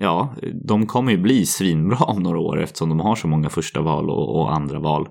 ja, 0.00 0.36
de 0.66 0.86
kommer 0.86 1.12
ju 1.12 1.18
bli 1.18 1.46
svinbra 1.46 1.96
om 1.96 2.22
några 2.22 2.38
år 2.38 2.62
eftersom 2.62 2.88
de 2.88 3.00
har 3.00 3.16
så 3.16 3.28
många 3.28 3.50
första 3.50 3.80
val 3.80 4.10
och, 4.10 4.40
och 4.40 4.54
andra 4.54 4.80
val. 4.80 5.08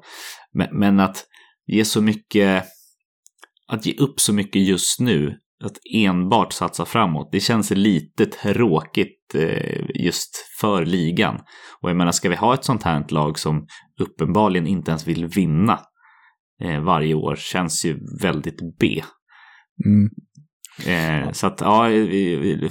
Men, 0.54 0.68
men, 0.72 1.00
att 1.00 1.26
ge 1.66 1.86
så 1.86 2.02
mycket, 2.02 2.64
att 3.68 3.86
ge 3.86 3.94
upp 3.94 4.20
så 4.20 4.34
mycket 4.34 4.62
just 4.62 5.00
nu, 5.00 5.38
att 5.64 5.78
enbart 5.94 6.54
satsa 6.54 6.86
framåt, 6.86 7.30
det 7.32 7.40
känns 7.40 7.72
lite 7.72 8.26
tråkigt 8.26 9.36
eh, 9.36 10.04
just 10.06 10.32
för 10.60 10.86
ligan. 10.86 11.36
Och 11.82 11.90
jag 11.90 11.98
menar, 11.98 12.12
ska 12.12 12.30
vi 12.30 12.36
ha 12.36 12.54
ett 12.54 12.66
sånt 12.66 12.84
här 12.84 13.06
lag 13.10 13.40
som 13.40 13.68
uppenbarligen 14.00 14.68
inte 14.68 14.92
ens 14.92 15.08
vill 15.08 15.26
vinna 15.28 15.80
eh, 16.64 16.80
varje 16.80 17.14
år, 17.14 17.36
känns 17.36 17.86
ju 17.86 18.00
väldigt 18.22 18.60
B. 18.80 19.04
Mm. 19.86 20.10
Eh, 20.86 21.32
så 21.32 21.48
att 21.48 21.62
ja, 21.62 21.90
eh, 21.90 22.70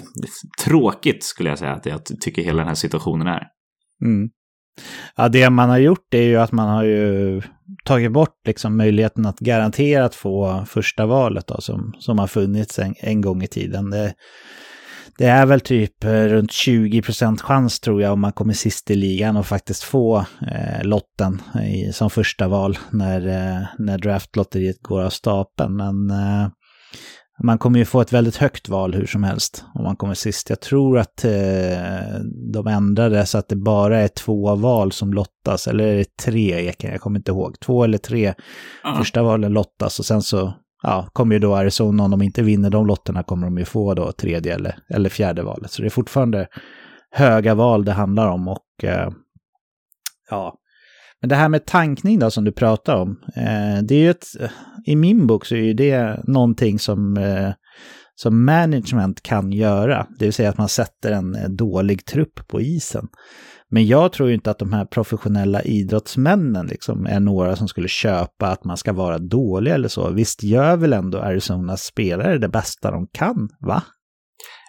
tråkigt 0.64 1.24
skulle 1.24 1.48
jag 1.48 1.58
säga 1.58 1.72
att 1.72 1.86
jag 1.86 2.00
tycker 2.20 2.42
hela 2.42 2.58
den 2.58 2.68
här 2.68 2.74
situationen 2.74 3.26
är. 3.26 3.42
Mm. 4.04 4.28
Ja, 5.16 5.28
det 5.28 5.50
man 5.50 5.68
har 5.68 5.78
gjort 5.78 6.14
är 6.14 6.22
ju 6.22 6.36
att 6.36 6.52
man 6.52 6.68
har 6.68 6.84
ju 6.84 7.42
tagit 7.84 8.12
bort 8.12 8.46
liksom 8.46 8.76
möjligheten 8.76 9.26
att 9.26 9.38
garanterat 9.38 10.14
få 10.14 10.64
första 10.68 11.06
valet 11.06 11.46
då, 11.46 11.60
som, 11.60 11.94
som 11.98 12.18
har 12.18 12.26
funnits 12.26 12.78
en, 12.78 12.94
en 12.98 13.20
gång 13.20 13.42
i 13.42 13.46
tiden. 13.46 13.90
Det, 13.90 14.14
det 15.18 15.24
är 15.24 15.46
väl 15.46 15.60
typ 15.60 16.04
eh, 16.04 16.10
runt 16.10 16.50
20% 16.50 17.38
chans 17.38 17.80
tror 17.80 18.02
jag 18.02 18.12
om 18.12 18.20
man 18.20 18.32
kommer 18.32 18.52
sist 18.52 18.90
i 18.90 18.94
ligan 18.94 19.36
och 19.36 19.46
faktiskt 19.46 19.82
få 19.82 20.18
eh, 20.18 20.84
lotten 20.84 21.42
eh, 21.54 21.74
i, 21.74 21.92
som 21.92 22.10
första 22.10 22.48
val 22.48 22.78
när, 22.90 23.26
eh, 23.28 23.66
när 23.78 23.98
draftlotteriet 23.98 24.82
går 24.82 25.02
av 25.02 25.10
stapeln. 25.10 25.76
Men 25.76 26.10
eh, 26.10 26.48
man 27.42 27.58
kommer 27.58 27.78
ju 27.78 27.84
få 27.84 28.00
ett 28.00 28.12
väldigt 28.12 28.36
högt 28.36 28.68
val 28.68 28.94
hur 28.94 29.06
som 29.06 29.24
helst 29.24 29.64
om 29.74 29.84
man 29.84 29.96
kommer 29.96 30.14
sist. 30.14 30.50
Jag 30.50 30.60
tror 30.60 30.98
att 30.98 31.24
eh, 31.24 32.20
de 32.52 32.66
ändrade 32.66 33.26
så 33.26 33.38
att 33.38 33.48
det 33.48 33.56
bara 33.56 33.98
är 33.98 34.08
två 34.08 34.54
val 34.54 34.92
som 34.92 35.12
lottas, 35.12 35.68
eller 35.68 35.86
är 35.86 35.96
det 35.96 36.16
tre, 36.16 36.72
jag 36.78 37.00
kommer 37.00 37.18
inte 37.18 37.30
ihåg. 37.30 37.60
Två 37.60 37.84
eller 37.84 37.98
tre 37.98 38.34
-huh. 38.84 38.98
första 38.98 39.22
valen 39.22 39.52
lottas 39.52 39.98
och 39.98 40.04
sen 40.04 40.22
så, 40.22 40.54
ja, 40.82 41.08
kommer 41.12 41.34
ju 41.34 41.38
då 41.38 41.54
Arizona, 41.54 42.04
om 42.04 42.10
de 42.10 42.22
inte 42.22 42.42
vinner 42.42 42.70
de 42.70 42.86
lotterna, 42.86 43.22
kommer 43.22 43.46
de 43.46 43.58
ju 43.58 43.64
få 43.64 43.94
då 43.94 44.12
tredje 44.12 44.54
eller, 44.54 44.78
eller 44.88 45.08
fjärde 45.08 45.42
valet. 45.42 45.70
Så 45.70 45.82
det 45.82 45.88
är 45.88 45.90
fortfarande 45.90 46.46
höga 47.10 47.54
val 47.54 47.84
det 47.84 47.92
handlar 47.92 48.28
om 48.28 48.48
och 48.48 48.84
eh, 48.84 49.10
ja. 50.30 50.54
Men 51.26 51.30
det 51.30 51.36
här 51.36 51.48
med 51.48 51.66
tankning 51.66 52.18
då 52.18 52.30
som 52.30 52.44
du 52.44 52.52
pratar 52.52 52.96
om, 52.96 53.20
eh, 53.36 53.82
det 53.82 53.94
är 53.94 53.98
ju 53.98 54.10
ett, 54.10 54.26
i 54.86 54.96
min 54.96 55.26
bok 55.26 55.46
så 55.46 55.54
är 55.54 55.58
ju 55.58 55.74
det 55.74 56.20
någonting 56.24 56.78
som, 56.78 57.16
eh, 57.16 57.50
som 58.14 58.44
management 58.44 59.22
kan 59.22 59.52
göra. 59.52 60.06
Det 60.18 60.24
vill 60.24 60.32
säga 60.32 60.48
att 60.48 60.58
man 60.58 60.68
sätter 60.68 61.12
en 61.12 61.34
eh, 61.34 61.48
dålig 61.48 62.04
trupp 62.04 62.48
på 62.48 62.60
isen. 62.60 63.08
Men 63.70 63.86
jag 63.86 64.12
tror 64.12 64.28
ju 64.28 64.34
inte 64.34 64.50
att 64.50 64.58
de 64.58 64.72
här 64.72 64.84
professionella 64.84 65.62
idrottsmännen 65.62 66.66
liksom 66.66 67.06
är 67.06 67.20
några 67.20 67.56
som 67.56 67.68
skulle 67.68 67.88
köpa 67.88 68.48
att 68.48 68.64
man 68.64 68.76
ska 68.76 68.92
vara 68.92 69.18
dålig 69.18 69.72
eller 69.72 69.88
så. 69.88 70.10
Visst 70.10 70.42
gör 70.42 70.76
väl 70.76 70.92
ändå 70.92 71.18
Arizonas 71.18 71.82
spelare 71.82 72.38
det 72.38 72.48
bästa 72.48 72.90
de 72.90 73.06
kan, 73.12 73.48
va? 73.60 73.82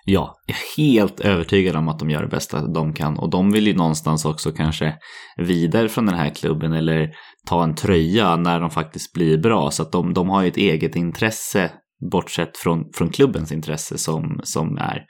Ja, 0.10 0.36
jag 0.46 0.58
är 0.58 0.78
helt 0.78 1.20
övertygad 1.20 1.76
om 1.76 1.88
att 1.88 2.00
de 2.00 2.10
gör 2.10 2.22
det 2.22 2.28
bästa 2.28 2.68
de 2.68 2.94
kan 2.94 3.20
och 3.20 3.30
de 3.30 3.52
vill 3.52 3.68
ju 3.68 3.76
någonstans 3.76 4.26
också 4.26 4.52
kanske 4.52 4.96
vidare 5.38 5.90
från 5.90 6.06
den 6.06 6.16
här 6.16 6.30
klubben 6.30 6.74
eller 6.74 7.10
ta 7.48 7.64
en 7.64 7.76
tröja 7.76 8.36
när 8.36 8.60
de 8.60 8.70
faktiskt 8.70 9.14
blir 9.14 9.38
bra 9.38 9.72
så 9.72 9.84
att 9.84 9.92
de, 9.92 10.14
de 10.14 10.30
har 10.30 10.42
ju 10.42 10.48
ett 10.48 10.58
eget 10.58 10.96
intresse 10.96 11.72
bortsett 12.12 12.58
från, 12.58 12.84
från 12.96 13.10
klubbens 13.10 13.52
intresse 13.52 13.98
som, 13.98 14.40
som 14.44 14.78
är. 14.78 15.06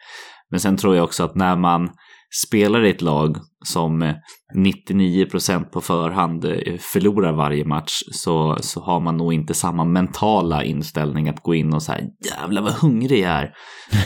Men 0.51 0.59
sen 0.59 0.77
tror 0.77 0.95
jag 0.95 1.03
också 1.03 1.23
att 1.23 1.35
när 1.35 1.55
man 1.55 1.89
spelar 2.35 2.85
i 2.85 2.89
ett 2.89 3.01
lag 3.01 3.37
som 3.65 4.13
99% 4.55 5.63
på 5.63 5.81
förhand 5.81 6.45
eh, 6.45 6.77
förlorar 6.79 7.33
varje 7.33 7.65
match 7.65 7.99
så, 8.11 8.57
så 8.61 8.81
har 8.81 8.99
man 8.99 9.17
nog 9.17 9.33
inte 9.33 9.53
samma 9.53 9.85
mentala 9.85 10.63
inställning 10.63 11.29
att 11.29 11.43
gå 11.43 11.55
in 11.55 11.73
och 11.73 11.83
säga 11.83 12.01
jävlar 12.25 12.61
vad 12.61 12.73
hungrig 12.73 13.19
jag 13.19 13.31
är. 13.31 13.53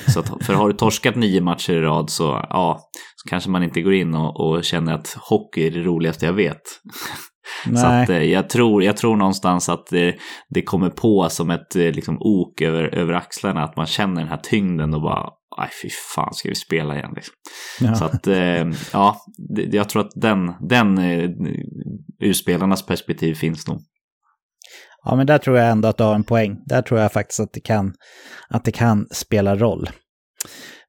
Så 0.08 0.20
att, 0.20 0.46
för 0.46 0.54
har 0.54 0.68
du 0.68 0.74
torskat 0.74 1.16
nio 1.16 1.42
matcher 1.42 1.74
i 1.74 1.82
rad 1.82 2.10
så 2.10 2.46
ja, 2.50 2.80
så 3.16 3.30
kanske 3.30 3.50
man 3.50 3.64
inte 3.64 3.82
går 3.82 3.94
in 3.94 4.16
och, 4.16 4.40
och 4.40 4.64
känner 4.64 4.94
att 4.94 5.18
hockey 5.30 5.68
är 5.68 5.72
det 5.72 5.84
roligaste 5.84 6.26
jag 6.26 6.34
vet. 6.34 6.62
Nej. 7.66 7.78
Så 7.82 7.88
att, 7.88 8.10
eh, 8.10 8.24
jag, 8.24 8.50
tror, 8.50 8.84
jag 8.84 8.98
tror 8.98 9.16
någonstans 9.16 9.70
att 9.70 9.88
det, 9.88 10.16
det 10.50 10.62
kommer 10.62 10.90
på 10.90 11.30
som 11.30 11.50
ett 11.50 11.76
eh, 11.76 11.92
liksom, 11.92 12.18
ok 12.20 12.62
över, 12.62 12.96
över 12.96 13.14
axlarna, 13.14 13.64
att 13.64 13.76
man 13.76 13.86
känner 13.86 14.22
den 14.22 14.30
här 14.30 14.42
tyngden 14.44 14.94
och 14.94 15.02
bara 15.02 15.30
Nej, 15.62 15.70
fy 15.82 15.90
fan, 16.16 16.34
ska 16.34 16.50
vi 16.50 16.56
spela 16.56 16.96
igen 16.96 17.12
liksom. 17.16 17.34
Ja. 17.80 17.96
Så 17.96 18.06
att, 18.06 18.28
eh, 18.28 18.68
ja, 18.94 19.22
jag 19.72 19.90
tror 19.90 20.06
att 20.06 20.12
den, 20.16 20.54
den 20.70 20.98
eh, 20.98 21.30
ur 22.20 22.34
spelarnas 22.34 22.86
perspektiv 22.86 23.34
finns 23.34 23.68
nog. 23.68 23.82
Ja, 25.04 25.16
men 25.16 25.28
där 25.28 25.38
tror 25.38 25.58
jag 25.58 25.70
ändå 25.70 25.88
att 25.88 25.98
du 25.98 26.04
har 26.04 26.16
en 26.16 26.24
poäng. 26.24 26.58
Där 26.66 26.82
tror 26.82 27.00
jag 27.00 27.12
faktiskt 27.12 27.40
att 27.40 27.54
det 27.54 27.60
kan, 27.60 27.94
att 28.50 28.66
det 28.66 28.72
kan 28.72 29.08
spela 29.12 29.56
roll. 29.56 29.90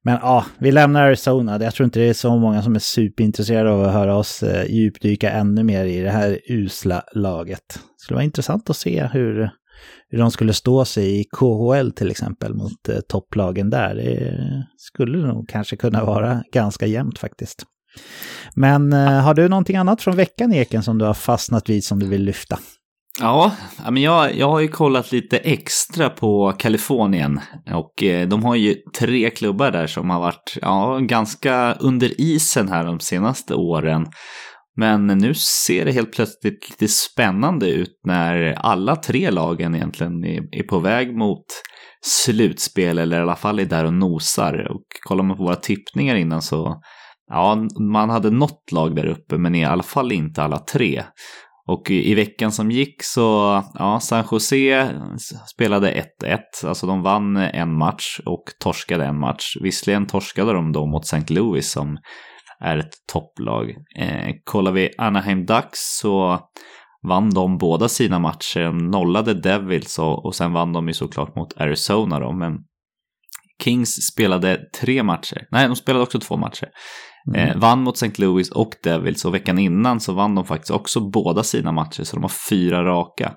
Men 0.03 0.19
ja, 0.21 0.45
vi 0.57 0.71
lämnar 0.71 1.01
Arizona. 1.01 1.63
Jag 1.63 1.73
tror 1.73 1.85
inte 1.85 1.99
det 1.99 2.09
är 2.09 2.13
så 2.13 2.37
många 2.37 2.61
som 2.61 2.75
är 2.75 2.79
superintresserade 2.79 3.71
av 3.71 3.83
att 3.83 3.93
höra 3.93 4.15
oss 4.15 4.43
eh, 4.43 4.71
djupdyka 4.71 5.31
ännu 5.31 5.63
mer 5.63 5.85
i 5.85 6.01
det 6.01 6.11
här 6.11 6.39
usla 6.49 7.03
laget. 7.11 7.67
Det 7.67 7.79
skulle 7.97 8.15
vara 8.15 8.25
intressant 8.25 8.69
att 8.69 8.77
se 8.77 9.09
hur, 9.13 9.49
hur 10.09 10.17
de 10.17 10.31
skulle 10.31 10.53
stå 10.53 10.85
sig 10.85 11.19
i 11.19 11.23
KHL 11.23 11.91
till 11.91 12.11
exempel 12.11 12.53
mot 12.53 12.89
eh, 12.89 12.99
topplagen 13.07 13.69
där. 13.69 13.95
Det 13.95 14.65
skulle 14.77 15.17
nog 15.17 15.49
kanske 15.49 15.75
kunna 15.75 16.05
vara 16.05 16.43
ganska 16.53 16.85
jämnt 16.85 17.19
faktiskt. 17.19 17.63
Men 18.55 18.93
eh, 18.93 19.21
har 19.21 19.33
du 19.33 19.49
någonting 19.49 19.75
annat 19.75 20.01
från 20.01 20.15
veckan 20.15 20.53
Eken 20.53 20.83
som 20.83 20.97
du 20.97 21.05
har 21.05 21.13
fastnat 21.13 21.69
vid 21.69 21.83
som 21.83 21.99
du 21.99 22.07
vill 22.07 22.23
lyfta? 22.23 22.59
Ja, 23.19 23.51
men 23.83 23.97
jag, 23.97 24.35
jag 24.35 24.49
har 24.49 24.59
ju 24.59 24.67
kollat 24.67 25.11
lite 25.11 25.37
extra 25.37 26.09
på 26.09 26.51
Kalifornien 26.51 27.39
och 27.73 28.03
eh, 28.03 28.27
de 28.27 28.43
har 28.43 28.55
ju 28.55 28.75
tre 28.99 29.29
klubbar 29.29 29.71
där 29.71 29.87
som 29.87 30.09
har 30.09 30.19
varit 30.19 30.57
ja, 30.61 30.99
ganska 31.01 31.73
under 31.73 32.21
isen 32.21 32.69
här 32.69 32.85
de 32.85 32.99
senaste 32.99 33.53
åren. 33.55 34.05
Men 34.75 35.07
nu 35.07 35.33
ser 35.33 35.85
det 35.85 35.91
helt 35.91 36.13
plötsligt 36.13 36.69
lite 36.69 36.87
spännande 36.87 37.69
ut 37.69 37.99
när 38.07 38.53
alla 38.53 38.95
tre 38.95 39.31
lagen 39.31 39.75
egentligen 39.75 40.23
är, 40.25 40.63
på 40.63 40.79
väg 40.79 41.17
mot 41.17 41.45
slutspel 42.05 42.97
eller 42.97 43.19
i 43.19 43.21
alla 43.21 43.35
fall 43.35 43.59
är 43.59 43.65
där 43.65 43.85
och 43.85 43.93
nosar. 43.93 44.71
Och 44.71 44.83
kollar 45.07 45.23
man 45.23 45.37
på 45.37 45.43
våra 45.43 45.55
tippningar 45.55 46.15
innan 46.15 46.41
så, 46.41 46.81
ja, 47.29 47.67
man 47.79 48.09
hade 48.09 48.29
något 48.29 48.71
lag 48.71 48.95
där 48.95 49.05
uppe 49.05 49.37
men 49.37 49.55
i 49.55 49.65
alla 49.65 49.83
fall 49.83 50.11
inte 50.11 50.43
alla 50.43 50.59
tre. 50.59 51.03
Och 51.67 51.91
i 51.91 52.15
veckan 52.15 52.51
som 52.51 52.71
gick 52.71 53.03
så, 53.03 53.63
ja, 53.73 53.99
San 53.99 54.25
Jose 54.31 54.89
spelade 55.53 56.05
1-1, 56.23 56.67
alltså 56.67 56.87
de 56.87 57.01
vann 57.01 57.37
en 57.37 57.77
match 57.77 58.19
och 58.25 58.43
torskade 58.59 59.05
en 59.05 59.19
match. 59.19 59.57
Visserligen 59.61 60.07
torskade 60.07 60.53
de 60.53 60.71
då 60.71 60.85
mot 60.85 61.05
St. 61.05 61.33
Louis 61.33 61.71
som 61.71 61.97
är 62.63 62.77
ett 62.77 62.93
topplag. 63.13 63.69
Eh, 63.95 64.35
kollar 64.43 64.71
vi 64.71 64.91
Anaheim 64.97 65.45
Ducks 65.45 65.79
så 65.99 66.39
vann 67.07 67.29
de 67.29 67.57
båda 67.57 67.89
sina 67.89 68.19
matcher, 68.19 68.71
nollade 68.71 69.33
Devils 69.33 69.99
och, 69.99 70.25
och 70.25 70.35
sen 70.35 70.53
vann 70.53 70.73
de 70.73 70.87
ju 70.87 70.93
såklart 70.93 71.35
mot 71.35 71.61
Arizona 71.61 72.19
då, 72.19 72.31
men 72.31 72.53
Kings 73.63 73.89
spelade 74.13 74.59
tre 74.79 75.03
matcher, 75.03 75.47
nej 75.51 75.67
de 75.67 75.75
spelade 75.75 76.03
också 76.03 76.19
två 76.19 76.37
matcher. 76.37 76.69
Mm. 77.27 77.49
Eh, 77.49 77.57
vann 77.57 77.81
mot 77.81 77.95
St. 77.95 78.21
Louis 78.21 78.51
och 78.51 78.73
Devils 78.83 79.25
och 79.25 79.33
veckan 79.33 79.59
innan 79.59 79.99
så 79.99 80.13
vann 80.13 80.35
de 80.35 80.45
faktiskt 80.45 80.71
också 80.71 81.09
båda 81.09 81.43
sina 81.43 81.71
matcher 81.71 82.03
så 82.03 82.15
de 82.15 82.21
har 82.21 82.49
fyra 82.49 82.83
raka. 82.83 83.33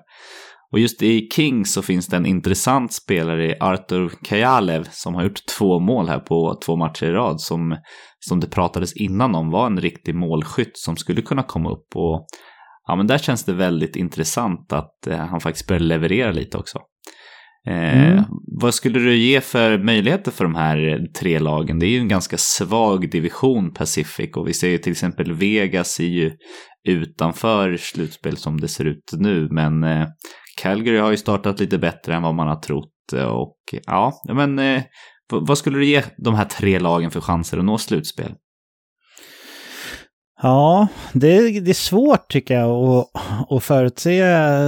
Och 0.71 0.79
just 0.79 1.01
i 1.01 1.29
Kings 1.33 1.73
så 1.73 1.81
finns 1.81 2.07
det 2.07 2.17
en 2.17 2.25
intressant 2.25 2.93
spelare 2.93 3.45
i 3.45 3.55
Artur 3.59 4.11
Kajalev 4.23 4.87
som 4.91 5.15
har 5.15 5.23
gjort 5.23 5.45
två 5.57 5.79
mål 5.79 6.09
här 6.09 6.19
på 6.19 6.59
två 6.65 6.75
matcher 6.75 7.05
i 7.05 7.11
rad 7.11 7.41
som, 7.41 7.77
som 8.19 8.39
det 8.39 8.47
pratades 8.47 8.93
innan 8.93 9.35
om 9.35 9.49
var 9.49 9.65
en 9.65 9.81
riktig 9.81 10.15
målskytt 10.15 10.77
som 10.77 10.97
skulle 10.97 11.21
kunna 11.21 11.43
komma 11.43 11.71
upp. 11.71 11.95
Och 11.95 12.25
ja, 12.87 12.95
men 12.95 13.07
där 13.07 13.17
känns 13.17 13.43
det 13.43 13.53
väldigt 13.53 13.95
intressant 13.95 14.73
att 14.73 15.07
eh, 15.07 15.17
han 15.17 15.39
faktiskt 15.39 15.67
börjar 15.67 15.79
leverera 15.79 16.31
lite 16.31 16.57
också. 16.57 16.79
Eh, 17.67 18.07
mm. 18.07 18.23
Vad 18.61 18.73
skulle 18.73 18.99
du 18.99 19.15
ge 19.15 19.41
för 19.41 19.77
möjligheter 19.77 20.31
för 20.31 20.43
de 20.43 20.55
här 20.55 20.99
tre 21.19 21.39
lagen? 21.39 21.79
Det 21.79 21.85
är 21.85 21.89
ju 21.89 21.99
en 21.99 22.07
ganska 22.07 22.37
svag 22.37 23.11
division 23.11 23.73
Pacific 23.73 24.35
och 24.35 24.47
vi 24.47 24.53
ser 24.53 24.69
ju 24.69 24.77
till 24.77 24.91
exempel 24.91 25.33
Vegas 25.33 25.99
är 25.99 26.03
ju 26.03 26.31
utanför 26.89 27.77
slutspel 27.77 28.37
som 28.37 28.61
det 28.61 28.67
ser 28.67 28.85
ut 28.85 29.11
nu 29.17 29.47
men 29.51 29.83
eh, 29.83 30.07
Calgary 30.57 30.97
har 30.97 31.11
ju 31.11 31.17
startat 31.17 31.59
lite 31.59 31.77
bättre 31.77 32.15
än 32.15 32.21
vad 32.21 32.35
man 32.35 32.47
har 32.47 32.55
trott. 32.55 33.13
Eh, 33.15 33.25
och 33.25 33.57
ja, 33.85 34.21
men 34.33 34.59
eh, 34.59 34.83
vad 35.31 35.57
skulle 35.57 35.77
du 35.77 35.85
ge 35.85 36.03
de 36.17 36.35
här 36.35 36.45
tre 36.45 36.79
lagen 36.79 37.11
för 37.11 37.21
chanser 37.21 37.57
att 37.57 37.65
nå 37.65 37.77
slutspel? 37.77 38.33
Ja, 40.41 40.87
det, 41.13 41.59
det 41.59 41.71
är 41.71 41.73
svårt 41.73 42.31
tycker 42.31 42.53
jag 42.53 42.69
att, 42.69 43.07
att 43.49 43.63
förutse 43.63 44.23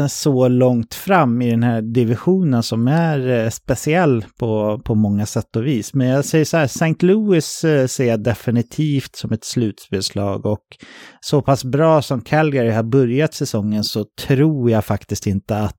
så 0.10 0.48
långt 0.48 0.94
fram 0.94 1.42
i 1.42 1.52
den 1.52 1.64
här 1.64 1.82
divisionen 1.82 2.64
som 2.64 2.88
är 2.88 3.30
eh, 3.30 3.50
speciell 3.50 4.26
på, 4.40 4.82
på 4.86 4.96
många 4.96 5.26
sätt 5.26 5.56
och 5.56 5.66
vis. 5.66 5.94
Men 5.94 6.08
jag 6.08 6.26
säger 6.26 6.46
så 6.46 6.58
här, 6.58 6.66
St. 6.66 6.96
Louis 7.00 7.64
eh, 7.64 7.88
ser 7.88 8.06
jag 8.06 8.24
definitivt 8.24 9.16
som 9.16 9.32
ett 9.32 9.44
slutspelslag 9.44 10.46
och 10.46 10.66
så 11.22 11.42
pass 11.42 11.64
bra 11.64 12.02
som 12.02 12.22
Calgary 12.22 12.70
har 12.70 12.84
börjat 12.84 13.34
säsongen 13.34 13.84
så 13.84 14.06
tror 14.28 14.72
jag 14.72 14.86
faktiskt 14.86 15.28
inte 15.28 15.58
att, 15.58 15.79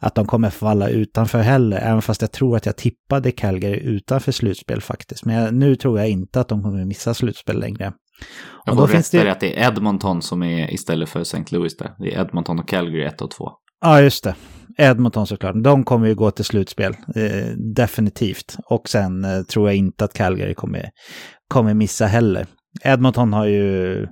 att 0.00 0.14
de 0.14 0.26
kommer 0.26 0.50
falla 0.50 0.88
utanför 0.88 1.38
heller. 1.38 1.76
Även 1.76 2.02
fast 2.02 2.22
jag 2.22 2.32
tror 2.32 2.56
att 2.56 2.66
jag 2.66 2.76
tippade 2.76 3.32
Calgary 3.32 3.80
utanför 3.80 4.32
slutspel 4.32 4.80
faktiskt. 4.80 5.24
Men 5.24 5.36
jag, 5.36 5.54
nu 5.54 5.76
tror 5.76 5.98
jag 5.98 6.08
inte 6.08 6.40
att 6.40 6.48
de 6.48 6.62
kommer 6.62 6.84
missa 6.84 7.14
slutspel 7.14 7.60
längre. 7.60 7.92
Jag 8.64 8.76
får 8.76 8.86
rätt 8.86 9.12
det... 9.12 9.32
att 9.32 9.40
det 9.40 9.60
är 9.60 9.68
Edmonton 9.68 10.22
som 10.22 10.42
är 10.42 10.74
istället 10.74 11.08
för 11.08 11.20
St. 11.20 11.44
Louis 11.50 11.76
där. 11.76 11.94
Det 11.98 12.14
är 12.14 12.20
Edmonton 12.20 12.58
och 12.58 12.68
Calgary 12.68 13.04
1 13.04 13.20
och 13.20 13.30
2. 13.30 13.50
Ja, 13.80 14.00
just 14.00 14.24
det. 14.24 14.34
Edmonton 14.78 15.26
såklart. 15.26 15.54
De 15.64 15.84
kommer 15.84 16.06
ju 16.06 16.14
gå 16.14 16.30
till 16.30 16.44
slutspel. 16.44 16.96
Eh, 17.14 17.46
definitivt. 17.74 18.56
Och 18.64 18.88
sen 18.88 19.24
eh, 19.24 19.42
tror 19.42 19.68
jag 19.68 19.76
inte 19.76 20.04
att 20.04 20.14
Calgary 20.14 20.54
kommer, 20.54 20.90
kommer 21.48 21.74
missa 21.74 22.06
heller. 22.06 22.46
Edmonton 22.84 23.32
har 23.32 23.46
ju 23.46 24.06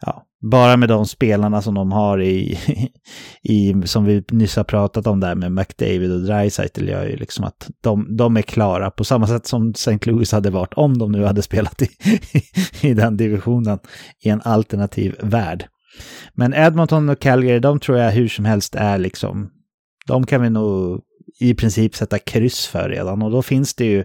ja, 0.00 0.25
bara 0.50 0.76
med 0.76 0.88
de 0.88 1.06
spelarna 1.06 1.62
som 1.62 1.74
de 1.74 1.92
har 1.92 2.22
i, 2.22 2.58
i 3.42 3.74
som 3.84 4.04
vi 4.04 4.24
nyss 4.30 4.56
har 4.56 4.64
pratat 4.64 5.06
om 5.06 5.20
där 5.20 5.34
med 5.34 5.52
McDavid 5.52 6.12
och 6.12 6.20
Dreisaitl 6.20 6.88
gör 6.88 7.06
ju 7.06 7.16
liksom 7.16 7.44
att 7.44 7.70
de, 7.82 8.16
de 8.16 8.36
är 8.36 8.42
klara 8.42 8.90
på 8.90 9.04
samma 9.04 9.26
sätt 9.26 9.46
som 9.46 9.70
St. 9.70 9.98
Louis 10.02 10.32
hade 10.32 10.50
varit 10.50 10.74
om 10.74 10.98
de 10.98 11.12
nu 11.12 11.24
hade 11.24 11.42
spelat 11.42 11.82
i, 11.82 11.88
i 12.88 12.94
den 12.94 13.16
divisionen 13.16 13.78
i 14.24 14.28
en 14.28 14.40
alternativ 14.44 15.16
värld. 15.20 15.66
Men 16.34 16.54
Edmonton 16.54 17.08
och 17.08 17.20
Calgary, 17.20 17.58
de 17.58 17.80
tror 17.80 17.98
jag 17.98 18.10
hur 18.10 18.28
som 18.28 18.44
helst 18.44 18.74
är 18.74 18.98
liksom, 18.98 19.50
de 20.06 20.26
kan 20.26 20.42
vi 20.42 20.50
nog 20.50 21.00
i 21.40 21.54
princip 21.54 21.96
sätta 21.96 22.18
kryss 22.18 22.66
för 22.66 22.88
redan 22.88 23.22
och 23.22 23.30
då 23.30 23.42
finns 23.42 23.74
det 23.74 23.84
ju 23.84 24.04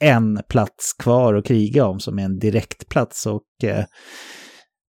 en 0.00 0.40
plats 0.48 0.92
kvar 0.92 1.34
att 1.34 1.46
kriga 1.46 1.86
om 1.86 2.00
som 2.00 2.18
är 2.18 2.24
en 2.24 2.38
direktplats 2.38 3.26
och 3.26 3.64
eh, 3.64 3.84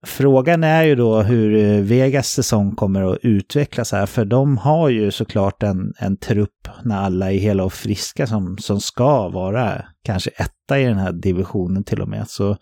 Frågan 0.07 0.65
är 0.65 0.83
ju 0.83 0.95
då 0.95 1.23
hur 1.23 1.55
eh, 1.55 1.83
Vegas 1.83 2.29
säsong 2.29 2.77
kommer 2.77 3.13
att 3.13 3.19
utvecklas 3.23 3.93
här, 3.93 4.07
för 4.07 4.25
de 4.25 4.59
har 4.59 4.89
ju 4.89 5.11
såklart 5.11 5.63
en, 5.63 5.93
en 5.99 6.17
trupp 6.17 6.69
när 6.85 6.97
alla 6.97 7.33
är 7.33 7.39
hela 7.39 7.65
och 7.65 7.73
friska 7.73 8.27
som, 8.27 8.59
som 8.59 8.81
ska 8.81 9.29
vara 9.29 9.85
kanske 10.05 10.31
etta 10.31 10.81
i 10.81 10.85
den 10.85 10.99
här 10.99 11.13
divisionen 11.13 11.85
till 11.85 12.01
och 12.03 12.09
med. 12.09 12.29
Så, 12.29 12.57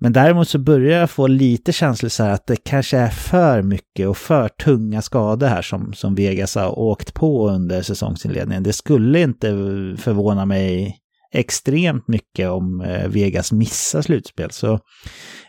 men 0.00 0.12
däremot 0.12 0.48
så 0.48 0.58
börjar 0.58 1.00
jag 1.00 1.10
få 1.10 1.26
lite 1.26 1.72
känslor 1.72 2.08
så 2.08 2.22
här 2.22 2.30
att 2.30 2.46
det 2.46 2.56
kanske 2.56 2.98
är 2.98 3.10
för 3.10 3.62
mycket 3.62 4.08
och 4.08 4.16
för 4.16 4.48
tunga 4.48 5.02
skador 5.02 5.46
här 5.46 5.62
som, 5.62 5.92
som 5.92 6.14
Vegas 6.14 6.54
har 6.54 6.78
åkt 6.78 7.14
på 7.14 7.48
under 7.48 7.82
säsongsinledningen. 7.82 8.62
Det 8.62 8.72
skulle 8.72 9.20
inte 9.20 9.46
förvåna 9.98 10.46
mig 10.46 10.98
extremt 11.34 12.08
mycket 12.08 12.48
om 12.50 12.80
eh, 12.80 13.08
Vegas 13.08 13.52
missar 13.52 14.02
slutspel. 14.02 14.50
Så 14.50 14.80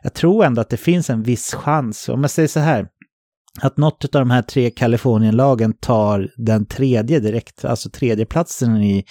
jag 0.03 0.13
tror 0.13 0.45
ändå 0.45 0.61
att 0.61 0.69
det 0.69 0.77
finns 0.77 1.09
en 1.09 1.23
viss 1.23 1.53
chans. 1.53 2.09
Om 2.09 2.21
jag 2.21 2.31
säger 2.31 2.47
så 2.47 2.59
här, 2.59 2.87
att 3.61 3.77
något 3.77 4.15
av 4.15 4.21
de 4.21 4.31
här 4.31 4.41
tre 4.41 4.69
Kalifornienlagen 4.69 5.73
tar 5.73 6.29
den 6.37 6.65
tredje 6.65 7.19
direkt, 7.19 7.65
alltså 7.65 7.89
tredjeplatsen 7.89 8.77
i 8.77 9.05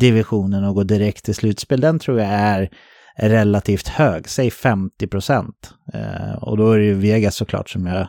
divisionen 0.00 0.64
och 0.64 0.74
går 0.74 0.84
direkt 0.84 1.24
till 1.24 1.34
slutspel, 1.34 1.80
den 1.80 1.98
tror 1.98 2.20
jag 2.20 2.28
är 2.28 2.70
relativt 3.16 3.88
hög, 3.88 4.28
säg 4.28 4.50
50 4.50 5.06
procent. 5.06 5.74
Eh, 5.94 6.42
och 6.42 6.56
då 6.56 6.72
är 6.72 6.78
det 6.78 6.84
ju 6.84 6.94
Vegas 6.94 7.36
såklart 7.36 7.70
som 7.70 7.86
jag 7.86 8.08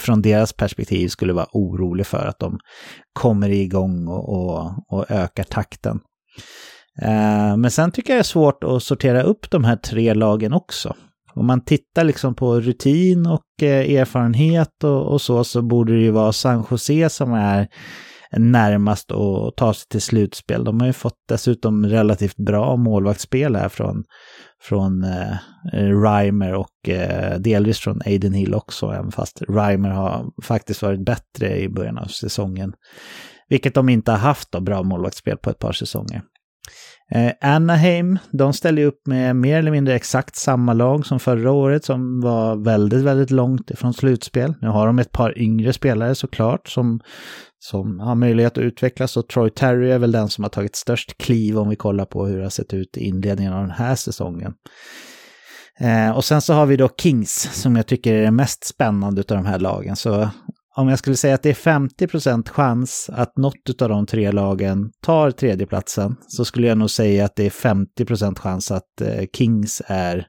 från 0.00 0.22
deras 0.22 0.52
perspektiv 0.52 1.08
skulle 1.08 1.32
vara 1.32 1.46
orolig 1.52 2.06
för 2.06 2.26
att 2.26 2.38
de 2.38 2.58
kommer 3.12 3.50
igång 3.50 4.08
och, 4.08 4.28
och, 4.28 4.72
och 4.88 5.10
ökar 5.10 5.44
takten. 5.44 6.00
Eh, 7.00 7.56
men 7.56 7.70
sen 7.70 7.92
tycker 7.92 8.12
jag 8.12 8.18
det 8.18 8.20
är 8.20 8.24
svårt 8.24 8.64
att 8.64 8.82
sortera 8.82 9.22
upp 9.22 9.50
de 9.50 9.64
här 9.64 9.76
tre 9.76 10.14
lagen 10.14 10.52
också. 10.52 10.94
Om 11.34 11.46
man 11.46 11.64
tittar 11.64 12.04
liksom 12.04 12.34
på 12.34 12.60
rutin 12.60 13.26
och 13.26 13.62
eh, 13.62 13.94
erfarenhet 14.00 14.84
och, 14.84 15.12
och, 15.12 15.20
så, 15.20 15.44
så 15.44 15.62
borde 15.62 15.92
det 15.92 16.02
ju 16.02 16.10
vara 16.10 16.32
San 16.32 16.64
Jose 16.70 17.08
som 17.08 17.32
är 17.32 17.68
närmast 18.38 19.12
att 19.12 19.56
ta 19.56 19.74
sig 19.74 19.88
till 19.88 20.02
slutspel. 20.02 20.64
De 20.64 20.80
har 20.80 20.86
ju 20.86 20.92
fått 20.92 21.18
dessutom 21.28 21.86
relativt 21.86 22.36
bra 22.36 22.76
målvaktsspel 22.76 23.56
här 23.56 23.68
från, 23.68 24.04
från 24.62 25.04
eh, 25.04 25.36
Reimer 26.02 26.54
och 26.54 26.88
eh, 26.88 27.38
delvis 27.38 27.78
från 27.78 28.00
Aiden 28.06 28.32
Hill 28.32 28.54
också, 28.54 28.90
även 28.90 29.12
fast 29.12 29.42
Reimer 29.48 29.90
har 29.90 30.24
faktiskt 30.42 30.82
varit 30.82 31.04
bättre 31.04 31.58
i 31.58 31.68
början 31.68 31.98
av 31.98 32.06
säsongen. 32.06 32.72
Vilket 33.48 33.74
de 33.74 33.88
inte 33.88 34.10
har 34.10 34.18
haft 34.18 34.52
då, 34.52 34.60
bra 34.60 34.82
målvaktsspel 34.82 35.36
på 35.36 35.50
ett 35.50 35.58
par 35.58 35.72
säsonger. 35.72 36.22
Eh, 37.14 37.32
Anaheim, 37.40 38.18
de 38.30 38.52
ställer 38.52 38.84
upp 38.84 39.06
med 39.06 39.36
mer 39.36 39.58
eller 39.58 39.70
mindre 39.70 39.94
exakt 39.94 40.36
samma 40.36 40.72
lag 40.72 41.06
som 41.06 41.20
förra 41.20 41.50
året 41.50 41.84
som 41.84 42.20
var 42.20 42.56
väldigt, 42.56 43.02
väldigt 43.02 43.30
långt 43.30 43.70
ifrån 43.70 43.94
slutspel. 43.94 44.54
Nu 44.60 44.68
har 44.68 44.86
de 44.86 44.98
ett 44.98 45.12
par 45.12 45.38
yngre 45.38 45.72
spelare 45.72 46.14
såklart 46.14 46.68
som, 46.68 47.00
som 47.58 48.00
har 48.00 48.14
möjlighet 48.14 48.58
att 48.58 48.64
utvecklas 48.64 49.16
och 49.16 49.28
Troy 49.28 49.50
Terry 49.50 49.90
är 49.90 49.98
väl 49.98 50.12
den 50.12 50.28
som 50.28 50.44
har 50.44 50.48
tagit 50.48 50.76
störst 50.76 51.18
kliv 51.18 51.58
om 51.58 51.68
vi 51.68 51.76
kollar 51.76 52.04
på 52.04 52.26
hur 52.26 52.36
det 52.36 52.42
har 52.42 52.50
sett 52.50 52.74
ut 52.74 52.96
i 52.96 53.04
inledningen 53.04 53.52
av 53.52 53.60
den 53.60 53.70
här 53.70 53.94
säsongen. 53.94 54.54
Eh, 55.80 56.10
och 56.10 56.24
sen 56.24 56.40
så 56.40 56.54
har 56.54 56.66
vi 56.66 56.76
då 56.76 56.88
Kings 56.98 57.62
som 57.62 57.76
jag 57.76 57.86
tycker 57.86 58.14
är 58.14 58.22
det 58.22 58.30
mest 58.30 58.64
spännande 58.64 59.20
av 59.20 59.36
de 59.36 59.46
här 59.46 59.58
lagen. 59.58 59.96
Så 59.96 60.30
om 60.76 60.88
jag 60.88 60.98
skulle 60.98 61.16
säga 61.16 61.34
att 61.34 61.42
det 61.42 61.50
är 61.50 61.78
50% 61.80 62.48
chans 62.48 63.10
att 63.12 63.36
något 63.36 63.82
av 63.82 63.88
de 63.88 64.06
tre 64.06 64.32
lagen 64.32 64.90
tar 65.02 65.30
tredjeplatsen 65.30 66.16
så 66.28 66.44
skulle 66.44 66.66
jag 66.66 66.78
nog 66.78 66.90
säga 66.90 67.24
att 67.24 67.36
det 67.36 67.46
är 67.46 67.50
50% 67.50 68.38
chans 68.38 68.70
att 68.70 69.00
eh, 69.00 69.24
Kings 69.36 69.82
är 69.86 70.26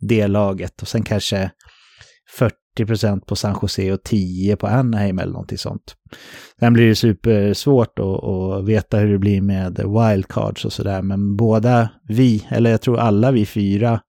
det 0.00 0.26
laget 0.26 0.82
och 0.82 0.88
sen 0.88 1.02
kanske 1.02 1.50
40% 2.78 3.20
på 3.26 3.36
San 3.36 3.58
Jose 3.62 3.92
och 3.92 4.02
10 4.02 4.56
på 4.56 4.66
Anaheim 4.66 5.18
eller 5.18 5.32
någonting 5.32 5.58
sånt. 5.58 5.94
Sen 6.60 6.72
blir 6.72 6.86
det 6.86 6.94
supersvårt 6.94 7.98
att, 7.98 8.24
att 8.24 8.64
veta 8.68 8.98
hur 8.98 9.12
det 9.12 9.18
blir 9.18 9.40
med 9.40 9.76
wildcards 9.76 10.64
och 10.64 10.72
sådär, 10.72 11.02
men 11.02 11.36
båda 11.36 11.88
vi, 12.08 12.46
eller 12.50 12.70
jag 12.70 12.80
tror 12.80 12.98
alla 12.98 13.30
vi 13.30 13.46
fyra, 13.46 14.00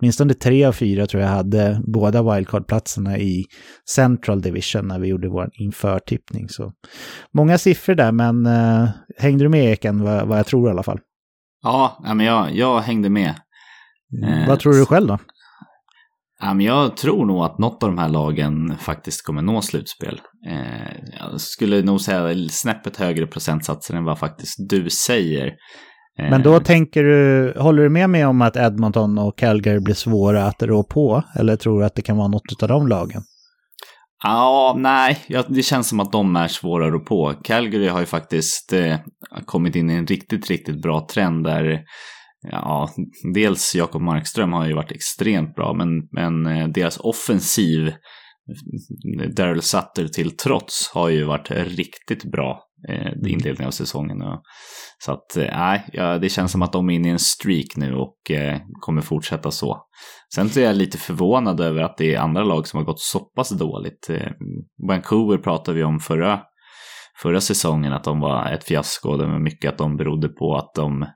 åtminstone 0.00 0.34
tre 0.34 0.64
av 0.64 0.72
fyra 0.72 1.06
tror 1.06 1.22
jag 1.22 1.30
hade 1.30 1.80
båda 1.86 2.22
wildcard-platserna 2.22 3.18
i 3.18 3.44
Central 3.90 4.42
Division 4.42 4.88
när 4.88 4.98
vi 4.98 5.08
gjorde 5.08 5.28
vår 5.28 5.50
införtippning. 5.52 6.48
Så 6.48 6.72
många 7.32 7.58
siffror 7.58 7.94
där, 7.94 8.12
men 8.12 8.46
uh, 8.46 8.88
hängde 9.18 9.44
du 9.44 9.48
med 9.48 9.72
Eken 9.72 10.02
vad, 10.02 10.28
vad 10.28 10.38
jag 10.38 10.46
tror 10.46 10.68
i 10.68 10.70
alla 10.70 10.82
fall? 10.82 11.00
Ja, 11.62 11.98
men 12.14 12.20
jag, 12.20 12.56
jag 12.56 12.80
hängde 12.80 13.10
med. 13.10 13.34
Mm. 14.22 14.48
vad 14.48 14.60
tror 14.60 14.72
du 14.72 14.86
själv 14.86 15.06
då? 15.06 15.18
Ja, 16.40 16.54
men 16.54 16.66
jag 16.66 16.96
tror 16.96 17.26
nog 17.26 17.44
att 17.44 17.58
något 17.58 17.82
av 17.82 17.88
de 17.88 17.98
här 17.98 18.08
lagen 18.08 18.76
faktiskt 18.78 19.26
kommer 19.26 19.42
nå 19.42 19.62
slutspel. 19.62 20.20
Eh, 20.46 21.18
jag 21.20 21.40
skulle 21.40 21.82
nog 21.82 22.00
säga 22.00 22.48
snäppet 22.48 22.96
högre 22.96 23.26
procentsatser 23.26 23.94
än 23.94 24.04
vad 24.04 24.18
faktiskt 24.18 24.56
du 24.68 24.90
säger. 24.90 25.52
Men 26.18 26.42
då 26.42 26.54
eh. 26.54 26.62
tänker 26.62 27.04
du, 27.04 27.54
håller 27.56 27.82
du 27.82 27.88
med 27.88 28.10
mig 28.10 28.26
om 28.26 28.42
att 28.42 28.56
Edmonton 28.56 29.18
och 29.18 29.38
Calgary 29.38 29.80
blir 29.80 29.94
svåra 29.94 30.46
att 30.46 30.62
rå 30.62 30.82
på? 30.82 31.22
Eller 31.38 31.56
tror 31.56 31.80
du 31.80 31.86
att 31.86 31.94
det 31.94 32.02
kan 32.02 32.16
vara 32.16 32.28
något 32.28 32.62
av 32.62 32.68
de 32.68 32.88
lagen? 32.88 33.22
Ja, 34.24 34.74
nej, 34.78 35.18
det 35.48 35.62
känns 35.62 35.88
som 35.88 36.00
att 36.00 36.12
de 36.12 36.36
är 36.36 36.48
svåra 36.48 36.86
att 36.86 36.92
rå 36.92 37.00
på. 37.00 37.34
Calgary 37.44 37.88
har 37.88 38.00
ju 38.00 38.06
faktiskt 38.06 38.72
eh, 38.72 38.96
kommit 39.44 39.76
in 39.76 39.90
i 39.90 39.94
en 39.94 40.06
riktigt, 40.06 40.50
riktigt 40.50 40.82
bra 40.82 41.06
trend 41.10 41.44
där 41.44 41.84
Ja, 42.50 42.88
dels 43.34 43.74
Jakob 43.74 44.02
Markström 44.02 44.52
har 44.52 44.66
ju 44.66 44.74
varit 44.74 44.92
extremt 44.92 45.54
bra, 45.54 45.74
men, 45.74 45.88
men 46.12 46.46
eh, 46.46 46.68
deras 46.68 46.98
offensiv, 47.00 47.92
Daryl 49.36 49.62
Sutter 49.62 50.08
till 50.08 50.36
trots, 50.36 50.90
har 50.94 51.08
ju 51.08 51.24
varit 51.24 51.50
riktigt 51.50 52.24
bra 52.24 52.60
eh, 52.88 53.12
inledningen 53.26 53.66
av 53.66 53.70
säsongen. 53.70 54.22
Så 55.04 55.12
att, 55.12 55.36
eh, 55.36 55.58
nej, 55.58 55.88
ja, 55.92 56.18
det 56.18 56.28
känns 56.28 56.52
som 56.52 56.62
att 56.62 56.72
de 56.72 56.90
är 56.90 56.94
inne 56.94 57.08
i 57.08 57.10
en 57.10 57.18
streak 57.18 57.76
nu 57.76 57.94
och 57.94 58.30
eh, 58.30 58.58
kommer 58.80 59.02
fortsätta 59.02 59.50
så. 59.50 59.86
Sen 60.34 60.48
så 60.48 60.60
är 60.60 60.64
jag 60.64 60.76
lite 60.76 60.98
förvånad 60.98 61.60
över 61.60 61.82
att 61.82 61.96
det 61.96 62.14
är 62.14 62.20
andra 62.20 62.44
lag 62.44 62.66
som 62.66 62.78
har 62.78 62.84
gått 62.84 63.00
så 63.00 63.18
pass 63.18 63.50
dåligt. 63.50 64.10
Eh, 64.10 64.30
Vancouver 64.88 65.38
pratade 65.38 65.78
vi 65.78 65.84
om 65.84 66.00
förra, 66.00 66.40
förra 67.22 67.40
säsongen, 67.40 67.92
att 67.92 68.04
de 68.04 68.20
var 68.20 68.46
ett 68.52 68.64
fiasko. 68.64 69.16
Det 69.16 69.26
var 69.26 69.38
mycket 69.38 69.72
att 69.72 69.78
de 69.78 69.96
berodde 69.96 70.28
på 70.28 70.56
att 70.56 70.74
de 70.74 71.06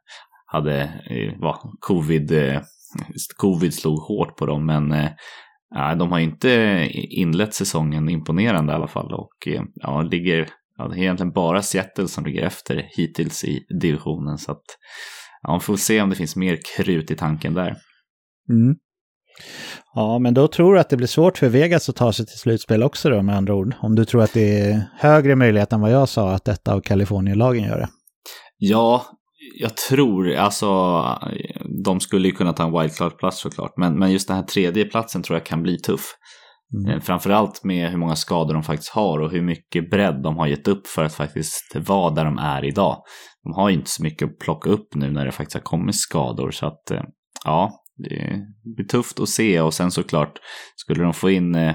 hade, 0.47 0.83
eh, 0.83 1.41
va, 1.41 1.59
covid, 1.81 2.33
eh, 2.33 2.61
covid 3.37 3.75
slog 3.75 3.99
hårt 3.99 4.37
på 4.37 4.47
dem, 4.47 4.67
men 4.67 4.93
eh, 4.93 5.97
de 5.99 6.13
har 6.13 6.19
inte 6.19 6.51
inlett 6.93 7.55
säsongen 7.55 8.09
imponerande 8.09 8.73
i 8.73 8.77
alla 8.77 8.89
fall 8.89 9.15
och 9.15 9.49
eh, 9.49 9.63
ja, 9.75 10.03
ligger, 10.03 10.49
ja, 10.79 10.89
det 10.89 10.97
är 10.97 10.99
egentligen 10.99 11.33
bara 11.33 11.63
Seattle 11.63 12.09
som 12.09 12.25
ligger 12.25 12.43
efter 12.43 12.89
hittills 12.97 13.45
i 13.45 13.67
divisionen 13.81 14.39
så 14.39 14.53
att 14.53 14.65
ja, 15.43 15.51
man 15.51 15.61
får 15.61 15.77
se 15.77 16.01
om 16.01 16.11
det 16.11 16.17
finns 16.17 16.37
mer 16.37 16.59
krut 16.77 17.11
i 17.11 17.17
tanken 17.17 17.55
där. 17.55 17.77
Mm. 18.51 18.77
Ja, 19.95 20.19
men 20.19 20.35
då 20.35 20.49
tror 20.49 20.75
du 20.75 20.81
att 20.81 20.91
det 20.91 20.97
blir 20.97 21.07
svårt 21.07 21.39
för 21.39 21.49
Vegas 21.49 21.89
att 21.89 21.97
ta 21.97 22.13
sig 22.13 22.27
till 22.27 22.39
slutspel 22.39 22.83
också 22.83 23.11
då 23.11 23.23
med 23.23 23.37
andra 23.37 23.55
ord? 23.55 23.75
Om 23.81 23.95
du 23.95 24.05
tror 24.05 24.23
att 24.23 24.33
det 24.33 24.61
är 24.61 24.83
högre 24.99 25.37
möjlighet 25.37 25.73
än 25.73 25.81
vad 25.81 25.91
jag 25.91 26.09
sa 26.09 26.31
att 26.31 26.45
detta 26.45 26.75
av 26.75 26.81
Kalifornienlagen 26.81 27.65
gör 27.65 27.79
det? 27.79 27.89
Ja, 28.59 29.07
jag 29.55 29.77
tror, 29.77 30.35
alltså, 30.35 31.03
de 31.85 32.01
skulle 32.01 32.29
ju 32.29 32.35
kunna 32.35 32.53
ta 32.53 32.65
en 32.65 32.73
wildcard-plats 32.73 33.41
såklart, 33.41 33.73
men, 33.77 33.99
men 33.99 34.13
just 34.13 34.29
den 34.29 34.37
här 34.37 34.45
tredje 34.45 34.85
platsen 34.85 35.23
tror 35.23 35.39
jag 35.39 35.47
kan 35.47 35.63
bli 35.63 35.79
tuff. 35.79 36.15
Mm. 36.75 36.91
Eh, 36.91 37.01
framförallt 37.01 37.65
med 37.65 37.91
hur 37.91 37.99
många 37.99 38.17
skador 38.17 38.55
de 38.55 38.63
faktiskt 38.63 38.93
har 38.93 39.19
och 39.19 39.31
hur 39.31 39.43
mycket 39.43 39.91
bredd 39.91 40.23
de 40.23 40.37
har 40.37 40.47
gett 40.47 40.69
upp 40.69 40.87
för 40.87 41.05
att 41.05 41.15
faktiskt 41.15 41.77
vara 41.87 42.15
där 42.15 42.25
de 42.25 42.39
är 42.39 42.65
idag. 42.65 43.03
De 43.43 43.53
har 43.53 43.69
ju 43.69 43.75
inte 43.75 43.91
så 43.91 44.03
mycket 44.03 44.29
att 44.29 44.39
plocka 44.39 44.71
upp 44.71 44.95
nu 44.95 45.11
när 45.11 45.25
det 45.25 45.33
faktiskt 45.33 45.55
har 45.55 45.63
kommit 45.63 45.97
skador, 45.97 46.51
så 46.51 46.67
att 46.67 46.91
eh, 46.91 47.03
ja, 47.45 47.73
det 47.97 48.41
blir 48.77 48.87
tufft 48.87 49.21
att 49.21 49.29
se 49.29 49.61
och 49.61 49.75
sen 49.75 49.91
såklart 49.91 50.39
skulle 50.77 51.03
de 51.03 51.15
få 51.15 51.31
in 51.31 51.55
eh, 51.55 51.75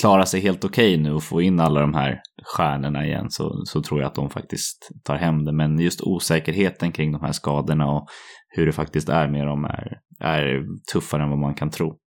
klara 0.00 0.26
sig 0.26 0.40
helt 0.40 0.64
okej 0.64 0.94
okay 0.94 1.02
nu 1.02 1.12
och 1.12 1.22
få 1.22 1.42
in 1.42 1.60
alla 1.60 1.80
de 1.80 1.94
här 1.94 2.20
stjärnorna 2.56 3.06
igen 3.06 3.30
så, 3.30 3.62
så 3.64 3.82
tror 3.82 4.00
jag 4.00 4.06
att 4.06 4.14
de 4.14 4.30
faktiskt 4.30 4.88
tar 5.04 5.16
hem 5.16 5.44
det. 5.44 5.52
Men 5.52 5.78
just 5.78 6.00
osäkerheten 6.00 6.92
kring 6.92 7.12
de 7.12 7.20
här 7.20 7.32
skadorna 7.32 7.90
och 7.90 8.06
hur 8.48 8.66
det 8.66 8.72
faktiskt 8.72 9.08
är 9.08 9.28
med 9.28 9.46
dem 9.46 9.64
är, 9.64 9.98
är 10.20 10.62
tuffare 10.92 11.22
än 11.22 11.30
vad 11.30 11.38
man 11.38 11.54
kan 11.54 11.70
tro. 11.70 11.98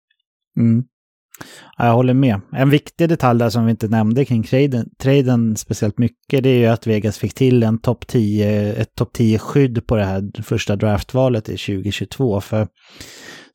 Mm. 0.57 0.85
Jag 1.79 1.93
håller 1.93 2.15
med. 2.15 2.41
En 2.53 2.71
viktig 2.71 3.09
detalj 3.09 3.39
där 3.39 3.51
som 3.51 3.65
vi 3.65 3.71
inte 3.71 3.89
nämnde 3.89 4.25
kring 4.25 4.43
traden, 4.43 4.89
traden 4.99 5.57
speciellt 5.57 5.99
mycket, 5.99 6.43
det 6.43 6.49
är 6.49 6.59
ju 6.59 6.67
att 6.67 6.87
Vegas 6.87 7.19
fick 7.19 7.35
till 7.35 7.63
en 7.63 7.79
top 7.79 8.07
10, 8.07 8.73
ett 8.73 8.95
topp 8.95 9.17
10-skydd 9.17 9.87
på 9.87 9.97
det 9.97 10.05
här 10.05 10.43
första 10.43 10.77
draftvalet 10.77 11.49
i 11.49 11.57
2022. 11.57 12.41
För 12.41 12.69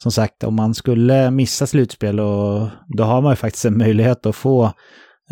som 0.03 0.11
sagt, 0.11 0.43
om 0.43 0.55
man 0.55 0.73
skulle 0.73 1.31
missa 1.31 1.67
slutspel 1.67 2.19
och 2.19 2.67
då 2.97 3.03
har 3.03 3.21
man 3.21 3.31
ju 3.31 3.35
faktiskt 3.35 3.65
en 3.65 3.77
möjlighet 3.77 4.25
att 4.25 4.35
få 4.35 4.71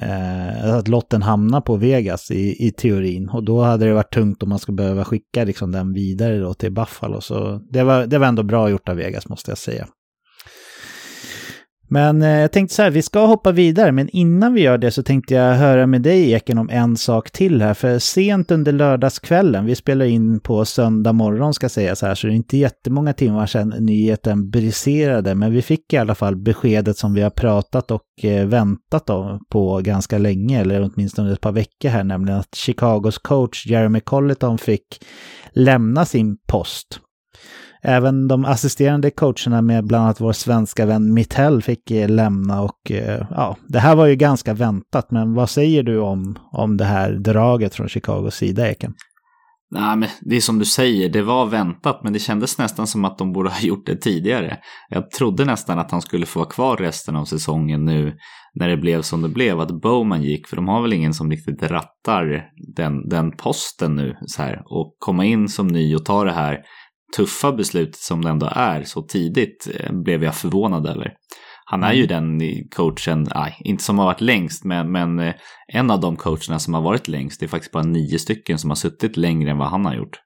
eh, 0.01 0.73
att 0.73 0.87
lotten 0.87 1.21
hamnar 1.21 1.61
på 1.61 1.75
Vegas 1.75 2.31
i, 2.31 2.67
i 2.67 2.71
teorin. 2.71 3.29
Och 3.29 3.43
då 3.43 3.61
hade 3.61 3.85
det 3.85 3.93
varit 3.93 4.13
tungt 4.13 4.43
om 4.43 4.49
man 4.49 4.59
skulle 4.59 4.75
behöva 4.75 5.05
skicka 5.05 5.43
liksom, 5.43 5.71
den 5.71 5.93
vidare 5.93 6.39
då 6.39 6.53
till 6.53 6.71
Buffalo. 6.71 7.21
Så 7.21 7.61
det 7.71 7.83
var, 7.83 8.05
det 8.05 8.17
var 8.17 8.27
ändå 8.27 8.43
bra 8.43 8.69
gjort 8.69 8.89
av 8.89 8.95
Vegas 8.95 9.29
måste 9.29 9.51
jag 9.51 9.57
säga. 9.57 9.87
Men 11.87 12.21
eh, 12.21 12.29
jag 12.29 12.51
tänkte 12.51 12.75
så 12.75 12.81
här, 12.81 12.89
vi 12.89 13.01
ska 13.01 13.25
hoppa 13.25 13.51
vidare, 13.51 13.91
men 13.91 14.09
innan 14.09 14.53
vi 14.53 14.61
gör 14.61 14.77
det 14.77 14.91
så 14.91 15.03
tänkte 15.03 15.33
jag 15.33 15.55
höra 15.55 15.87
med 15.87 16.01
dig 16.01 16.31
Eken 16.31 16.57
om 16.57 16.69
en 16.69 16.97
sak 16.97 17.31
till 17.31 17.61
här. 17.61 17.73
För 17.73 17.99
sent 17.99 18.51
under 18.51 18.71
lördagskvällen, 18.71 19.65
vi 19.65 19.75
spelar 19.75 20.05
in 20.05 20.39
på 20.39 20.65
söndag 20.65 21.13
morgon 21.13 21.53
ska 21.53 21.69
sägas 21.69 22.01
här, 22.01 22.15
så 22.15 22.27
det 22.27 22.33
är 22.33 22.35
inte 22.35 22.57
jättemånga 22.57 23.13
timmar 23.13 23.45
sedan 23.45 23.69
nyheten 23.79 24.49
briserade, 24.49 25.35
men 25.35 25.51
vi 25.51 25.61
fick 25.61 25.93
i 25.93 25.97
alla 25.97 26.15
fall 26.15 26.35
beskedet 26.35 26.97
som 26.97 27.13
vi 27.13 27.21
har 27.21 27.29
pratat 27.29 27.91
och 27.91 28.01
eh, 28.23 28.47
väntat 28.47 29.09
på 29.49 29.81
ganska 29.83 30.17
länge, 30.17 30.61
eller 30.61 30.91
åtminstone 30.93 31.33
ett 31.33 31.41
par 31.41 31.51
veckor 31.51 31.89
här, 31.89 32.03
nämligen 32.03 32.39
att 32.39 32.55
Chicagos 32.55 33.17
coach 33.17 33.65
Jeremy 33.67 33.99
Colleton 33.99 34.57
fick 34.57 34.85
lämna 35.53 36.05
sin 36.05 36.37
post. 36.47 36.99
Även 37.87 38.27
de 38.27 38.45
assisterande 38.45 39.11
coacherna 39.11 39.61
med 39.61 39.85
bland 39.85 40.03
annat 40.03 40.21
vår 40.21 40.33
svenska 40.33 40.85
vän 40.85 41.13
Mittell 41.13 41.61
fick 41.61 41.91
eh, 41.91 42.09
lämna 42.09 42.61
och 42.61 42.91
eh, 42.91 43.25
ja, 43.31 43.57
det 43.67 43.79
här 43.79 43.95
var 43.95 44.05
ju 44.05 44.15
ganska 44.15 44.53
väntat. 44.53 45.11
Men 45.11 45.33
vad 45.33 45.49
säger 45.49 45.83
du 45.83 45.99
om, 45.99 46.39
om 46.51 46.77
det 46.77 46.85
här 46.85 47.11
draget 47.11 47.75
från 47.75 47.89
Chicagos 47.89 48.35
sida, 48.35 48.71
Eken? 48.71 48.93
Nej, 49.71 49.97
men 49.97 50.09
det 50.21 50.35
är 50.35 50.41
som 50.41 50.59
du 50.59 50.65
säger, 50.65 51.09
det 51.09 51.21
var 51.21 51.45
väntat, 51.45 52.03
men 52.03 52.13
det 52.13 52.19
kändes 52.19 52.57
nästan 52.57 52.87
som 52.87 53.05
att 53.05 53.17
de 53.17 53.33
borde 53.33 53.49
ha 53.49 53.59
gjort 53.61 53.85
det 53.85 53.95
tidigare. 53.95 54.57
Jag 54.89 55.11
trodde 55.11 55.45
nästan 55.45 55.79
att 55.79 55.91
han 55.91 56.01
skulle 56.01 56.25
få 56.25 56.39
vara 56.39 56.49
kvar 56.49 56.77
resten 56.77 57.15
av 57.15 57.25
säsongen 57.25 57.85
nu 57.85 58.17
när 58.59 58.69
det 58.69 58.77
blev 58.77 59.01
som 59.01 59.21
det 59.21 59.29
blev, 59.29 59.59
att 59.59 59.81
Bowman 59.81 60.23
gick, 60.23 60.47
för 60.47 60.55
de 60.55 60.67
har 60.67 60.81
väl 60.81 60.93
ingen 60.93 61.13
som 61.13 61.31
riktigt 61.31 61.63
rattar 61.63 62.43
den, 62.75 63.09
den 63.09 63.31
posten 63.31 63.95
nu 63.95 64.17
så 64.25 64.41
här, 64.41 64.61
och 64.65 64.95
komma 64.99 65.25
in 65.25 65.49
som 65.49 65.67
ny 65.67 65.95
och 65.95 66.05
ta 66.05 66.23
det 66.23 66.31
här 66.31 66.59
tuffa 67.17 67.51
beslutet 67.51 67.95
som 67.95 68.21
det 68.21 68.29
ändå 68.29 68.49
är 68.51 68.83
så 68.83 69.01
tidigt 69.01 69.67
eh, 69.79 69.93
blev 69.93 70.23
jag 70.23 70.35
förvånad 70.35 70.85
över. 70.87 71.13
Han 71.65 71.83
är 71.83 71.93
ju 71.93 72.05
mm. 72.05 72.37
den 72.37 72.49
coachen, 72.69 73.27
nej, 73.35 73.57
inte 73.59 73.83
som 73.83 73.99
har 73.99 74.05
varit 74.05 74.21
längst, 74.21 74.63
men, 74.63 74.91
men 74.91 75.19
eh, 75.19 75.33
en 75.67 75.91
av 75.91 75.99
de 75.99 76.15
coacherna 76.15 76.59
som 76.59 76.73
har 76.73 76.81
varit 76.81 77.07
längst. 77.07 77.39
Det 77.39 77.45
är 77.45 77.47
faktiskt 77.47 77.71
bara 77.71 77.83
nio 77.83 78.19
stycken 78.19 78.59
som 78.59 78.69
har 78.69 78.75
suttit 78.75 79.17
längre 79.17 79.51
än 79.51 79.57
vad 79.57 79.69
han 79.69 79.85
har 79.85 79.95
gjort. 79.95 80.19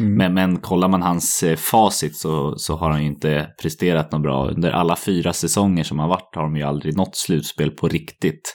Mm. 0.00 0.14
Men, 0.14 0.34
men 0.34 0.60
kollar 0.60 0.88
man 0.88 1.02
hans 1.02 1.42
eh, 1.42 1.56
facit 1.56 2.16
så, 2.16 2.54
så 2.56 2.76
har 2.76 2.90
han 2.90 3.00
ju 3.00 3.06
inte 3.06 3.48
presterat 3.62 4.12
något 4.12 4.22
bra. 4.22 4.48
Under 4.48 4.70
alla 4.70 4.96
fyra 4.96 5.32
säsonger 5.32 5.84
som 5.84 5.98
har 5.98 6.08
varit 6.08 6.34
har 6.34 6.42
de 6.42 6.56
ju 6.56 6.62
aldrig 6.62 6.96
nått 6.96 7.16
slutspel 7.16 7.70
på 7.70 7.88
riktigt. 7.88 8.54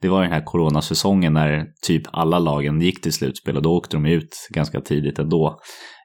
Det 0.00 0.08
var 0.08 0.22
den 0.22 0.32
här 0.32 0.44
coronasäsongen 0.44 1.32
när 1.32 1.66
typ 1.86 2.02
alla 2.12 2.38
lagen 2.38 2.80
gick 2.80 3.02
till 3.02 3.12
slutspel 3.12 3.56
och 3.56 3.62
då 3.62 3.76
åkte 3.76 3.96
de 3.96 4.06
ut 4.06 4.48
ganska 4.50 4.80
tidigt 4.80 5.18
ändå. 5.18 5.60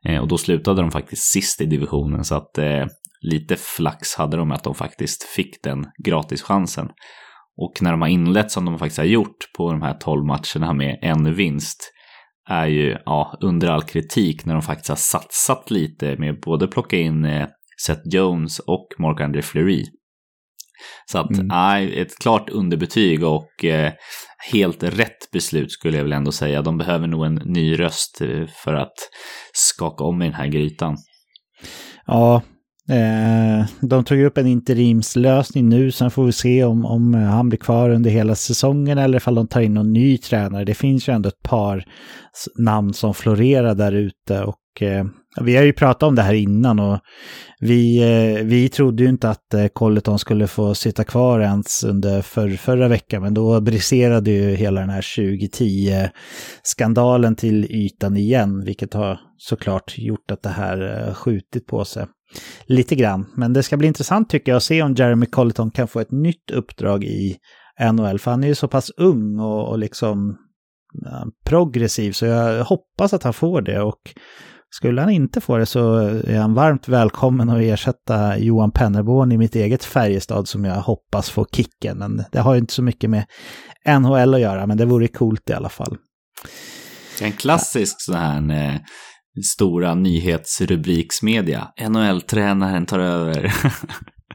Eh, 0.07 0.21
och 0.21 0.27
då 0.27 0.37
slutade 0.37 0.81
de 0.81 0.91
faktiskt 0.91 1.23
sist 1.23 1.61
i 1.61 1.65
divisionen 1.65 2.23
så 2.23 2.35
att 2.35 2.57
eh, 2.57 2.85
lite 3.21 3.55
flax 3.55 4.15
hade 4.15 4.37
de 4.37 4.51
att 4.51 4.63
de 4.63 4.75
faktiskt 4.75 5.23
fick 5.23 5.63
den 5.63 5.85
gratischansen. 6.03 6.89
Och 7.57 7.81
när 7.81 7.91
de 7.91 8.01
har 8.01 8.09
inlett 8.09 8.51
som 8.51 8.65
de 8.65 8.79
faktiskt 8.79 8.97
har 8.97 9.05
gjort 9.05 9.37
på 9.57 9.71
de 9.71 9.81
här 9.81 9.93
12 9.93 10.25
matcherna 10.25 10.73
med 10.73 10.99
en 11.01 11.33
vinst 11.35 11.92
är 12.49 12.67
ju 12.67 12.97
ja, 13.05 13.37
under 13.41 13.67
all 13.67 13.83
kritik 13.83 14.45
när 14.45 14.53
de 14.53 14.61
faktiskt 14.61 14.89
har 14.89 14.95
satsat 14.95 15.71
lite 15.71 16.15
med 16.17 16.39
både 16.39 16.67
plocka 16.67 16.97
in 16.97 17.25
eh, 17.25 17.47
Seth 17.85 18.01
Jones 18.05 18.59
och 18.59 18.87
Mark-André 18.99 19.41
Fleury. 19.41 19.85
Så 21.11 21.17
att, 21.19 21.31
mm. 21.31 21.47
nej, 21.47 22.01
ett 22.01 22.19
klart 22.19 22.49
underbetyg 22.49 23.23
och 23.23 23.65
eh, 23.65 23.93
helt 24.51 24.83
rätt 24.83 25.31
beslut 25.31 25.71
skulle 25.71 25.97
jag 25.97 26.03
väl 26.03 26.13
ändå 26.13 26.31
säga. 26.31 26.61
De 26.61 26.77
behöver 26.77 27.07
nog 27.07 27.25
en 27.25 27.41
ny 27.45 27.79
röst 27.79 28.21
eh, 28.21 28.45
för 28.63 28.73
att 28.73 28.93
skaka 29.53 30.03
om 30.03 30.21
i 30.21 30.25
den 30.25 30.33
här 30.33 30.47
grytan. 30.47 30.97
Ja, 32.05 32.41
Eh, 32.89 33.65
de 33.81 34.03
tog 34.03 34.21
upp 34.21 34.37
en 34.37 34.47
interimslösning 34.47 35.69
nu, 35.69 35.91
sen 35.91 36.11
får 36.11 36.25
vi 36.25 36.31
se 36.31 36.63
om, 36.63 36.85
om 36.85 37.15
eh, 37.15 37.21
han 37.21 37.49
blir 37.49 37.59
kvar 37.59 37.89
under 37.89 38.09
hela 38.09 38.35
säsongen 38.35 38.97
eller 38.97 39.17
ifall 39.17 39.35
de 39.35 39.47
tar 39.47 39.61
in 39.61 39.73
någon 39.73 39.93
ny 39.93 40.17
tränare. 40.17 40.65
Det 40.65 40.73
finns 40.73 41.09
ju 41.09 41.13
ändå 41.13 41.29
ett 41.29 41.43
par 41.43 41.85
namn 42.59 42.93
som 42.93 43.13
florerar 43.13 43.75
där 43.75 43.91
ute 43.91 44.43
och 44.43 44.81
eh, 44.81 45.05
vi 45.41 45.55
har 45.55 45.63
ju 45.63 45.73
pratat 45.73 46.03
om 46.03 46.15
det 46.15 46.21
här 46.21 46.33
innan 46.33 46.79
och 46.79 46.99
vi, 47.59 47.97
eh, 47.97 48.43
vi 48.45 48.69
trodde 48.69 49.03
ju 49.03 49.09
inte 49.09 49.29
att 49.29 49.53
eh, 49.53 49.67
Colleton 49.67 50.19
skulle 50.19 50.47
få 50.47 50.75
sitta 50.75 51.03
kvar 51.03 51.39
ens 51.39 51.83
under 51.83 52.21
för, 52.21 52.49
förra 52.49 52.87
veckan, 52.87 53.21
men 53.21 53.33
då 53.33 53.61
briserade 53.61 54.31
ju 54.31 54.55
hela 54.55 54.81
den 54.81 54.89
här 54.89 55.01
2010-skandalen 55.01 57.35
till 57.35 57.65
ytan 57.65 58.17
igen, 58.17 58.65
vilket 58.65 58.93
har 58.93 59.19
såklart 59.37 59.97
gjort 59.97 60.31
att 60.31 60.43
det 60.43 60.49
här 60.49 61.07
eh, 61.07 61.13
skjutit 61.13 61.67
på 61.67 61.85
sig 61.85 62.05
lite 62.65 62.95
grann. 62.95 63.25
Men 63.35 63.53
det 63.53 63.63
ska 63.63 63.77
bli 63.77 63.87
intressant 63.87 64.29
tycker 64.29 64.51
jag 64.51 64.57
att 64.57 64.63
se 64.63 64.81
om 64.81 64.93
Jeremy 64.93 65.25
Colliton 65.25 65.71
kan 65.71 65.87
få 65.87 65.99
ett 65.99 66.11
nytt 66.11 66.51
uppdrag 66.51 67.03
i 67.03 67.37
NHL, 67.91 68.19
för 68.19 68.31
han 68.31 68.43
är 68.43 68.47
ju 68.47 68.55
så 68.55 68.67
pass 68.67 68.89
ung 68.89 69.39
och, 69.39 69.69
och 69.69 69.79
liksom 69.79 70.37
progressiv, 71.45 72.11
så 72.11 72.25
jag 72.25 72.63
hoppas 72.63 73.13
att 73.13 73.23
han 73.23 73.33
får 73.33 73.61
det. 73.61 73.81
och 73.81 74.13
skulle 74.69 75.01
han 75.01 75.09
inte 75.09 75.41
få 75.41 75.57
det 75.57 75.65
så 75.65 75.97
är 75.97 76.39
han 76.39 76.53
varmt 76.53 76.87
välkommen 76.87 77.49
att 77.49 77.61
ersätta 77.61 78.37
Johan 78.37 78.71
Pennerborn 78.71 79.31
i 79.31 79.37
mitt 79.37 79.55
eget 79.55 79.83
Färjestad 79.83 80.47
som 80.47 80.65
jag 80.65 80.75
hoppas 80.75 81.29
får 81.29 81.47
kicken. 81.51 81.97
Men 81.97 82.23
det 82.31 82.39
har 82.39 82.53
ju 82.53 82.59
inte 82.59 82.73
så 82.73 82.83
mycket 82.83 83.09
med 83.09 83.25
NHL 83.99 84.33
att 84.33 84.39
göra, 84.39 84.67
men 84.67 84.77
det 84.77 84.85
vore 84.85 85.07
coolt 85.07 85.49
i 85.49 85.53
alla 85.53 85.69
fall. 85.69 85.97
En 87.21 87.31
klassisk 87.31 88.01
sån 88.01 88.15
här 88.15 88.51
eh, 88.51 88.75
stora 89.41 89.95
nyhetsrubriksmedia. 89.95 91.67
NHL-tränaren 91.89 92.85
tar 92.85 92.99
över. 92.99 93.53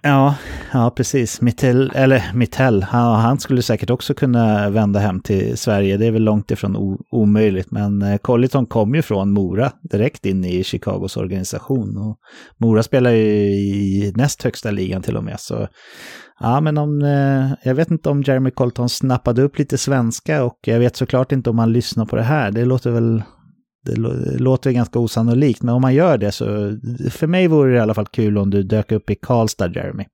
Ja, 0.02 0.34
ja 0.72 0.90
precis. 0.96 1.40
Mittell, 1.40 1.92
eller 1.94 2.30
Mittell, 2.34 2.82
han, 2.82 3.20
han, 3.20 3.38
skulle 3.38 3.62
säkert 3.62 3.90
också 3.90 4.14
kunna 4.14 4.70
vända 4.70 5.00
hem 5.00 5.20
till 5.20 5.58
Sverige. 5.58 5.96
Det 5.96 6.06
är 6.06 6.10
väl 6.10 6.22
långt 6.22 6.50
ifrån 6.50 6.76
o, 6.76 7.00
omöjligt. 7.10 7.70
Men 7.70 8.02
eh, 8.02 8.16
Colliton 8.16 8.66
kom 8.66 8.94
ju 8.94 9.02
från 9.02 9.30
Mora 9.32 9.72
direkt 9.90 10.26
in 10.26 10.44
i 10.44 10.64
Chicagos 10.64 11.16
organisation. 11.16 11.96
Och 11.96 12.18
Mora 12.56 12.82
spelar 12.82 13.10
ju 13.10 13.24
i 13.24 14.12
näst 14.16 14.42
högsta 14.42 14.70
ligan 14.70 15.02
till 15.02 15.16
och 15.16 15.24
med. 15.24 15.40
Så 15.40 15.68
ja, 16.40 16.60
men 16.60 16.78
om, 16.78 17.02
eh, 17.02 17.68
jag 17.68 17.74
vet 17.74 17.90
inte 17.90 18.08
om 18.08 18.22
Jeremy 18.22 18.50
Colton 18.50 18.88
snappade 18.88 19.42
upp 19.42 19.58
lite 19.58 19.78
svenska 19.78 20.44
och 20.44 20.58
jag 20.66 20.78
vet 20.78 20.96
såklart 20.96 21.32
inte 21.32 21.50
om 21.50 21.58
han 21.58 21.72
lyssnar 21.72 22.06
på 22.06 22.16
det 22.16 22.22
här. 22.22 22.50
Det 22.50 22.64
låter 22.64 22.90
väl 22.90 23.22
det 23.84 23.96
låter 24.38 24.70
ganska 24.70 24.98
osannolikt, 24.98 25.62
men 25.62 25.74
om 25.74 25.82
man 25.82 25.94
gör 25.94 26.18
det 26.18 26.32
så 26.32 26.44
för 27.10 27.26
mig 27.26 27.48
vore 27.48 27.70
det 27.70 27.76
i 27.76 27.80
alla 27.80 27.94
fall 27.94 28.06
kul 28.06 28.38
om 28.38 28.50
du 28.50 28.62
dök 28.62 28.92
upp 28.92 29.10
i 29.10 29.14
Karlstad, 29.14 29.68
Jeremy. 29.74 30.04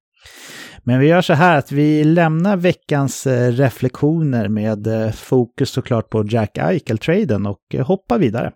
Men 0.87 1.01
vi 1.01 1.07
gör 1.07 1.23
så 1.23 1.33
här 1.33 1.59
att 1.59 1.73
vi 1.73 2.05
lämnar 2.05 2.57
veckans 2.57 3.27
eh, 3.27 3.53
reflektioner 3.53 4.49
med 4.49 4.87
eh, 4.87 5.11
fokus 5.11 5.71
såklart 5.71 6.11
på 6.11 6.25
Jack 6.29 6.59
Eichel-traden 6.59 7.47
och 7.47 7.61
eh, 7.75 7.87
hoppar 7.87 8.19
vidare. 8.19 8.53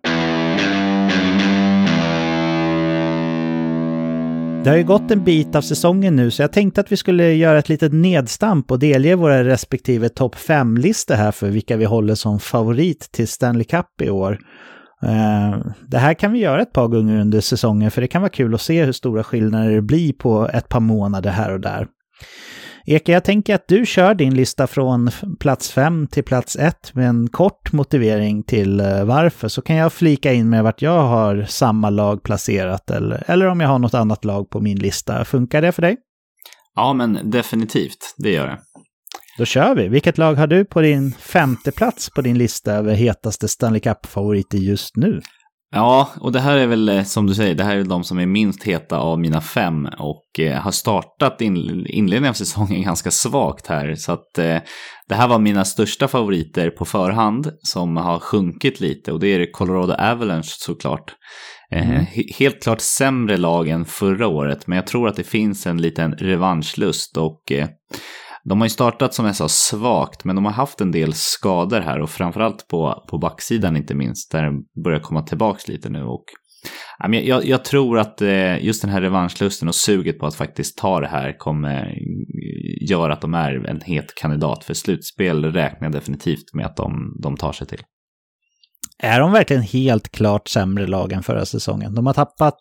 Det 4.65 4.71
har 4.71 4.77
ju 4.77 4.85
gått 4.85 5.11
en 5.11 5.25
bit 5.25 5.55
av 5.55 5.63
säsongen 5.63 6.17
nu 6.17 6.31
så 6.31 6.43
jag 6.43 6.53
tänkte 6.53 6.81
att 6.81 6.93
vi 6.93 6.97
skulle 6.97 7.33
göra 7.33 7.59
ett 7.59 7.69
litet 7.69 7.93
nedstamp 7.93 8.71
och 8.71 8.79
delge 8.79 9.15
våra 9.15 9.45
respektive 9.45 10.09
topp 10.09 10.35
5-listor 10.35 11.15
här 11.15 11.33
för 11.33 11.49
vilka 11.49 11.77
vi 11.77 11.85
håller 11.85 12.15
som 12.15 12.41
favorit 12.41 13.13
till 13.13 13.29
Stanley 13.29 13.65
Cup 13.65 14.03
i 14.03 14.11
år. 14.11 14.39
Eh, 15.03 15.59
det 15.87 15.99
här 15.99 16.15
kan 16.15 16.33
vi 16.33 16.39
göra 16.39 16.63
ett 16.63 16.73
par 16.73 16.89
gånger 16.89 17.21
under 17.21 17.41
säsongen 17.41 17.91
för 17.91 18.01
det 18.01 18.09
kan 18.09 18.23
vara 18.23 18.31
kul 18.31 18.55
att 18.55 18.61
se 18.61 18.85
hur 18.85 18.93
stora 18.93 19.25
skillnader 19.25 19.71
det 19.71 19.83
blir 19.83 20.13
på 20.13 20.49
ett 20.53 20.69
par 20.69 20.81
månader 20.81 21.31
här 21.31 21.53
och 21.53 21.61
där. 21.61 21.87
Eka, 22.91 23.13
jag 23.13 23.25
tänker 23.25 23.55
att 23.55 23.69
du 23.69 23.87
kör 23.87 24.15
din 24.15 24.35
lista 24.35 24.67
från 24.67 25.11
plats 25.41 25.71
5 25.71 26.07
till 26.07 26.25
plats 26.25 26.57
1 26.57 26.95
med 26.95 27.09
en 27.09 27.29
kort 27.29 27.73
motivering 27.73 28.43
till 28.43 28.81
eh, 28.81 29.05
varför, 29.05 29.49
så 29.49 29.63
kan 29.63 29.77
jag 29.77 29.93
flika 29.93 30.33
in 30.33 30.51
med 30.51 30.65
vart 30.65 30.83
jag 30.83 31.03
har 31.03 31.45
samma 31.49 31.91
lag 31.91 32.23
placerat 32.23 32.91
eller, 32.91 33.25
eller 33.27 33.47
om 33.47 33.61
jag 33.61 33.69
har 33.69 33.79
något 33.79 33.95
annat 33.95 34.25
lag 34.25 34.51
på 34.51 34.61
min 34.61 34.79
lista. 34.79 35.25
Funkar 35.25 35.63
det 35.63 35.73
för 35.73 35.83
dig? 35.83 35.97
Ja, 36.75 36.93
men 36.93 37.31
definitivt, 37.31 38.15
det 38.17 38.31
gör 38.31 38.47
det. 38.47 38.59
Då 39.39 39.45
kör 39.45 39.75
vi. 39.75 39.89
Vilket 39.89 40.19
lag 40.19 40.35
har 40.35 40.47
du 40.47 40.65
på 40.65 40.81
din 40.81 41.13
femte 41.13 41.73
plats 41.73 42.11
på 42.11 42.23
din 42.23 42.39
lista 42.39 42.73
över 42.73 42.95
hetaste 42.95 43.49
Stanley 43.49 43.81
Cup-favoriter 43.81 44.59
just 44.59 44.97
nu? 44.97 45.21
Ja, 45.71 46.09
och 46.21 46.33
det 46.33 46.41
här 46.41 46.57
är 46.57 46.67
väl 46.67 46.89
eh, 46.89 47.05
som 47.05 47.27
du 47.27 47.35
säger, 47.35 47.55
det 47.55 47.65
här 47.65 47.77
är 47.77 47.85
de 47.85 48.05
som 48.05 48.19
är 48.19 48.27
minst 48.27 48.63
heta 48.63 48.99
av 48.99 49.21
mina 49.21 49.41
fem 49.41 49.89
och 49.99 50.41
eh, 50.41 50.61
har 50.61 50.71
startat 50.71 51.41
in, 51.41 51.57
inledningen 51.87 52.31
av 52.31 52.35
säsongen 52.35 52.83
ganska 52.85 53.11
svagt 53.11 53.67
här. 53.67 53.95
Så 53.95 54.13
att 54.13 54.39
eh, 54.39 54.59
det 55.09 55.15
här 55.15 55.29
var 55.29 55.39
mina 55.39 55.65
största 55.65 56.09
favoriter 56.09 56.71
på 56.71 56.85
förhand 56.85 57.53
som 57.63 57.97
har 57.97 58.19
sjunkit 58.19 58.81
lite 58.81 59.13
och 59.13 59.21
det 59.21 59.29
är 59.29 59.53
Colorado 59.53 59.93
Avalanche 59.93 60.57
såklart. 60.59 61.15
Eh, 61.73 61.91
mm. 61.91 62.07
helt 62.39 62.63
klart 62.63 62.81
sämre 62.81 63.37
lag 63.37 63.69
än 63.69 63.85
förra 63.85 64.27
året, 64.27 64.67
men 64.67 64.77
jag 64.77 64.87
tror 64.87 65.09
att 65.09 65.17
det 65.17 65.25
finns 65.25 65.67
en 65.67 65.83
liten 65.83 66.13
revanschlust 66.13 67.17
och 67.17 67.53
eh, 67.53 67.69
de 68.49 68.61
har 68.61 68.67
ju 68.67 68.71
startat 68.71 69.15
som 69.15 69.27
jag 69.27 69.37
sa 69.37 69.49
svagt, 69.49 70.25
men 70.25 70.37
de 70.37 70.45
har 70.45 70.53
haft 70.53 70.81
en 70.81 70.93
del 70.93 71.13
skador 71.15 71.81
här 71.81 72.01
och 72.01 72.11
framförallt 72.11 72.69
på, 72.69 73.05
på 73.11 73.19
backsidan 73.19 73.77
inte 73.77 73.95
minst, 73.95 74.33
där 74.33 74.45
de 74.45 74.83
börjar 74.85 75.01
komma 75.01 75.23
tillbaka 75.23 75.61
lite 75.67 75.89
nu. 75.89 76.03
Och 76.03 76.25
Jag, 76.99 77.45
jag, 77.45 77.65
tror 77.65 77.99
att 77.99 78.23
eh, 78.23 78.65
just 78.65 78.83
den 78.83 78.91
här 78.91 79.01
revanschlusten 79.01 79.69
och 79.69 79.75
suget 79.75 80.19
på 80.19 80.27
att 80.27 80.35
faktiskt 80.35 80.79
ta 80.79 81.01
det 81.01 81.09
här 81.09 81.39
kommer 81.39 81.87
eh, 81.87 82.89
göra 82.91 83.13
att 83.13 83.21
de 83.21 83.35
är 83.35 83.67
en 83.67 83.81
het 83.81 84.15
kandidat 84.15 84.65
för 84.65 84.75
slutspel. 84.75 85.45
räknar 85.45 85.87
jag 85.87 85.93
definitivt 85.93 86.55
med 86.55 86.67
att 86.67 86.77
de, 86.77 87.17
de 87.23 87.37
tar 87.37 87.53
sig 87.53 87.67
till. 87.67 87.83
Är 89.03 89.21
de 89.21 89.33
verkligen 89.33 89.63
helt 89.63 90.09
klart 90.09 90.49
sämre 90.49 90.87
lag 90.87 91.13
än 91.13 91.23
förra 91.23 91.45
säsongen? 91.45 91.95
De 91.95 92.07
har 92.07 92.15
tappat 92.15 92.59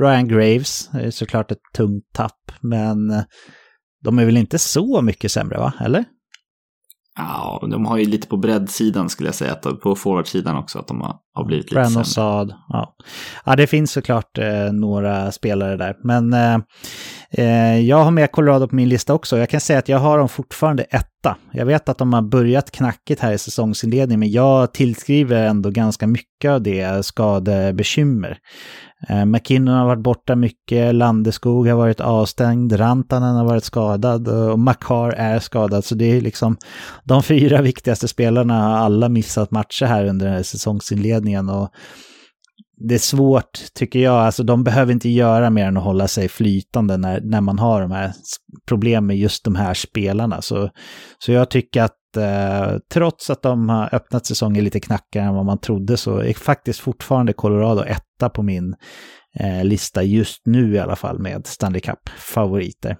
Ryan 0.00 0.28
Graves, 0.28 0.88
det 0.92 1.00
är 1.00 1.10
såklart 1.10 1.50
ett 1.50 1.58
tungt 1.76 2.04
tapp, 2.12 2.52
men 2.60 3.24
de 4.06 4.18
är 4.18 4.24
väl 4.24 4.36
inte 4.36 4.58
så 4.58 5.02
mycket 5.02 5.32
sämre, 5.32 5.58
va? 5.58 5.72
Eller? 5.80 6.04
Ja, 7.16 7.66
de 7.70 7.86
har 7.86 7.96
ju 7.96 8.04
lite 8.04 8.28
på 8.28 8.36
breddsidan 8.36 9.08
skulle 9.08 9.28
jag 9.28 9.34
säga, 9.34 9.52
att 9.52 9.80
på 9.80 9.94
forwardsidan 9.94 10.56
också, 10.56 10.78
att 10.78 10.88
de 10.88 11.00
har, 11.00 11.16
har 11.34 11.44
blivit 11.44 11.64
lite 11.64 11.74
Brandon 11.74 12.04
Saad, 12.04 12.54
ja. 12.68 12.94
ja. 13.44 13.56
det 13.56 13.66
finns 13.66 13.92
såklart 13.92 14.38
eh, 14.38 14.72
några 14.72 15.32
spelare 15.32 15.76
där, 15.76 15.96
men 16.04 16.32
eh, 16.32 16.58
Eh, 17.30 17.80
jag 17.80 18.04
har 18.04 18.10
med 18.10 18.32
Colorado 18.32 18.68
på 18.68 18.74
min 18.74 18.88
lista 18.88 19.14
också. 19.14 19.38
Jag 19.38 19.48
kan 19.48 19.60
säga 19.60 19.78
att 19.78 19.88
jag 19.88 19.98
har 19.98 20.18
dem 20.18 20.28
fortfarande 20.28 20.82
etta. 20.82 21.36
Jag 21.52 21.66
vet 21.66 21.88
att 21.88 21.98
de 21.98 22.12
har 22.12 22.22
börjat 22.22 22.70
knackigt 22.70 23.20
här 23.20 23.32
i 23.32 23.38
säsongsinledningen, 23.38 24.20
men 24.20 24.30
jag 24.30 24.72
tillskriver 24.72 25.46
ändå 25.46 25.70
ganska 25.70 26.06
mycket 26.06 26.50
av 26.50 26.62
det 26.62 27.06
skadebekymmer. 27.06 28.38
Eh, 29.08 29.24
McKinnon 29.24 29.74
har 29.74 29.86
varit 29.86 30.02
borta 30.02 30.36
mycket, 30.36 30.94
Landeskog 30.94 31.68
har 31.68 31.76
varit 31.76 32.00
avstängd, 32.00 32.80
Rantanen 32.80 33.36
har 33.36 33.44
varit 33.44 33.64
skadad 33.64 34.28
och 34.28 34.58
Makar 34.58 35.10
är 35.10 35.38
skadad. 35.38 35.84
Så 35.84 35.94
det 35.94 36.04
är 36.04 36.20
liksom 36.20 36.56
de 37.04 37.22
fyra 37.22 37.62
viktigaste 37.62 38.08
spelarna 38.08 38.62
har 38.62 38.76
alla 38.76 39.08
missat 39.08 39.50
matcher 39.50 39.86
här 39.86 40.04
under 40.04 40.26
den 40.26 40.34
här 40.34 40.42
säsongsinledningen. 40.42 41.48
Och 41.48 41.70
det 42.76 42.94
är 42.94 42.98
svårt, 42.98 43.74
tycker 43.74 43.98
jag. 43.98 44.14
Alltså 44.14 44.42
de 44.42 44.64
behöver 44.64 44.92
inte 44.92 45.08
göra 45.08 45.50
mer 45.50 45.66
än 45.66 45.76
att 45.76 45.84
hålla 45.84 46.08
sig 46.08 46.28
flytande 46.28 46.96
när, 46.96 47.20
när 47.20 47.40
man 47.40 47.58
har 47.58 47.80
de 47.80 47.90
här 47.90 48.12
problemen 48.68 49.06
med 49.06 49.18
just 49.18 49.44
de 49.44 49.54
här 49.54 49.74
spelarna. 49.74 50.42
Så, 50.42 50.70
så 51.18 51.32
jag 51.32 51.50
tycker 51.50 51.82
att 51.82 52.16
eh, 52.16 52.78
trots 52.92 53.30
att 53.30 53.42
de 53.42 53.68
har 53.68 53.94
öppnat 53.94 54.26
säsongen 54.26 54.64
lite 54.64 54.80
knackigare 54.80 55.26
än 55.26 55.34
vad 55.34 55.44
man 55.44 55.60
trodde 55.60 55.96
så 55.96 56.18
är 56.18 56.34
faktiskt 56.34 56.80
fortfarande 56.80 57.32
Colorado 57.32 57.82
etta 57.82 58.28
på 58.28 58.42
min 58.42 58.74
eh, 59.40 59.64
lista 59.64 60.02
just 60.02 60.46
nu 60.46 60.74
i 60.74 60.78
alla 60.78 60.96
fall 60.96 61.18
med 61.18 61.46
Stanley 61.46 61.80
Cup-favoriter. 61.80 62.96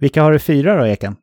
Vilka 0.00 0.22
har 0.22 0.32
du 0.32 0.38
fyra 0.38 0.76
då, 0.76 0.86
Eken? 0.86 1.16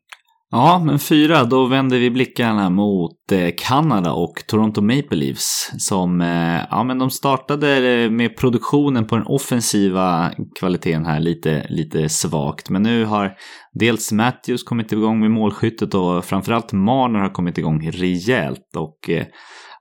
Ja, 0.51 0.81
men 0.85 0.99
fyra, 0.99 1.43
då 1.43 1.65
vänder 1.65 1.99
vi 1.99 2.09
blickarna 2.09 2.69
mot 2.69 3.31
eh, 3.31 3.49
Kanada 3.57 4.11
och 4.11 4.43
Toronto 4.47 4.81
Maple 4.81 5.17
Leafs 5.17 5.71
som, 5.77 6.21
eh, 6.21 6.61
ja 6.69 6.83
men 6.83 6.99
de 6.99 7.09
startade 7.09 7.77
eh, 7.77 8.11
med 8.11 8.37
produktionen 8.37 9.07
på 9.07 9.15
den 9.15 9.25
offensiva 9.27 10.31
kvaliteten 10.59 11.05
här 11.05 11.19
lite, 11.19 11.65
lite 11.69 12.09
svagt. 12.09 12.69
Men 12.69 12.83
nu 12.83 13.05
har 13.05 13.37
dels 13.73 14.11
Matthews 14.11 14.63
kommit 14.63 14.91
igång 14.91 15.19
med 15.19 15.31
målskyttet 15.31 15.93
och 15.93 16.25
framförallt 16.25 16.73
Marner 16.73 17.19
har 17.19 17.29
kommit 17.29 17.57
igång 17.57 17.91
rejält 17.91 18.75
och 18.77 19.09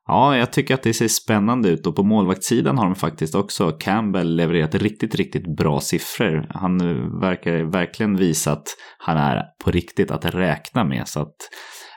Ja, 0.06 0.36
jag 0.36 0.52
tycker 0.52 0.74
att 0.74 0.82
det 0.82 0.94
ser 0.94 1.08
spännande 1.08 1.68
ut 1.68 1.86
och 1.86 1.96
på 1.96 2.02
målvaktssidan 2.02 2.78
har 2.78 2.84
de 2.84 2.94
faktiskt 2.94 3.34
också 3.34 3.70
Campbell 3.70 4.36
levererat 4.36 4.74
riktigt, 4.74 5.14
riktigt 5.14 5.56
bra 5.56 5.80
siffror. 5.80 6.46
Han 6.50 6.80
eh, 6.80 7.20
verkar 7.20 7.72
verkligen 7.72 8.16
visa 8.16 8.52
att 8.52 8.66
han 8.98 9.16
är 9.16 9.42
på 9.64 9.70
riktigt 9.70 10.10
att 10.10 10.24
räkna 10.24 10.84
med. 10.84 11.08
Så 11.08 11.20
att, 11.20 11.34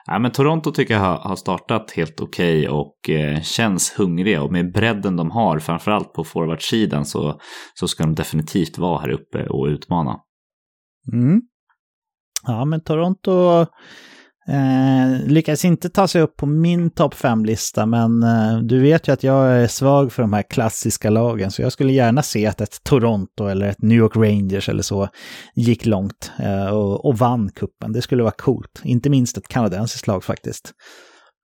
ja, 0.06 0.20
men 0.20 0.32
Toronto 0.32 0.72
tycker 0.72 0.94
jag 0.94 1.18
har 1.18 1.36
startat 1.36 1.92
helt 1.92 2.22
okej 2.22 2.70
okay 2.70 2.70
och 2.70 3.10
eh, 3.10 3.42
känns 3.42 4.00
hungriga 4.00 4.42
och 4.42 4.52
med 4.52 4.74
bredden 4.74 5.16
de 5.16 5.32
har, 5.32 5.60
framförallt 5.60 6.14
på 6.14 6.24
forwardsidan, 6.24 7.06
så, 7.06 7.40
så 7.74 7.88
ska 7.88 8.04
de 8.04 8.16
definitivt 8.16 8.78
vara 8.78 9.02
här 9.02 9.10
uppe 9.10 9.48
och 9.48 9.66
utmana. 9.66 10.20
Mm. 11.14 11.42
Ja, 12.44 12.66
men 12.66 12.84
Toronto 12.84 13.66
Eh, 14.50 15.28
lyckades 15.28 15.66
inte 15.66 15.90
ta 15.90 16.08
sig 16.08 16.22
upp 16.22 16.38
på 16.38 16.46
min 16.46 16.90
topp 16.90 17.14
5-lista, 17.14 17.86
men 17.86 18.24
eh, 18.24 18.58
du 18.58 18.80
vet 18.80 19.08
ju 19.08 19.12
att 19.12 19.24
jag 19.24 19.52
är 19.52 19.68
svag 19.68 20.12
för 20.12 20.24
de 20.24 20.34
här 20.34 20.44
klassiska 20.50 21.10
lagen, 21.10 21.52
så 21.52 21.62
jag 21.62 21.72
skulle 21.72 21.94
gärna 21.94 22.24
se 22.24 22.48
att 22.48 22.62
ett 22.62 22.84
Toronto 22.84 23.48
eller 23.48 23.68
ett 23.68 23.82
New 23.82 23.98
York 23.98 24.16
Rangers 24.16 24.70
eller 24.70 24.84
så 24.84 25.10
gick 25.56 25.86
långt 25.86 26.32
eh, 26.40 26.68
och, 26.68 27.06
och, 27.06 27.18
vann 27.18 27.50
kuppen. 27.50 27.94
Det 27.94 28.02
skulle 28.02 28.24
vara 28.24 28.34
coolt, 28.38 28.82
inte 28.84 29.10
minst 29.10 29.38
ett 29.38 29.48
kanadensiskt 29.48 30.08
lag 30.08 30.24
faktiskt. 30.24 30.72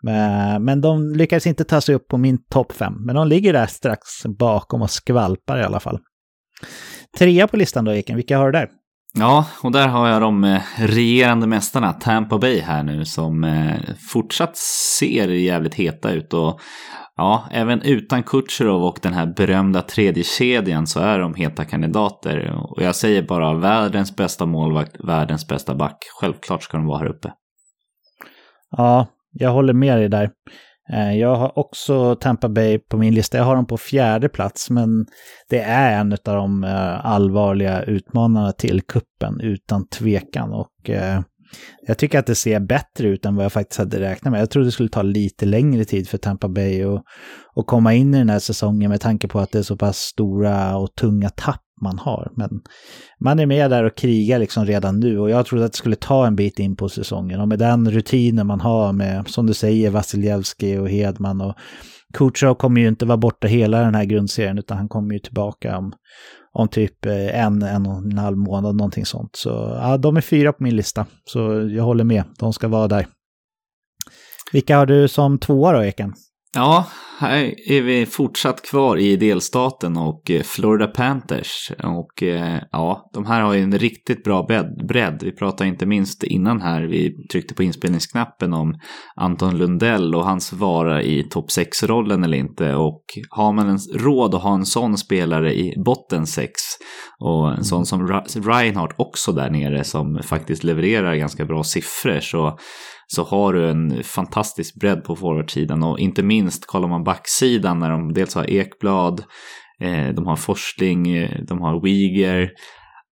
Men, 0.04 0.64
men 0.64 0.82
de 0.82 1.16
lyckades 1.16 1.47
inte 1.47 1.64
ta 1.64 1.82
sig 1.82 1.95
upp 1.95 2.08
på 2.08 2.18
min 2.18 2.38
topp 2.45 2.72
5, 2.72 2.93
men 3.06 3.16
de 3.16 3.28
ligger 3.28 3.54
där 3.54 3.68
strax 3.68 4.24
bakom 4.39 4.82
och 4.82 4.91
skvalpar 4.91 5.60
i 5.60 5.64
alla 5.64 5.80
fall. 5.80 5.99
Trea 7.18 7.47
på 7.47 7.58
listan 7.58 7.86
då, 7.86 7.91
Eken, 7.91 8.16
vilka 8.16 8.38
har 8.38 8.45
du 8.45 8.51
där? 8.51 8.70
Ja, 9.20 9.45
och 9.64 9.72
där 9.72 9.88
har 9.88 10.07
jag 10.07 10.22
de 10.22 10.43
eh, 10.43 10.61
regerande 10.78 11.47
mästarna, 11.47 11.93
Tampa 11.93 12.38
Bay 12.38 12.59
här 12.59 12.84
nu, 12.84 13.05
som 13.05 13.43
eh, 13.43 13.76
fortsatt 14.11 14.57
ser 14.97 15.28
jävligt 15.28 15.76
heta 15.76 16.11
ut. 16.11 16.34
Och 16.34 16.59
ja, 17.16 17.47
även 17.51 17.82
utan 17.82 18.24
Kutjerov 18.24 18.84
och 18.84 18.99
den 19.01 19.14
här 19.14 19.34
berömda 19.36 19.82
tredje 19.82 20.24
kedjan 20.24 20.88
så 20.88 20.99
är 20.99 21.20
de 21.20 21.36
heta 21.36 21.66
kandidater. 21.66 22.51
Och 22.55 22.82
jag 22.82 22.95
säger 22.95 23.22
bara 23.22 23.53
världens 23.53 24.16
bästa 24.16 24.45
målvakt, 24.45 24.95
världens 25.03 25.47
bästa 25.47 25.76
back. 25.76 25.97
Självklart 26.20 26.64
ska 26.64 26.78
de 26.78 26.88
vara 26.88 26.99
här 26.99 27.09
uppe. 27.09 27.34
Ja, 28.78 29.07
jag 29.32 29.51
håller 29.51 29.74
med 29.74 29.97
dig 29.97 30.09
där. 30.09 30.30
Eh, 30.92 31.18
jag 31.18 31.36
har 31.36 31.60
också 31.60 32.16
Tampa 32.16 32.50
Bay 32.50 32.80
på 32.80 32.98
min 32.98 33.14
lista. 33.14 33.38
Jag 33.38 33.46
har 33.46 33.56
dem 33.56 33.68
på 33.68 33.78
fjärde 33.78 34.30
plats, 34.30 34.70
men 34.70 35.06
det 35.50 35.60
är 35.60 36.00
en 36.00 36.12
av 36.12 36.18
de 36.24 36.64
eh, 36.64 37.06
allvarliga 37.06 37.84
utmanarna 37.84 38.52
till 38.52 38.82
kuppen 38.82 39.40
utan 39.42 39.88
tvekan. 39.88 40.52
Och 40.54 40.90
eh, 40.90 41.22
jag 41.88 41.98
tycker 41.98 42.20
att 42.20 42.26
det 42.26 42.36
ser 42.36 42.60
bättre 42.60 43.08
ut 43.08 43.26
än 43.26 43.36
vad 43.36 43.46
jag 43.46 43.54
faktiskt 43.54 43.80
hade 43.80 44.00
räknat 44.00 44.32
med. 44.32 44.42
Jag 44.42 44.50
trodde 44.50 44.68
det 44.68 44.72
skulle 44.72 44.90
ta 44.90 45.02
lite 45.02 45.46
längre 45.46 45.86
tid 45.86 46.10
för 46.10 46.18
Tampa 46.18 46.48
Bay 46.48 46.84
att 47.56 47.68
komma 47.68 47.94
in 47.94 48.14
i 48.14 48.18
den 48.18 48.30
här 48.30 48.40
säsongen 48.40 48.90
med 48.90 49.02
tanke 49.02 49.28
på 49.28 49.40
att 49.40 49.52
det 49.52 49.60
är 49.60 49.64
så 49.64 49.78
pass 49.78 49.98
stora 49.98 50.78
och 50.78 50.96
tunga 50.96 51.30
tapp 51.30 51.62
man 51.82 51.99
har. 51.99 52.32
Men 52.36 52.61
man 53.19 53.39
är 53.39 53.45
med 53.45 53.71
där 53.71 53.84
och 53.84 53.97
krigar 53.97 54.39
liksom 54.39 54.65
redan 54.65 54.99
nu 54.99 55.19
och 55.19 55.30
jag 55.30 55.45
trodde 55.45 55.65
att 55.65 55.71
det 55.71 55.78
skulle 55.78 55.95
ta 55.95 56.28
en 56.28 56.36
bit 56.36 56.59
in 56.59 56.76
på 56.76 56.89
säsongen. 56.89 57.39
Och 57.39 57.47
med 57.47 57.59
den 57.59 57.91
rutinen 57.91 58.47
man 58.47 58.61
har 58.61 58.93
med, 58.93 59.28
som 59.28 59.47
du 59.47 59.53
säger, 59.53 59.89
Vasiljevski 59.89 60.78
och 60.78 60.89
Hedman 60.89 61.41
och 61.41 61.55
Kutjerov 62.13 62.55
kommer 62.55 62.82
ju 62.82 62.88
inte 62.88 63.05
vara 63.05 63.17
borta 63.17 63.47
hela 63.47 63.80
den 63.80 63.95
här 63.95 64.05
grundserien 64.05 64.57
utan 64.57 64.78
han 64.78 64.89
kommer 64.89 65.13
ju 65.13 65.19
tillbaka 65.19 65.78
om, 65.78 65.93
om 66.53 66.67
typ 66.67 67.05
eh, 67.05 67.45
en, 67.45 67.61
en 67.61 67.86
och 67.86 67.97
en 67.97 68.17
halv 68.17 68.38
månad, 68.38 68.76
någonting 68.76 69.05
sånt. 69.05 69.36
Så 69.36 69.49
ja, 69.82 69.97
de 69.97 70.17
är 70.17 70.21
fyra 70.21 70.53
på 70.53 70.63
min 70.63 70.76
lista, 70.76 71.05
så 71.26 71.69
jag 71.69 71.84
håller 71.84 72.03
med, 72.03 72.24
de 72.39 72.53
ska 72.53 72.67
vara 72.67 72.88
där. 72.88 73.07
Vilka 74.51 74.78
har 74.78 74.86
du 74.86 75.07
som 75.07 75.39
tvåa 75.39 75.71
då, 75.71 75.84
Eken? 75.84 76.13
Ja, 76.56 76.86
här 77.20 77.70
är 77.72 77.82
vi 77.82 78.06
fortsatt 78.06 78.62
kvar 78.62 78.97
i 78.97 79.16
delstaten 79.16 79.97
och 79.97 80.32
eh, 80.32 80.41
Florida 80.41 80.88
Panthers. 80.88 81.72
Och 81.84 82.24
eh, 82.24 82.60
ja, 82.72 83.10
de 83.14 83.26
här 83.26 83.41
har 83.41 83.54
ju 83.54 83.62
en 83.62 83.80
riktigt 83.80 84.24
bra 84.24 84.47
bredd. 84.88 85.20
Vi 85.24 85.32
pratade 85.32 85.70
inte 85.70 85.86
minst 85.86 86.24
innan 86.24 86.62
här, 86.62 86.82
vi 86.82 87.28
tryckte 87.28 87.54
på 87.56 87.64
inspelningsknappen 87.64 88.54
om 88.54 88.80
Anton 89.16 89.58
Lundell 89.58 90.16
och 90.16 90.26
hans 90.26 90.54
vara 90.54 91.04
i 91.04 91.24
topp 91.24 91.49
6-rollen 91.49 92.24
eller 92.24 92.38
inte. 92.38 92.76
Och 92.76 93.04
har 93.30 93.54
man 93.54 93.70
en 93.70 93.80
råd 93.93 94.36
att 94.36 94.43
ha 94.43 94.54
en 94.54 94.66
sån 94.66 94.97
spelare 94.97 95.54
i 95.54 95.74
botten 95.86 96.28
6 96.28 96.51
och 97.20 97.54
en 97.54 97.64
sån 97.64 97.86
som 97.86 98.08
Reinhardt 98.36 98.95
också 98.97 99.32
där 99.32 99.49
nere 99.49 99.84
som 99.84 100.22
faktiskt 100.24 100.64
levererar 100.64 101.16
ganska 101.16 101.45
bra 101.45 101.64
siffror 101.64 102.20
så 102.20 102.58
så 103.08 103.24
har 103.24 103.54
du 103.54 103.70
en 103.70 104.04
fantastisk 104.04 104.76
bredd 104.76 105.04
på 105.04 105.16
forwardsidan 105.16 105.84
och 105.84 105.99
inte 105.99 106.24
minst 106.24 106.66
kollar 106.66 106.88
man 106.88 107.04
backsidan 107.04 107.80
när 107.80 107.89
de 107.89 108.14
dels 108.14 108.36
har 108.36 108.49
Ekblad, 108.49 109.24
eh, 109.80 110.08
de 110.08 110.28
har 110.28 110.36
Forsling, 110.36 111.08
eh, 111.08 111.39
de 111.47 111.62
har 111.62 111.82
Wiger. 111.82 112.51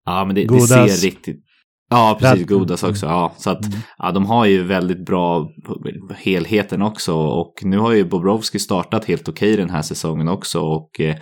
Ja, 0.05 0.25
men 0.25 0.35
det, 0.35 0.45
det 0.45 0.61
ser 0.61 1.05
riktigt... 1.05 1.45
Ja, 1.93 2.17
precis. 2.19 2.47
Godas 2.47 2.83
också. 2.83 3.05
Ja, 3.05 3.33
så 3.37 3.49
att 3.49 3.65
mm. 3.65 3.79
ja, 3.97 4.11
de 4.11 4.25
har 4.25 4.45
ju 4.45 4.63
väldigt 4.63 5.05
bra 5.05 5.47
helheten 6.15 6.81
också. 6.81 7.15
Och 7.15 7.53
nu 7.61 7.77
har 7.77 7.93
ju 7.93 8.05
Bobrovski 8.05 8.59
startat 8.59 9.05
helt 9.05 9.29
okej 9.29 9.57
den 9.57 9.69
här 9.69 9.81
säsongen 9.81 10.27
också. 10.27 10.61
Och 10.61 10.99
eh, 10.99 11.15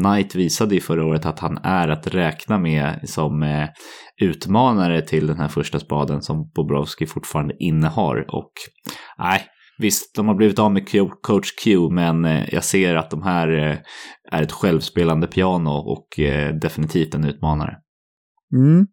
Knight 0.00 0.34
visade 0.34 0.74
ju 0.74 0.80
förra 0.80 1.06
året 1.06 1.26
att 1.26 1.38
han 1.38 1.58
är 1.62 1.88
att 1.88 2.06
räkna 2.06 2.58
med 2.58 3.00
som 3.04 3.42
eh, 3.42 3.68
utmanare 4.22 5.02
till 5.02 5.26
den 5.26 5.38
här 5.38 5.48
första 5.48 5.78
spaden 5.78 6.22
som 6.22 6.50
Bobrovski 6.54 7.06
fortfarande 7.06 7.54
innehar. 7.58 8.24
Och 8.28 8.52
nej, 9.18 9.42
visst, 9.78 10.14
de 10.16 10.28
har 10.28 10.34
blivit 10.34 10.58
av 10.58 10.72
med 10.72 10.88
coach 11.22 11.50
Q, 11.64 11.90
men 11.90 12.24
eh, 12.24 12.54
jag 12.54 12.64
ser 12.64 12.94
att 12.94 13.10
de 13.10 13.22
här 13.22 13.70
eh, 13.70 13.76
är 14.32 14.42
ett 14.42 14.52
självspelande 14.52 15.26
piano 15.26 15.70
och 15.70 16.18
eh, 16.18 16.54
definitivt 16.54 17.14
en 17.14 17.24
utmanare. 17.24 17.76
Mm. 18.54 18.86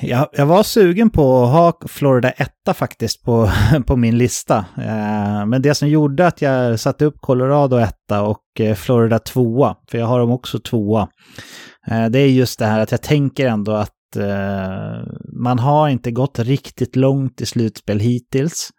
Jag, 0.00 0.28
jag 0.32 0.46
var 0.46 0.62
sugen 0.62 1.10
på 1.10 1.44
att 1.44 1.52
ha 1.52 1.88
Florida 1.88 2.30
etta 2.30 2.74
faktiskt 2.74 3.22
på, 3.22 3.50
på 3.86 3.96
min 3.96 4.18
lista. 4.18 4.64
Eh, 4.78 5.46
men 5.46 5.62
det 5.62 5.74
som 5.74 5.88
gjorde 5.88 6.26
att 6.26 6.42
jag 6.42 6.80
satte 6.80 7.04
upp 7.04 7.20
Colorado 7.20 7.76
etta 7.76 8.22
och 8.22 8.60
eh, 8.60 8.74
Florida 8.74 9.18
tvåa, 9.18 9.76
för 9.90 9.98
jag 9.98 10.06
har 10.06 10.18
dem 10.18 10.30
också 10.30 10.58
tvåa, 10.58 11.08
eh, 11.86 12.06
det 12.06 12.18
är 12.18 12.28
just 12.28 12.58
det 12.58 12.66
här 12.66 12.80
att 12.80 12.90
jag 12.90 13.02
tänker 13.02 13.46
ändå 13.46 13.72
att 13.72 13.90
man 15.32 15.58
har 15.58 15.88
inte 15.88 16.10
gått 16.10 16.38
riktigt 16.38 16.96
långt 16.96 17.40
i 17.40 17.46
slutspel 17.46 18.00
hittills. 18.00 18.70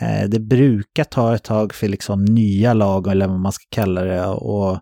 Eh, 0.00 0.28
det 0.28 0.40
brukar 0.40 1.04
ta 1.04 1.34
ett 1.34 1.44
tag 1.44 1.74
för 1.74 1.88
liksom 1.88 2.24
nya 2.24 2.74
lag, 2.74 3.06
eller 3.06 3.26
vad 3.26 3.40
man 3.40 3.52
ska 3.52 3.64
kalla 3.70 4.04
det, 4.04 4.26
och, 4.26 4.78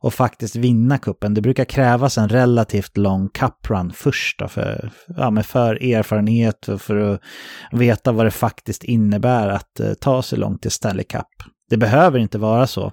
och 0.00 0.14
faktiskt 0.14 0.56
vinna 0.56 0.98
kuppen. 0.98 1.34
Det 1.34 1.40
brukar 1.40 1.64
krävas 1.64 2.18
en 2.18 2.28
relativt 2.28 2.96
lång 2.96 3.28
cuprun 3.28 3.92
först 3.94 4.38
då, 4.38 4.48
för, 4.48 4.90
ja, 5.16 5.30
men 5.30 5.44
för 5.44 5.82
erfarenhet 5.82 6.68
och 6.68 6.80
för 6.80 6.96
att 6.96 7.20
veta 7.72 8.12
vad 8.12 8.26
det 8.26 8.30
faktiskt 8.30 8.84
innebär 8.84 9.48
att 9.48 9.80
eh, 9.80 9.92
ta 9.92 10.22
sig 10.22 10.38
långt 10.38 10.62
till 10.62 10.70
Stanley 10.70 11.04
Cup. 11.04 11.51
Det 11.72 11.78
behöver 11.78 12.18
inte 12.18 12.38
vara 12.38 12.66
så. 12.66 12.92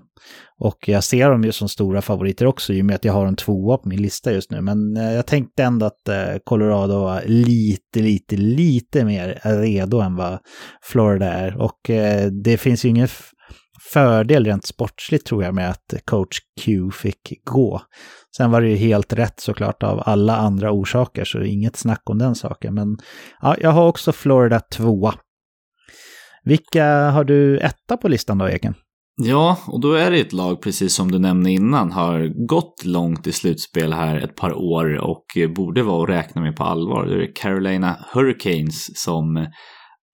Och 0.59 0.89
jag 0.89 1.03
ser 1.03 1.30
dem 1.30 1.43
ju 1.43 1.51
som 1.51 1.69
stora 1.69 2.01
favoriter 2.01 2.45
också 2.45 2.73
i 2.73 2.82
och 2.82 2.86
med 2.86 2.95
att 2.95 3.05
jag 3.05 3.13
har 3.13 3.25
en 3.25 3.36
tvåa 3.36 3.77
på 3.77 3.89
min 3.89 4.01
lista 4.01 4.32
just 4.32 4.51
nu. 4.51 4.61
Men 4.61 4.97
eh, 4.97 5.13
jag 5.13 5.25
tänkte 5.25 5.63
ändå 5.63 5.86
att 5.86 6.07
eh, 6.07 6.38
Colorado 6.43 6.99
var 6.99 7.23
lite, 7.25 7.99
lite, 7.99 8.38
lite 8.38 9.05
mer 9.05 9.39
redo 9.43 9.99
än 9.99 10.15
vad 10.15 10.39
Florida 10.82 11.25
är. 11.25 11.61
Och 11.61 11.89
eh, 11.89 12.32
det 12.43 12.57
finns 12.57 12.86
ju 12.86 12.89
ingen 12.89 13.07
fördel 13.93 14.45
rent 14.45 14.65
sportsligt 14.65 15.25
tror 15.25 15.43
jag 15.43 15.55
med 15.55 15.69
att 15.69 15.93
coach 16.05 16.39
Q 16.61 16.91
fick 16.91 17.34
gå. 17.43 17.82
Sen 18.38 18.51
var 18.51 18.61
det 18.61 18.69
ju 18.69 18.75
helt 18.75 19.13
rätt 19.13 19.39
såklart 19.39 19.84
av 19.84 20.03
alla 20.05 20.38
andra 20.38 20.71
orsaker, 20.71 21.25
så 21.25 21.41
inget 21.41 21.75
snack 21.75 22.01
om 22.09 22.17
den 22.17 22.36
saken. 22.36 22.73
Men 22.73 22.97
ja, 23.41 23.55
jag 23.61 23.71
har 23.71 23.88
också 23.88 24.11
Florida 24.11 24.59
tvåa. 24.59 25.13
Vilka 26.49 26.85
har 27.09 27.23
du 27.23 27.57
etta 27.59 27.97
på 27.97 28.07
listan 28.07 28.37
då, 28.37 28.49
Eken? 28.49 28.75
Ja, 29.21 29.57
och 29.67 29.81
då 29.81 29.93
är 29.93 30.11
det 30.11 30.19
ett 30.19 30.33
lag, 30.33 30.61
precis 30.61 30.93
som 30.93 31.11
du 31.11 31.19
nämnde 31.19 31.51
innan, 31.51 31.91
har 31.91 32.47
gått 32.47 32.85
långt 32.85 33.27
i 33.27 33.31
slutspel 33.31 33.93
här 33.93 34.15
ett 34.15 34.35
par 34.35 34.53
år 34.53 34.97
och 34.97 35.25
borde 35.55 35.83
vara 35.83 36.03
att 36.03 36.09
räkna 36.09 36.41
med 36.41 36.55
på 36.55 36.63
allvar. 36.63 37.05
Det 37.05 37.23
är 37.23 37.35
Carolina 37.35 38.05
Hurricanes 38.13 39.03
som, 39.03 39.47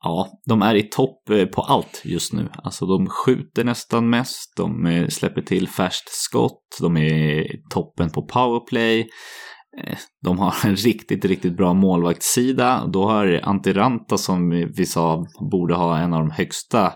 ja, 0.04 0.28
de 0.50 0.62
är 0.62 0.76
i 0.76 0.84
topp 0.84 1.30
eh, 1.30 1.46
på 1.46 1.62
allt 1.62 2.02
just 2.06 2.34
nu. 2.34 2.50
Alltså 2.64 2.86
de 2.86 3.08
skjuter 3.08 3.64
nästan 3.64 4.10
mest, 4.10 4.54
de 4.58 4.86
eh, 4.86 5.08
släpper 5.08 5.42
till 5.42 5.68
färskt 5.68 6.10
skott, 6.10 6.78
de 6.82 6.98
är 6.98 7.02
i 7.04 7.62
toppen 7.70 8.10
på 8.10 8.22
powerplay. 8.22 9.08
Eh, 9.84 9.98
de 10.24 10.40
har 10.40 10.56
en 10.66 10.76
riktigt, 10.76 11.26
riktigt 11.26 11.58
bra 11.58 11.74
målvaktssida. 11.74 12.86
Då 12.86 13.06
har 13.06 13.40
Antiranta 13.44 14.18
som 14.18 14.50
vi 14.50 14.86
sa 14.86 15.26
borde 15.52 15.76
ha 15.76 15.98
en 15.98 16.14
av 16.14 16.20
de 16.20 16.32
högsta 16.32 16.94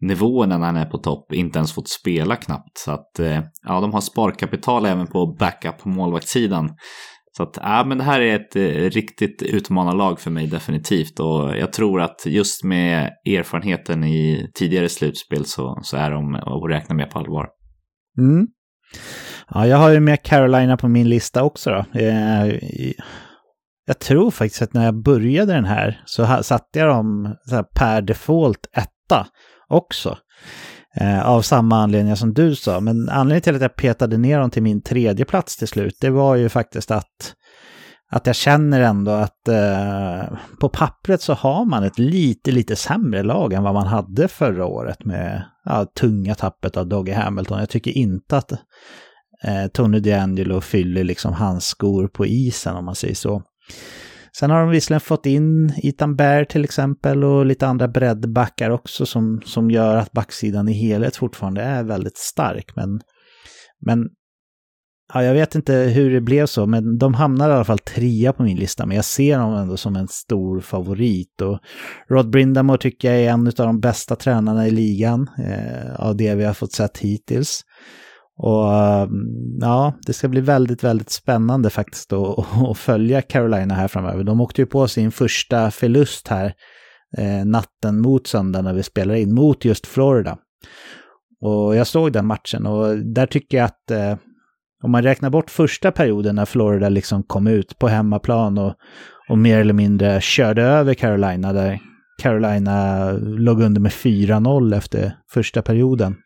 nivåerna 0.00 0.58
när 0.58 0.66
han 0.66 0.76
är 0.76 0.86
på 0.86 0.98
topp 0.98 1.32
inte 1.32 1.58
ens 1.58 1.74
fått 1.74 1.88
spela 1.88 2.36
knappt. 2.36 2.78
Så 2.78 2.90
att 2.90 3.18
eh, 3.18 3.40
ja, 3.66 3.80
de 3.80 3.92
har 3.92 4.00
sparkapital 4.00 4.86
även 4.86 5.06
på 5.06 5.36
backup 5.38 5.78
på 5.78 5.88
målvaktssidan. 5.88 6.70
Så 7.36 7.42
att 7.42 7.58
ja, 7.62 7.84
men 7.86 7.98
det 7.98 8.04
här 8.04 8.20
är 8.20 8.36
ett 8.36 8.56
eh, 8.56 8.90
riktigt 8.90 9.42
utmanarlag 9.42 10.20
för 10.20 10.30
mig 10.30 10.46
definitivt 10.46 11.20
och 11.20 11.56
jag 11.56 11.72
tror 11.72 12.00
att 12.00 12.26
just 12.26 12.64
med 12.64 13.10
erfarenheten 13.26 14.04
i 14.04 14.50
tidigare 14.54 14.88
slutspel 14.88 15.44
så, 15.44 15.78
så 15.82 15.96
är 15.96 16.10
de 16.10 16.34
att 16.34 16.70
räkna 16.70 16.94
med 16.94 17.10
på 17.10 17.18
allvar. 17.18 17.48
Mm. 18.18 18.46
Ja, 19.54 19.66
jag 19.66 19.76
har 19.76 19.90
ju 19.90 20.00
med 20.00 20.22
Carolina 20.22 20.76
på 20.76 20.88
min 20.88 21.08
lista 21.08 21.42
också 21.42 21.70
då. 21.70 22.00
Eh, 22.00 22.46
jag 23.86 23.98
tror 23.98 24.30
faktiskt 24.30 24.62
att 24.62 24.74
när 24.74 24.84
jag 24.84 25.02
började 25.02 25.52
den 25.52 25.64
här 25.64 26.02
så 26.04 26.42
satte 26.42 26.78
jag 26.78 26.88
dem 26.88 27.36
per 27.74 28.02
default 28.02 28.66
etta 28.76 29.26
också. 29.68 30.18
Eh, 30.96 31.28
av 31.28 31.42
samma 31.42 31.76
anledningar 31.82 32.16
som 32.16 32.34
du 32.34 32.54
sa. 32.54 32.80
Men 32.80 33.08
anledningen 33.08 33.42
till 33.42 33.54
att 33.54 33.62
jag 33.62 33.76
petade 33.76 34.18
ner 34.18 34.38
dem 34.38 34.50
till 34.50 34.62
min 34.62 34.82
tredje 34.82 35.24
plats 35.24 35.56
till 35.56 35.68
slut, 35.68 35.94
det 36.00 36.10
var 36.10 36.36
ju 36.36 36.48
faktiskt 36.48 36.90
att, 36.90 37.34
att 38.10 38.26
jag 38.26 38.36
känner 38.36 38.80
ändå 38.80 39.10
att 39.10 39.48
eh, 39.48 40.38
på 40.60 40.68
pappret 40.68 41.22
så 41.22 41.34
har 41.34 41.64
man 41.64 41.84
ett 41.84 41.98
lite, 41.98 42.50
lite 42.50 42.76
sämre 42.76 43.22
lag 43.22 43.52
än 43.52 43.62
vad 43.62 43.74
man 43.74 43.86
hade 43.86 44.28
förra 44.28 44.66
året 44.66 45.04
med 45.04 45.44
ja, 45.64 45.84
tunga 45.84 46.34
tappet 46.34 46.76
av 46.76 46.86
Doggy 46.86 47.12
Hamilton. 47.12 47.58
Jag 47.58 47.68
tycker 47.68 47.90
inte 47.90 48.36
att 48.36 48.52
eh, 48.52 49.66
Tony 49.72 50.00
DeAngelo 50.00 50.60
fyller 50.60 51.04
liksom 51.04 51.32
hans 51.32 51.66
skor 51.66 52.08
på 52.08 52.26
isen 52.26 52.76
om 52.76 52.84
man 52.84 52.94
säger 52.94 53.14
så. 53.14 53.42
Sen 54.36 54.50
har 54.50 54.60
de 54.60 54.70
visserligen 54.70 55.00
fått 55.00 55.26
in 55.26 55.74
Ethan 55.76 56.16
Bear 56.16 56.44
till 56.44 56.64
exempel 56.64 57.24
och 57.24 57.46
lite 57.46 57.66
andra 57.66 57.88
breddbackar 57.88 58.70
också 58.70 59.06
som, 59.06 59.42
som 59.44 59.70
gör 59.70 59.96
att 59.96 60.12
backsidan 60.12 60.68
i 60.68 60.72
helhet 60.72 61.16
fortfarande 61.16 61.62
är 61.62 61.82
väldigt 61.82 62.16
stark. 62.16 62.76
Men, 62.76 63.00
men 63.80 64.08
ja, 65.14 65.24
jag 65.24 65.34
vet 65.34 65.54
inte 65.54 65.72
hur 65.72 66.10
det 66.10 66.20
blev 66.20 66.46
så, 66.46 66.66
men 66.66 66.98
de 66.98 67.14
hamnar 67.14 67.50
i 67.50 67.52
alla 67.52 67.64
fall 67.64 67.78
trea 67.78 68.32
på 68.32 68.42
min 68.42 68.56
lista. 68.56 68.86
Men 68.86 68.96
jag 68.96 69.04
ser 69.04 69.38
dem 69.38 69.54
ändå 69.54 69.76
som 69.76 69.96
en 69.96 70.08
stor 70.08 70.60
favorit. 70.60 71.40
Och 71.40 71.58
Rod 72.08 72.30
Brindamore 72.30 72.78
tycker 72.78 73.12
jag 73.12 73.22
är 73.22 73.30
en 73.30 73.46
av 73.46 73.52
de 73.52 73.80
bästa 73.80 74.16
tränarna 74.16 74.66
i 74.66 74.70
ligan 74.70 75.30
eh, 75.38 75.94
av 76.00 76.16
det 76.16 76.34
vi 76.34 76.44
har 76.44 76.54
fått 76.54 76.72
sett 76.72 76.98
hittills. 76.98 77.60
Och 78.42 78.74
ehm, 78.74 79.10
ja, 79.60 79.94
det 80.06 80.12
ska 80.12 80.28
bli 80.28 80.40
väldigt, 80.40 80.84
väldigt 80.84 81.10
spännande 81.10 81.70
faktiskt 81.70 82.12
att, 82.70 82.78
följa 82.78 83.22
Carolina 83.22 83.74
här 83.74 83.88
framöver. 83.88 84.24
De 84.24 84.40
åkte 84.40 84.62
ju 84.62 84.66
på 84.66 84.88
sin 84.88 85.10
första 85.10 85.70
förlust 85.70 86.28
här 86.28 86.54
eh, 87.18 87.44
natten 87.44 88.00
mot 88.00 88.26
söndag 88.26 88.62
när 88.62 88.74
vi 88.74 88.82
spelar 88.82 89.14
in, 89.14 89.34
mot 89.34 89.64
just 89.64 89.86
Florida. 89.86 90.38
Och 91.40 91.76
jag 91.76 91.86
såg 91.86 92.12
den 92.12 92.26
matchen 92.26 92.66
och 92.66 92.98
där 92.98 93.26
tycker 93.26 93.56
jag 93.56 93.64
att 93.64 93.90
eh, 93.90 94.16
om 94.82 94.90
man 94.90 95.02
räknar 95.02 95.30
bort 95.30 95.50
första 95.50 95.92
perioden 95.92 96.34
när 96.34 96.44
Florida 96.44 96.88
liksom 96.88 97.22
kom 97.22 97.46
ut 97.46 97.78
på 97.78 97.88
hemmaplan 97.88 98.58
och, 98.58 98.74
och 99.28 99.38
mer 99.38 99.60
eller 99.60 99.74
mindre 99.74 100.20
körde 100.20 100.62
över 100.62 100.94
Carolina 100.94 101.52
där 101.52 101.78
Carolina 102.22 103.10
låg 103.22 103.62
under 103.62 103.80
med 103.80 103.92
4-0 103.92 104.76
efter 104.76 105.16
första 105.32 105.62
perioden. 105.62 106.16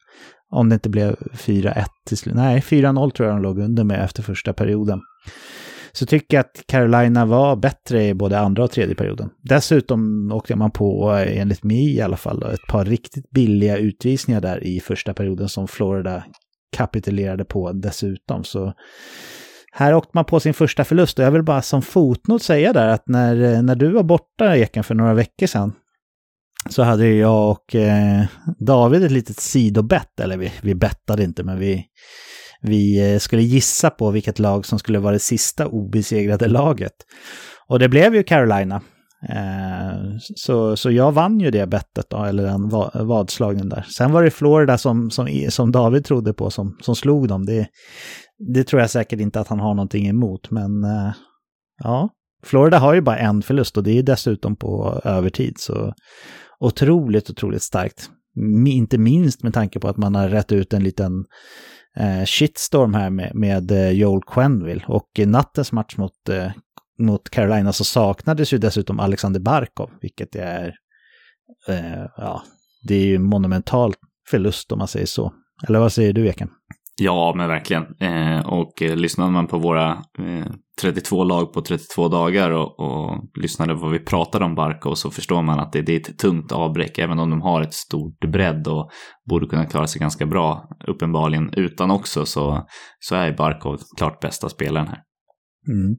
Om 0.50 0.68
det 0.68 0.74
inte 0.74 0.88
blev 0.88 1.16
4-1 1.32 1.84
till 2.06 2.16
slut. 2.16 2.34
Nej, 2.34 2.60
4-0 2.60 3.10
tror 3.10 3.28
jag 3.28 3.36
de 3.36 3.42
låg 3.42 3.58
under 3.58 3.84
med 3.84 4.04
efter 4.04 4.22
första 4.22 4.52
perioden. 4.52 5.00
Så 5.92 6.06
tycker 6.06 6.36
jag 6.36 6.40
att 6.40 6.62
Carolina 6.66 7.24
var 7.24 7.56
bättre 7.56 8.08
i 8.08 8.14
både 8.14 8.38
andra 8.38 8.64
och 8.64 8.70
tredje 8.70 8.94
perioden. 8.94 9.30
Dessutom 9.42 10.32
åkte 10.32 10.56
man 10.56 10.70
på, 10.70 11.10
enligt 11.10 11.62
mig 11.62 11.96
i 11.96 12.00
alla 12.00 12.16
fall, 12.16 12.42
ett 12.42 12.66
par 12.68 12.84
riktigt 12.84 13.30
billiga 13.30 13.76
utvisningar 13.76 14.40
där 14.40 14.64
i 14.64 14.80
första 14.80 15.14
perioden 15.14 15.48
som 15.48 15.68
Florida 15.68 16.24
kapitulerade 16.74 17.44
på 17.44 17.72
dessutom. 17.72 18.44
Så 18.44 18.72
här 19.72 19.94
åkte 19.94 20.10
man 20.14 20.24
på 20.24 20.40
sin 20.40 20.54
första 20.54 20.84
förlust 20.84 21.18
och 21.18 21.24
jag 21.24 21.30
vill 21.30 21.42
bara 21.42 21.62
som 21.62 21.82
fotnot 21.82 22.42
säga 22.42 22.72
där 22.72 22.88
att 22.88 23.08
när, 23.08 23.62
när 23.62 23.74
du 23.74 23.90
var 23.90 24.02
borta 24.02 24.56
Eken 24.56 24.84
för 24.84 24.94
några 24.94 25.14
veckor 25.14 25.46
sedan 25.46 25.72
så 26.70 26.82
hade 26.82 27.08
jag 27.08 27.50
och 27.50 27.74
eh, 27.74 28.24
David 28.58 29.04
ett 29.04 29.10
litet 29.10 29.40
sidobett, 29.40 30.20
eller 30.20 30.36
vi, 30.36 30.52
vi 30.62 30.74
bettade 30.74 31.24
inte, 31.24 31.42
men 31.42 31.58
vi, 31.58 31.84
vi 32.60 33.12
eh, 33.12 33.18
skulle 33.18 33.42
gissa 33.42 33.90
på 33.90 34.10
vilket 34.10 34.38
lag 34.38 34.66
som 34.66 34.78
skulle 34.78 34.98
vara 34.98 35.12
det 35.12 35.18
sista 35.18 35.66
obesegrade 35.66 36.48
laget. 36.48 36.94
Och 37.68 37.78
det 37.78 37.88
blev 37.88 38.14
ju 38.14 38.22
Carolina. 38.22 38.80
Eh, 39.28 40.16
så, 40.36 40.76
så 40.76 40.90
jag 40.90 41.12
vann 41.12 41.40
ju 41.40 41.50
det 41.50 41.66
bettet 41.66 42.10
då, 42.10 42.24
eller 42.24 42.42
den 42.42 42.68
vadslagningen 43.06 43.68
där. 43.68 43.86
Sen 43.96 44.12
var 44.12 44.22
det 44.22 44.30
Florida 44.30 44.78
som, 44.78 45.10
som, 45.10 45.46
som 45.48 45.72
David 45.72 46.04
trodde 46.04 46.32
på 46.34 46.50
som, 46.50 46.76
som 46.80 46.96
slog 46.96 47.28
dem. 47.28 47.46
Det, 47.46 47.68
det 48.54 48.64
tror 48.64 48.80
jag 48.80 48.90
säkert 48.90 49.20
inte 49.20 49.40
att 49.40 49.48
han 49.48 49.60
har 49.60 49.74
någonting 49.74 50.06
emot, 50.06 50.50
men 50.50 50.84
eh, 50.84 51.12
ja. 51.82 52.08
Florida 52.44 52.78
har 52.78 52.94
ju 52.94 53.00
bara 53.00 53.18
en 53.18 53.42
förlust 53.42 53.76
och 53.76 53.82
det 53.82 53.98
är 53.98 54.02
dessutom 54.02 54.56
på 54.56 55.00
övertid. 55.04 55.54
Så 55.58 55.94
otroligt, 56.60 57.30
otroligt 57.30 57.62
starkt. 57.62 58.10
Inte 58.66 58.98
minst 58.98 59.42
med 59.42 59.54
tanke 59.54 59.80
på 59.80 59.88
att 59.88 59.96
man 59.96 60.14
har 60.14 60.28
rätt 60.28 60.52
ut 60.52 60.72
en 60.72 60.84
liten 60.84 61.24
eh, 61.96 62.24
shitstorm 62.24 62.94
här 62.94 63.10
med, 63.10 63.34
med 63.34 63.94
Joel 63.94 64.22
Quenville. 64.26 64.84
Och 64.88 65.08
nattens 65.26 65.72
match 65.72 65.96
mot, 65.96 66.28
mot 66.98 67.30
Carolina 67.30 67.72
så 67.72 67.84
saknades 67.84 68.52
ju 68.52 68.58
dessutom 68.58 69.00
Alexander 69.00 69.40
Barkov, 69.40 69.90
vilket 70.00 70.36
är, 70.36 70.74
eh, 71.68 72.06
ja, 72.16 72.42
det 72.82 72.94
är 72.94 73.06
ju 73.06 73.14
en 73.14 73.24
monumental 73.24 73.94
förlust 74.30 74.72
om 74.72 74.78
man 74.78 74.88
säger 74.88 75.06
så. 75.06 75.32
Eller 75.68 75.78
vad 75.78 75.92
säger 75.92 76.12
du, 76.12 76.26
Eken? 76.28 76.50
Ja, 76.96 77.34
men 77.36 77.48
verkligen. 77.48 77.84
Eh, 78.00 78.46
och 78.46 78.82
eh, 78.82 78.96
lyssnade 78.96 79.30
man 79.30 79.46
på 79.46 79.58
våra 79.58 79.90
eh, 80.18 80.46
32 80.80 81.24
lag 81.24 81.52
på 81.52 81.60
32 81.60 82.08
dagar 82.08 82.50
och, 82.50 82.80
och 82.80 83.24
lyssnade 83.40 83.74
på 83.74 83.80
vad 83.80 83.92
vi 83.92 83.98
pratade 83.98 84.44
om 84.44 84.54
Barkov 84.54 84.94
så 84.94 85.10
förstår 85.10 85.42
man 85.42 85.60
att 85.60 85.72
det, 85.72 85.82
det, 85.82 85.92
är 85.92 86.00
ett 86.00 86.18
tungt 86.18 86.52
avbräck. 86.52 86.98
Även 86.98 87.18
om 87.18 87.30
de 87.30 87.42
har 87.42 87.62
ett 87.62 87.74
stort 87.74 88.20
bredd 88.32 88.68
och 88.68 88.90
borde 89.28 89.46
kunna 89.46 89.66
klara 89.66 89.86
sig 89.86 90.00
ganska 90.00 90.26
bra, 90.26 90.68
uppenbarligen 90.86 91.54
utan 91.54 91.90
också, 91.90 92.26
så, 92.26 92.66
så 92.98 93.14
är 93.14 93.32
Barkov 93.32 93.80
klart 93.96 94.20
bästa 94.20 94.48
spelaren 94.48 94.88
här. 94.88 94.98
Mm. 95.68 95.96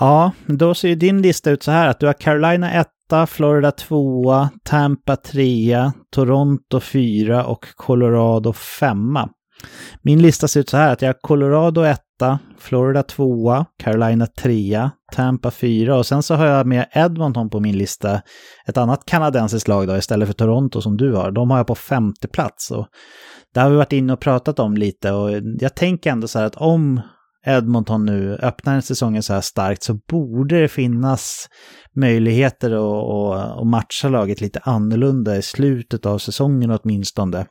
Ja, 0.00 0.32
då 0.46 0.74
ser 0.74 0.88
ju 0.88 0.94
din 0.94 1.22
lista 1.22 1.50
ut 1.50 1.62
så 1.62 1.70
här 1.70 1.88
att 1.88 2.00
du 2.00 2.06
har 2.06 2.12
Carolina 2.12 2.72
1, 2.72 2.88
Florida 3.28 3.70
2, 3.70 4.48
Tampa 4.64 5.16
3, 5.16 5.90
Toronto 6.14 6.80
4 6.80 7.46
och 7.46 7.66
Colorado 7.76 8.52
5. 8.52 8.96
Min 10.02 10.22
lista 10.22 10.48
ser 10.48 10.60
ut 10.60 10.68
så 10.68 10.76
här 10.76 10.92
att 10.92 11.02
jag 11.02 11.08
har 11.08 11.18
Colorado 11.20 11.82
1, 11.82 12.00
Florida 12.58 13.02
2, 13.02 13.64
Carolina 13.82 14.26
3, 14.26 14.90
Tampa 15.12 15.50
4 15.50 15.96
och 15.96 16.06
sen 16.06 16.22
så 16.22 16.34
har 16.34 16.46
jag 16.46 16.66
med 16.66 16.86
Edmonton 16.92 17.50
på 17.50 17.60
min 17.60 17.78
lista. 17.78 18.20
Ett 18.68 18.76
annat 18.76 19.04
kanadensiskt 19.06 19.68
lag 19.68 19.86
då 19.86 19.96
istället 19.96 20.28
för 20.28 20.34
Toronto 20.34 20.80
som 20.80 20.96
du 20.96 21.12
har. 21.12 21.30
De 21.30 21.50
har 21.50 21.58
jag 21.58 21.66
på 21.66 21.74
femte 21.74 22.28
plats. 22.28 22.70
Och 22.70 22.86
det 23.54 23.60
har 23.60 23.70
vi 23.70 23.76
varit 23.76 23.92
inne 23.92 24.12
och 24.12 24.20
pratat 24.20 24.58
om 24.58 24.76
lite 24.76 25.12
och 25.12 25.30
jag 25.60 25.74
tänker 25.74 26.10
ändå 26.10 26.28
så 26.28 26.38
här 26.38 26.46
att 26.46 26.56
om 26.56 27.00
Edmonton 27.46 28.06
nu 28.06 28.34
öppnar 28.34 28.80
säsongen 28.80 29.22
så 29.22 29.34
här 29.34 29.40
starkt 29.40 29.82
så 29.82 29.94
borde 30.08 30.60
det 30.60 30.68
finnas 30.68 31.48
möjligheter 31.96 32.70
att, 32.70 33.58
att, 33.58 33.66
matcha 33.66 34.08
laget 34.08 34.40
lite 34.40 34.60
annorlunda 34.62 35.36
i 35.36 35.42
slutet 35.42 36.06
av 36.06 36.18
säsongen 36.18 36.70
åtminstone. 36.70 37.46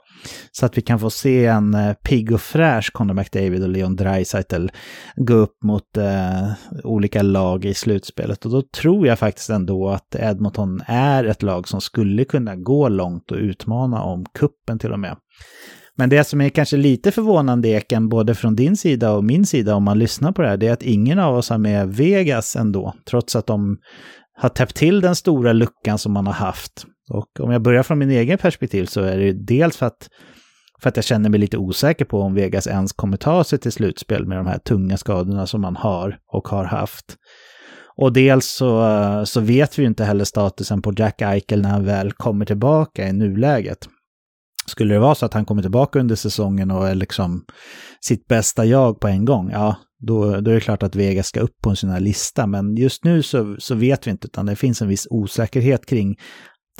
Så 0.51 0.65
att 0.65 0.77
vi 0.77 0.81
kan 0.81 0.99
få 0.99 1.09
se 1.09 1.45
en 1.45 1.73
eh, 1.73 1.93
pigg 1.93 2.31
och 2.31 2.41
fräsch 2.41 2.91
Conor 2.93 3.13
McDavid 3.13 3.63
och 3.63 3.69
Leon 3.69 3.95
Draisaitl 3.95 4.67
gå 5.15 5.33
upp 5.33 5.63
mot 5.63 5.97
eh, 5.97 6.51
olika 6.83 7.21
lag 7.21 7.65
i 7.65 7.73
slutspelet. 7.73 8.45
Och 8.45 8.51
då 8.51 8.61
tror 8.61 9.07
jag 9.07 9.19
faktiskt 9.19 9.49
ändå 9.49 9.89
att 9.89 10.15
Edmonton 10.15 10.81
är 10.85 11.23
ett 11.23 11.43
lag 11.43 11.67
som 11.67 11.81
skulle 11.81 12.25
kunna 12.25 12.55
gå 12.55 12.89
långt 12.89 13.31
och 13.31 13.37
utmana 13.37 14.03
om 14.03 14.25
kuppen 14.33 14.79
till 14.79 14.91
och 14.91 14.99
med. 14.99 15.17
Men 15.97 16.09
det 16.09 16.23
som 16.23 16.41
är 16.41 16.49
kanske 16.49 16.77
lite 16.77 17.11
förvånande 17.11 17.69
Eken, 17.69 18.09
både 18.09 18.35
från 18.35 18.55
din 18.55 18.77
sida 18.77 19.11
och 19.11 19.23
min 19.23 19.45
sida 19.45 19.75
om 19.75 19.83
man 19.83 19.99
lyssnar 19.99 20.31
på 20.31 20.41
det 20.41 20.47
här, 20.47 20.57
det 20.57 20.67
är 20.67 20.73
att 20.73 20.83
ingen 20.83 21.19
av 21.19 21.35
oss 21.35 21.49
har 21.49 21.57
med 21.57 21.93
Vegas 21.93 22.55
ändå, 22.55 22.93
trots 23.09 23.35
att 23.35 23.47
de 23.47 23.77
har 24.37 24.49
täppt 24.49 24.75
till 24.75 25.01
den 25.01 25.15
stora 25.15 25.53
luckan 25.53 25.97
som 25.97 26.13
man 26.13 26.27
har 26.27 26.33
haft. 26.33 26.85
Och 27.09 27.39
om 27.39 27.51
jag 27.51 27.61
börjar 27.61 27.83
från 27.83 27.99
min 27.99 28.09
egen 28.09 28.37
perspektiv 28.37 28.85
så 28.85 29.01
är 29.01 29.17
det 29.17 29.23
ju 29.23 29.33
dels 29.33 29.77
för 29.77 29.85
att, 29.85 30.09
för 30.81 30.89
att 30.89 30.95
jag 30.95 31.05
känner 31.05 31.29
mig 31.29 31.39
lite 31.39 31.57
osäker 31.57 32.05
på 32.05 32.21
om 32.21 32.33
Vegas 32.33 32.67
ens 32.67 32.93
kommer 32.93 33.17
ta 33.17 33.43
sig 33.43 33.59
till 33.59 33.71
slutspel 33.71 34.27
med 34.27 34.37
de 34.37 34.47
här 34.47 34.57
tunga 34.57 34.97
skadorna 34.97 35.47
som 35.47 35.61
man 35.61 35.75
har 35.75 36.17
och 36.33 36.47
har 36.47 36.65
haft. 36.65 37.15
Och 37.97 38.13
dels 38.13 38.45
så, 38.45 39.23
så 39.25 39.41
vet 39.41 39.79
vi 39.79 39.83
ju 39.83 39.87
inte 39.87 40.03
heller 40.03 40.25
statusen 40.25 40.81
på 40.81 40.93
Jack 40.97 41.21
Eichel 41.21 41.61
när 41.61 41.69
han 41.69 41.85
väl 41.85 42.11
kommer 42.11 42.45
tillbaka 42.45 43.07
i 43.07 43.13
nuläget. 43.13 43.87
Skulle 44.67 44.93
det 44.93 44.99
vara 44.99 45.15
så 45.15 45.25
att 45.25 45.33
han 45.33 45.45
kommer 45.45 45.61
tillbaka 45.61 45.99
under 45.99 46.15
säsongen 46.15 46.71
och 46.71 46.87
är 46.87 46.95
liksom 46.95 47.45
sitt 48.01 48.27
bästa 48.27 48.65
jag 48.65 48.99
på 48.99 49.07
en 49.07 49.25
gång, 49.25 49.49
ja, 49.51 49.75
då, 49.99 50.41
då 50.41 50.51
är 50.51 50.55
det 50.55 50.61
klart 50.61 50.83
att 50.83 50.95
Vegas 50.95 51.27
ska 51.27 51.39
upp 51.39 51.61
på 51.63 51.69
en 51.69 51.75
sån 51.75 51.89
här 51.89 51.99
lista. 51.99 52.47
Men 52.47 52.75
just 52.75 53.03
nu 53.03 53.23
så, 53.23 53.55
så 53.59 53.75
vet 53.75 54.07
vi 54.07 54.11
inte, 54.11 54.27
utan 54.27 54.45
det 54.45 54.55
finns 54.55 54.81
en 54.81 54.87
viss 54.87 55.07
osäkerhet 55.09 55.85
kring, 55.85 56.15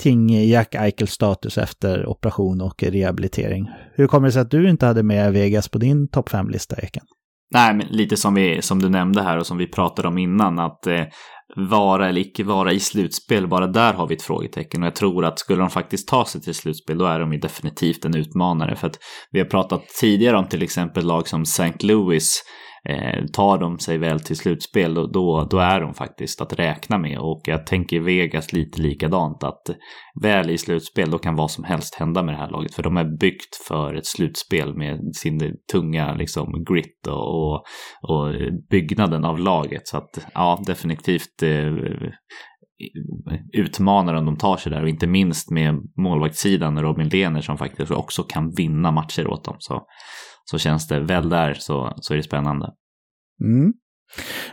kring 0.02 0.48
Jack 0.48 0.74
Eichels 0.74 1.10
status 1.10 1.58
efter 1.58 2.06
operation 2.06 2.60
och 2.60 2.82
rehabilitering. 2.82 3.70
Hur 3.94 4.06
kommer 4.06 4.28
det 4.28 4.32
sig 4.32 4.42
att 4.42 4.50
du 4.50 4.70
inte 4.70 4.86
hade 4.86 5.02
med 5.02 5.32
Vegas 5.32 5.68
på 5.68 5.78
din 5.78 6.08
topp 6.08 6.28
5-lista, 6.28 6.76
Eken? 6.76 7.04
Nej, 7.54 7.74
men 7.74 7.86
lite 7.86 8.16
som, 8.16 8.34
vi, 8.34 8.62
som 8.62 8.82
du 8.82 8.88
nämnde 8.88 9.22
här 9.22 9.38
och 9.38 9.46
som 9.46 9.58
vi 9.58 9.66
pratade 9.66 10.08
om 10.08 10.18
innan, 10.18 10.58
att 10.58 10.86
eh, 10.86 11.04
vara 11.56 12.08
eller 12.08 12.20
icke 12.20 12.44
vara 12.44 12.72
i 12.72 12.80
slutspel, 12.80 13.48
bara 13.48 13.66
där 13.66 13.92
har 13.92 14.06
vi 14.06 14.14
ett 14.14 14.22
frågetecken. 14.22 14.82
Och 14.82 14.86
jag 14.86 14.94
tror 14.94 15.24
att 15.24 15.38
skulle 15.38 15.60
de 15.60 15.70
faktiskt 15.70 16.08
ta 16.08 16.24
sig 16.24 16.40
till 16.40 16.54
slutspel, 16.54 16.98
då 16.98 17.04
är 17.04 17.20
de 17.20 17.32
ju 17.32 17.38
definitivt 17.38 18.04
en 18.04 18.16
utmanare. 18.16 18.76
För 18.76 18.86
att 18.86 18.98
vi 19.30 19.38
har 19.38 19.46
pratat 19.46 19.88
tidigare 19.88 20.36
om 20.36 20.48
till 20.48 20.62
exempel 20.62 21.06
lag 21.06 21.28
som 21.28 21.42
St. 21.42 21.72
Louis 21.80 22.42
Eh, 22.88 23.24
tar 23.32 23.58
de 23.58 23.78
sig 23.78 23.98
väl 23.98 24.20
till 24.20 24.36
slutspel 24.36 24.94
då, 24.94 25.06
då, 25.06 25.46
då, 25.50 25.58
är 25.58 25.80
de 25.80 25.94
faktiskt 25.94 26.40
att 26.40 26.52
räkna 26.52 26.98
med. 26.98 27.18
Och 27.18 27.40
jag 27.44 27.66
tänker 27.66 28.00
Vegas 28.00 28.52
lite 28.52 28.82
likadant. 28.82 29.44
Att 29.44 29.62
väl 30.22 30.50
i 30.50 30.58
slutspel 30.58 31.10
då 31.10 31.18
kan 31.18 31.36
vad 31.36 31.50
som 31.50 31.64
helst 31.64 31.94
hända 31.94 32.22
med 32.22 32.34
det 32.34 32.38
här 32.38 32.50
laget. 32.50 32.74
För 32.74 32.82
de 32.82 32.96
är 32.96 33.18
byggt 33.18 33.56
för 33.68 33.94
ett 33.94 34.06
slutspel 34.06 34.76
med 34.76 35.00
sin 35.14 35.56
tunga 35.72 36.14
liksom, 36.14 36.64
grit 36.64 37.06
och, 37.06 37.52
och, 37.52 37.54
och 38.02 38.34
byggnaden 38.70 39.24
av 39.24 39.38
laget. 39.38 39.88
Så 39.88 39.96
att 39.96 40.28
ja, 40.34 40.62
definitivt 40.66 41.42
eh, 41.42 41.72
utmanar 43.52 44.14
om 44.14 44.24
de 44.24 44.36
tar 44.36 44.56
sig 44.56 44.72
där 44.72 44.82
och 44.82 44.88
inte 44.88 45.06
minst 45.06 45.50
med 45.50 45.74
målvaktssidan 45.96 46.82
Robin 46.82 47.08
Lehner 47.08 47.40
som 47.40 47.58
faktiskt 47.58 47.90
också 47.90 48.22
kan 48.22 48.50
vinna 48.56 48.90
matcher 48.90 49.26
åt 49.26 49.44
dem. 49.44 49.56
Så, 49.58 49.82
så 50.50 50.58
känns 50.58 50.88
det 50.88 51.00
väl 51.00 51.28
där 51.28 51.54
så, 51.54 51.94
så 52.00 52.12
är 52.12 52.16
det 52.16 52.22
spännande. 52.22 52.70
Mm. 53.44 53.72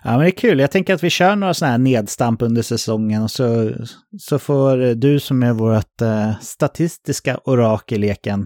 Ja, 0.04 0.12
men 0.12 0.20
det 0.20 0.28
är 0.28 0.32
kul. 0.32 0.60
Jag 0.60 0.72
tänker 0.72 0.94
att 0.94 1.04
vi 1.04 1.10
kör 1.10 1.36
några 1.36 1.54
sådana 1.54 1.72
här 1.72 1.78
nedstamp 1.78 2.42
under 2.42 2.62
säsongen 2.62 3.24
och 3.24 3.32
så, 3.32 3.72
så 4.20 4.40
får 4.40 4.96
du 4.96 5.20
som 5.20 5.44
är 5.44 5.54
vårt 5.54 6.02
eh, 6.02 6.40
statistiska 6.42 7.38
orakel 7.46 8.02
leken 8.02 8.46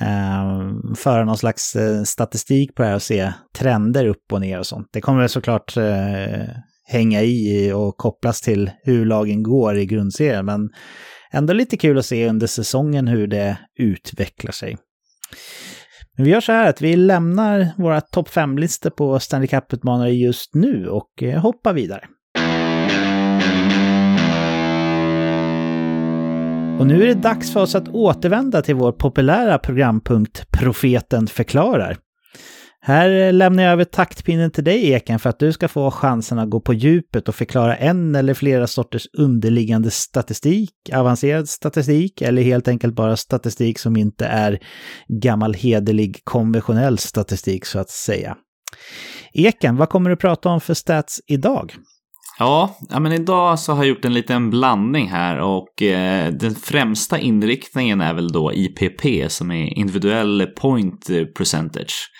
eh, 0.00 0.94
föra 0.96 1.24
någon 1.24 1.38
slags 1.38 1.76
eh, 1.76 2.02
statistik 2.02 2.74
på 2.74 2.82
det 2.82 2.88
här 2.88 2.94
och 2.94 3.02
se 3.02 3.32
trender 3.56 4.06
upp 4.06 4.32
och 4.32 4.40
ner 4.40 4.58
och 4.58 4.66
sånt. 4.66 4.88
Det 4.92 5.00
kommer 5.00 5.26
såklart 5.26 5.76
eh, 5.76 6.48
hänga 6.88 7.22
i 7.22 7.72
och 7.72 7.96
kopplas 7.96 8.40
till 8.40 8.70
hur 8.82 9.06
lagen 9.06 9.42
går 9.42 9.78
i 9.78 9.86
grundserien, 9.86 10.44
men 10.44 10.70
ändå 11.32 11.52
lite 11.52 11.76
kul 11.76 11.98
att 11.98 12.06
se 12.06 12.28
under 12.28 12.46
säsongen 12.46 13.08
hur 13.08 13.26
det 13.26 13.58
utvecklar 13.78 14.52
sig. 14.52 14.76
Men 16.18 16.24
vi 16.24 16.30
gör 16.30 16.40
så 16.40 16.52
här 16.52 16.68
att 16.70 16.82
vi 16.82 16.96
lämnar 16.96 17.68
våra 17.76 18.00
topp 18.00 18.28
5-listor 18.28 18.90
på 18.90 19.20
Stanley 19.20 19.48
Cup-utmanare 19.48 20.10
just 20.10 20.54
nu 20.54 20.88
och 20.88 21.22
eh, 21.22 21.40
hoppar 21.40 21.72
vidare. 21.72 22.04
Och 26.78 26.86
nu 26.86 27.02
är 27.02 27.06
det 27.06 27.14
dags 27.14 27.52
för 27.52 27.60
oss 27.60 27.74
att 27.74 27.88
återvända 27.88 28.62
till 28.62 28.74
vår 28.74 28.92
populära 28.92 29.58
programpunkt 29.58 30.50
Profeten 30.50 31.26
förklarar. 31.26 31.96
Här 32.88 33.10
eh, 33.10 33.32
lämnar 33.32 33.62
jag 33.62 33.72
över 33.72 33.84
taktpinnen 33.84 34.50
till 34.50 34.64
dig 34.64 34.90
Eken 34.92 35.18
för 35.18 35.30
att 35.30 35.38
du 35.38 35.52
ska 35.52 35.68
få 35.68 35.90
chansen 35.90 36.38
att 36.38 36.50
gå 36.50 36.60
på 36.60 36.74
djupet 36.74 37.28
och 37.28 37.34
förklara 37.34 37.76
en 37.76 38.14
eller 38.14 38.34
flera 38.34 38.66
sorters 38.66 39.06
underliggande 39.18 39.90
statistik, 39.90 40.70
avancerad 40.94 41.48
statistik 41.48 42.22
eller 42.22 42.42
helt 42.42 42.68
enkelt 42.68 42.94
bara 42.94 43.16
statistik 43.16 43.78
som 43.78 43.96
inte 43.96 44.26
är 44.26 44.58
gammal 45.22 45.54
hederlig 45.54 46.20
konventionell 46.24 46.98
statistik 46.98 47.64
så 47.64 47.78
att 47.78 47.90
säga. 47.90 48.36
Eken, 49.32 49.76
vad 49.76 49.88
kommer 49.88 50.10
du 50.10 50.16
prata 50.16 50.48
om 50.48 50.60
för 50.60 50.74
stats 50.74 51.20
idag? 51.26 51.74
Ja, 52.38 52.76
men 52.90 53.12
idag 53.12 53.58
så 53.58 53.72
har 53.72 53.84
jag 53.84 53.88
gjort 53.88 54.04
en 54.04 54.14
liten 54.14 54.50
blandning 54.50 55.08
här 55.08 55.40
och 55.40 55.82
eh, 55.82 56.32
den 56.32 56.54
främsta 56.54 57.18
inriktningen 57.18 58.00
är 58.00 58.14
väl 58.14 58.32
då 58.32 58.52
IPP 58.52 59.30
som 59.30 59.50
är 59.50 59.78
individuell 59.78 60.46
point 60.56 61.10
percentage. 61.36 62.10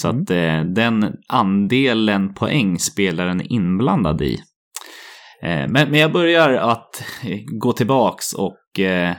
Så 0.00 0.08
mm. 0.08 0.22
att 0.22 0.30
eh, 0.30 0.60
den 0.74 1.14
andelen 1.28 2.34
poäng 2.34 2.78
spelaren 2.78 3.40
är 3.40 3.52
inblandad 3.52 4.22
i. 4.22 4.34
Eh, 5.42 5.68
men, 5.68 5.90
men 5.90 5.94
jag 5.94 6.12
börjar 6.12 6.52
att 6.52 7.02
gå 7.60 7.72
tillbaks 7.72 8.32
och 8.32 8.80
eh, 8.80 9.14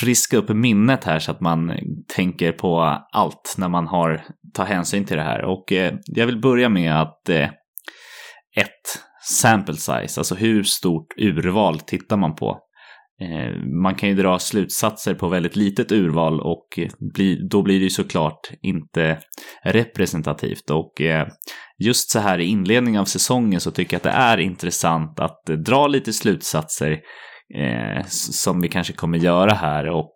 friska 0.00 0.36
upp 0.36 0.48
minnet 0.48 1.04
här 1.04 1.18
så 1.18 1.30
att 1.30 1.40
man 1.40 1.72
tänker 2.14 2.52
på 2.52 2.80
allt 3.12 3.54
när 3.58 3.68
man 3.68 3.86
har 3.86 4.24
tar 4.54 4.64
hänsyn 4.64 5.04
till 5.04 5.16
det 5.16 5.22
här. 5.22 5.44
Och 5.44 5.72
eh, 5.72 5.94
jag 6.04 6.26
vill 6.26 6.40
börja 6.40 6.68
med 6.68 7.00
att 7.00 7.28
eh, 7.28 7.48
ett 8.56 9.02
sample 9.28 9.76
size, 9.76 10.20
alltså 10.20 10.34
hur 10.34 10.62
stort 10.62 11.06
urval 11.16 11.80
tittar 11.80 12.16
man 12.16 12.34
på? 12.34 12.58
Eh, 13.20 13.56
man 13.82 13.94
kan 13.94 14.08
ju 14.08 14.14
dra 14.14 14.38
slutsatser 14.38 15.14
på 15.14 15.28
väldigt 15.28 15.56
litet 15.56 15.92
urval 15.92 16.40
och 16.40 16.78
eh, 16.78 16.88
då 17.50 17.62
blir 17.62 17.78
det 17.78 17.84
ju 17.84 17.90
såklart 17.90 18.50
inte 18.62 19.18
representativt. 19.64 20.70
Och 20.70 21.00
eh, 21.00 21.28
just 21.78 22.10
så 22.10 22.18
här 22.18 22.38
i 22.38 22.44
inledningen 22.44 23.00
av 23.00 23.04
säsongen 23.04 23.60
så 23.60 23.70
tycker 23.70 23.94
jag 23.94 23.98
att 23.98 24.02
det 24.02 24.10
är 24.10 24.38
intressant 24.38 25.20
att 25.20 25.44
dra 25.66 25.86
lite 25.86 26.12
slutsatser 26.12 27.00
eh, 27.54 28.04
som 28.08 28.60
vi 28.60 28.68
kanske 28.68 28.92
kommer 28.92 29.18
göra 29.18 29.54
här 29.54 29.88
och 29.88 30.14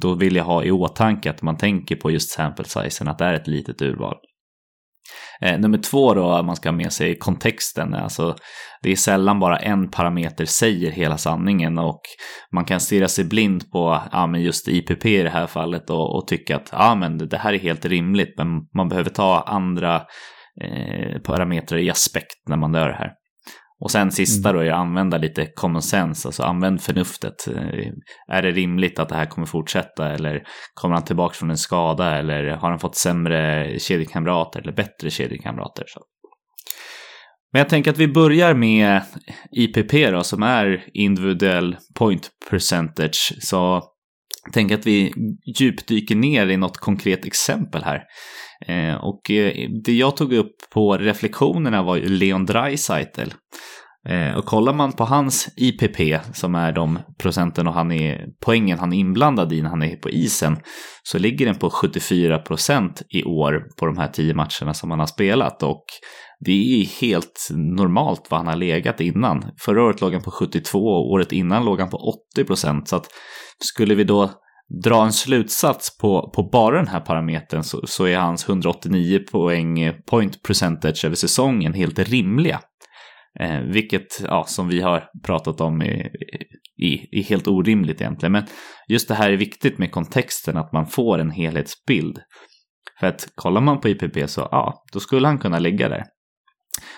då 0.00 0.14
vill 0.14 0.36
jag 0.36 0.44
ha 0.44 0.64
i 0.64 0.70
åtanke 0.70 1.30
att 1.30 1.42
man 1.42 1.56
tänker 1.56 1.96
på 1.96 2.10
just 2.10 2.30
sample 2.30 2.64
sizen, 2.64 3.08
att 3.08 3.18
det 3.18 3.24
är 3.24 3.34
ett 3.34 3.48
litet 3.48 3.82
urval. 3.82 4.16
Eh, 5.40 5.58
nummer 5.58 5.78
två 5.78 6.14
då, 6.14 6.42
man 6.42 6.56
ska 6.56 6.68
ha 6.68 6.76
med 6.76 6.92
sig 6.92 7.18
kontexten. 7.18 7.94
Alltså, 7.94 8.36
det 8.82 8.92
är 8.92 8.96
sällan 8.96 9.40
bara 9.40 9.56
en 9.56 9.90
parameter 9.90 10.44
säger 10.44 10.90
hela 10.90 11.18
sanningen 11.18 11.78
och 11.78 12.00
man 12.52 12.64
kan 12.64 12.80
stirra 12.80 13.08
sig 13.08 13.24
blind 13.24 13.70
på 13.70 14.00
ja, 14.12 14.26
men 14.26 14.42
just 14.42 14.68
IPP 14.68 15.06
i 15.06 15.22
det 15.22 15.30
här 15.30 15.46
fallet 15.46 15.90
och, 15.90 16.16
och 16.16 16.26
tycka 16.26 16.56
att 16.56 16.68
ja, 16.72 16.94
men 16.94 17.18
det 17.18 17.36
här 17.36 17.52
är 17.52 17.58
helt 17.58 17.84
rimligt 17.84 18.34
men 18.38 18.48
man 18.76 18.88
behöver 18.88 19.10
ta 19.10 19.40
andra 19.40 20.02
eh, 20.62 21.20
parametrar 21.20 21.78
i 21.78 21.90
aspekt 21.90 22.48
när 22.48 22.56
man 22.56 22.74
gör 22.74 22.88
det 22.88 22.94
här. 22.94 23.12
Och 23.84 23.90
sen 23.90 24.12
sista 24.12 24.48
mm. 24.48 24.58
då 24.58 24.66
är 24.66 24.72
att 24.72 24.78
använda 24.78 25.18
lite 25.18 25.46
common 25.46 25.82
sense, 25.82 26.28
alltså 26.28 26.42
använd 26.42 26.82
förnuftet. 26.82 27.48
Eh, 27.48 27.92
är 28.28 28.42
det 28.42 28.50
rimligt 28.50 28.98
att 28.98 29.08
det 29.08 29.14
här 29.14 29.26
kommer 29.26 29.46
fortsätta 29.46 30.12
eller 30.12 30.42
kommer 30.74 30.94
han 30.94 31.04
tillbaka 31.04 31.34
från 31.34 31.50
en 31.50 31.56
skada 31.56 32.18
eller 32.18 32.46
har 32.46 32.70
han 32.70 32.78
fått 32.78 32.96
sämre 32.96 33.68
kedjekamrater 33.78 34.60
eller 34.60 34.72
bättre 34.72 35.10
kedjekamrater? 35.10 35.84
Så. 35.88 36.00
Men 37.52 37.58
jag 37.58 37.68
tänker 37.68 37.90
att 37.90 37.98
vi 37.98 38.08
börjar 38.08 38.54
med 38.54 39.02
IPP 39.52 39.92
då, 40.12 40.22
som 40.22 40.42
är 40.42 40.84
individuell 40.92 41.76
point 41.94 42.30
percentage. 42.50 43.32
Så 43.40 43.82
tänker 44.52 44.74
att 44.74 44.86
vi 44.86 45.12
djupdyker 45.58 46.14
ner 46.14 46.46
i 46.46 46.56
något 46.56 46.76
konkret 46.76 47.26
exempel 47.26 47.84
här. 47.84 48.02
Eh, 48.66 48.94
och 48.94 49.30
eh, 49.30 49.70
det 49.84 49.92
jag 49.92 50.16
tog 50.16 50.32
upp 50.32 50.56
på 50.72 50.96
reflektionerna 50.96 51.82
var 51.82 51.96
ju 51.96 52.08
Leon 52.08 52.46
Draisaitl. 52.46 53.30
Eh, 54.08 54.36
och 54.36 54.44
kollar 54.44 54.72
man 54.72 54.92
på 54.92 55.04
hans 55.04 55.48
IPP, 55.56 56.20
som 56.32 56.54
är 56.54 56.72
de 56.72 56.98
procenten 57.18 57.66
och 57.66 57.74
han 57.74 57.92
är, 57.92 58.26
poängen 58.44 58.78
han 58.78 58.92
är 58.92 58.96
inblandad 58.96 59.52
i 59.52 59.62
när 59.62 59.70
han 59.70 59.82
är 59.82 59.96
på 59.96 60.10
isen, 60.10 60.56
så 61.02 61.18
ligger 61.18 61.46
den 61.46 61.54
på 61.54 61.70
74 61.70 62.38
procent 62.38 63.02
i 63.10 63.24
år 63.24 63.62
på 63.78 63.86
de 63.86 63.98
här 63.98 64.08
tio 64.08 64.34
matcherna 64.34 64.74
som 64.74 64.90
han 64.90 65.00
har 65.00 65.06
spelat. 65.06 65.62
Och 65.62 65.84
det 66.40 66.52
är 66.52 67.00
helt 67.00 67.48
normalt 67.50 68.26
vad 68.30 68.40
han 68.40 68.46
har 68.46 68.56
legat 68.56 69.00
innan. 69.00 69.44
Förra 69.60 69.82
året 69.82 70.00
låg 70.00 70.12
han 70.12 70.22
på 70.22 70.30
72 70.30 70.78
och 70.78 71.10
året 71.12 71.32
innan 71.32 71.64
låg 71.64 71.80
han 71.80 71.90
på 71.90 72.14
80 72.32 72.44
procent. 72.44 72.88
Så 72.88 72.96
att 72.96 73.06
skulle 73.58 73.94
vi 73.94 74.04
då 74.04 74.30
dra 74.84 75.04
en 75.04 75.12
slutsats 75.12 75.98
på, 75.98 76.30
på 76.34 76.48
bara 76.52 76.76
den 76.76 76.88
här 76.88 77.00
parametern 77.00 77.62
så, 77.62 77.86
så 77.86 78.04
är 78.04 78.18
hans 78.18 78.48
189 78.48 79.20
poäng 79.32 79.92
point 80.06 80.42
percentage 80.42 81.04
över 81.04 81.16
säsongen 81.16 81.74
helt 81.74 81.98
rimliga. 81.98 82.60
Eh, 83.40 83.60
vilket, 83.60 84.20
ja, 84.24 84.44
som 84.44 84.68
vi 84.68 84.80
har 84.80 85.04
pratat 85.26 85.60
om, 85.60 85.82
är, 85.82 86.10
är, 86.76 87.14
är, 87.18 87.22
helt 87.22 87.48
orimligt 87.48 88.00
egentligen. 88.00 88.32
Men 88.32 88.44
just 88.88 89.08
det 89.08 89.14
här 89.14 89.32
är 89.32 89.36
viktigt 89.36 89.78
med 89.78 89.92
kontexten, 89.92 90.56
att 90.56 90.72
man 90.72 90.86
får 90.86 91.18
en 91.18 91.30
helhetsbild. 91.30 92.18
För 93.00 93.06
att 93.06 93.28
kollar 93.34 93.60
man 93.60 93.80
på 93.80 93.88
IPP 93.88 94.30
så, 94.30 94.48
ja, 94.50 94.84
då 94.92 95.00
skulle 95.00 95.26
han 95.26 95.38
kunna 95.38 95.58
ligga 95.58 95.88
där. 95.88 96.04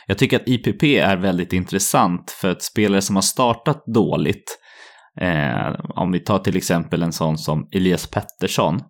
Jag 0.07 0.19
tycker 0.19 0.37
att 0.37 0.49
IPP 0.49 0.83
är 0.83 1.17
väldigt 1.17 1.53
intressant 1.53 2.31
för 2.31 2.51
att 2.51 2.63
spelare 2.63 3.03
som 3.03 3.17
har 3.17 3.23
startat 3.23 3.83
dåligt, 3.95 4.59
eh, 5.21 5.75
om 5.89 6.13
vi 6.13 6.21
tar 6.21 6.39
till 6.39 6.57
exempel 6.57 7.03
en 7.03 7.13
sån 7.13 7.39
som 7.39 7.69
Elias 7.73 8.07
Pettersson, 8.07 8.81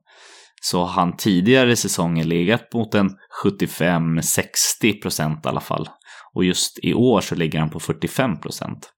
så 0.63 0.81
har 0.81 0.93
han 0.93 1.17
tidigare 1.17 1.77
säsonger 1.77 2.25
legat 2.25 2.75
mot 2.75 2.95
en 2.95 3.11
75-60 3.45 5.03
procent 5.03 5.47
i 5.47 5.49
alla 5.49 5.61
fall. 5.61 5.89
Och 6.35 6.45
just 6.45 6.79
i 6.83 6.95
år 6.95 7.21
så 7.21 7.35
ligger 7.35 7.59
han 7.59 7.71
på 7.71 7.81
45 7.81 8.41
procent. 8.41 8.93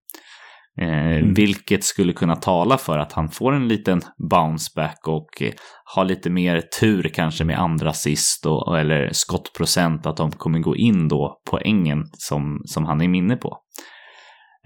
Eh, 0.81 1.17
mm. 1.17 1.35
Vilket 1.35 1.85
skulle 1.85 2.13
kunna 2.13 2.37
tala 2.37 2.79
för 2.79 2.99
att 2.99 3.13
han 3.13 3.29
får 3.29 3.53
en 3.53 3.69
liten 3.69 4.01
bounce 4.31 4.73
back 4.77 4.99
och 5.07 5.43
eh, 5.43 5.53
har 5.85 6.05
lite 6.05 6.31
mer 6.31 6.63
tur 6.81 7.11
kanske 7.15 7.45
med 7.45 7.59
andra 7.59 7.91
assist 7.91 8.47
och, 8.47 8.79
eller 8.79 9.11
skottprocent 9.13 10.07
att 10.07 10.17
de 10.17 10.31
kommer 10.31 10.59
gå 10.59 10.77
in 10.77 11.09
då 11.09 11.41
poängen 11.51 12.05
som, 12.13 12.63
som 12.65 12.85
han 12.85 13.01
är 13.01 13.09
minne 13.09 13.37
på. 13.37 13.59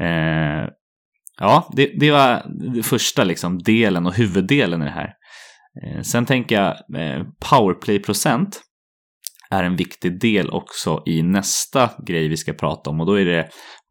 Eh, 0.00 0.68
ja, 1.40 1.70
det, 1.72 1.90
det 2.00 2.10
var 2.10 2.42
det 2.74 2.82
första 2.82 3.24
liksom 3.24 3.58
delen 3.58 4.06
och 4.06 4.14
huvuddelen 4.14 4.82
i 4.82 4.84
det 4.84 4.90
här. 4.90 5.12
Eh, 5.84 6.02
sen 6.02 6.26
tänker 6.26 6.62
jag 6.62 7.00
eh, 7.00 7.26
powerplay-procent 7.50 8.60
är 9.50 9.64
en 9.64 9.76
viktig 9.76 10.20
del 10.20 10.50
också 10.50 11.02
i 11.06 11.22
nästa 11.22 11.90
grej 12.06 12.28
vi 12.28 12.36
ska 12.36 12.52
prata 12.52 12.90
om 12.90 13.00
och 13.00 13.06
då 13.06 13.20
är 13.20 13.24
det 13.24 13.48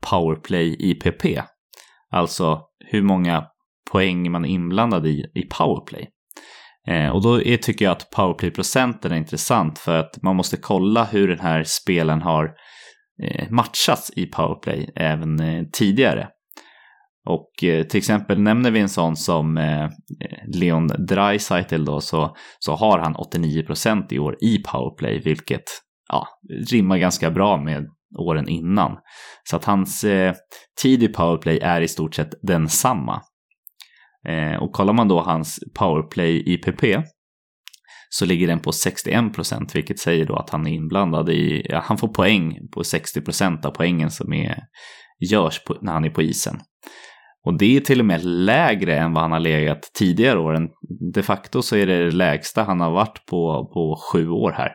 powerplay 0.09 0.75
IPP. 0.79 1.25
Alltså 2.11 2.61
hur 2.85 3.01
många 3.01 3.45
poäng 3.91 4.31
man 4.31 4.45
är 4.45 4.49
inblandad 4.49 5.07
i 5.07 5.25
i 5.35 5.41
powerplay. 5.41 6.09
Eh, 6.87 7.09
och 7.09 7.21
då 7.21 7.41
är, 7.41 7.57
tycker 7.57 7.85
jag 7.85 7.91
att 7.91 8.09
powerplay-procenten 8.09 9.11
är 9.11 9.15
intressant 9.15 9.79
för 9.79 9.97
att 9.97 10.23
man 10.23 10.35
måste 10.35 10.57
kolla 10.57 11.03
hur 11.03 11.27
den 11.27 11.39
här 11.39 11.63
spelen 11.63 12.21
har 12.21 12.53
eh, 13.23 13.49
matchats 13.49 14.11
i 14.15 14.25
powerplay 14.25 14.89
även 14.95 15.39
eh, 15.39 15.63
tidigare. 15.73 16.27
Och 17.25 17.63
eh, 17.63 17.83
till 17.83 17.97
exempel 17.97 18.39
nämner 18.39 18.71
vi 18.71 18.79
en 18.79 18.89
sån 18.89 19.15
som 19.15 19.57
eh, 19.57 19.89
Leon 20.47 20.87
Draisaitl 20.87 21.85
då 21.85 22.01
så, 22.01 22.35
så 22.59 22.75
har 22.75 22.99
han 22.99 23.15
89% 23.15 24.13
i 24.13 24.19
år 24.19 24.37
i 24.41 24.57
powerplay 24.57 25.19
vilket 25.19 25.63
ja, 26.09 26.27
rimmar 26.71 26.97
ganska 26.97 27.31
bra 27.31 27.57
med 27.57 27.87
åren 28.17 28.47
innan. 28.47 28.97
Så 29.43 29.55
att 29.55 29.65
hans 29.65 30.03
eh, 30.03 30.33
tid 30.81 31.03
i 31.03 31.07
powerplay 31.07 31.59
är 31.59 31.81
i 31.81 31.87
stort 31.87 32.15
sett 32.15 32.33
densamma. 32.41 33.21
Eh, 34.27 34.63
och 34.63 34.71
kollar 34.71 34.93
man 34.93 35.07
då 35.07 35.21
hans 35.21 35.59
powerplay 35.79 36.53
IPP 36.53 36.83
så 38.09 38.25
ligger 38.25 38.47
den 38.47 38.59
på 38.59 38.71
61 38.71 39.33
procent, 39.33 39.75
vilket 39.75 39.99
säger 39.99 40.25
då 40.25 40.35
att 40.35 40.49
han 40.49 40.67
är 40.67 40.71
inblandad 40.71 41.29
i, 41.29 41.65
ja, 41.69 41.83
han 41.85 41.97
får 41.97 42.07
poäng 42.07 42.57
på 42.73 42.83
60 42.83 43.21
procent 43.21 43.65
av 43.65 43.71
poängen 43.71 44.11
som 44.11 44.33
är, 44.33 44.59
görs 45.31 45.63
på, 45.63 45.77
när 45.81 45.93
han 45.93 46.05
är 46.05 46.09
på 46.09 46.21
isen. 46.21 46.59
Och 47.45 47.57
det 47.57 47.77
är 47.77 47.79
till 47.79 47.99
och 47.99 48.05
med 48.05 48.25
lägre 48.25 48.97
än 48.97 49.13
vad 49.13 49.23
han 49.23 49.31
har 49.31 49.39
legat 49.39 49.91
tidigare 49.93 50.39
åren. 50.39 50.69
De 51.13 51.23
facto 51.23 51.61
så 51.61 51.75
är 51.75 51.87
det 51.87 52.05
det 52.05 52.11
lägsta 52.11 52.63
han 52.63 52.79
har 52.79 52.91
varit 52.91 53.25
på, 53.29 53.69
på 53.73 53.97
sju 54.11 54.29
år 54.29 54.51
här. 54.51 54.71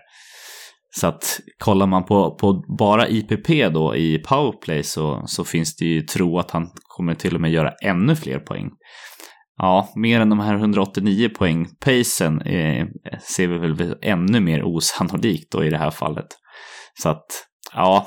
Så 1.01 1.07
att 1.07 1.41
kollar 1.59 1.87
man 1.87 2.05
på, 2.05 2.35
på 2.35 2.65
bara 2.79 3.09
IPP 3.09 3.73
då 3.73 3.97
i 3.97 4.19
powerplay 4.19 4.83
så, 4.83 5.23
så 5.27 5.45
finns 5.45 5.77
det 5.77 5.85
ju 5.85 6.03
tro 6.03 6.39
att 6.39 6.51
han 6.51 6.71
kommer 6.83 7.15
till 7.15 7.35
och 7.35 7.41
med 7.41 7.51
göra 7.51 7.73
ännu 7.83 8.17
fler 8.17 8.39
poäng. 8.39 8.71
Ja, 9.57 9.93
mer 9.97 10.21
än 10.21 10.31
de 10.31 10.41
här 10.41 10.55
189 10.55 11.29
poäng 11.39 11.67
pacen 11.85 12.41
eh, 12.41 12.87
ser 13.21 13.49
vi 13.49 13.59
väl 13.59 13.95
ännu 14.03 14.41
mer 14.41 14.63
osannolikt 14.63 15.53
då 15.53 15.65
i 15.65 15.71
det 15.71 15.79
här 15.79 15.91
fallet. 15.91 16.27
Så 17.03 17.09
att, 17.09 17.27
ja, 17.75 18.07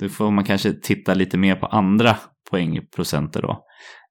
då 0.00 0.08
får 0.08 0.30
man 0.30 0.44
kanske 0.44 0.72
titta 0.72 1.14
lite 1.14 1.38
mer 1.38 1.54
på 1.54 1.66
andra 1.66 2.16
poängprocenter 2.50 3.42
då. 3.42 3.64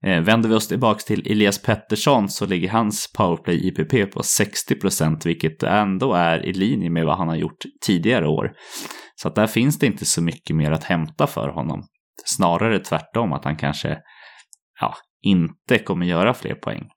Eh, 0.05 0.21
vänder 0.21 0.49
vi 0.49 0.55
oss 0.55 0.67
tillbaka 0.67 0.99
till 0.99 1.31
Elias 1.31 1.61
Pettersson 1.61 2.29
så 2.29 2.45
ligger 2.45 2.69
hans 2.69 3.13
powerplay 3.17 3.67
IPP 3.67 4.13
på 4.13 4.23
60 4.23 4.75
procent, 4.75 5.25
vilket 5.25 5.63
ändå 5.63 6.13
är 6.13 6.45
i 6.45 6.53
linje 6.53 6.89
med 6.89 7.05
vad 7.05 7.17
han 7.17 7.27
har 7.27 7.35
gjort 7.35 7.63
tidigare 7.85 8.27
år. 8.27 8.51
Så 9.15 9.27
att 9.27 9.35
där 9.35 9.47
finns 9.47 9.79
det 9.79 9.85
inte 9.85 10.05
så 10.05 10.21
mycket 10.21 10.55
mer 10.55 10.71
att 10.71 10.83
hämta 10.83 11.27
för 11.27 11.47
honom. 11.49 11.83
Snarare 12.25 12.79
tvärtom, 12.79 13.33
att 13.33 13.45
han 13.45 13.55
kanske 13.55 13.97
ja, 14.79 14.95
inte 15.21 15.77
kommer 15.77 16.05
göra 16.05 16.33
fler 16.33 16.55
poäng. 16.55 16.89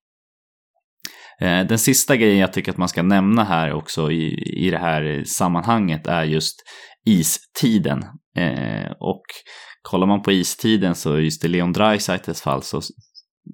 Eh, 1.41 1.67
den 1.67 1.79
sista 1.79 2.17
grejen 2.17 2.39
jag 2.39 2.53
tycker 2.53 2.73
att 2.73 2.79
man 2.79 2.89
ska 2.89 3.03
nämna 3.03 3.45
här 3.45 3.73
också 3.73 4.11
i, 4.11 4.35
i 4.67 4.71
det 4.71 4.79
här 4.79 5.23
sammanhanget 5.27 6.07
är 6.07 6.25
just 6.25 6.57
istiden. 7.07 8.05
Eh, 8.37 8.91
och 9.01 9.25
kollar 9.85 10.07
man 10.07 10.23
på 10.23 10.33
istiden 10.33 10.95
så 10.95 11.19
just 11.19 11.45
i 11.45 11.49
Leon 11.49 11.73
Draisaites 11.73 12.43
fall 12.43 12.63
så 12.63 12.77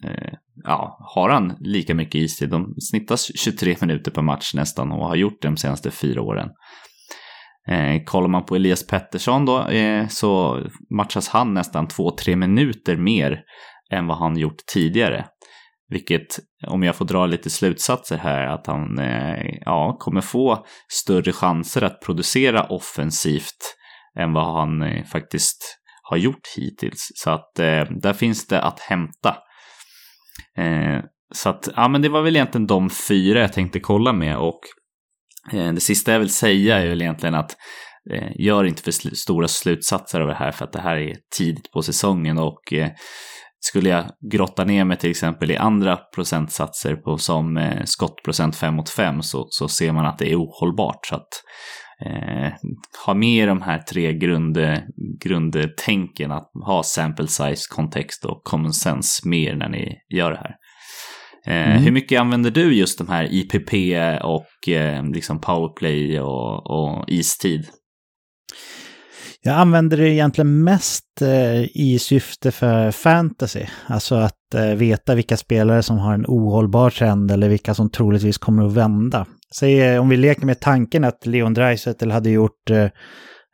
eh, 0.05 0.35
ja, 0.65 0.99
har 1.15 1.29
han 1.29 1.57
lika 1.61 1.95
mycket 1.95 2.15
istid. 2.15 2.51
De 2.51 2.75
snittas 2.91 3.31
23 3.39 3.77
minuter 3.81 4.11
per 4.11 4.23
match 4.23 4.55
nästan 4.55 4.93
och 4.93 5.07
har 5.07 5.17
gjort 5.17 5.43
det 5.43 5.49
de 5.49 5.57
senaste 5.57 5.91
fyra 5.91 6.23
åren. 6.23 6.49
Eh, 7.69 8.05
kollar 8.05 8.29
man 8.29 8.45
på 8.45 8.57
Elias 8.57 8.87
Pettersson 8.87 9.47
då 9.47 9.69
eh, 9.69 10.09
så 10.09 10.61
matchas 10.97 11.29
han 11.29 11.55
nästan 11.55 11.89
2-3 11.89 12.37
minuter 12.37 12.97
mer 12.97 13.43
än 13.93 14.07
vad 14.07 14.19
han 14.19 14.37
gjort 14.37 14.67
tidigare. 14.73 15.27
Vilket, 15.89 16.39
om 16.67 16.83
jag 16.83 16.97
får 16.97 17.05
dra 17.05 17.27
lite 17.27 17.51
slutsatser 17.51 18.17
här, 18.17 18.47
att 18.47 18.67
han 18.67 18.99
eh, 18.99 19.59
ja, 19.61 19.97
kommer 20.01 20.21
få 20.21 20.67
större 20.89 21.33
chanser 21.33 21.83
att 21.83 22.01
producera 22.01 22.65
offensivt 22.65 23.77
än 24.19 24.33
vad 24.33 24.55
han 24.55 24.83
eh, 24.83 25.05
faktiskt 25.05 25.80
har 26.11 26.17
gjort 26.17 26.49
hittills. 26.57 27.13
Så 27.15 27.31
att 27.31 27.59
eh, 27.59 27.83
där 27.91 28.13
finns 28.13 28.47
det 28.47 28.63
att 28.63 28.81
hämta. 28.81 29.37
Eh, 30.59 31.05
så 31.35 31.49
att, 31.49 31.69
ja 31.77 31.89
men 31.89 32.03
det 32.03 32.09
var 32.09 32.23
väl 32.23 32.37
egentligen 32.37 32.67
de 32.67 32.91
fyra 32.91 33.41
jag 33.41 33.53
tänkte 33.53 33.81
kolla 33.81 34.13
med 34.13 34.37
och 34.37 34.61
eh, 35.53 35.73
det 35.73 35.81
sista 35.81 36.13
jag 36.13 36.19
vill 36.19 36.33
säga 36.33 36.79
är 36.79 36.89
väl 36.89 37.03
egentligen 37.03 37.35
att 37.35 37.57
eh, 38.13 38.29
gör 38.39 38.65
inte 38.65 38.83
för 38.83 38.91
sl 38.91 39.09
stora 39.15 39.49
slutsatser 39.49 40.21
av 40.21 40.29
det 40.29 40.35
här 40.35 40.53
för 40.53 40.65
att 40.65 40.73
det 40.73 40.81
här 40.81 40.97
är 40.97 41.17
tidigt 41.37 41.71
på 41.73 41.83
säsongen 41.83 42.39
och 42.39 42.73
eh, 42.73 42.91
skulle 43.61 43.89
jag 43.89 44.05
grotta 44.33 44.65
ner 44.65 44.85
mig 44.85 44.97
till 44.97 45.11
exempel 45.11 45.51
i 45.51 45.57
andra 45.57 45.97
procentsatser 45.97 46.97
på 46.97 47.19
som 47.19 47.57
eh, 47.57 47.85
skottprocent 47.85 48.57
5 48.57 48.75
mot 48.75 48.91
5 48.91 49.23
så, 49.23 49.47
så 49.51 49.69
ser 49.69 49.93
man 49.93 50.07
att 50.07 50.19
det 50.19 50.33
är 50.33 50.37
ohållbart. 50.37 51.07
Så 51.07 51.15
att 51.15 51.29
eh, 52.07 52.53
ha 53.07 53.15
med 53.15 53.49
de 53.49 53.63
här 53.63 53.79
tre 53.79 54.13
grund, 54.13 54.59
grundtänken, 55.21 56.33
att 56.33 56.51
ha 56.65 56.83
sample 56.83 57.27
size, 57.27 57.63
kontext 57.71 58.25
och 58.25 58.45
common 58.45 58.73
sense 58.73 59.29
mer 59.29 59.55
när 59.55 59.69
ni 59.69 59.99
gör 60.15 60.31
det 60.31 60.39
här. 60.39 60.55
Eh, 61.47 61.71
mm. 61.71 61.83
Hur 61.83 61.91
mycket 61.91 62.21
använder 62.21 62.51
du 62.51 62.75
just 62.75 62.99
de 62.99 63.09
här 63.09 63.29
IPP 63.31 63.73
och 64.23 64.69
eh, 64.69 65.05
liksom 65.05 65.41
powerplay 65.41 66.21
och, 66.21 66.71
och 66.71 67.05
istid? 67.09 67.67
Jag 69.43 69.55
använder 69.55 69.97
det 69.97 70.09
egentligen 70.09 70.65
mest 70.65 71.23
eh, 71.23 71.63
i 71.63 71.99
syfte 72.01 72.51
för 72.51 72.91
fantasy. 72.91 73.67
Alltså 73.87 74.15
att 74.15 74.55
eh, 74.55 74.65
veta 74.65 75.15
vilka 75.15 75.37
spelare 75.37 75.83
som 75.83 75.99
har 75.99 76.15
en 76.15 76.25
ohållbar 76.29 76.91
trend 76.91 77.31
eller 77.31 77.49
vilka 77.49 77.75
som 77.75 77.91
troligtvis 77.91 78.39
kommer 78.39 78.67
att 78.67 78.73
vända. 78.73 79.27
Säg 79.55 79.81
eh, 79.81 80.01
om 80.01 80.09
vi 80.09 80.17
leker 80.17 80.47
med 80.47 80.61
tanken 80.61 81.05
att 81.05 81.27
Leon 81.27 81.55
Dreisettel 81.55 82.11
hade 82.11 82.31
gjort 82.31 82.71
eh, 82.71 82.85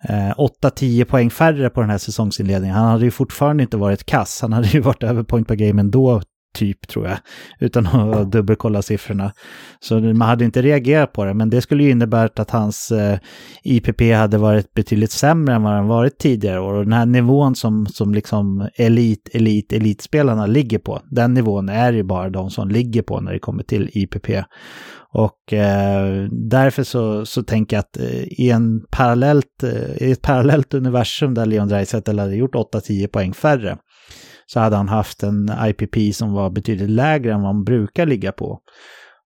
eh, 0.08 0.34
8-10 0.62 1.04
poäng 1.04 1.30
färre 1.30 1.70
på 1.70 1.80
den 1.80 1.90
här 1.90 1.98
säsongsinledningen. 1.98 2.76
Han 2.76 2.90
hade 2.90 3.04
ju 3.04 3.10
fortfarande 3.10 3.62
inte 3.62 3.76
varit 3.76 4.06
kass. 4.06 4.38
Han 4.42 4.52
hade 4.52 4.68
ju 4.68 4.80
varit 4.80 5.02
över 5.02 5.22
point 5.22 5.48
per 5.48 5.54
game 5.54 5.80
ändå 5.80 6.22
typ 6.57 6.89
tror 6.89 7.07
jag, 7.07 7.19
utan 7.61 7.87
att 7.87 8.33
dubbelkolla 8.33 8.83
siffrorna. 8.83 9.33
Så 9.81 10.01
man 10.01 10.28
hade 10.28 10.45
inte 10.45 10.62
reagerat 10.62 11.12
på 11.12 11.24
det, 11.24 11.35
men 11.35 11.51
det 11.51 11.61
skulle 11.61 11.83
ju 11.83 11.91
innebära 11.91 12.31
att 12.37 12.51
hans 12.51 12.91
eh, 12.91 13.19
IPP 13.62 14.01
hade 14.15 14.39
varit 14.39 14.74
betydligt 14.74 15.11
sämre 15.11 15.55
än 15.55 15.62
vad 15.62 15.74
den 15.74 15.87
varit 15.87 16.19
tidigare 16.19 16.61
år. 16.61 16.74
Och 16.74 16.85
den 16.85 16.93
här 16.93 17.07
nivån 17.07 17.55
som, 17.55 17.87
som 17.87 18.15
liksom 18.15 18.69
elit, 18.74 19.28
elit, 19.33 19.73
elitspelarna 19.73 20.47
ligger 20.47 20.78
på, 20.78 21.01
den 21.11 21.35
nivån 21.35 21.69
är 21.69 21.93
ju 21.93 22.03
bara 22.03 22.31
de 22.31 22.51
som 22.51 22.69
ligger 22.69 23.03
på 23.03 23.20
när 23.20 23.33
det 23.33 23.39
kommer 23.39 23.62
till 23.62 23.91
IPP. 23.93 24.31
Och 25.19 25.53
eh, 25.53 26.28
därför 26.31 26.83
så, 26.83 27.27
så 27.27 27.43
tänker 27.43 27.77
jag 27.77 27.81
att 27.81 27.97
eh, 27.97 28.23
i, 28.23 28.51
en 28.51 28.81
parallellt, 28.91 29.62
eh, 29.62 30.09
i 30.09 30.12
ett 30.12 30.23
parallellt 30.23 30.74
universum 30.74 31.35
där 31.35 31.47
Leon 31.47 31.69
Draisaitl 31.69 32.19
hade 32.19 32.37
gjort 32.37 32.55
8-10 32.55 33.07
poäng 33.07 33.35
färre, 33.35 33.78
så 34.47 34.60
hade 34.60 34.77
han 34.77 34.89
haft 34.89 35.23
en 35.23 35.51
IPP 35.64 36.14
som 36.14 36.32
var 36.32 36.51
betydligt 36.51 36.90
lägre 36.90 37.32
än 37.32 37.43
vad 37.43 37.55
man 37.55 37.64
brukar 37.64 38.06
ligga 38.06 38.32
på. 38.32 38.60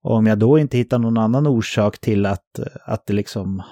Och 0.02 0.16
om 0.16 0.26
jag 0.26 0.38
då 0.38 0.58
inte 0.58 0.78
hittar 0.78 0.98
någon 0.98 1.18
annan 1.18 1.46
orsak 1.46 1.98
till 1.98 2.26
att, 2.26 2.60
att 2.84 3.06
det 3.06 3.12
liksom 3.12 3.62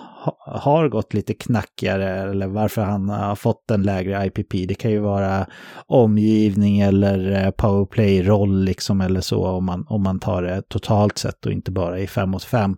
har 0.47 0.89
gått 0.89 1.15
lite 1.15 1.35
knackigare 1.35 2.31
eller 2.31 2.47
varför 2.47 2.83
han 2.83 3.09
har 3.09 3.35
fått 3.35 3.70
en 3.70 3.83
lägre 3.83 4.27
IPP. 4.27 4.69
Det 4.69 4.75
kan 4.75 4.91
ju 4.91 4.99
vara 4.99 5.47
omgivning 5.87 6.81
eller 6.81 7.45
eh, 7.45 7.51
powerplay-roll 7.51 8.65
liksom 8.65 9.01
eller 9.01 9.20
så 9.20 9.47
om 9.47 9.65
man, 9.65 9.87
om 9.89 10.03
man 10.03 10.20
tar 10.20 10.43
det 10.43 10.62
totalt 10.69 11.19
sett 11.19 11.47
och 11.47 11.53
inte 11.53 11.70
bara 11.70 11.99
i 11.99 12.07
5 12.07 12.31
mot 12.31 12.45
5. 12.45 12.77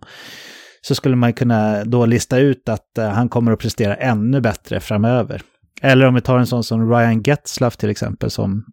Så 0.81 0.95
skulle 0.95 1.15
man 1.15 1.33
kunna 1.33 1.83
då 1.83 2.05
lista 2.05 2.37
ut 2.37 2.69
att 2.69 2.97
eh, 2.97 3.09
han 3.09 3.29
kommer 3.29 3.51
att 3.51 3.59
prestera 3.59 3.95
ännu 3.95 4.41
bättre 4.41 4.79
framöver. 4.79 5.41
Eller 5.81 6.05
om 6.05 6.13
vi 6.13 6.21
tar 6.21 6.37
en 6.37 6.47
sån 6.47 6.63
som 6.63 6.89
Ryan 6.89 7.21
Getzlaff 7.21 7.77
till 7.77 7.89
exempel 7.89 8.31
som, 8.31 8.63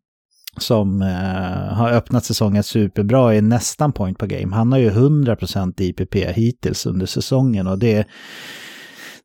som 0.57 1.03
eh, 1.03 1.75
har 1.75 1.91
öppnat 1.93 2.25
säsongen 2.25 2.63
superbra 2.63 3.35
i 3.35 3.41
nästan 3.41 3.93
point 3.93 4.19
per 4.19 4.27
game. 4.27 4.57
Han 4.57 4.73
har 4.73 4.79
ju 4.79 4.91
100% 4.91 5.83
IPP 5.83 6.15
hittills 6.15 6.87
under 6.87 7.07
säsongen 7.07 7.67
och 7.67 7.79
det, 7.79 8.09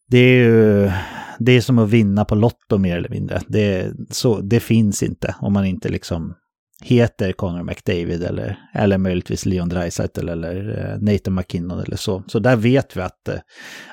det 0.09 0.17
är 0.17 0.37
ju 0.37 0.91
det 1.39 1.51
är 1.51 1.61
som 1.61 1.79
att 1.79 1.89
vinna 1.89 2.25
på 2.25 2.35
Lotto 2.35 2.77
mer 2.77 2.97
eller 2.97 3.09
mindre. 3.09 3.41
Det, 3.47 3.93
så, 4.09 4.39
det 4.41 4.59
finns 4.59 5.03
inte 5.03 5.35
om 5.39 5.53
man 5.53 5.65
inte 5.65 5.89
liksom 5.89 6.33
heter 6.81 7.31
Conor 7.31 7.63
McDavid 7.63 8.23
eller, 8.23 8.59
eller 8.73 8.97
möjligtvis 8.97 9.45
Leon 9.45 9.69
Draisaitl 9.69 10.29
eller 10.29 10.79
eh, 10.79 11.01
Nathan 11.01 11.35
McKinnon 11.35 11.79
eller 11.79 11.95
så. 11.95 12.23
Så 12.27 12.39
där 12.39 12.55
vet 12.55 12.97
vi 12.97 13.01
att, 13.01 13.27
eh, 13.27 13.39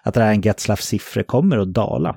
att 0.03 0.17
Ryan 0.17 0.41
Getzlaffs 0.41 0.87
siffror 0.87 1.23
kommer 1.23 1.59
att 1.59 1.75
dala. 1.75 2.17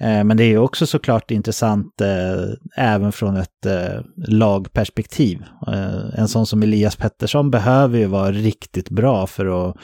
Eh, 0.00 0.24
men 0.24 0.36
det 0.36 0.44
är 0.44 0.58
också 0.58 0.86
såklart 0.86 1.30
intressant 1.30 2.00
eh, 2.00 2.84
även 2.84 3.12
från 3.12 3.36
ett 3.36 3.66
eh, 3.66 4.00
lagperspektiv. 4.28 5.42
Eh, 5.66 6.18
en 6.20 6.28
sån 6.28 6.46
som 6.46 6.62
Elias 6.62 6.96
Pettersson 6.96 7.50
behöver 7.50 7.98
ju 7.98 8.06
vara 8.06 8.32
riktigt 8.32 8.90
bra 8.90 9.26
för 9.26 9.70
att, 9.70 9.76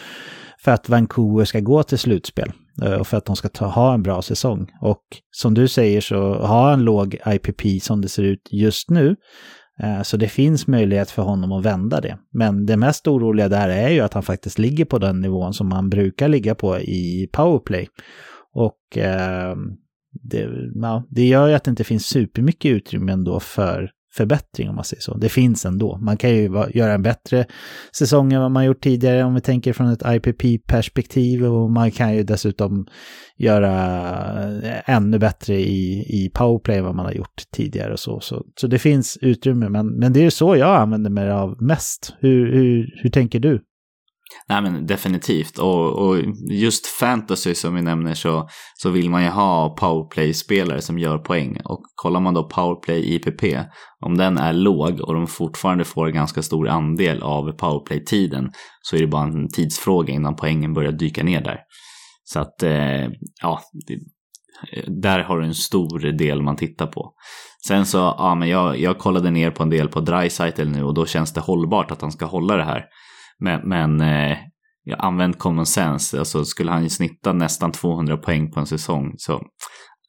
för 0.64 0.72
att 0.72 0.88
Vancouver 0.88 1.44
ska 1.44 1.60
gå 1.60 1.82
till 1.82 1.98
slutspel 1.98 2.52
eh, 2.82 2.92
och 2.92 3.06
för 3.06 3.16
att 3.16 3.24
de 3.24 3.36
ska 3.36 3.48
ta, 3.48 3.66
ha 3.66 3.94
en 3.94 4.02
bra 4.02 4.22
säsong. 4.22 4.66
Och 4.80 5.02
som 5.30 5.54
du 5.54 5.68
säger 5.68 6.00
så 6.00 6.34
har 6.34 6.70
han 6.70 6.84
låg 6.84 7.16
IPP 7.26 7.82
som 7.82 8.00
det 8.00 8.08
ser 8.08 8.22
ut 8.22 8.48
just 8.50 8.90
nu. 8.90 9.16
Så 10.04 10.16
det 10.16 10.28
finns 10.28 10.66
möjlighet 10.66 11.10
för 11.10 11.22
honom 11.22 11.52
att 11.52 11.64
vända 11.64 12.00
det. 12.00 12.18
Men 12.32 12.66
det 12.66 12.76
mest 12.76 13.08
oroliga 13.08 13.48
där 13.48 13.68
är 13.68 13.88
ju 13.88 14.00
att 14.00 14.14
han 14.14 14.22
faktiskt 14.22 14.58
ligger 14.58 14.84
på 14.84 14.98
den 14.98 15.20
nivån 15.20 15.54
som 15.54 15.72
han 15.72 15.88
brukar 15.88 16.28
ligga 16.28 16.54
på 16.54 16.78
i 16.78 17.28
powerplay. 17.32 17.88
Och 18.56 18.98
eh, 18.98 19.56
det, 20.22 20.48
ja, 20.74 21.04
det 21.10 21.26
gör 21.26 21.48
ju 21.48 21.54
att 21.54 21.64
det 21.64 21.70
inte 21.70 21.84
finns 21.84 22.06
supermycket 22.06 22.70
utrymme 22.70 23.12
ändå 23.12 23.40
för 23.40 23.90
förbättring 24.16 24.68
om 24.68 24.74
man 24.74 24.84
säger 24.84 25.00
så. 25.00 25.16
Det 25.16 25.28
finns 25.28 25.64
ändå. 25.64 25.98
Man 25.98 26.16
kan 26.16 26.30
ju 26.30 26.42
göra 26.74 26.92
en 26.92 27.02
bättre 27.02 27.46
säsong 27.98 28.32
än 28.32 28.40
vad 28.40 28.50
man 28.50 28.64
gjort 28.64 28.80
tidigare 28.80 29.24
om 29.24 29.34
vi 29.34 29.40
tänker 29.40 29.72
från 29.72 29.88
ett 29.88 30.02
IPP-perspektiv 30.06 31.44
och 31.44 31.70
man 31.70 31.90
kan 31.90 32.16
ju 32.16 32.22
dessutom 32.22 32.86
göra 33.36 33.72
eh, 34.62 34.90
ännu 34.90 35.18
bättre 35.18 35.54
i, 35.54 36.04
i 36.08 36.30
powerplay 36.34 36.78
än 36.78 36.84
vad 36.84 36.94
man 36.94 37.06
har 37.06 37.12
gjort 37.12 37.42
tidigare 37.52 37.92
och 37.92 38.00
så. 38.00 38.20
Så, 38.20 38.44
så 38.60 38.66
det 38.66 38.78
finns 38.78 39.18
utrymme, 39.20 39.68
men, 39.68 39.86
men 39.86 40.12
det 40.12 40.20
är 40.20 40.24
ju 40.24 40.30
så 40.30 40.56
jag 40.56 40.76
använder 40.76 41.10
mig 41.10 41.30
av 41.30 41.62
mest. 41.62 42.14
Hur, 42.18 42.52
hur, 42.52 43.00
hur 43.02 43.10
tänker 43.10 43.40
du? 43.40 43.62
Nej 44.48 44.62
men 44.62 44.86
definitivt. 44.86 45.58
Och, 45.58 45.92
och, 45.92 46.16
just 46.50 46.86
fantasy 46.86 47.54
som 47.54 47.74
vi 47.74 47.82
nämner 47.82 48.14
så, 48.14 48.48
så 48.74 48.90
vill 48.90 49.10
man 49.10 49.22
ju 49.22 49.28
ha 49.28 49.76
powerplay-spelare 49.80 50.80
som 50.80 50.98
gör 50.98 51.18
poäng. 51.18 51.60
Och 51.64 51.82
kollar 51.94 52.20
man 52.20 52.34
då 52.34 52.48
powerplay 52.48 53.14
IPP, 53.14 53.44
om 54.04 54.16
den 54.16 54.38
är 54.38 54.52
låg 54.52 55.00
och 55.00 55.14
de 55.14 55.26
fortfarande 55.26 55.84
får 55.84 56.08
ganska 56.08 56.42
stor 56.42 56.68
andel 56.68 57.22
av 57.22 57.52
powerplay-tiden 57.52 58.50
så 58.82 58.96
är 58.96 59.00
det 59.00 59.06
bara 59.06 59.22
en 59.22 59.48
tidsfråga 59.48 60.14
innan 60.14 60.36
poängen 60.36 60.74
börjar 60.74 60.92
dyka 60.92 61.22
ner 61.22 61.40
där. 61.40 61.58
Så 62.24 62.40
att, 62.40 62.62
eh, 62.62 63.08
ja, 63.42 63.60
där 64.86 65.18
har 65.18 65.40
du 65.40 65.46
en 65.46 65.54
stor 65.54 65.98
del 65.98 66.42
man 66.42 66.56
tittar 66.56 66.86
på. 66.86 67.12
Sen 67.66 67.86
så, 67.86 67.98
ja 67.98 68.34
men 68.34 68.48
jag, 68.48 68.78
jag 68.78 68.98
kollade 68.98 69.30
ner 69.30 69.50
på 69.50 69.62
en 69.62 69.70
del 69.70 69.88
på 69.88 70.00
Drycytle 70.00 70.64
nu 70.64 70.84
och 70.84 70.94
då 70.94 71.06
känns 71.06 71.32
det 71.32 71.40
hållbart 71.40 71.90
att 71.90 72.00
han 72.00 72.12
ska 72.12 72.26
hålla 72.26 72.56
det 72.56 72.64
här. 72.64 72.84
Men, 73.38 73.68
men 73.68 74.00
eh, 74.00 74.38
jag 74.84 75.04
använt 75.04 75.38
common 75.38 75.66
sense. 75.66 76.18
Alltså 76.18 76.44
skulle 76.44 76.70
han 76.70 76.90
snitta 76.90 77.32
nästan 77.32 77.72
200 77.72 78.16
poäng 78.16 78.50
på 78.50 78.60
en 78.60 78.66
säsong 78.66 79.14
så 79.16 79.42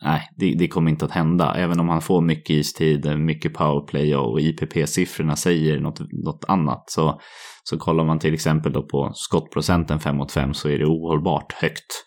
nej, 0.02 0.30
det, 0.38 0.56
det, 0.60 0.68
kommer 0.68 0.92
inte 0.92 1.06
att 1.06 1.12
hända. 1.12 1.56
Även 1.56 1.80
om 1.80 1.90
han 1.90 2.02
får 2.02 2.22
mycket 2.22 2.50
istid, 2.50 3.20
mycket 3.20 3.54
powerplay 3.54 4.16
och 4.16 4.40
IPP-siffrorna 4.40 5.36
säger 5.36 5.80
något, 5.80 6.00
något 6.00 6.46
annat. 6.48 6.84
Så, 6.90 7.22
så 7.64 7.78
kollar 7.78 8.06
man 8.06 8.20
till 8.20 8.34
exempel 8.34 8.74
då 8.74 8.88
på 8.88 9.12
skottprocenten 9.14 10.00
5 10.00 10.18
mot 10.18 10.32
5 10.32 10.54
så 10.54 10.70
är 10.70 10.80
det 10.80 10.86
ohållbart 10.86 11.54
högt. 11.54 12.04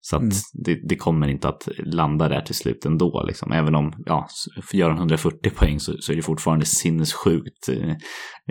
Så 0.00 0.16
att 0.16 0.22
mm. 0.22 0.34
det, 0.64 0.88
det, 0.88 0.96
kommer 0.96 1.28
inte 1.28 1.48
att 1.48 1.68
landa 1.78 2.28
där 2.28 2.40
till 2.40 2.54
slut 2.54 2.84
ändå. 2.84 3.24
Liksom. 3.26 3.52
Även 3.52 3.74
om, 3.74 3.92
ja, 4.06 4.28
gör 4.72 4.88
han 4.90 4.98
140 4.98 5.50
poäng 5.50 5.80
så, 5.80 5.92
så 6.00 6.12
är 6.12 6.16
det 6.16 6.22
fortfarande 6.22 6.64
sinnessjukt 6.64 7.68
eh, 7.68 7.90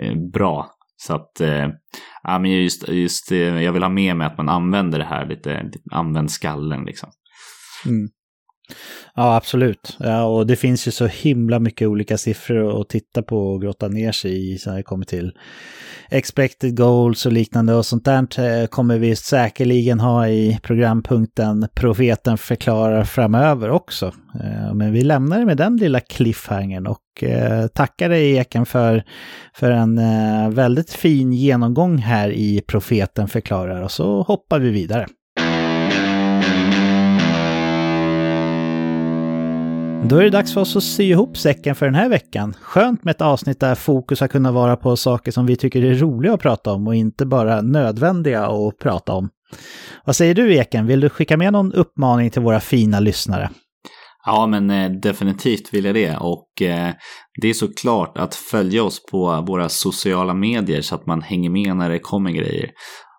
eh 0.02 0.14
bra 0.32 0.70
så 1.00 1.14
att, 1.14 1.40
eh, 1.40 1.68
ja 2.22 2.38
men 2.38 2.50
just, 2.50 2.88
just 2.88 3.32
eh, 3.32 3.62
jag 3.62 3.72
vill 3.72 3.82
ha 3.82 3.90
med 3.90 4.16
mig 4.16 4.26
att 4.26 4.36
man 4.36 4.48
använder 4.48 4.98
det 4.98 5.04
här 5.04 5.26
lite, 5.26 5.70
använd 5.90 6.30
skallen 6.30 6.84
liksom. 6.84 7.10
Mm. 7.86 8.08
Ja, 9.14 9.36
absolut. 9.36 9.96
Ja, 10.00 10.24
och 10.24 10.46
det 10.46 10.56
finns 10.56 10.88
ju 10.88 10.90
så 10.90 11.06
himla 11.06 11.58
mycket 11.58 11.88
olika 11.88 12.18
siffror 12.18 12.80
att 12.80 12.88
titta 12.88 13.22
på 13.22 13.52
och 13.52 13.62
grotta 13.62 13.88
ner 13.88 14.12
sig 14.12 14.52
i 14.52 14.58
när 14.66 14.76
det 14.76 14.82
kommer 14.82 15.04
till 15.04 15.32
expected 16.10 16.76
goals 16.76 17.26
och 17.26 17.32
liknande 17.32 17.74
och 17.74 17.86
sånt 17.86 18.04
där 18.04 18.40
eh, 18.40 18.66
kommer 18.66 18.98
vi 18.98 19.16
säkerligen 19.16 20.00
ha 20.00 20.28
i 20.28 20.58
programpunkten 20.62 21.68
Profeten 21.74 22.38
förklarar 22.38 23.04
framöver 23.04 23.70
också. 23.70 24.06
Eh, 24.34 24.74
men 24.74 24.92
vi 24.92 25.02
lämnar 25.02 25.38
det 25.38 25.46
med 25.46 25.56
den 25.56 25.76
lilla 25.76 26.00
cliffhangern 26.00 26.86
och 26.86 27.22
eh, 27.22 27.66
tackar 27.66 28.08
dig 28.08 28.36
Eken 28.36 28.66
för, 28.66 29.04
för 29.54 29.70
en 29.70 30.00
väldigt 30.54 30.90
fin 30.90 31.32
genomgång 31.32 31.98
här 31.98 32.30
i 32.30 32.62
Profeten 32.66 33.28
förklarar 33.28 33.82
och 33.82 33.90
så 33.90 34.22
hoppar 34.22 34.58
vi 34.58 34.70
vidare. 34.70 35.06
Då 40.04 40.16
är 40.16 40.22
det 40.22 40.30
dags 40.30 40.54
för 40.54 40.60
oss 40.60 40.76
att 40.76 40.82
sy 40.82 41.04
ihop 41.04 41.36
säcken 41.36 41.74
för 41.74 41.86
den 41.86 41.94
här 41.94 42.08
veckan. 42.08 42.54
Skönt 42.60 43.04
med 43.04 43.10
ett 43.10 43.20
avsnitt 43.20 43.60
där 43.60 43.74
fokus 43.74 44.20
har 44.20 44.28
kunnat 44.28 44.54
vara 44.54 44.76
på 44.76 44.96
saker 44.96 45.32
som 45.32 45.46
vi 45.46 45.56
tycker 45.56 45.84
är 45.84 45.94
roliga 45.94 46.34
att 46.34 46.40
prata 46.40 46.72
om 46.72 46.86
och 46.86 46.94
inte 46.94 47.26
bara 47.26 47.62
nödvändiga 47.62 48.46
att 48.46 48.78
prata 48.78 49.12
om. 49.12 49.28
Vad 50.04 50.16
säger 50.16 50.34
du 50.34 50.54
Eken, 50.54 50.86
vill 50.86 51.00
du 51.00 51.08
skicka 51.08 51.36
med 51.36 51.52
någon 51.52 51.72
uppmaning 51.72 52.30
till 52.30 52.42
våra 52.42 52.60
fina 52.60 53.00
lyssnare? 53.00 53.50
Ja, 54.26 54.46
men 54.46 54.70
eh, 54.70 54.90
definitivt 54.90 55.74
vill 55.74 55.84
jag 55.84 55.94
det. 55.94 56.16
Och 56.16 56.62
eh, 56.62 56.90
det 57.40 57.48
är 57.48 57.54
såklart 57.54 58.18
att 58.18 58.34
följa 58.34 58.84
oss 58.84 59.06
på 59.10 59.44
våra 59.46 59.68
sociala 59.68 60.34
medier 60.34 60.82
så 60.82 60.94
att 60.94 61.06
man 61.06 61.22
hänger 61.22 61.50
med 61.50 61.76
när 61.76 61.90
det 61.90 61.98
kommer 61.98 62.30
grejer. 62.30 62.70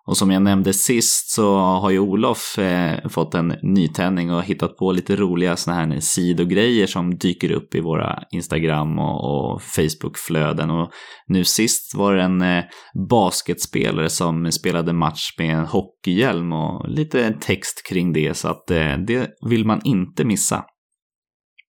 Och 0.10 0.18
som 0.18 0.32
jag 0.32 0.42
nämnde 0.42 0.74
sist 0.74 1.30
så 1.30 1.58
har 1.58 1.90
ju 1.90 2.00
Olof 2.00 2.58
eh, 2.60 3.08
fått 3.10 3.36
en 3.36 3.48
nytändning 3.64 4.34
och 4.34 4.44
hittat 4.44 4.78
på 4.78 4.92
lite 4.92 5.16
roliga 5.16 5.56
sådana 5.56 5.94
här 5.94 6.00
sidogrejer 6.00 6.88
som 6.88 7.18
dyker 7.18 7.52
upp 7.52 7.76
i 7.76 7.82
våra 7.82 8.24
Instagram 8.32 9.00
och, 9.00 9.52
och 9.54 9.62
Facebookflöden. 9.62 10.70
Och 10.72 10.92
nu 11.28 11.44
sist 11.44 11.96
var 11.96 12.16
det 12.16 12.24
en 12.24 12.42
eh, 12.42 12.64
basketspelare 13.10 14.10
som 14.10 14.52
spelade 14.52 14.94
match 14.94 15.36
med 15.38 15.56
en 15.56 15.66
hockeyhjälm 15.66 16.54
och 16.54 16.90
lite 16.90 17.34
text 17.42 17.88
kring 17.90 18.14
det 18.14 18.38
så 18.38 18.48
att 18.48 18.72
eh, 18.72 18.98
det 19.08 19.30
vill 19.50 19.66
man 19.66 19.82
inte 19.84 20.26
missa. 20.26 20.64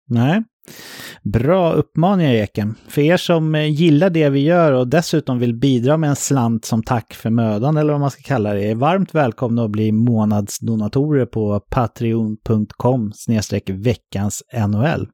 Nej, 0.07 0.43
Bra 1.23 1.73
uppmaningar 1.73 2.33
Eken. 2.33 2.75
För 2.87 3.01
er 3.01 3.17
som 3.17 3.55
eh, 3.55 3.71
gillar 3.71 4.09
det 4.09 4.29
vi 4.29 4.39
gör 4.39 4.71
och 4.71 4.87
dessutom 4.87 5.39
vill 5.39 5.53
bidra 5.53 5.97
med 5.97 6.09
en 6.09 6.15
slant 6.15 6.65
som 6.65 6.83
tack 6.83 7.13
för 7.13 7.29
mödan 7.29 7.77
eller 7.77 7.91
vad 7.91 8.01
man 8.01 8.11
ska 8.11 8.21
kalla 8.21 8.53
det 8.53 8.71
är 8.71 8.75
varmt 8.75 9.15
välkomna 9.15 9.63
att 9.63 9.71
bli 9.71 9.91
månadsdonatorer 9.91 11.25
på 11.25 11.59
patreon.com 11.59 13.11
veckans 13.67 14.43
NHL. 14.67 15.07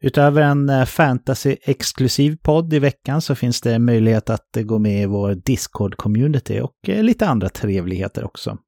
Utöver 0.00 0.42
en 0.42 0.68
eh, 0.68 0.84
fantasy-exklusiv 0.84 2.36
podd 2.42 2.74
i 2.74 2.78
veckan 2.78 3.22
så 3.22 3.34
finns 3.34 3.60
det 3.60 3.78
möjlighet 3.78 4.30
att 4.30 4.56
eh, 4.56 4.62
gå 4.62 4.78
med 4.78 5.02
i 5.02 5.06
vår 5.06 5.34
Discord-community 5.34 6.60
och 6.60 6.74
lite 6.86 7.28
andra 7.28 7.48
trevligheter 7.48 8.24
också. 8.24 8.58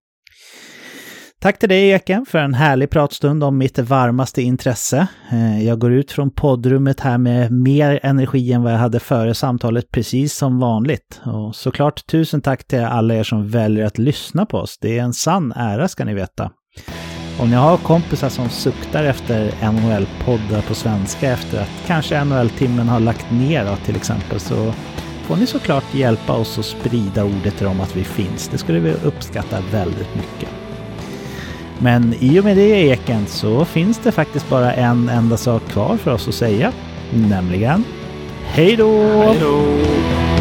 Tack 1.44 1.58
till 1.58 1.68
dig 1.68 1.88
Eken 1.88 2.26
för 2.26 2.38
en 2.38 2.54
härlig 2.54 2.90
pratstund 2.90 3.44
om 3.44 3.58
mitt 3.58 3.78
varmaste 3.78 4.42
intresse. 4.42 5.06
Eh, 5.32 5.64
jag 5.64 5.78
går 5.78 5.92
ut 5.92 6.12
från 6.12 6.30
poddrummet 6.30 7.00
här 7.00 7.18
med 7.18 7.52
mer 7.52 8.00
energi 8.02 8.52
än 8.52 8.62
vad 8.62 8.72
jag 8.72 8.78
hade 8.78 9.00
före 9.00 9.34
samtalet, 9.34 9.90
precis 9.90 10.34
som 10.34 10.58
vanligt. 10.58 11.20
Och 11.24 11.56
såklart 11.56 12.06
tusen 12.06 12.42
tack 12.42 12.66
till 12.66 12.80
alla 12.80 13.14
er 13.14 13.22
som 13.22 13.48
väljer 13.48 13.86
att 13.86 13.98
lyssna 13.98 14.46
på 14.46 14.58
oss. 14.58 14.78
Det 14.80 14.98
är 14.98 15.02
en 15.02 15.12
sann 15.12 15.52
ära 15.56 15.88
ska 15.88 16.04
ni 16.04 16.14
veta. 16.14 16.50
Om 17.40 17.50
ni 17.50 17.56
har 17.56 17.76
kompisar 17.76 18.28
som 18.28 18.48
suktar 18.48 19.04
efter 19.04 19.44
NHL-poddar 19.72 20.62
på 20.62 20.74
svenska 20.74 21.30
efter 21.30 21.62
att 21.62 21.82
kanske 21.86 22.24
NHL-timmen 22.24 22.88
har 22.88 23.00
lagt 23.00 23.30
ner 23.30 23.64
då, 23.64 23.76
till 23.76 23.96
exempel 23.96 24.40
så 24.40 24.72
får 25.22 25.36
ni 25.36 25.46
såklart 25.46 25.94
hjälpa 25.94 26.32
oss 26.32 26.58
att 26.58 26.64
sprida 26.64 27.24
ordet 27.24 27.56
till 27.56 27.66
dem 27.66 27.80
att 27.80 27.96
vi 27.96 28.04
finns. 28.04 28.48
Det 28.48 28.58
skulle 28.58 28.80
vi 28.80 28.92
uppskatta 28.92 29.60
väldigt 29.72 30.14
mycket. 30.14 30.63
Men 31.84 32.14
i 32.20 32.40
och 32.40 32.44
med 32.44 32.56
det 32.56 32.86
Eken 32.86 33.26
så 33.26 33.64
finns 33.64 33.98
det 33.98 34.12
faktiskt 34.12 34.48
bara 34.48 34.72
en 34.72 35.08
enda 35.08 35.36
sak 35.36 35.62
kvar 35.68 35.96
för 35.96 36.10
oss 36.10 36.28
att 36.28 36.34
säga. 36.34 36.72
Nämligen 37.10 37.84
Hej 38.44 38.76
då! 38.76 39.22
Hej 39.22 39.38
då! 39.40 40.33